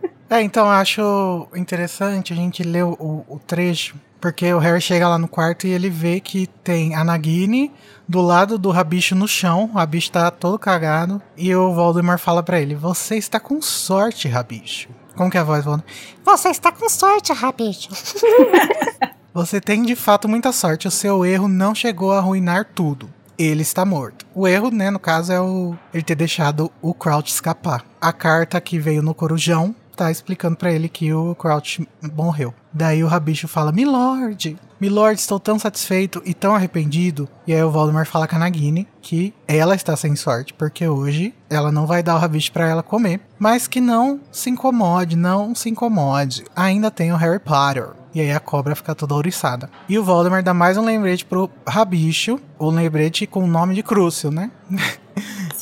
É, 0.31 0.41
então 0.41 0.65
eu 0.65 0.71
acho 0.73 1.47
interessante 1.55 2.33
a 2.33 2.37
gente 2.37 2.63
ler 2.63 2.85
o, 2.85 3.23
o 3.29 3.39
trecho, 3.47 3.97
porque 4.23 4.55
o 4.55 4.59
Harry 4.61 4.81
chega 4.81 5.09
lá 5.09 5.19
no 5.19 5.27
quarto 5.27 5.67
e 5.67 5.71
ele 5.71 5.91
vê 5.91 6.21
que 6.21 6.47
tem 6.47 6.95
a 6.95 7.03
Nagini 7.03 7.73
do 8.09 8.21
lado 8.21 8.57
do 8.57 8.71
Rabicho 8.71 9.17
no 9.17 9.27
chão, 9.27 9.65
o 9.65 9.77
Rabicho 9.77 10.13
tá 10.13 10.31
todo 10.31 10.61
cagado, 10.61 11.21
e 11.37 11.53
o 11.53 11.75
Voldemort 11.75 12.21
fala 12.21 12.41
pra 12.41 12.61
ele, 12.61 12.77
você 12.77 13.17
está 13.17 13.41
com 13.41 13.61
sorte, 13.61 14.29
Rabicho. 14.29 14.91
Como 15.17 15.29
que 15.29 15.37
é 15.37 15.41
a 15.41 15.45
voz, 15.45 15.65
Voldemort? 15.65 15.91
Você 16.25 16.51
está 16.51 16.71
com 16.71 16.89
sorte, 16.89 17.33
Rabicho. 17.33 17.91
Você 19.35 19.63
tem 19.63 19.83
de 19.83 19.97
fato 19.97 20.29
muita 20.29 20.53
sorte, 20.53 20.87
o 20.87 20.91
seu 20.91 21.25
erro 21.25 21.49
não 21.49 21.75
chegou 21.75 22.13
a 22.13 22.19
arruinar 22.19 22.69
tudo. 22.75 23.11
Ele 23.39 23.63
está 23.63 23.83
morto. 23.83 24.27
O 24.35 24.47
erro, 24.47 24.71
né, 24.71 24.91
no 24.91 24.99
caso, 24.99 25.33
é 25.33 25.41
o 25.41 25.75
ele 25.93 26.03
ter 26.03 26.15
deixado 26.15 26.71
o 26.83 26.93
Crouch 26.93 27.33
escapar. 27.33 27.83
A 27.99 28.13
carta 28.13 28.61
que 28.61 28.79
veio 28.79 29.03
no 29.03 29.15
corujão 29.15 29.75
tá 29.97 30.11
explicando 30.11 30.57
pra 30.57 30.73
ele 30.73 30.89
que 30.89 31.13
o 31.13 31.35
Crouch 31.35 31.87
morreu. 32.15 32.55
Daí 32.73 33.05
o 33.05 33.07
Rabicho 33.07 33.47
fala: 33.47 33.73
Milord, 33.73 34.59
Milord, 34.81 35.21
estou 35.21 35.39
tão 35.39 35.59
satisfeito 35.59 36.21
e 36.25 36.35
tão 36.35 36.55
arrependido. 36.55 37.29
E 37.47 37.55
aí 37.55 37.63
o 37.63 37.71
Voldemort 37.71 38.09
fala 38.09 38.27
com 38.27 38.35
a 38.35 38.39
Nagini 38.41 38.89
que 39.01 39.33
ela 39.47 39.75
está 39.75 39.97
sem 39.97 40.17
sorte, 40.17 40.53
porque 40.55 40.89
hoje 40.89 41.35
ela 41.49 41.71
não 41.71 41.87
vai 41.87 42.03
dar 42.03 42.17
o 42.17 42.19
Rabicho 42.19 42.51
pra 42.51 42.69
ela 42.69 42.83
comer. 42.83 43.21
Mas 43.39 43.69
que 43.69 43.81
não 43.81 44.21
se 44.33 44.51
incomode, 44.51 45.17
não 45.17 45.55
se 45.55 45.69
incomode. 45.69 46.45
Ainda 46.57 46.91
tem 46.91 47.13
o 47.13 47.17
Harry 47.17 47.39
Potter. 47.39 47.91
E 48.15 48.21
aí 48.21 48.33
a 48.33 48.41
cobra 48.41 48.75
fica 48.75 48.95
toda 48.95 49.15
ouriçada. 49.15 49.71
E 49.89 49.99
o 49.99 50.05
Voldemort 50.05 50.45
dá 50.45 50.53
mais 50.53 50.77
um 50.77 50.85
lembrete 50.85 51.25
pro 51.25 51.49
Rabicho, 51.67 52.41
um 52.59 52.71
lembrete 52.71 53.27
com 53.27 53.45
o 53.45 53.47
nome 53.47 53.75
de 53.75 53.83
Crucial, 53.83 54.33
né? 54.33 54.51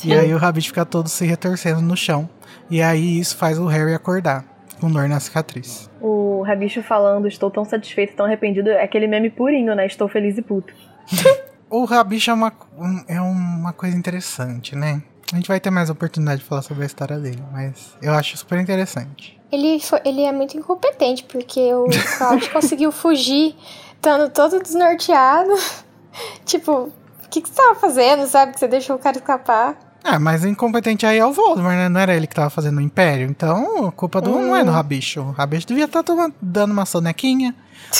E 0.03 0.13
aí 0.13 0.33
o 0.33 0.37
Rabicho 0.37 0.69
fica 0.69 0.83
todo 0.83 1.07
se 1.07 1.25
retorcendo 1.25 1.81
no 1.81 1.95
chão. 1.95 2.27
E 2.71 2.81
aí 2.81 3.19
isso 3.19 3.37
faz 3.37 3.59
o 3.59 3.67
Harry 3.67 3.93
acordar, 3.93 4.43
com 4.79 4.89
dor 4.89 5.07
na 5.07 5.19
cicatriz. 5.19 5.89
O 6.01 6.41
Rabicho 6.41 6.81
falando, 6.81 7.27
estou 7.27 7.51
tão 7.51 7.63
satisfeito, 7.65 8.15
tão 8.15 8.25
arrependido, 8.25 8.69
é 8.71 8.81
aquele 8.83 9.05
meme 9.07 9.29
purinho, 9.29 9.75
né? 9.75 9.85
Estou 9.85 10.07
feliz 10.07 10.37
e 10.37 10.41
puto. 10.41 10.73
O 11.73 11.85
Rabicho 11.85 12.29
é 12.29 12.33
uma, 12.33 12.51
um- 12.77 13.03
é 13.07 13.21
uma 13.21 13.71
coisa 13.71 13.95
interessante, 13.95 14.75
né? 14.75 15.01
A 15.31 15.37
gente 15.37 15.47
vai 15.47 15.57
ter 15.57 15.69
mais 15.69 15.89
oportunidade 15.89 16.41
de 16.41 16.45
falar 16.45 16.61
sobre 16.63 16.83
a 16.83 16.85
história 16.85 17.17
dele, 17.17 17.41
mas 17.49 17.97
eu 18.01 18.11
acho 18.13 18.35
super 18.35 18.59
interessante. 18.59 19.39
Ele, 19.49 19.79
foi, 19.79 20.01
ele 20.03 20.21
é 20.21 20.33
muito 20.33 20.57
incompetente, 20.57 21.23
porque 21.23 21.73
o 21.73 21.85
Cloud 22.17 22.49
conseguiu 22.51 22.91
fugir, 22.91 23.55
estando 23.95 24.29
todo 24.29 24.61
desnorteado. 24.61 25.49
tipo, 26.43 26.73
o 26.73 27.29
que, 27.29 27.41
que 27.41 27.47
você 27.47 27.55
tava 27.55 27.75
fazendo, 27.75 28.27
sabe? 28.27 28.51
Que 28.51 28.59
você 28.59 28.67
deixou 28.67 28.97
o 28.97 28.99
cara 28.99 29.15
escapar. 29.17 29.77
Ah, 30.03 30.19
mas 30.19 30.43
o 30.43 30.47
incompetente 30.47 31.05
aí 31.05 31.19
é 31.19 31.25
o 31.25 31.31
Voldemort, 31.31 31.75
né? 31.75 31.87
Não 31.87 31.99
era 31.99 32.15
ele 32.15 32.25
que 32.27 32.35
tava 32.35 32.49
fazendo 32.49 32.77
o 32.77 32.81
Império. 32.81 33.27
Então, 33.29 33.87
a 33.87 33.91
culpa 33.91 34.19
do, 34.19 34.31
não 34.31 34.55
é 34.55 34.63
do 34.63 34.71
Rabicho. 34.71 35.21
O 35.21 35.31
Rabicho 35.31 35.67
devia 35.67 35.85
estar 35.85 36.03
dando 36.41 36.71
uma 36.71 36.85
sonequinha 36.85 37.55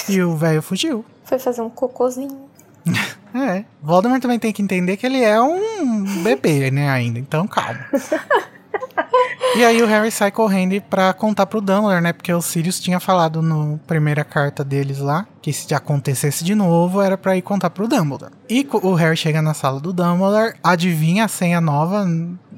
e 0.09 0.21
o 0.21 0.35
velho 0.35 0.61
fugiu. 0.61 1.05
Foi 1.23 1.37
fazer 1.37 1.61
um 1.61 1.69
cocôzinho. 1.69 2.49
É. 3.33 3.63
Voldemort 3.81 4.21
também 4.21 4.37
tem 4.37 4.51
que 4.51 4.61
entender 4.61 4.97
que 4.97 5.05
ele 5.05 5.23
é 5.23 5.41
um 5.41 6.03
bebê, 6.21 6.69
né, 6.69 6.89
ainda. 6.89 7.17
Então, 7.17 7.47
calma. 7.47 7.79
E 9.55 9.65
aí 9.65 9.81
o 9.81 9.85
Harry 9.85 10.11
sai 10.11 10.31
correndo 10.31 10.79
pra 10.81 11.13
contar 11.13 11.45
pro 11.45 11.59
Dumbledore, 11.59 12.01
né? 12.01 12.13
Porque 12.13 12.33
o 12.33 12.41
Sirius 12.41 12.79
tinha 12.79 12.99
falado 12.99 13.41
na 13.41 13.77
primeira 13.85 14.23
carta 14.23 14.63
deles 14.63 14.99
lá 14.99 15.27
que 15.41 15.51
se 15.51 15.73
acontecesse 15.73 16.43
de 16.43 16.55
novo 16.55 17.01
era 17.01 17.17
pra 17.17 17.35
ir 17.35 17.41
contar 17.41 17.69
pro 17.69 17.87
Dumbledore. 17.87 18.31
E 18.49 18.67
o 18.71 18.93
Harry 18.93 19.17
chega 19.17 19.41
na 19.41 19.53
sala 19.53 19.79
do 19.79 19.91
Dumbledore, 19.91 20.55
adivinha 20.63 21.25
a 21.25 21.27
senha 21.27 21.59
nova, 21.59 22.05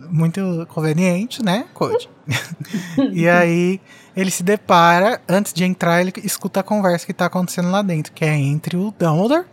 muito 0.09 0.67
conveniente, 0.69 1.43
né, 1.43 1.65
Code? 1.73 2.09
e 3.11 3.27
aí 3.27 3.81
ele 4.15 4.29
se 4.29 4.43
depara, 4.43 5.19
antes 5.27 5.51
de 5.51 5.63
entrar, 5.63 5.99
ele 5.99 6.13
escuta 6.23 6.59
a 6.59 6.63
conversa 6.63 7.05
que 7.05 7.13
tá 7.13 7.25
acontecendo 7.25 7.71
lá 7.71 7.81
dentro, 7.81 8.13
que 8.13 8.23
é 8.23 8.35
entre 8.35 8.77
o 8.77 8.93
Dumbledore, 8.97 9.45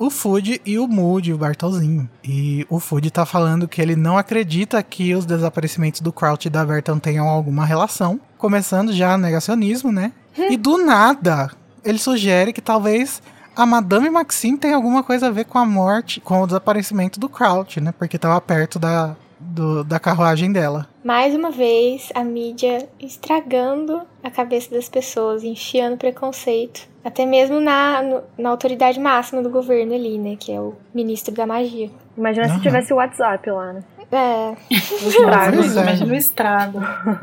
o 0.00 0.08
Food 0.08 0.62
e 0.64 0.78
o 0.78 0.88
Moody, 0.88 1.30
o 1.30 1.36
Bartolzinho. 1.36 2.08
E 2.24 2.66
o 2.70 2.80
Food 2.80 3.10
tá 3.10 3.26
falando 3.26 3.68
que 3.68 3.82
ele 3.82 3.94
não 3.94 4.16
acredita 4.16 4.82
que 4.82 5.14
os 5.14 5.26
desaparecimentos 5.26 6.00
do 6.00 6.10
Crouch 6.10 6.46
e 6.46 6.50
da 6.50 6.64
Berton 6.64 6.98
tenham 6.98 7.28
alguma 7.28 7.66
relação. 7.66 8.18
Começando 8.38 8.94
já 8.94 9.18
negacionismo, 9.18 9.92
né? 9.92 10.12
E 10.38 10.56
do 10.56 10.78
nada, 10.78 11.50
ele 11.84 11.98
sugere 11.98 12.50
que 12.50 12.62
talvez 12.62 13.22
a 13.54 13.66
Madame 13.66 14.08
Maxime 14.08 14.56
tenha 14.56 14.74
alguma 14.74 15.02
coisa 15.02 15.26
a 15.26 15.30
ver 15.30 15.44
com 15.44 15.58
a 15.58 15.66
morte, 15.66 16.18
com 16.18 16.40
o 16.40 16.46
desaparecimento 16.46 17.20
do 17.20 17.28
Crouch, 17.28 17.78
né? 17.78 17.92
Porque 17.92 18.16
tava 18.16 18.40
perto 18.40 18.78
da, 18.78 19.14
do, 19.38 19.84
da 19.84 20.00
carruagem 20.00 20.50
dela. 20.50 20.88
Mais 21.04 21.34
uma 21.34 21.50
vez, 21.50 22.08
a 22.14 22.24
mídia 22.24 22.88
estragando 22.98 24.00
a 24.22 24.30
cabeça 24.30 24.70
das 24.70 24.88
pessoas, 24.88 25.44
enfiando 25.44 25.98
preconceito. 25.98 26.88
Até 27.04 27.24
mesmo 27.24 27.60
na, 27.60 28.02
no, 28.02 28.22
na 28.36 28.50
autoridade 28.50 29.00
máxima 29.00 29.42
do 29.42 29.48
governo 29.48 29.94
ali, 29.94 30.18
né? 30.18 30.36
Que 30.38 30.52
é 30.52 30.60
o 30.60 30.74
ministro 30.94 31.34
da 31.34 31.46
magia. 31.46 31.90
Imagina 32.16 32.46
uhum. 32.46 32.54
se 32.56 32.60
tivesse 32.60 32.92
o 32.92 32.96
WhatsApp 32.96 33.50
lá, 33.50 33.72
né? 33.72 33.82
É. 34.12 34.50
O 34.50 35.08
estrago, 35.08 35.62
é. 35.62 35.66
imagina 35.66 36.12
o 36.12 36.16
estrago. 36.16 36.78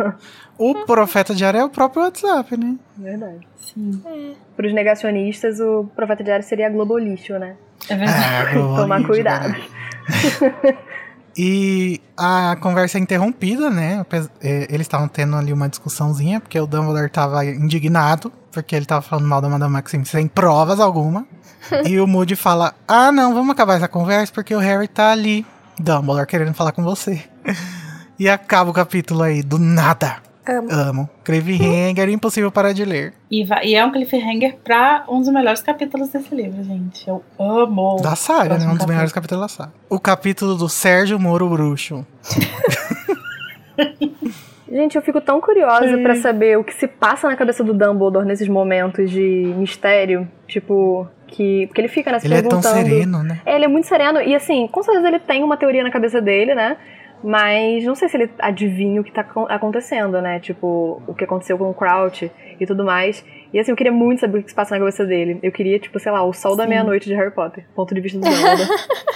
o 0.58 0.86
profeta 0.86 1.36
diário 1.36 1.60
é 1.60 1.64
o 1.64 1.70
próprio 1.70 2.04
WhatsApp, 2.04 2.58
né? 2.58 2.76
Verdade. 2.98 3.48
Sim. 3.58 4.02
É. 4.06 4.32
Para 4.56 4.68
os 4.68 4.74
negacionistas, 4.74 5.60
o 5.60 5.86
profeta 5.96 6.24
diário 6.24 6.44
seria 6.44 6.70
Globolixo, 6.70 7.34
né? 7.38 7.56
É 7.90 7.96
verdade. 7.96 8.58
É, 8.58 8.62
Tomar 8.76 9.06
cuidado. 9.06 9.56
E 11.38 12.02
a 12.18 12.58
conversa 12.60 12.98
é 12.98 13.02
interrompida, 13.02 13.70
né? 13.70 14.04
Eles 14.42 14.82
estavam 14.82 15.08
tendo 15.08 15.36
ali 15.36 15.54
uma 15.54 15.70
discussãozinha, 15.70 16.40
porque 16.40 16.60
o 16.60 16.66
Dumbledore 16.66 17.06
estava 17.06 17.46
indignado, 17.46 18.34
porque 18.52 18.76
ele 18.76 18.86
estava 18.86 19.04
falando 19.04 19.28
mal 19.28 19.40
da 19.40 19.48
Madame 19.48 19.72
Maxime 19.72 20.04
sem 20.04 20.28
provas 20.28 20.80
alguma. 20.80 21.28
e 21.86 22.00
o 22.00 22.08
Moody 22.08 22.36
fala: 22.36 22.74
Ah, 22.88 23.12
não, 23.12 23.36
vamos 23.36 23.52
acabar 23.52 23.76
essa 23.76 23.88
conversa, 23.88 24.34
porque 24.34 24.56
o 24.56 24.60
Harry 24.60 24.88
tá 24.88 25.12
ali. 25.12 25.46
Dumbledore 25.80 26.26
querendo 26.26 26.56
falar 26.56 26.72
com 26.72 26.84
você. 26.84 27.24
e 28.18 28.28
acaba 28.28 28.72
o 28.72 28.74
capítulo 28.74 29.22
aí, 29.22 29.44
do 29.44 29.60
nada. 29.60 30.27
Amo. 30.50 30.68
Amo. 30.72 31.10
Cliffhanger, 31.24 32.10
impossível 32.10 32.52
parar 32.52 32.74
de 32.74 32.86
ler. 32.86 33.14
E, 33.30 33.46
e, 33.64 33.76
é 33.76 33.86
um 33.86 33.92
cliffhanger 33.92 34.58
pra 34.64 35.04
um 35.10 35.20
dos 35.20 35.30
melhores 35.30 35.62
capítulos 35.62 36.10
desse 36.10 36.34
livro, 36.34 36.64
gente. 36.64 37.08
Eu 37.08 37.24
amo. 37.38 37.98
Da 38.02 38.16
saga, 38.16 38.50
né? 38.50 38.56
Um 38.56 38.58
dos 38.58 38.66
capítulo. 38.66 38.90
melhores 38.90 39.12
capítulos 39.12 39.42
da 39.44 39.48
saga. 39.48 39.74
O 39.90 40.00
capítulo 40.00 40.56
do 40.56 40.70
Sérgio 40.70 41.20
Moro 41.20 41.50
Bruxo. 41.50 42.06
Gente, 44.70 44.98
eu 44.98 45.02
fico 45.02 45.22
tão 45.22 45.40
curiosa 45.40 45.98
para 46.00 46.16
saber 46.16 46.58
o 46.58 46.64
que 46.64 46.74
se 46.74 46.88
passa 46.88 47.28
na 47.28 47.38
cabeça 47.38 47.64
do 47.64 47.74
Dumbledore 47.74 48.26
nesses 48.26 48.50
momentos 48.50 49.10
de 49.10 49.54
mistério. 49.58 50.28
Tipo, 50.46 51.08
que. 51.26 51.68
Porque 51.68 51.82
ele 51.82 51.88
fica, 51.88 52.12
né? 52.12 52.20
Se 52.20 52.28
ele 52.28 52.36
perguntando. 52.36 52.68
é 52.68 52.72
tão 52.74 52.84
sereno, 52.84 53.24
né? 53.24 53.40
É, 53.46 53.56
ele 53.56 53.66
é 53.66 53.68
muito 53.68 53.88
sereno. 53.88 54.22
E 54.22 54.36
assim, 54.36 54.68
com 54.68 54.84
certeza 54.84 55.08
ele 55.08 55.20
tem 55.20 55.42
uma 55.42 55.56
teoria 55.56 55.84
na 55.84 55.90
cabeça 55.90 56.22
dele, 56.22 56.54
né? 56.54 56.76
Mas 57.24 57.84
não 57.84 57.96
sei 57.96 58.08
se 58.10 58.18
ele 58.18 58.30
adivinha 58.40 59.02
o 59.02 59.04
que 59.04 59.12
tá 59.12 59.26
acontecendo, 59.50 60.22
né? 60.22 60.40
Tipo, 60.40 61.02
o 61.08 61.14
que 61.14 61.24
aconteceu 61.24 61.58
com 61.58 61.70
o 61.70 61.74
Crouch 61.74 62.32
e 62.60 62.66
tudo 62.66 62.84
mais. 62.84 63.26
E 63.54 63.60
assim, 63.60 63.72
eu 63.72 63.78
queria 63.78 63.92
muito 63.92 64.20
saber 64.20 64.40
o 64.40 64.44
que 64.44 64.50
se 64.50 64.56
passa 64.56 64.76
na 64.76 64.80
cabeça 64.80 65.06
dele. 65.06 65.40
Eu 65.42 65.52
queria, 65.52 65.80
tipo, 65.80 66.00
sei 66.00 66.12
lá, 66.12 66.24
o 66.24 66.34
sol 66.34 66.52
Sim. 66.52 66.58
da 66.58 66.68
meia-noite 66.68 67.08
de 67.08 67.16
Harry 67.16 67.32
Potter. 67.32 67.66
Ponto 67.76 67.94
de 67.94 68.02
vista 68.02 68.20
do 68.20 68.26
Dumbledore. 68.26 68.70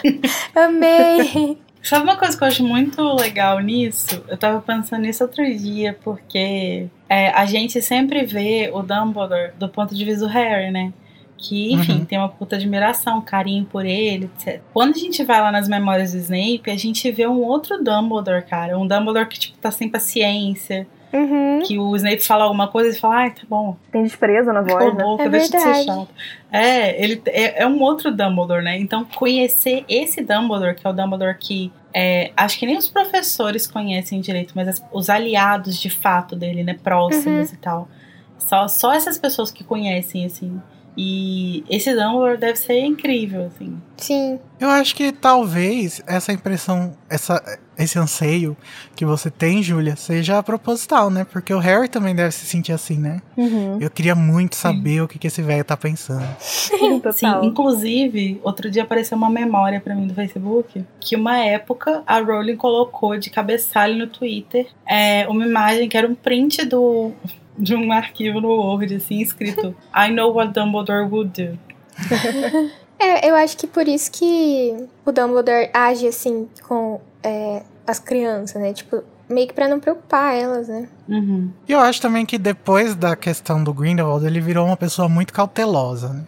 Amei! 0.55 1.57
Sabe 1.83 2.03
uma 2.03 2.15
coisa 2.15 2.37
que 2.37 2.43
eu 2.43 2.47
acho 2.47 2.63
muito 2.63 3.01
legal 3.15 3.59
nisso? 3.59 4.23
Eu 4.27 4.37
tava 4.37 4.61
pensando 4.61 5.01
nisso 5.01 5.23
outro 5.23 5.43
dia, 5.43 5.97
porque 6.03 6.87
é, 7.09 7.29
a 7.29 7.45
gente 7.45 7.81
sempre 7.81 8.23
vê 8.23 8.69
o 8.71 8.83
Dumbledore 8.83 9.51
do 9.57 9.67
ponto 9.67 9.95
de 9.95 10.05
vista 10.05 10.25
do 10.25 10.31
Harry, 10.31 10.71
né? 10.71 10.93
Que, 11.41 11.73
enfim, 11.73 11.99
uhum. 11.99 12.05
tem 12.05 12.19
uma 12.19 12.29
puta 12.29 12.55
admiração, 12.55 13.19
carinho 13.19 13.65
por 13.65 13.83
ele, 13.83 14.29
etc. 14.37 14.61
Quando 14.71 14.95
a 14.95 14.99
gente 14.99 15.23
vai 15.23 15.41
lá 15.41 15.51
nas 15.51 15.67
memórias 15.67 16.11
do 16.11 16.19
Snape, 16.19 16.69
a 16.69 16.77
gente 16.77 17.11
vê 17.11 17.27
um 17.27 17.41
outro 17.41 17.83
Dumbledore, 17.83 18.43
cara. 18.43 18.77
Um 18.77 18.85
Dumbledore 18.85 19.27
que, 19.27 19.39
tipo, 19.39 19.57
tá 19.57 19.71
sem 19.71 19.89
paciência. 19.89 20.87
Uhum. 21.11 21.61
Que 21.65 21.77
o 21.77 21.93
Snape 21.95 22.23
fala 22.23 22.43
alguma 22.45 22.67
coisa 22.67 22.95
e 22.95 22.99
fala, 22.99 23.15
ai, 23.15 23.31
tá 23.31 23.41
bom. 23.49 23.75
Tem 23.91 24.03
desprezo 24.03 24.53
na 24.53 24.61
voz, 24.61 24.95
né? 24.95 25.03
É 25.19 25.29
deixa 25.29 25.57
de 25.57 25.59
ser 25.59 25.83
chato. 25.83 26.07
É, 26.51 27.03
ele 27.03 27.21
é, 27.25 27.63
é, 27.63 27.67
um 27.67 27.81
outro 27.81 28.11
Dumbledore, 28.15 28.63
né? 28.63 28.79
Então, 28.79 29.03
conhecer 29.03 29.83
esse 29.89 30.21
Dumbledore, 30.21 30.75
que 30.75 30.85
é 30.85 30.89
o 30.89 30.93
Dumbledore 30.93 31.35
que 31.37 31.73
é, 31.93 32.31
acho 32.37 32.57
que 32.57 32.65
nem 32.65 32.77
os 32.77 32.87
professores 32.87 33.67
conhecem 33.67 34.21
direito, 34.21 34.53
mas 34.55 34.67
as, 34.67 34.85
os 34.93 35.09
aliados 35.09 35.77
de 35.77 35.89
fato 35.89 36.35
dele, 36.35 36.63
né? 36.63 36.77
Próximos 36.81 37.49
uhum. 37.49 37.55
e 37.55 37.57
tal. 37.57 37.89
Só, 38.37 38.67
só 38.67 38.93
essas 38.93 39.17
pessoas 39.17 39.51
que 39.51 39.63
conhecem, 39.63 40.25
assim. 40.25 40.61
E 40.95 41.63
esse 41.69 41.93
Dumbledore 41.93 42.37
deve 42.37 42.57
ser 42.57 42.79
incrível, 42.81 43.45
assim. 43.45 43.77
Sim. 43.97 44.39
Eu 44.59 44.69
acho 44.69 44.95
que 44.95 45.11
talvez 45.11 46.01
essa 46.05 46.33
impressão, 46.33 46.93
essa, 47.09 47.41
esse 47.77 47.97
anseio 47.97 48.57
que 48.95 49.05
você 49.05 49.29
tem, 49.31 49.63
Júlia, 49.63 49.95
seja 49.95 50.41
proposital, 50.43 51.09
né? 51.09 51.25
Porque 51.25 51.53
o 51.53 51.59
Harry 51.59 51.87
também 51.87 52.13
deve 52.13 52.31
se 52.31 52.45
sentir 52.45 52.73
assim, 52.73 52.97
né? 52.97 53.21
Uhum. 53.37 53.77
Eu 53.79 53.89
queria 53.89 54.15
muito 54.15 54.55
saber 54.55 54.95
Sim. 54.95 55.01
o 55.01 55.07
que, 55.07 55.17
que 55.17 55.27
esse 55.27 55.41
velho 55.41 55.63
tá 55.63 55.77
pensando. 55.77 56.25
Sim, 56.39 57.01
inclusive, 57.43 58.39
outro 58.43 58.69
dia 58.69 58.83
apareceu 58.83 59.17
uma 59.17 59.29
memória 59.29 59.79
para 59.79 59.95
mim 59.95 60.07
do 60.07 60.13
Facebook 60.13 60.83
que 60.99 61.15
uma 61.15 61.37
época 61.37 62.03
a 62.05 62.19
Rowling 62.19 62.57
colocou 62.57 63.17
de 63.17 63.29
cabeçalho 63.29 63.95
no 63.95 64.07
Twitter 64.07 64.67
é, 64.85 65.27
uma 65.27 65.45
imagem 65.45 65.87
que 65.87 65.97
era 65.97 66.07
um 66.07 66.15
print 66.15 66.65
do 66.65 67.11
de 67.57 67.75
um 67.75 67.91
arquivo 67.91 68.39
no 68.39 68.49
Word, 68.49 68.95
assim, 68.95 69.21
escrito 69.21 69.75
I 69.95 70.11
know 70.11 70.33
what 70.33 70.53
Dumbledore 70.53 71.07
would 71.09 71.31
do. 71.31 71.59
é, 72.97 73.29
eu 73.29 73.35
acho 73.35 73.57
que 73.57 73.67
por 73.67 73.87
isso 73.87 74.11
que 74.11 74.87
o 75.05 75.11
Dumbledore 75.11 75.69
age 75.73 76.07
assim 76.07 76.47
com 76.67 77.01
é, 77.23 77.63
as 77.85 77.99
crianças, 77.99 78.61
né? 78.61 78.73
Tipo, 78.73 79.03
meio 79.29 79.47
que 79.47 79.53
pra 79.53 79.67
não 79.67 79.79
preocupar 79.79 80.35
elas, 80.35 80.67
né? 80.67 80.87
Uhum. 81.07 81.51
E 81.67 81.71
eu 81.71 81.79
acho 81.79 82.01
também 82.01 82.25
que 82.25 82.37
depois 82.37 82.95
da 82.95 83.15
questão 83.15 83.63
do 83.63 83.73
Grindelwald, 83.73 84.25
ele 84.25 84.39
virou 84.39 84.65
uma 84.65 84.77
pessoa 84.77 85.07
muito 85.07 85.33
cautelosa, 85.33 86.09
né? 86.09 86.23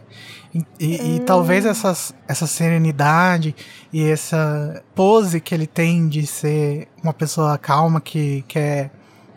E, 0.54 0.60
e, 0.80 1.02
hum. 1.02 1.16
e, 1.16 1.20
talvez 1.22 1.66
essas, 1.66 2.14
essa 2.28 2.46
serenidade 2.46 3.56
e 3.92 4.08
essa 4.08 4.84
pose 4.94 5.42
que 5.42 5.54
ele 5.54 5.66
tem 5.66 6.08
de 6.08 6.28
ser 6.28 6.88
uma 7.02 7.14
pessoa 7.14 7.58
calma 7.58 8.00
que 8.00 8.44
quer 8.48 8.92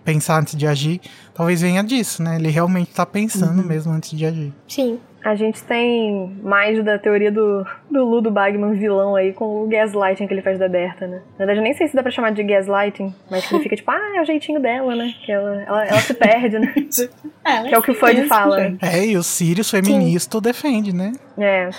pensar 0.07 0.39
antes 0.39 0.55
de 0.55 0.65
agir, 0.69 1.01
talvez 1.35 1.61
venha 1.61 1.83
disso, 1.83 2.23
né? 2.23 2.37
Ele 2.37 2.49
realmente 2.49 2.95
tá 2.95 3.05
pensando 3.05 3.61
uhum. 3.61 3.67
mesmo 3.67 3.93
antes 3.93 4.17
de 4.17 4.25
agir. 4.25 4.53
Sim. 4.69 5.01
A 5.25 5.35
gente 5.35 5.61
tem 5.65 6.39
mais 6.41 6.85
da 6.85 7.01
teoria 7.01 7.33
do, 7.33 7.67
do 7.91 8.05
Ludo 8.05 8.31
Bagman 8.31 8.75
vilão 8.75 9.17
aí 9.17 9.33
com 9.33 9.65
o 9.65 9.67
gaslighting 9.67 10.29
que 10.29 10.33
ele 10.33 10.41
faz 10.41 10.57
da 10.57 10.69
Berta, 10.69 11.09
né? 11.09 11.21
Na 11.33 11.39
verdade, 11.39 11.59
eu 11.59 11.65
nem 11.65 11.75
sei 11.75 11.89
se 11.89 11.97
dá 11.97 12.03
pra 12.03 12.13
chamar 12.13 12.31
de 12.31 12.45
gaslighting, 12.45 13.13
mas 13.29 13.45
que 13.45 13.53
ele 13.57 13.63
fica 13.65 13.75
tipo, 13.75 13.91
ah, 13.91 14.13
é 14.17 14.21
o 14.21 14.25
jeitinho 14.25 14.61
dela, 14.61 14.95
né? 14.95 15.13
Que 15.25 15.33
ela, 15.33 15.63
ela, 15.63 15.85
ela 15.85 15.99
se 15.99 16.15
perde, 16.15 16.61
né? 16.61 16.73
é, 17.45 17.63
que 17.65 17.75
é 17.75 17.79
o 17.79 17.83
que 17.83 17.91
o 17.91 17.95
Fudge 17.97 18.29
fala. 18.29 18.57
Né? 18.57 18.79
É, 18.81 19.05
e 19.05 19.17
o 19.17 19.23
Sirius 19.25 19.69
feminista 19.69 20.41
defende, 20.41 20.95
né? 20.95 21.11
É. 21.37 21.71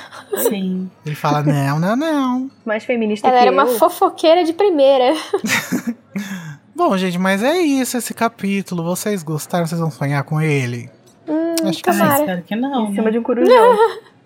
Sim. 0.49 0.91
Ele 1.05 1.15
fala, 1.15 1.41
não, 1.41 1.79
não, 1.79 1.95
não. 1.95 2.51
Mais 2.65 2.83
feminista 2.83 3.29
ela 3.29 3.37
que 3.37 3.41
era 3.43 3.49
eu. 3.49 3.53
uma 3.53 3.67
fofoqueira 3.67 4.43
de 4.43 4.51
primeira. 4.51 5.13
Bom, 6.77 6.95
gente, 6.95 7.17
mas 7.17 7.41
é 7.41 7.57
isso 7.57 7.97
esse 7.97 8.13
capítulo. 8.13 8.83
Vocês 8.83 9.23
gostaram? 9.23 9.65
Vocês 9.65 9.81
vão 9.81 9.89
sonhar 9.89 10.23
com 10.23 10.39
ele? 10.39 10.87
Hum, 11.27 11.55
Acho 11.67 11.79
que 11.79 11.91
tomara. 11.91 12.19
espero 12.19 12.43
que 12.43 12.55
não. 12.55 12.89
Em 12.89 12.91
cima 12.91 13.05
né? 13.05 13.11
de 13.11 13.17
um 13.17 13.23
corujão. 13.25 13.77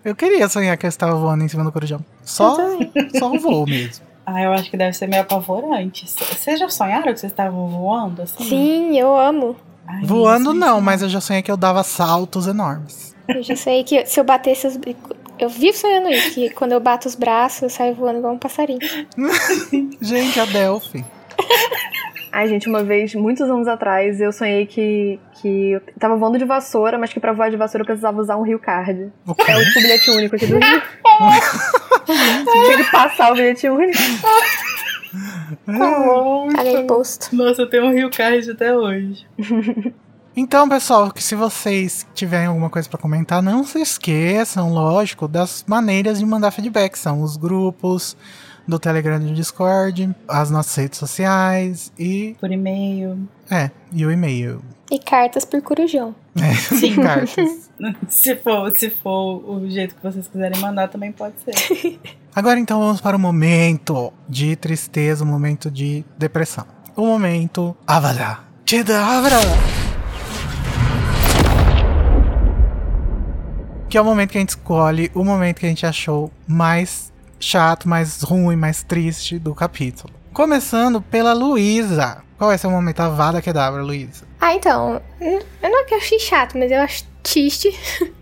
Eu 0.04 0.14
queria 0.14 0.46
sonhar 0.50 0.76
que 0.76 0.84
eu 0.84 0.88
estava 0.88 1.14
voando 1.14 1.42
em 1.42 1.48
cima 1.48 1.64
do 1.64 1.72
corujão. 1.72 2.04
Só, 2.22 2.58
só 3.18 3.32
um 3.32 3.38
voo 3.38 3.64
mesmo. 3.66 4.04
Ah, 4.26 4.42
eu 4.42 4.52
acho 4.52 4.70
que 4.70 4.76
deve 4.76 4.92
ser 4.92 5.06
meio 5.06 5.22
apavorante. 5.22 6.04
Vocês 6.06 6.60
já 6.60 6.68
sonharam 6.68 7.14
que 7.14 7.20
vocês 7.20 7.32
estavam 7.32 7.68
voando 7.68 8.20
assim? 8.20 8.44
Sim, 8.44 8.98
eu 8.98 9.18
amo. 9.18 9.56
Ai, 9.88 10.04
Voando 10.04 10.52
não, 10.52 10.74
não, 10.74 10.80
mas 10.82 11.00
eu 11.00 11.08
já 11.08 11.22
sonhei 11.22 11.40
que 11.40 11.50
eu 11.50 11.56
dava 11.56 11.82
saltos 11.82 12.46
enormes. 12.46 13.16
Eu 13.28 13.42
já 13.42 13.56
sei 13.56 13.82
que 13.82 14.04
se 14.04 14.20
eu 14.20 14.24
batesse 14.24 14.66
os. 14.66 14.78
Eu 15.38 15.48
vivo 15.48 15.74
sonhando 15.74 16.10
isso, 16.10 16.34
que 16.34 16.50
quando 16.50 16.72
eu 16.72 16.80
bato 16.80 17.08
os 17.08 17.14
braços, 17.14 17.62
eu 17.62 17.70
saio 17.70 17.94
voando 17.94 18.18
igual 18.18 18.34
um 18.34 18.38
passarinho. 18.38 18.78
Gente, 20.02 20.38
a 20.38 20.44
Delphi. 20.44 21.02
Ai, 22.32 22.48
gente, 22.48 22.66
uma 22.66 22.82
vez, 22.82 23.14
muitos 23.14 23.48
anos 23.50 23.68
atrás, 23.68 24.18
eu 24.18 24.32
sonhei 24.32 24.64
que, 24.64 25.20
que 25.34 25.72
eu 25.72 25.82
tava 26.00 26.16
voando 26.16 26.38
de 26.38 26.46
vassoura, 26.46 26.98
mas 26.98 27.12
que 27.12 27.20
pra 27.20 27.34
voar 27.34 27.50
de 27.50 27.58
vassoura 27.58 27.82
eu 27.82 27.86
precisava 27.86 28.18
usar 28.18 28.36
um 28.38 28.42
Rio 28.42 28.58
Card. 28.58 29.12
É 29.46 29.56
o 29.56 29.64
tipo 29.64 29.80
bilhete 29.80 30.10
único 30.10 30.36
aqui 30.36 30.46
do 30.46 30.58
Rio. 30.58 30.82
Tinha 32.06 32.76
que 32.78 32.90
passar 32.90 33.32
o 33.32 33.34
bilhete 33.34 33.68
único. 33.68 33.98
Paguei 36.56 36.80
imposto. 36.80 37.36
Nossa, 37.36 37.62
eu 37.62 37.68
tenho 37.68 37.84
um 37.84 37.92
Rio 37.92 38.10
Card 38.10 38.50
até 38.50 38.74
hoje. 38.74 39.26
Então, 40.34 40.66
pessoal, 40.66 41.12
que 41.12 41.22
se 41.22 41.34
vocês 41.34 42.06
tiverem 42.14 42.46
alguma 42.46 42.70
coisa 42.70 42.88
pra 42.88 42.98
comentar, 42.98 43.42
não 43.42 43.64
se 43.64 43.78
esqueçam, 43.82 44.72
lógico, 44.72 45.28
das 45.28 45.62
maneiras 45.68 46.18
de 46.18 46.24
mandar 46.24 46.50
feedback. 46.50 46.96
São 46.96 47.22
os 47.22 47.36
grupos 47.36 48.16
do 48.72 48.78
Telegram 48.78 49.16
e 49.16 49.26
do 49.26 49.34
Discord, 49.34 50.14
as 50.26 50.50
nossas 50.50 50.74
redes 50.76 50.98
sociais 50.98 51.92
e. 51.98 52.34
Por 52.40 52.50
e-mail. 52.50 53.28
É, 53.50 53.70
e 53.92 54.04
o 54.06 54.10
e-mail. 54.10 54.62
E 54.90 54.98
cartas 54.98 55.44
por 55.44 55.60
corujão. 55.60 56.14
É, 56.36 56.54
Sim. 56.76 56.96
cartas. 56.96 57.70
Se 58.08 58.36
for, 58.36 58.70
se 58.78 58.90
for 58.90 59.42
o 59.44 59.68
jeito 59.68 59.96
que 59.96 60.02
vocês 60.02 60.28
quiserem 60.28 60.60
mandar, 60.60 60.86
também 60.86 61.10
pode 61.10 61.34
ser. 61.44 61.98
Agora 62.32 62.60
então 62.60 62.78
vamos 62.78 63.00
para 63.00 63.16
o 63.16 63.18
momento 63.18 64.12
de 64.28 64.54
tristeza, 64.54 65.24
o 65.24 65.26
momento 65.26 65.68
de 65.68 66.04
depressão. 66.16 66.64
O 66.94 67.04
momento 67.04 67.76
Avada 67.84 68.38
Kedavra! 68.64 69.40
Que 73.90 73.98
é 73.98 74.00
o 74.00 74.04
momento 74.04 74.30
que 74.30 74.38
a 74.38 74.40
gente 74.40 74.50
escolhe, 74.50 75.10
o 75.12 75.24
momento 75.24 75.58
que 75.58 75.66
a 75.66 75.68
gente 75.68 75.84
achou 75.84 76.30
mais 76.46 77.11
chato, 77.42 77.88
mais 77.88 78.22
ruim, 78.22 78.56
mais 78.56 78.82
triste 78.82 79.38
do 79.38 79.54
capítulo. 79.54 80.12
Começando 80.32 81.02
pela 81.02 81.32
Luísa. 81.32 82.22
Qual 82.38 82.50
é 82.50 82.56
seu 82.56 82.70
momento 82.70 83.00
Avada 83.00 83.42
Kedavra, 83.42 83.82
Luísa? 83.82 84.24
Ah, 84.40 84.54
então. 84.54 85.00
Eu 85.20 85.42
não 85.62 85.80
é 85.80 85.84
que 85.84 85.94
eu 85.94 85.98
achei 85.98 86.18
chato, 86.18 86.58
mas 86.58 86.72
eu 86.72 86.80
acho 86.80 87.04
triste. 87.22 87.70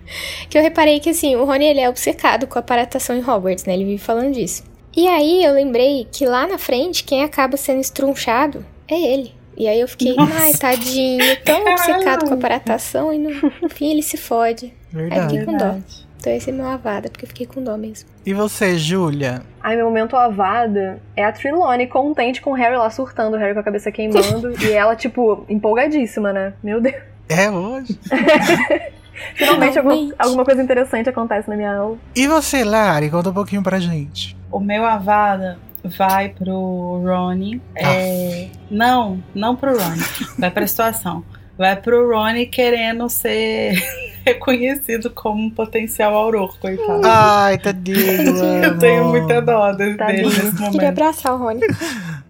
que 0.50 0.58
eu 0.58 0.62
reparei 0.62 1.00
que, 1.00 1.10
assim, 1.10 1.36
o 1.36 1.44
Rony 1.44 1.64
ele 1.64 1.80
é 1.80 1.88
obcecado 1.88 2.46
com 2.46 2.58
a 2.58 2.62
paratação 2.62 3.16
em 3.16 3.20
Hogwarts, 3.20 3.64
né? 3.64 3.74
Ele 3.74 3.84
vive 3.84 3.98
falando 3.98 4.34
disso. 4.34 4.64
E 4.96 5.06
aí 5.06 5.44
eu 5.44 5.54
lembrei 5.54 6.06
que 6.10 6.26
lá 6.26 6.46
na 6.46 6.58
frente, 6.58 7.04
quem 7.04 7.22
acaba 7.22 7.56
sendo 7.56 7.80
estrunchado 7.80 8.64
é 8.88 9.00
ele. 9.00 9.32
E 9.56 9.68
aí 9.68 9.78
eu 9.78 9.86
fiquei, 9.86 10.14
Nossa. 10.14 10.34
ai, 10.34 10.52
tadinho, 10.54 11.36
tão 11.44 11.62
obcecado 11.70 12.26
com 12.26 12.34
a 12.34 12.36
paratação 12.36 13.12
e 13.12 13.18
no, 13.18 13.68
fim 13.68 13.90
ele 13.90 14.02
se 14.02 14.16
fode. 14.16 14.74
Verdade. 14.90 15.38
fiquei 15.38 15.44
com 15.44 15.56
dó. 15.56 15.76
Então 16.20 16.30
esse 16.34 16.50
é 16.50 16.52
meu 16.52 16.66
avada, 16.66 17.08
porque 17.08 17.24
eu 17.24 17.28
fiquei 17.28 17.46
com 17.46 17.64
dó 17.64 17.78
mesmo. 17.78 18.06
E 18.26 18.34
você, 18.34 18.76
Júlia? 18.76 19.42
Ai, 19.62 19.74
meu 19.74 19.86
momento 19.86 20.14
avada 20.16 21.00
é 21.16 21.24
a 21.24 21.32
Trelawney 21.32 21.86
contente 21.86 22.42
com 22.42 22.50
o 22.50 22.54
Harry 22.54 22.76
lá 22.76 22.90
surtando, 22.90 23.36
o 23.36 23.38
Harry 23.38 23.54
com 23.54 23.60
a 23.60 23.62
cabeça 23.62 23.90
queimando. 23.90 24.52
e 24.62 24.70
ela, 24.70 24.94
tipo, 24.94 25.46
empolgadíssima, 25.48 26.30
né? 26.30 26.52
Meu 26.62 26.78
Deus. 26.78 26.94
É 27.26 27.50
hoje. 27.50 27.98
Finalmente 29.34 29.78
alguma, 29.78 29.94
Finalmente. 29.94 30.14
alguma 30.18 30.44
coisa 30.44 30.62
interessante 30.62 31.08
acontece 31.08 31.48
na 31.48 31.56
minha 31.56 31.74
aula. 31.74 31.96
E 32.14 32.26
você, 32.26 32.64
Lari? 32.64 33.08
Conta 33.08 33.30
um 33.30 33.34
pouquinho 33.34 33.62
pra 33.62 33.78
gente. 33.80 34.36
O 34.52 34.60
meu 34.60 34.84
Avada 34.84 35.58
vai 35.82 36.28
pro 36.28 37.02
Ronnie. 37.02 37.62
É, 37.74 38.48
não, 38.70 39.22
não 39.34 39.56
pro 39.56 39.70
Ronnie. 39.70 40.04
Vai 40.38 40.50
pra 40.50 40.66
situação. 40.66 41.24
Vai 41.60 41.76
pro 41.76 42.08
Ronnie 42.10 42.46
querendo 42.46 43.06
ser 43.10 43.74
reconhecido 44.24 45.10
como 45.10 45.42
um 45.44 45.50
potencial 45.50 46.14
auror, 46.14 46.58
coitado. 46.58 47.02
Ai, 47.04 47.58
tadinho. 47.58 47.98
Eu 48.64 48.78
tenho 48.78 49.04
muita 49.04 49.42
dó 49.42 49.70
dele 49.70 49.94
Tadinho. 49.94 50.30
nesse 50.30 50.52
Queria 50.52 50.66
momento. 50.70 50.84
abraçar 50.84 51.34
o 51.34 51.36
Rony. 51.36 51.60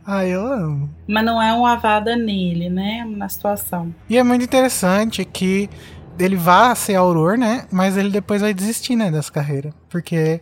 Ai, 0.04 0.30
eu 0.30 0.44
amo. 0.44 0.90
Mas 1.06 1.24
não 1.24 1.40
é 1.40 1.54
um 1.54 1.64
Avada 1.64 2.16
nele, 2.16 2.68
né? 2.68 3.06
Na 3.08 3.28
situação. 3.28 3.94
E 4.08 4.18
é 4.18 4.24
muito 4.24 4.44
interessante 4.44 5.24
que 5.24 5.70
ele 6.18 6.34
vá 6.34 6.74
ser 6.74 6.96
auror, 6.96 7.38
né? 7.38 7.66
Mas 7.70 7.96
ele 7.96 8.10
depois 8.10 8.42
vai 8.42 8.52
desistir, 8.52 8.96
né, 8.96 9.12
dessa 9.12 9.30
carreira. 9.30 9.72
Porque, 9.88 10.40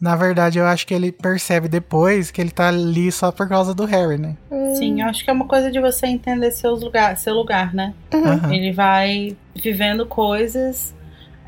na 0.00 0.16
verdade, 0.16 0.58
eu 0.58 0.66
acho 0.66 0.86
que 0.86 0.94
ele 0.94 1.12
percebe 1.12 1.68
depois 1.68 2.30
que 2.30 2.40
ele 2.40 2.50
tá 2.50 2.68
ali 2.68 3.12
só 3.12 3.30
por 3.30 3.48
causa 3.48 3.74
do 3.74 3.84
Harry, 3.84 4.16
né? 4.18 4.36
Sim, 4.76 5.02
eu 5.02 5.08
acho 5.08 5.22
que 5.24 5.30
é 5.30 5.32
uma 5.32 5.46
coisa 5.46 5.70
de 5.70 5.78
você 5.80 6.06
entender 6.06 6.50
seus 6.52 6.82
lugar, 6.82 7.16
seu 7.18 7.34
lugar, 7.34 7.74
né? 7.74 7.92
Aham. 8.12 8.52
Ele 8.54 8.72
vai 8.72 9.36
vivendo 9.54 10.06
coisas. 10.06 10.94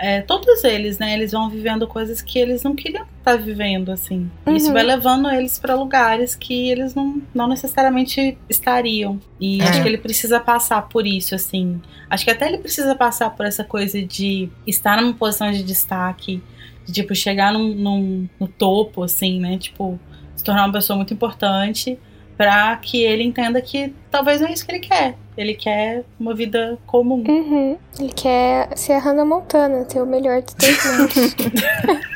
é, 0.05 0.21
todos 0.21 0.65
eles, 0.65 0.99
né? 0.99 1.15
Eles 1.15 1.31
vão 1.31 1.49
vivendo 1.49 1.87
coisas 1.87 2.21
que 2.21 2.37
eles 2.37 2.65
não 2.65 2.75
queriam 2.75 3.07
estar 3.19 3.37
vivendo, 3.37 3.93
assim. 3.93 4.29
Isso 4.49 4.67
Uhum. 4.67 4.73
vai 4.73 4.83
levando 4.83 5.31
eles 5.31 5.61
pra 5.61 5.77
lugares 5.77 6.35
que 6.35 6.69
eles 6.71 6.93
não, 6.93 7.23
não 7.33 7.47
necessariamente 7.47 8.37
estariam. 8.49 9.21
E 9.41 9.63
É. 9.63 9.69
acho 9.69 9.81
que 9.81 9.87
ele 9.89 9.99
precisa 9.99 10.41
passar 10.41 10.83
por 10.89 11.07
isso, 11.07 11.37
assim. 11.37 11.81
Acho 12.11 12.25
que 12.25 12.33
até 12.33 12.49
ele 12.49 12.59
precisa 12.59 12.97
passar 12.97 13.31
por 13.31 13.47
essa 13.47 13.63
coisa 13.63 14.03
de 14.03 14.49
estar 14.67 15.01
numa 15.01 15.15
posição 15.15 15.53
de 15.53 15.63
destaque, 15.63 16.43
de, 16.85 16.93
tipo, 16.93 17.15
chegar 17.15 17.53
num, 17.53 17.75
num- 17.75 18.29
no 18.41 18.47
topo, 18.49 19.03
assim, 19.03 19.41
né? 19.41 19.59
Tipo, 19.59 19.99
se 20.37 20.43
tornar 20.45 20.65
uma 20.67 20.73
pessoa 20.73 20.97
muito 20.97 21.13
importante 21.15 21.99
pra 22.37 22.77
que 22.77 23.03
ele 23.03 23.23
entenda 23.23 23.61
que 23.61 23.93
talvez 24.11 24.41
não 24.41 24.49
é 24.49 24.53
isso 24.53 24.65
que 24.67 24.73
ele 24.73 24.81
quer. 24.81 25.17
Ele 25.37 25.55
quer 25.55 26.05
uma 26.19 26.35
vida 26.35 26.79
comum. 26.87 27.23
Uhum. 27.27 27.79
Ele 27.99 28.13
quer 28.13 28.77
ser 28.77 28.93
a 28.95 28.99
Hannah 28.99 29.25
Montana, 29.25 29.85
ter 29.85 30.01
o 30.01 30.07
melhor 30.07 30.43
dos 30.43 30.55
dois 30.55 30.85
mundos. 30.99 31.37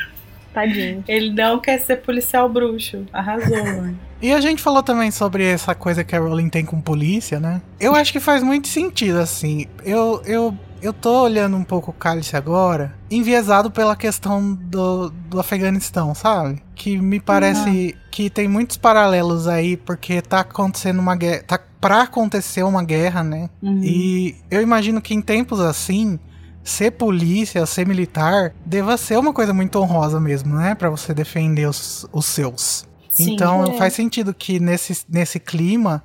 Tadinho. 0.52 1.04
Ele 1.06 1.30
não 1.32 1.58
quer 1.60 1.78
ser 1.78 1.96
policial 1.96 2.48
bruxo. 2.48 3.04
Arrasou, 3.12 3.56
mano. 3.64 3.98
E 4.22 4.32
a 4.32 4.40
gente 4.40 4.62
falou 4.62 4.82
também 4.82 5.10
sobre 5.10 5.44
essa 5.44 5.74
coisa 5.74 6.02
que 6.02 6.16
a 6.16 6.18
Rowling 6.18 6.48
tem 6.48 6.64
com 6.64 6.80
polícia, 6.80 7.38
né? 7.38 7.60
Eu 7.78 7.94
acho 7.94 8.10
que 8.12 8.18
faz 8.20 8.42
muito 8.42 8.66
sentido, 8.66 9.18
assim. 9.18 9.66
Eu, 9.84 10.22
eu, 10.24 10.56
eu 10.82 10.92
tô 10.92 11.22
olhando 11.22 11.56
um 11.56 11.64
pouco 11.64 11.90
o 11.90 11.94
Cálice 11.94 12.36
agora, 12.36 12.94
enviesado 13.10 13.70
pela 13.70 13.96
questão 13.96 14.54
do, 14.54 15.10
do 15.10 15.40
Afeganistão, 15.40 16.14
sabe? 16.14 16.62
Que 16.74 16.98
me 16.98 17.20
parece 17.20 17.96
que 18.10 18.30
tem 18.30 18.48
muitos 18.48 18.76
paralelos 18.76 19.46
aí, 19.46 19.76
porque 19.76 20.20
tá 20.22 20.40
acontecendo 20.40 20.98
uma 20.98 21.16
guerra. 21.16 21.42
Tá 21.46 21.60
pra 21.80 22.02
acontecer 22.02 22.62
uma 22.62 22.82
guerra, 22.82 23.22
né? 23.22 23.50
Uhum. 23.62 23.80
E 23.82 24.36
eu 24.50 24.60
imagino 24.60 25.00
que 25.00 25.14
em 25.14 25.20
tempos 25.20 25.60
assim, 25.60 26.18
ser 26.64 26.92
polícia, 26.92 27.64
ser 27.64 27.86
militar, 27.86 28.52
deva 28.64 28.96
ser 28.96 29.18
uma 29.18 29.32
coisa 29.32 29.54
muito 29.54 29.78
honrosa 29.78 30.18
mesmo, 30.18 30.56
né? 30.56 30.74
Pra 30.74 30.90
você 30.90 31.14
defender 31.14 31.66
os, 31.66 32.06
os 32.12 32.26
seus. 32.26 32.86
Sim. 33.10 33.32
então 33.32 33.64
é. 33.64 33.72
faz 33.78 33.94
sentido 33.94 34.34
que 34.34 34.60
nesse, 34.60 35.04
nesse 35.08 35.40
clima, 35.40 36.04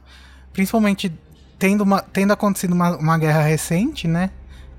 principalmente 0.53 1.11
tendo, 1.59 1.81
uma, 1.81 2.01
tendo 2.01 2.31
acontecido 2.31 2.73
uma, 2.73 2.95
uma 2.95 3.17
guerra 3.17 3.41
recente, 3.41 4.07
né? 4.07 4.29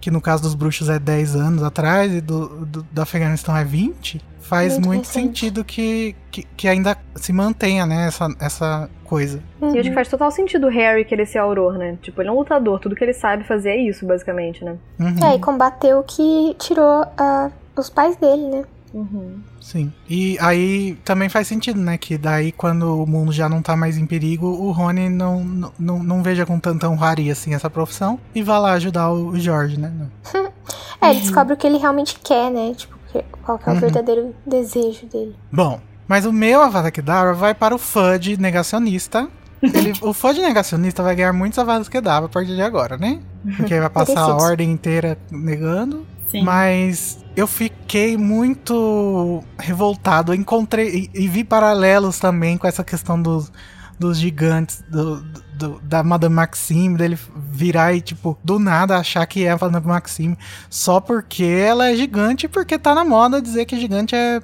Que 0.02 0.10
no 0.10 0.20
caso 0.20 0.42
dos 0.42 0.54
bruxos 0.54 0.90
é 0.90 0.98
10 0.98 1.36
anos 1.36 1.62
atrás 1.62 2.12
e 2.12 2.20
do, 2.20 2.66
do, 2.66 2.82
do 2.82 3.00
Afeganistão 3.00 3.56
é 3.56 3.64
20, 3.64 4.20
faz 4.40 4.74
Muito 4.74 4.86
muito, 4.86 5.06
sentido 5.06 5.64
que, 5.64 6.14
que, 6.30 6.42
que 6.56 6.68
ainda 6.68 6.98
se 7.14 7.32
mantenha, 7.32 7.86
né? 7.86 8.08
Essa, 8.08 8.28
essa 8.40 8.90
coisa. 9.04 9.40
E 9.62 9.78
acho 9.78 9.88
que 9.88 9.94
faz 9.94 10.08
total 10.08 10.30
sentido 10.30 10.66
o 10.66 10.70
Harry 10.70 11.04
querer 11.04 11.26
ser 11.26 11.38
auror, 11.38 11.78
né? 11.78 11.96
Tipo, 12.02 12.20
ele 12.20 12.28
é 12.28 12.32
um 12.32 12.36
lutador, 12.36 12.80
tudo 12.80 12.96
que 12.96 13.04
ele 13.04 13.14
sabe 13.14 13.44
fazer 13.44 13.70
é 13.70 13.76
isso, 13.76 14.04
basicamente, 14.04 14.64
né? 14.64 14.76
Uhum. 14.98 15.24
É, 15.24 15.36
e 15.36 15.38
combateu 15.38 16.00
o 16.00 16.02
que 16.02 16.54
tirou 16.58 17.06
ah, 17.16 17.50
os 17.76 17.88
pais 17.88 18.16
dele, 18.16 18.42
né? 18.42 18.64
Uhum. 18.92 19.40
Sim. 19.62 19.92
E 20.08 20.36
aí 20.40 20.98
também 21.04 21.28
faz 21.28 21.46
sentido, 21.46 21.80
né? 21.80 21.96
Que 21.96 22.18
daí 22.18 22.50
quando 22.52 23.02
o 23.02 23.06
mundo 23.06 23.32
já 23.32 23.48
não 23.48 23.62
tá 23.62 23.76
mais 23.76 23.96
em 23.96 24.04
perigo, 24.04 24.46
o 24.46 24.70
Rony 24.72 25.08
não, 25.08 25.42
não, 25.44 25.72
não, 25.78 26.02
não 26.02 26.22
veja 26.22 26.44
com 26.44 26.58
tanta 26.58 26.88
honraria 26.88 27.32
assim 27.32 27.54
essa 27.54 27.70
profissão 27.70 28.18
e 28.34 28.42
vá 28.42 28.58
lá 28.58 28.72
ajudar 28.72 29.10
o 29.12 29.38
Jorge, 29.38 29.78
né? 29.78 29.92
É, 31.00 31.10
ele 31.10 31.20
descobre 31.20 31.52
o 31.52 31.56
que 31.56 31.66
ele 31.66 31.78
realmente 31.78 32.16
quer, 32.22 32.48
né? 32.48 32.72
Tipo, 32.76 32.94
que- 33.10 33.24
qual 33.42 33.58
que 33.58 33.68
é 33.68 33.72
o 33.72 33.74
Uhum. 33.74 33.80
verdadeiro 33.80 34.32
desejo 34.46 35.04
dele. 35.06 35.34
Bom, 35.50 35.80
mas 36.06 36.24
o 36.24 36.32
meu 36.32 36.60
Avada 36.62 36.92
Kedavra 36.92 37.34
vai 37.34 37.54
para 37.54 37.74
o 37.74 37.78
Fudge 37.78 38.36
negacionista. 38.36 39.26
Ele, 39.60 39.92
o 40.00 40.12
Fudge 40.12 40.40
negacionista 40.40 41.02
vai 41.02 41.16
ganhar 41.16 41.32
muitos 41.32 41.58
Avadas 41.58 41.88
Kedavra 41.88 42.26
a 42.26 42.28
partir 42.28 42.54
de 42.54 42.62
agora, 42.62 42.96
né? 42.96 43.18
Porque 43.56 43.80
vai 43.80 43.90
passar 43.90 44.20
a 44.20 44.36
ordem 44.36 44.70
inteira 44.70 45.18
negando. 45.28 46.06
Sim. 46.32 46.42
Mas 46.42 47.24
eu 47.36 47.46
fiquei 47.46 48.16
muito 48.16 49.44
revoltado. 49.58 50.34
Encontrei 50.34 51.10
e, 51.14 51.24
e 51.24 51.28
vi 51.28 51.44
paralelos 51.44 52.18
também 52.18 52.56
com 52.58 52.66
essa 52.66 52.82
questão 52.82 53.20
dos, 53.20 53.52
dos 53.98 54.18
gigantes, 54.18 54.82
do, 54.88 55.22
do- 55.54 55.80
da 55.82 56.02
Madame 56.02 56.34
Maxime, 56.34 56.96
dele 56.96 57.18
virar 57.50 57.92
e, 57.94 58.00
tipo, 58.00 58.36
do 58.42 58.58
nada 58.58 58.96
achar 58.98 59.24
que 59.26 59.44
é 59.44 59.50
a 59.52 59.58
Madame 59.60 59.86
Maxime 59.86 60.36
só 60.70 61.00
porque 61.00 61.44
ela 61.44 61.90
é 61.90 61.96
gigante 61.96 62.48
porque 62.48 62.78
tá 62.78 62.94
na 62.94 63.04
moda 63.04 63.40
dizer 63.40 63.64
que 63.66 63.78
gigante 63.78 64.14
é 64.14 64.40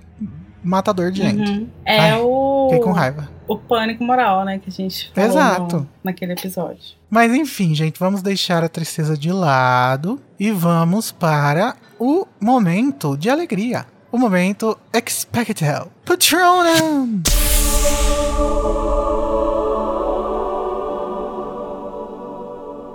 matador 0.62 1.10
de 1.10 1.22
gente. 1.22 1.50
Uhum. 1.50 1.68
É 1.84 1.98
Ai, 2.12 2.20
o, 2.20 2.68
Fiquei 2.70 2.84
com 2.84 2.92
raiva. 2.92 3.28
o 3.46 3.56
pânico 3.56 4.02
moral, 4.04 4.44
né? 4.44 4.58
Que 4.58 4.68
a 4.68 4.72
gente 4.72 5.10
falou 5.14 5.30
Exato. 5.30 5.76
no- 5.78 5.88
naquele 6.04 6.32
episódio. 6.32 6.96
Mas 7.10 7.32
enfim, 7.34 7.74
gente, 7.74 7.98
vamos 7.98 8.20
deixar 8.22 8.62
a 8.62 8.68
tristeza 8.68 9.16
de 9.16 9.32
lado 9.32 10.20
e 10.38 10.50
vamos 10.50 11.10
para 11.12 11.74
o 11.98 12.26
momento 12.40 13.16
de 13.16 13.30
alegria. 13.30 13.86
O 14.10 14.18
momento 14.18 14.76
Expecto 14.92 15.64
Patronum! 16.04 17.22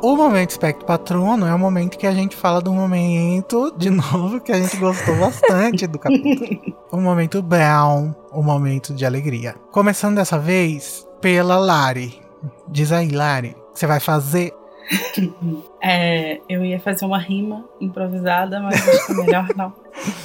O 0.03 0.17
momento 0.17 0.49
espectro 0.49 0.85
patrono 0.85 1.45
é 1.47 1.55
o 1.55 1.57
momento 1.57 1.97
que 1.97 2.05
a 2.05 2.11
gente 2.11 2.35
fala 2.35 2.59
do 2.61 2.73
momento, 2.73 3.73
de 3.77 3.89
novo, 3.89 4.41
que 4.41 4.51
a 4.51 4.59
gente 4.61 4.75
gostou 4.75 5.15
bastante 5.15 5.88
do 5.88 5.97
capítulo. 5.97 6.73
O 6.91 6.97
momento 6.97 7.41
Brown, 7.41 8.13
o 8.30 8.43
momento 8.43 8.93
de 8.93 9.05
alegria. 9.05 9.55
Começando 9.71 10.17
dessa 10.17 10.38
vez 10.38 11.07
pela 11.21 11.57
Lari. 11.57 12.21
Diz 12.67 12.91
aí, 12.91 13.07
Lari, 13.11 13.55
você 13.73 13.88
vai 13.88 14.01
fazer 14.01 14.53
É, 15.81 16.41
eu 16.49 16.65
ia 16.65 16.81
fazer 16.81 17.05
uma 17.05 17.17
rima 17.17 17.63
improvisada, 17.80 18.59
mas 18.59 18.85
acho 18.85 19.05
que 19.07 19.11
é 19.13 19.15
melhor 19.15 19.47
não. 19.55 19.73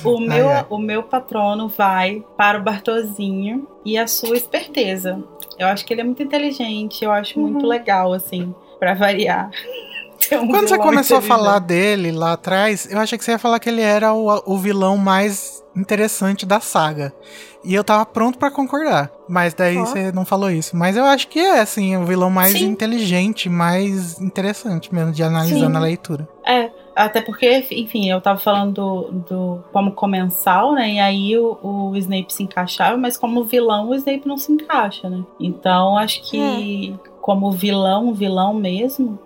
O 0.05 0.19
meu, 0.19 0.49
Ai, 0.49 0.57
ai. 0.57 0.67
o 0.69 0.79
meu 0.79 1.05
patrono 1.05 1.69
vai 1.69 2.25
para 2.37 2.59
o 2.59 2.63
Bartozinho 2.63 3.67
e 3.85 3.97
a 3.97 4.09
sua 4.09 4.37
esperteza. 4.37 5.23
Eu 5.57 5.69
acho 5.69 5.87
que 5.87 5.95
ele 5.95 6.01
é 6.01 6.05
muito 6.05 6.23
inteligente, 6.23 7.05
eu 7.05 7.13
acho 7.13 7.39
muito 7.39 7.65
legal, 7.65 8.13
assim, 8.13 8.53
pra 8.79 8.95
variar. 8.95 9.51
Um 10.33 10.49
Quando 10.49 10.69
você 10.69 10.77
começou 10.77 11.19
a 11.19 11.23
falar 11.23 11.59
dele 11.61 12.11
lá 12.11 12.33
atrás, 12.33 12.91
eu 12.91 12.99
achei 12.99 13.17
que 13.17 13.25
você 13.25 13.31
ia 13.31 13.39
falar 13.39 13.59
que 13.61 13.69
ele 13.69 13.81
era 13.81 14.13
o, 14.13 14.43
o 14.45 14.59
vilão 14.59 14.97
mais 14.97 15.65
interessante 15.75 16.45
da 16.45 16.61
saga. 16.61 17.15
E 17.65 17.75
eu 17.75 17.83
tava 17.85 18.05
pronto 18.05 18.39
pra 18.39 18.51
concordar. 18.51 19.11
Mas 19.29 19.55
daí 19.55 19.77
Ó. 19.77 19.85
você 19.85 20.13
não 20.13 20.25
falou 20.25 20.51
isso. 20.51 20.77
Mas 20.77 20.97
eu 20.97 21.05
acho 21.05 21.29
que 21.29 21.39
é, 21.39 21.61
assim, 21.61 21.97
o 21.97 22.05
vilão 22.05 22.31
mais 22.31 22.53
Sim. 22.53 22.67
inteligente, 22.67 23.49
mais 23.49 24.21
interessante 24.21 24.95
mesmo, 24.95 25.13
de 25.13 25.23
analisando 25.23 25.71
Sim. 25.73 25.77
a 25.77 25.81
leitura. 25.81 26.29
É, 26.47 26.71
até 26.95 27.21
porque, 27.21 27.67
enfim, 27.71 28.11
eu 28.11 28.21
tava 28.21 28.39
falando 28.39 28.73
do, 28.73 29.13
do 29.29 29.65
como 29.73 29.93
comensal, 29.93 30.73
né? 30.73 30.95
E 30.95 30.99
aí 30.99 31.39
o, 31.39 31.59
o 31.63 31.97
Snape 31.97 32.33
se 32.33 32.43
encaixava, 32.43 32.97
mas 32.97 33.17
como 33.17 33.45
vilão, 33.45 33.89
o 33.89 33.95
Snape 33.95 34.27
não 34.27 34.37
se 34.37 34.53
encaixa, 34.53 35.09
né? 35.09 35.23
Então 35.39 35.97
acho 35.97 36.23
que 36.29 36.95
como 37.29 37.53
vilão, 37.53 38.15
vilão 38.15 38.55
mesmo, 38.55 39.19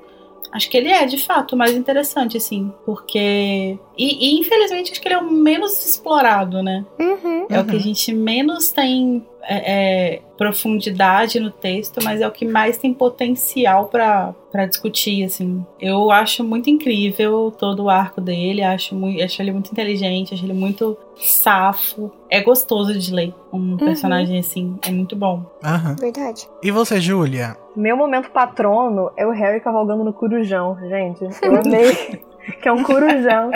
acho 0.51 0.69
que 0.69 0.77
ele 0.77 0.89
é 0.89 1.07
de 1.07 1.19
fato 1.19 1.57
mais 1.57 1.73
interessante, 1.73 2.37
assim. 2.37 2.73
Porque. 2.85 3.79
E, 3.97 4.27
e, 4.37 4.41
infelizmente 4.41 4.91
acho 4.91 5.01
que 5.01 5.07
ele 5.07 5.15
é 5.15 5.19
o 5.19 5.31
menos 5.31 5.87
explorado, 5.87 6.65
né? 6.65 6.85
Uhum. 6.99 7.47
É 7.49 7.61
o 7.61 7.65
que 7.65 7.71
a 7.71 7.75
Uhum. 7.75 7.79
gente 7.81 8.13
menos 8.13 8.73
tem 8.73 9.25
é, 9.43 10.15
é, 10.15 10.23
profundidade 10.37 11.41
no 11.41 11.51
texto, 11.51 12.03
mas 12.03 12.21
é 12.21 12.29
o 12.29 12.31
que 12.31 12.47
mais 12.47 12.79
tem 12.79 12.93
potencial 12.93 13.87
pra 13.87 14.35
pra 14.53 14.67
discutir, 14.67 15.25
assim. 15.25 15.65
Eu 15.81 16.11
acho 16.11 16.45
muito 16.45 16.69
incrível 16.69 17.51
todo 17.57 17.85
o 17.85 17.91
arco 17.91 18.21
dele, 18.21 18.63
acho, 18.63 18.95
muito, 18.95 19.23
acho 19.23 19.41
ele 19.41 19.51
muito 19.51 19.73
inteligente, 19.73 20.35
acho 20.35 20.45
ele 20.45 20.53
muito 20.53 20.97
safo. 21.17 22.13
É 22.29 22.43
gostoso 22.43 22.97
de 22.97 23.15
ler 23.15 23.35
um 23.51 23.79
personagem 23.79 24.39
assim, 24.39 24.77
é 24.87 24.91
muito 24.91 25.17
bom. 25.17 25.43
Aham. 25.65 25.97
Verdade. 25.99 26.47
E 26.63 26.71
você, 26.71 27.01
Júlia? 27.01 27.57
Meu 27.75 27.97
momento 27.97 28.31
patrono 28.31 29.11
é 29.17 29.27
o 29.27 29.31
Harry 29.31 29.59
cavalgando 29.61 30.05
no 30.05 30.13
corujão, 30.13 30.77
gente. 30.87 31.25
Eu 31.41 31.57
amei 31.57 32.21
que 32.61 32.69
é 32.69 32.73
um 32.73 32.83
corujão. 32.83 33.51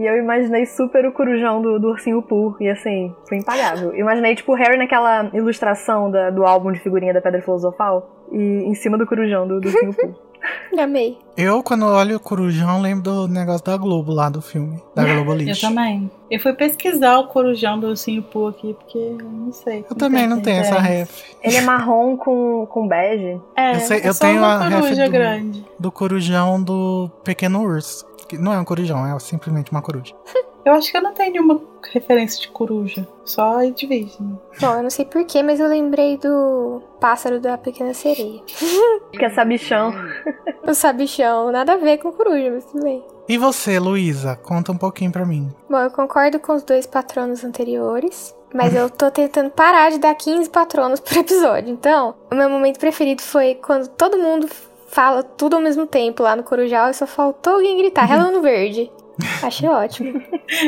E 0.00 0.06
eu 0.06 0.16
imaginei 0.16 0.64
super 0.66 1.04
o 1.06 1.12
corujão 1.12 1.60
do, 1.60 1.78
do 1.78 1.88
ursinho 1.88 2.22
Pooh. 2.22 2.56
E 2.58 2.68
assim, 2.68 3.14
foi 3.28 3.38
impagável. 3.38 3.90
Eu 3.92 3.98
imaginei, 4.00 4.34
tipo, 4.34 4.52
o 4.52 4.54
Harry 4.56 4.78
naquela 4.78 5.30
ilustração 5.34 6.10
da- 6.10 6.30
do 6.30 6.44
álbum 6.46 6.72
de 6.72 6.80
figurinha 6.80 7.12
da 7.12 7.20
Pedra 7.20 7.42
Filosofal. 7.42 8.08
E 8.32 8.38
em 8.64 8.74
cima 8.74 8.96
do 8.96 9.06
corujão 9.06 9.46
do, 9.46 9.60
do 9.60 9.68
ursinho 9.68 9.92
Pooh. 9.94 10.14
Amei. 10.78 11.18
Eu, 11.36 11.62
quando 11.62 11.84
olho 11.84 12.16
o 12.16 12.20
Corujão, 12.20 12.80
lembro 12.80 13.02
do 13.02 13.28
negócio 13.28 13.62
da 13.66 13.76
Globo 13.76 14.10
lá 14.10 14.30
do 14.30 14.40
filme. 14.40 14.82
Da 14.94 15.04
Globo 15.04 15.32
Eu 15.32 15.36
Lixo. 15.36 15.68
também. 15.68 16.10
Eu 16.30 16.40
fui 16.40 16.54
pesquisar 16.54 17.18
o 17.18 17.26
corujão 17.26 17.78
do 17.78 17.88
ursinho 17.88 18.22
Pooh 18.22 18.46
aqui, 18.48 18.72
porque 18.72 18.96
eu 18.96 19.18
não 19.28 19.52
sei. 19.52 19.84
Eu 19.90 19.94
também 19.96 20.26
não 20.26 20.40
tenho 20.40 20.60
essa 20.60 20.78
ref. 20.78 21.10
Ele 21.42 21.56
é 21.56 21.60
marrom 21.60 22.16
com, 22.16 22.66
com 22.70 22.88
bege. 22.88 23.38
É, 23.54 23.74
Eu 23.74 23.80
sei- 23.80 24.00
é 24.00 24.08
eu 24.08 24.14
só 24.14 24.24
tenho 24.26 24.38
uma 24.38 24.54
a 24.54 24.68
ref 24.68 24.80
coruja 24.80 25.04
do- 25.04 25.10
grande. 25.10 25.64
Do 25.78 25.92
Corujão 25.92 26.62
do 26.62 27.10
Pequeno 27.22 27.62
Urso. 27.62 28.06
Que 28.30 28.38
não 28.38 28.52
é 28.52 28.60
um 28.60 28.64
corujão, 28.64 29.04
é 29.04 29.18
simplesmente 29.18 29.72
uma 29.72 29.82
coruja. 29.82 30.14
Eu 30.64 30.74
acho 30.74 30.90
que 30.90 30.96
eu 30.98 31.02
não 31.02 31.14
tenho 31.14 31.32
nenhuma 31.32 31.58
referência 31.90 32.38
de 32.38 32.48
coruja. 32.48 33.08
Só 33.24 33.62
de 33.62 33.86
Disney. 33.86 34.38
Bom, 34.60 34.74
eu 34.76 34.82
não 34.82 34.90
sei 34.90 35.06
porquê, 35.06 35.42
mas 35.42 35.58
eu 35.58 35.66
lembrei 35.66 36.18
do 36.18 36.82
pássaro 37.00 37.40
da 37.40 37.56
pequena 37.56 37.94
sereia. 37.94 38.42
Que 39.10 39.24
é 39.24 39.30
sabichão. 39.30 39.92
O 40.62 40.74
sabichão, 40.74 41.50
nada 41.50 41.72
a 41.72 41.76
ver 41.78 41.96
com 41.96 42.12
coruja, 42.12 42.50
mas 42.50 42.66
tudo 42.66 42.84
bem. 42.84 43.02
E 43.26 43.38
você, 43.38 43.78
Luísa? 43.78 44.36
Conta 44.36 44.70
um 44.70 44.76
pouquinho 44.76 45.10
pra 45.10 45.24
mim. 45.24 45.50
Bom, 45.68 45.78
eu 45.78 45.90
concordo 45.90 46.38
com 46.38 46.52
os 46.52 46.62
dois 46.62 46.86
patronos 46.86 47.42
anteriores, 47.42 48.36
mas 48.54 48.74
eu 48.74 48.90
tô 48.90 49.10
tentando 49.10 49.50
parar 49.50 49.90
de 49.90 49.98
dar 49.98 50.14
15 50.14 50.50
patronos 50.50 51.00
por 51.00 51.16
episódio. 51.16 51.72
Então, 51.72 52.14
o 52.30 52.34
meu 52.34 52.50
momento 52.50 52.78
preferido 52.78 53.22
foi 53.22 53.54
quando 53.54 53.88
todo 53.88 54.18
mundo 54.18 54.46
fala 54.90 55.22
tudo 55.22 55.56
ao 55.56 55.62
mesmo 55.62 55.86
tempo 55.86 56.22
lá 56.22 56.34
no 56.36 56.42
Corujal 56.42 56.90
e 56.90 56.94
só 56.94 57.06
faltou 57.06 57.54
alguém 57.54 57.78
gritar 57.78 58.10
Hello 58.10 58.30
no 58.32 58.42
verde. 58.42 58.90
Achei 59.42 59.68
ótimo. 59.68 60.20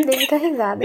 Dei 0.06 0.16
muita 0.16 0.36
risada. 0.36 0.84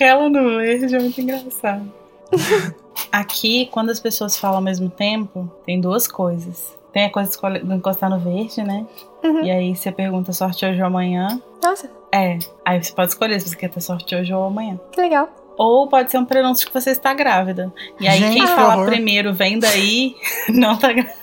Ela 0.00 0.28
no 0.28 0.56
verde 0.58 0.94
é 0.94 0.98
muito 0.98 1.20
engraçado. 1.20 1.92
Aqui, 3.12 3.68
quando 3.70 3.90
as 3.90 4.00
pessoas 4.00 4.36
falam 4.36 4.56
ao 4.56 4.62
mesmo 4.62 4.90
tempo, 4.90 5.50
tem 5.64 5.80
duas 5.80 6.08
coisas. 6.08 6.76
Tem 6.92 7.04
a 7.04 7.10
coisa 7.10 7.30
de 7.30 7.74
encostar 7.74 8.08
no 8.10 8.18
verde, 8.18 8.62
né? 8.62 8.86
Uhum. 9.22 9.44
E 9.44 9.50
aí 9.50 9.76
você 9.76 9.92
pergunta 9.92 10.32
sorte 10.32 10.64
hoje 10.64 10.80
ou 10.80 10.86
amanhã. 10.86 11.40
Nossa, 11.62 11.90
É. 12.10 12.38
Aí 12.64 12.82
você 12.82 12.92
pode 12.92 13.12
escolher 13.12 13.40
se 13.40 13.48
você 13.48 13.56
quer 13.56 13.68
ter 13.68 13.80
sorte 13.80 14.14
hoje 14.14 14.32
ou 14.32 14.44
amanhã. 14.44 14.80
que 14.90 15.00
legal. 15.00 15.28
Ou 15.58 15.88
pode 15.88 16.10
ser 16.10 16.18
um 16.18 16.24
prenúncio 16.24 16.64
de 16.66 16.72
que 16.72 16.80
você 16.80 16.90
está 16.90 17.14
grávida. 17.14 17.72
E 18.00 18.08
aí 18.08 18.18
Gente, 18.18 18.34
quem 18.34 18.42
horror. 18.44 18.86
primeiro 18.86 19.32
vem 19.32 19.58
daí, 19.58 20.14
não 20.48 20.76
tá 20.76 20.92
grávida. 20.92 21.14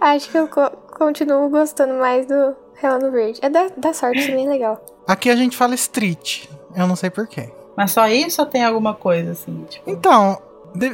Acho 0.00 0.30
que 0.30 0.38
eu 0.38 0.48
co- 0.48 0.70
continuo 0.96 1.48
gostando 1.48 1.94
mais 1.94 2.26
do 2.26 2.54
Hello 2.82 2.98
no 3.00 3.10
verde. 3.10 3.38
É 3.42 3.48
da, 3.48 3.68
da 3.76 3.92
sorte 3.92 4.26
também 4.26 4.48
legal. 4.48 4.84
Aqui 5.06 5.30
a 5.30 5.36
gente 5.36 5.56
fala 5.56 5.74
street. 5.74 6.46
Eu 6.76 6.86
não 6.86 6.96
sei 6.96 7.10
porquê. 7.10 7.52
Mas 7.76 7.92
só 7.92 8.06
isso 8.08 8.40
ou 8.40 8.46
tem 8.48 8.64
alguma 8.64 8.94
coisa 8.94 9.32
assim? 9.32 9.64
Tipo, 9.68 9.90
Então, 9.90 10.40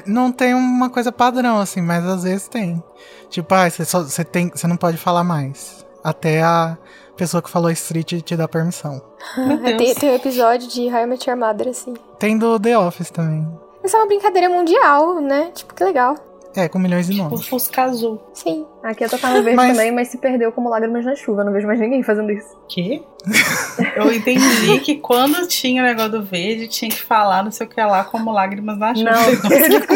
não 0.06 0.32
tem 0.32 0.54
uma 0.54 0.88
coisa 0.90 1.12
padrão, 1.12 1.58
assim, 1.60 1.80
mas 1.82 2.04
às 2.06 2.22
vezes 2.24 2.48
tem. 2.48 2.82
Tipo, 3.28 3.54
ah, 3.54 3.68
você, 3.70 3.84
só, 3.84 4.02
você, 4.02 4.24
tem, 4.24 4.50
você 4.50 4.66
não 4.66 4.76
pode 4.76 4.96
falar 4.96 5.22
mais. 5.24 5.84
Até 6.02 6.42
a 6.42 6.76
pessoa 7.16 7.42
que 7.42 7.50
falou 7.50 7.70
street 7.70 8.22
te 8.22 8.34
dá 8.36 8.48
permissão. 8.48 9.00
Tem, 9.76 9.94
tem 9.94 10.10
um 10.10 10.14
episódio 10.14 10.66
de 10.68 10.86
How 10.88 11.00
I 11.02 11.06
Met 11.06 11.28
Your 11.28 11.38
Mother, 11.38 11.68
assim. 11.68 11.92
Tem 12.18 12.38
do 12.38 12.58
The 12.58 12.78
Office 12.78 13.10
também. 13.10 13.46
Isso 13.84 13.94
é 13.94 14.00
uma 14.00 14.06
brincadeira 14.06 14.48
mundial, 14.48 15.20
né? 15.20 15.50
Tipo, 15.54 15.74
que 15.74 15.84
legal. 15.84 16.14
É, 16.56 16.68
com 16.68 16.78
milhões 16.78 17.06
de 17.08 17.20
O 17.20 17.24
nomes. 17.24 17.46
Fusca 17.46 17.82
Azul. 17.84 18.20
Sim. 18.34 18.66
Aqui 18.82 19.06
tocar 19.08 19.28
no 19.30 19.42
verde 19.42 19.54
Mas- 19.56 19.70
também, 19.76 19.92
mas 19.92 20.08
se 20.08 20.18
perdeu 20.18 20.50
como 20.50 20.68
lágrimas 20.68 21.04
na 21.04 21.14
chuva. 21.14 21.44
Não 21.44 21.52
vejo 21.52 21.66
mais 21.66 21.78
ninguém 21.78 22.02
fazendo 22.02 22.30
isso. 22.32 22.58
Quê? 22.68 23.02
Eu 23.96 24.12
entendi 24.12 24.80
que 24.80 24.96
quando 24.96 25.46
tinha 25.46 25.82
o 25.82 25.84
negócio 25.86 26.10
do 26.12 26.22
verde, 26.22 26.66
tinha 26.66 26.90
que 26.90 27.00
falar 27.00 27.44
não 27.44 27.50
sei 27.50 27.66
o 27.66 27.70
que 27.70 27.80
lá, 27.80 28.02
como 28.04 28.32
lágrimas 28.32 28.78
na 28.78 28.94
chuva. 28.94 29.10
Não, 29.10 29.24
que 29.48 29.54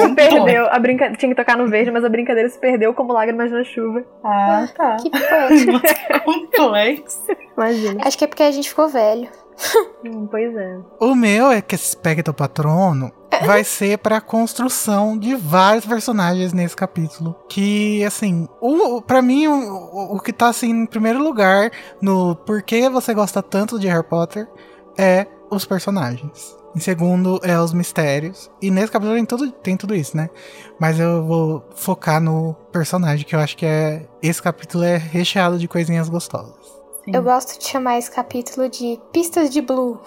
se 0.09 0.15
perdeu. 0.15 0.67
A 0.71 0.79
brinca... 0.79 1.11
Tinha 1.17 1.31
que 1.31 1.35
tocar 1.35 1.57
no 1.57 1.67
verde, 1.67 1.91
mas 1.91 2.05
a 2.05 2.09
brincadeira 2.09 2.49
se 2.49 2.59
perdeu 2.59 2.93
como 2.95 3.13
lágrimas 3.13 3.51
na 3.51 3.65
chuva. 3.65 4.05
Ah, 4.23 4.69
tá. 4.77 4.97
Que 4.97 5.11
complexo. 6.25 7.23
Imagina. 7.57 8.03
Acho 8.05 8.19
que 8.19 8.25
é 8.25 8.27
porque 8.27 8.43
a 8.43 8.51
gente 8.51 8.69
ficou 8.69 8.89
velho. 8.89 9.29
Hum, 10.05 10.27
pois 10.31 10.55
é. 10.55 10.79
O 11.01 11.15
meu 11.15 11.51
é 11.51 11.61
que 11.63 11.75
esse 11.75 11.93
Spectro 11.93 12.35
Patrono 12.35 13.11
vai 13.45 13.65
ser 13.65 13.99
pra 13.99 14.21
construção 14.21 15.17
de 15.19 15.35
vários 15.35 15.85
personagens 15.87 16.53
nesse 16.53 16.77
capítulo. 16.77 17.35
Que, 17.49 18.05
assim, 18.05 18.47
o, 18.61 19.01
pra 19.03 19.23
mim, 19.23 19.47
o, 19.47 20.15
o- 20.17 20.21
que 20.21 20.33
tá 20.33 20.49
assim 20.49 20.71
em 20.71 20.87
primeiro 20.87 21.23
lugar 21.23 21.71
no 22.01 22.37
porquê 22.37 22.89
você 22.89 23.13
gosta 23.15 23.43
tanto 23.43 23.79
de 23.79 23.89
Harry 23.89 24.05
Potter 24.07 24.49
é 24.99 25.27
os 25.51 25.65
personagens. 25.65 26.57
Em 26.77 26.81
segundo, 26.81 27.39
é 27.45 27.59
os 27.59 27.73
mistérios. 27.73 28.51
E 28.61 28.69
nesse 28.71 28.91
capítulo 28.91 29.15
tem 29.17 29.25
tudo, 29.25 29.53
tem 29.53 29.77
tudo 29.77 29.95
isso, 29.95 30.17
né? 30.17 30.29
Mas 30.79 30.99
eu 30.99 31.25
vou 31.25 31.65
focar 31.77 32.21
no 32.21 32.55
personagem, 32.73 33.25
que 33.25 33.35
eu 33.35 33.39
acho 33.41 33.57
que 33.57 33.65
é. 33.65 34.07
Esse 34.21 34.43
capítulo 34.43 34.83
é 34.83 34.97
recheado 34.97 35.57
de 35.59 35.69
coisinhas 35.69 36.09
gostosas. 36.09 36.64
Sim. 37.05 37.11
Eu 37.15 37.23
gosto 37.23 37.59
de 37.59 37.65
chamar 37.69 37.99
esse 37.99 38.11
capítulo 38.11 38.69
de 38.69 38.99
Pistas 39.13 39.51
de 39.51 39.61
Blue. 39.61 40.01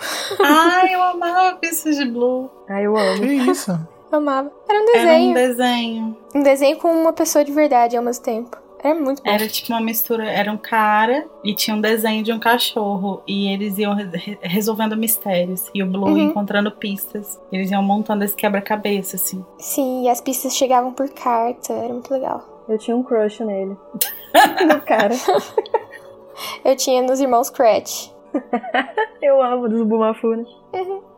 Ai, 0.44 0.96
eu 0.96 1.02
amava 1.04 1.58
Pistas 1.58 1.96
de 1.98 2.06
Blue. 2.06 2.50
Ai, 2.70 2.86
eu 2.86 2.98
amo. 2.98 3.22
Que 3.22 3.34
isso? 3.52 3.78
Amava. 4.12 4.52
Era 4.70 4.80
um 4.80 4.84
Era 4.84 4.92
um 4.92 4.94
desenho. 4.94 5.34
desenho. 5.34 6.18
um 6.34 6.42
desenho 6.44 6.78
com 6.78 6.90
uma 6.90 7.14
pessoa 7.14 7.44
de 7.44 7.52
verdade 7.52 7.96
ao 7.98 8.04
mesmo 8.04 8.24
tempo. 8.24 8.58
Era 8.82 8.94
muito 8.96 9.22
bom. 9.24 9.30
Era 9.30 9.48
tipo 9.48 9.74
uma 9.74 9.82
mistura. 9.82 10.24
Era 10.30 10.52
um 10.52 10.58
cara 10.58 11.28
e 11.44 11.54
tinha 11.54 11.76
um 11.76 11.82
desenho 11.82 12.24
de 12.24 12.32
um 12.32 12.40
cachorro. 12.40 13.22
E 13.28 13.52
eles 13.52 13.78
iam 13.80 13.94
re- 13.96 14.38
resolvendo 14.42 14.96
mistérios. 14.96 15.70
E 15.74 15.84
o 15.84 15.88
Blue 15.88 16.08
Uhum. 16.08 16.18
encontrando 16.30 16.72
pistas. 16.72 17.40
Eles 17.52 17.70
iam 17.72 17.82
montando 17.84 18.24
esse 18.24 18.36
quebra-cabeça, 18.36 19.18
assim. 19.18 19.44
Sim, 19.60 20.06
e 20.06 20.10
as 20.10 20.22
pistas 20.22 20.56
chegavam 20.56 20.94
por 20.94 21.10
carta. 21.10 21.74
Era 21.74 21.92
muito 21.94 22.14
legal. 22.14 22.64
Eu 22.70 22.78
tinha 22.78 22.96
um 22.96 23.04
crush 23.04 23.44
nele. 23.44 23.76
no 24.68 24.82
cara. 24.82 25.16
Eu 26.64 26.76
tinha 26.76 27.02
nos 27.02 27.20
irmãos 27.20 27.50
Cratch. 27.50 28.10
Eu 29.22 29.42
amo 29.42 29.68
dos 29.68 29.88
Bumafuna. 29.88 30.46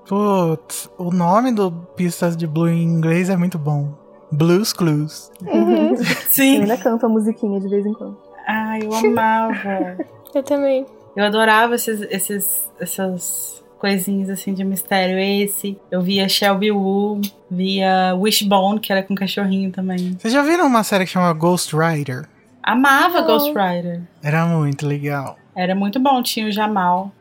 Putz, 0.08 0.90
o 0.98 1.12
nome 1.12 1.52
do 1.52 1.72
Pistas 1.96 2.36
de 2.36 2.48
Blue 2.48 2.70
em 2.70 2.84
inglês 2.84 3.30
é 3.30 3.38
muito 3.38 3.58
bom. 3.58 3.94
Blues 4.32 4.74
Clues. 4.74 5.32
Uhum. 5.42 5.96
Eu 5.96 6.06
Sim. 6.30 6.62
ainda 6.62 6.78
canto 6.78 7.06
a 7.06 7.10
musiquinha 7.10 7.60
de 7.60 7.68
vez 7.68 7.86
em 7.86 7.94
quando. 7.94 8.18
Ai, 8.48 8.82
eu 8.84 8.94
amava. 8.94 9.98
Eu 10.34 10.44
também. 10.44 10.86
Eu 11.16 11.26
adorava 11.26 11.76
esses, 11.76 12.02
esses, 12.10 12.72
essas 12.80 13.64
coisinhas 13.80 14.30
assim 14.30 14.54
de 14.54 14.64
mistério. 14.64 15.18
Esse, 15.18 15.78
eu 15.90 16.02
via 16.02 16.30
Shelby 16.30 16.72
Woo, 16.72 17.20
via 17.50 18.14
Wishbone, 18.16 18.80
que 18.80 18.92
era 18.92 19.02
com 19.02 19.16
cachorrinho 19.16 19.72
também. 19.72 20.16
Vocês 20.20 20.32
já 20.32 20.44
viram 20.44 20.68
uma 20.68 20.84
série 20.84 21.06
que 21.06 21.12
chama 21.12 21.34
Ghost 21.34 21.76
Rider? 21.76 22.28
Amava 22.70 23.22
Não. 23.22 23.28
Ghost 23.28 23.50
Rider. 23.50 24.02
Era 24.22 24.46
muito 24.46 24.86
legal. 24.86 25.38
Era 25.56 25.74
muito 25.74 26.00
bom, 26.00 26.22
tinha 26.22 26.48
o 26.48 26.52
Jamal. 26.52 27.12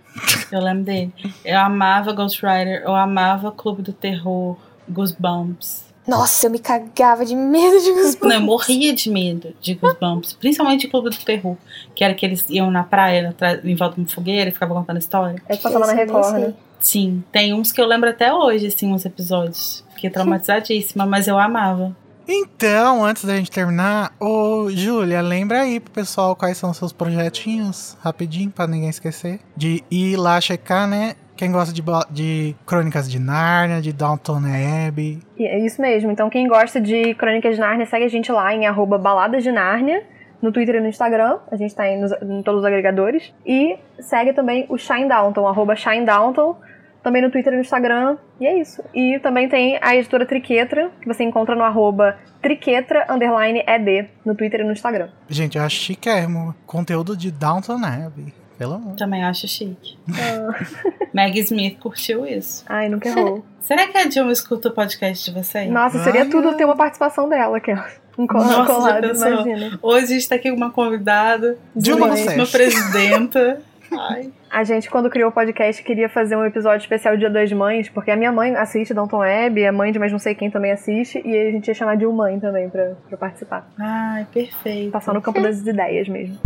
Eu 0.52 0.60
lembro 0.60 0.84
dele. 0.84 1.12
Eu 1.44 1.58
amava 1.58 2.12
Ghost 2.12 2.44
Rider, 2.44 2.82
eu 2.84 2.94
amava 2.94 3.50
Clube 3.50 3.82
do 3.82 3.92
Terror, 3.92 4.56
Goosebumps. 4.88 5.86
Nossa, 6.06 6.46
eu 6.46 6.50
me 6.50 6.58
cagava 6.58 7.24
de 7.24 7.34
medo 7.34 7.78
de 7.80 7.92
Goosebumps. 7.92 8.28
Não, 8.28 8.32
eu 8.32 8.40
morria 8.40 8.92
de 8.92 9.10
medo 9.10 9.54
de 9.60 9.74
Goosebumps, 9.74 10.34
principalmente 10.34 10.82
de 10.82 10.88
Clube 10.88 11.10
do 11.10 11.16
Terror, 11.16 11.56
que 11.94 12.04
era 12.04 12.12
que 12.12 12.26
eles 12.26 12.44
iam 12.50 12.70
na 12.70 12.82
praia, 12.82 13.34
em 13.64 13.74
volta 13.74 13.94
de 13.94 14.02
uma 14.02 14.08
fogueira 14.08 14.50
e 14.50 14.52
ficavam 14.52 14.76
contando 14.76 14.98
história. 14.98 15.40
É 15.48 15.56
que 15.56 15.62
passava 15.62 15.86
na 15.86 15.92
Record, 15.94 16.34
né? 16.34 16.54
Sim, 16.80 17.24
tem 17.32 17.54
uns 17.54 17.72
que 17.72 17.80
eu 17.80 17.86
lembro 17.86 18.08
até 18.08 18.32
hoje, 18.32 18.66
assim, 18.66 18.92
uns 18.92 19.04
episódios. 19.04 19.84
Fiquei 19.94 20.08
traumatizadíssima, 20.10 21.06
mas 21.06 21.26
eu 21.26 21.38
amava. 21.38 21.96
Então, 22.28 23.02
antes 23.04 23.24
da 23.24 23.34
gente 23.36 23.50
terminar, 23.50 24.12
ô 24.20 24.68
Júlia, 24.70 25.22
lembra 25.22 25.62
aí 25.62 25.80
pro 25.80 25.90
pessoal 25.90 26.36
quais 26.36 26.58
são 26.58 26.70
os 26.70 26.76
seus 26.76 26.92
projetinhos, 26.92 27.96
rapidinho, 28.02 28.50
pra 28.50 28.66
ninguém 28.66 28.90
esquecer. 28.90 29.40
De 29.56 29.82
ir 29.90 30.16
lá 30.16 30.38
checar, 30.40 30.86
né? 30.86 31.14
Quem 31.34 31.50
gosta 31.50 31.72
de, 31.72 31.82
de 32.10 32.54
Crônicas 32.66 33.08
de 33.10 33.18
Nárnia, 33.18 33.80
de 33.80 33.92
Downton 33.92 34.40
Abbey. 34.88 35.20
É 35.38 35.58
isso 35.64 35.80
mesmo. 35.80 36.10
Então, 36.10 36.28
quem 36.28 36.46
gosta 36.48 36.80
de 36.80 37.14
Crônicas 37.14 37.54
de 37.54 37.60
Nárnia, 37.60 37.86
segue 37.86 38.04
a 38.04 38.08
gente 38.08 38.30
lá 38.30 38.52
em 38.52 38.66
baladas 39.00 39.42
de 39.42 39.50
Nárnia, 39.52 40.02
no 40.42 40.52
Twitter 40.52 40.74
e 40.74 40.80
no 40.80 40.88
Instagram. 40.88 41.38
A 41.50 41.56
gente 41.56 41.74
tá 41.74 41.84
aí 41.84 41.96
nos- 41.96 42.12
em 42.20 42.42
todos 42.42 42.60
os 42.60 42.66
agregadores. 42.66 43.32
E 43.46 43.76
segue 44.00 44.32
também 44.32 44.66
o 44.68 44.76
Shine 44.76 45.08
Downton, 45.08 45.46
arroba 45.46 45.76
Shine 45.76 46.04
Downton, 46.04 46.56
também 47.02 47.22
no 47.22 47.30
Twitter 47.30 47.52
e 47.52 47.56
no 47.56 47.62
Instagram. 47.62 48.16
E 48.40 48.46
é 48.46 48.58
isso. 48.58 48.82
E 48.94 49.18
também 49.20 49.48
tem 49.48 49.78
a 49.80 49.96
editora 49.96 50.26
Triquetra, 50.26 50.90
que 51.00 51.06
você 51.06 51.24
encontra 51.24 51.54
no 51.54 51.62
arroba 51.62 52.18
triquetra, 52.40 53.06
underline, 53.10 53.64
ed, 53.66 54.08
no 54.24 54.34
Twitter 54.34 54.60
e 54.60 54.64
no 54.64 54.72
Instagram. 54.72 55.08
Gente, 55.28 55.58
eu 55.58 55.64
acho 55.64 55.76
chiquérrimo. 55.76 56.54
Conteúdo 56.66 57.16
de 57.16 57.30
Downton 57.30 57.84
Abbey. 57.84 58.32
Pelo 58.56 58.74
amor. 58.74 58.96
Também 58.96 59.24
acho 59.24 59.46
chique. 59.46 59.96
Meg 61.14 61.38
Smith 61.38 61.78
curtiu 61.78 62.26
isso. 62.26 62.64
Ai, 62.68 62.88
nunca 62.88 63.08
errou. 63.08 63.44
Será 63.62 63.86
que 63.86 63.96
a 63.96 64.04
Dilma 64.04 64.32
escuta 64.32 64.68
o 64.68 64.72
podcast 64.72 65.30
de 65.30 65.38
vocês? 65.38 65.70
Nossa, 65.70 66.02
seria 66.02 66.22
Ai, 66.22 66.28
tudo 66.28 66.48
ai. 66.48 66.54
ter 66.56 66.64
uma 66.64 66.74
participação 66.74 67.28
dela, 67.28 67.60
que 67.60 67.72
um 68.18 68.26
Nossa, 68.26 68.64
colado, 68.64 69.14
imagina. 69.14 69.78
Hoje 69.80 70.04
a 70.04 70.08
gente 70.08 70.28
tá 70.28 70.34
aqui 70.34 70.50
com 70.50 70.56
uma 70.56 70.72
convidada, 70.72 71.56
Dilma 71.76 72.06
uma 72.06 72.46
presidenta. 72.46 73.62
Ai, 73.92 74.30
A 74.50 74.64
gente, 74.64 74.90
quando 74.90 75.08
criou 75.10 75.30
o 75.30 75.32
podcast, 75.32 75.82
queria 75.82 76.08
fazer 76.08 76.36
um 76.36 76.44
episódio 76.44 76.78
especial 76.82 77.16
Dia 77.16 77.30
das 77.30 77.52
Mães, 77.52 77.88
porque 77.88 78.10
a 78.10 78.16
minha 78.16 78.32
mãe 78.32 78.54
assiste 78.56 78.92
Downton 78.94 79.22
Abbey, 79.22 79.66
a 79.66 79.72
mãe 79.72 79.92
de 79.92 79.98
mais 79.98 80.12
não 80.12 80.18
sei 80.18 80.34
quem 80.34 80.50
também 80.50 80.72
assiste, 80.72 81.22
e 81.24 81.36
a 81.36 81.50
gente 81.50 81.68
ia 81.68 81.74
chamar 81.74 81.96
de 81.96 82.06
um 82.06 82.12
mãe 82.12 82.38
também 82.38 82.68
pra, 82.68 82.92
pra 83.08 83.16
participar. 83.16 83.68
ai, 83.78 84.26
perfeito. 84.32 84.90
Passar 84.92 85.14
no 85.14 85.22
campo 85.22 85.40
das 85.40 85.60
ideias 85.60 86.08
mesmo. 86.08 86.38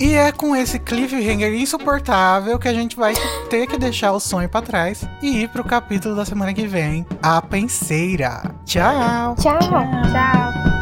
E 0.00 0.14
é 0.14 0.30
com 0.30 0.54
esse 0.54 0.78
cliffhanger 0.78 1.52
insuportável 1.54 2.56
que 2.58 2.68
a 2.68 2.72
gente 2.72 2.96
vai 2.96 3.14
ter 3.50 3.66
que 3.66 3.76
deixar 3.76 4.12
o 4.12 4.20
sonho 4.20 4.48
pra 4.48 4.62
trás 4.62 5.04
e 5.20 5.42
ir 5.42 5.48
pro 5.48 5.64
capítulo 5.64 6.14
da 6.14 6.24
semana 6.24 6.54
que 6.54 6.66
vem, 6.68 7.04
A 7.20 7.42
Penseira. 7.42 8.42
Tchau! 8.64 9.34
Tchau. 9.36 9.58
Tchau! 9.58 10.77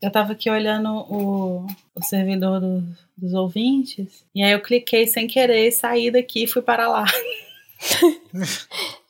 Eu 0.00 0.10
tava 0.12 0.32
aqui 0.32 0.48
olhando 0.48 0.88
o, 0.90 1.66
o 1.94 2.02
servidor 2.04 2.60
do- 2.60 2.84
dos 3.16 3.34
ouvintes, 3.34 4.24
e 4.34 4.42
aí 4.44 4.52
eu 4.52 4.60
cliquei 4.62 5.06
sem 5.08 5.26
querer, 5.26 5.72
saí 5.72 6.08
daqui 6.10 6.44
e 6.44 6.46
fui 6.46 6.62
para 6.62 6.88
lá. 6.88 7.04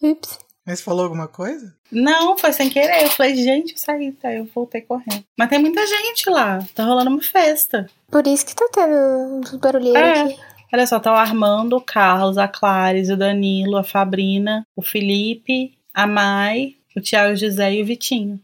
Ups. 0.02 0.38
Mas 0.66 0.82
falou 0.82 1.04
alguma 1.04 1.26
coisa? 1.28 1.74
Não, 1.90 2.36
foi 2.36 2.52
sem 2.52 2.68
querer. 2.68 3.04
Eu 3.04 3.10
falei, 3.10 3.34
gente, 3.36 3.72
eu 3.72 3.78
saí, 3.78 4.12
tá? 4.12 4.32
Eu 4.32 4.44
voltei 4.54 4.82
correndo. 4.82 5.24
Mas 5.36 5.48
tem 5.48 5.58
muita 5.58 5.86
gente 5.86 6.28
lá. 6.28 6.58
Tá 6.74 6.84
rolando 6.84 7.10
uma 7.10 7.22
festa. 7.22 7.86
Por 8.10 8.26
isso 8.26 8.44
que 8.44 8.54
tá 8.54 8.68
tendo 8.72 8.94
uns 9.40 9.54
barulheiros 9.54 10.00
É. 10.02 10.20
aqui. 10.22 10.36
Olha 10.70 10.86
só, 10.86 11.00
tá 11.00 11.10
o 11.10 11.16
Armando, 11.16 11.76
o 11.76 11.80
Carlos, 11.80 12.36
a 12.36 12.46
Clares, 12.46 13.08
o 13.08 13.16
Danilo, 13.16 13.78
a 13.78 13.84
Fabrina, 13.84 14.66
o 14.76 14.82
Felipe, 14.82 15.72
a 15.94 16.06
Mai, 16.06 16.74
o 16.94 17.00
Thiago 17.00 17.34
José 17.34 17.72
e 17.74 17.82
o 17.82 17.86
Vitinho. 17.86 18.38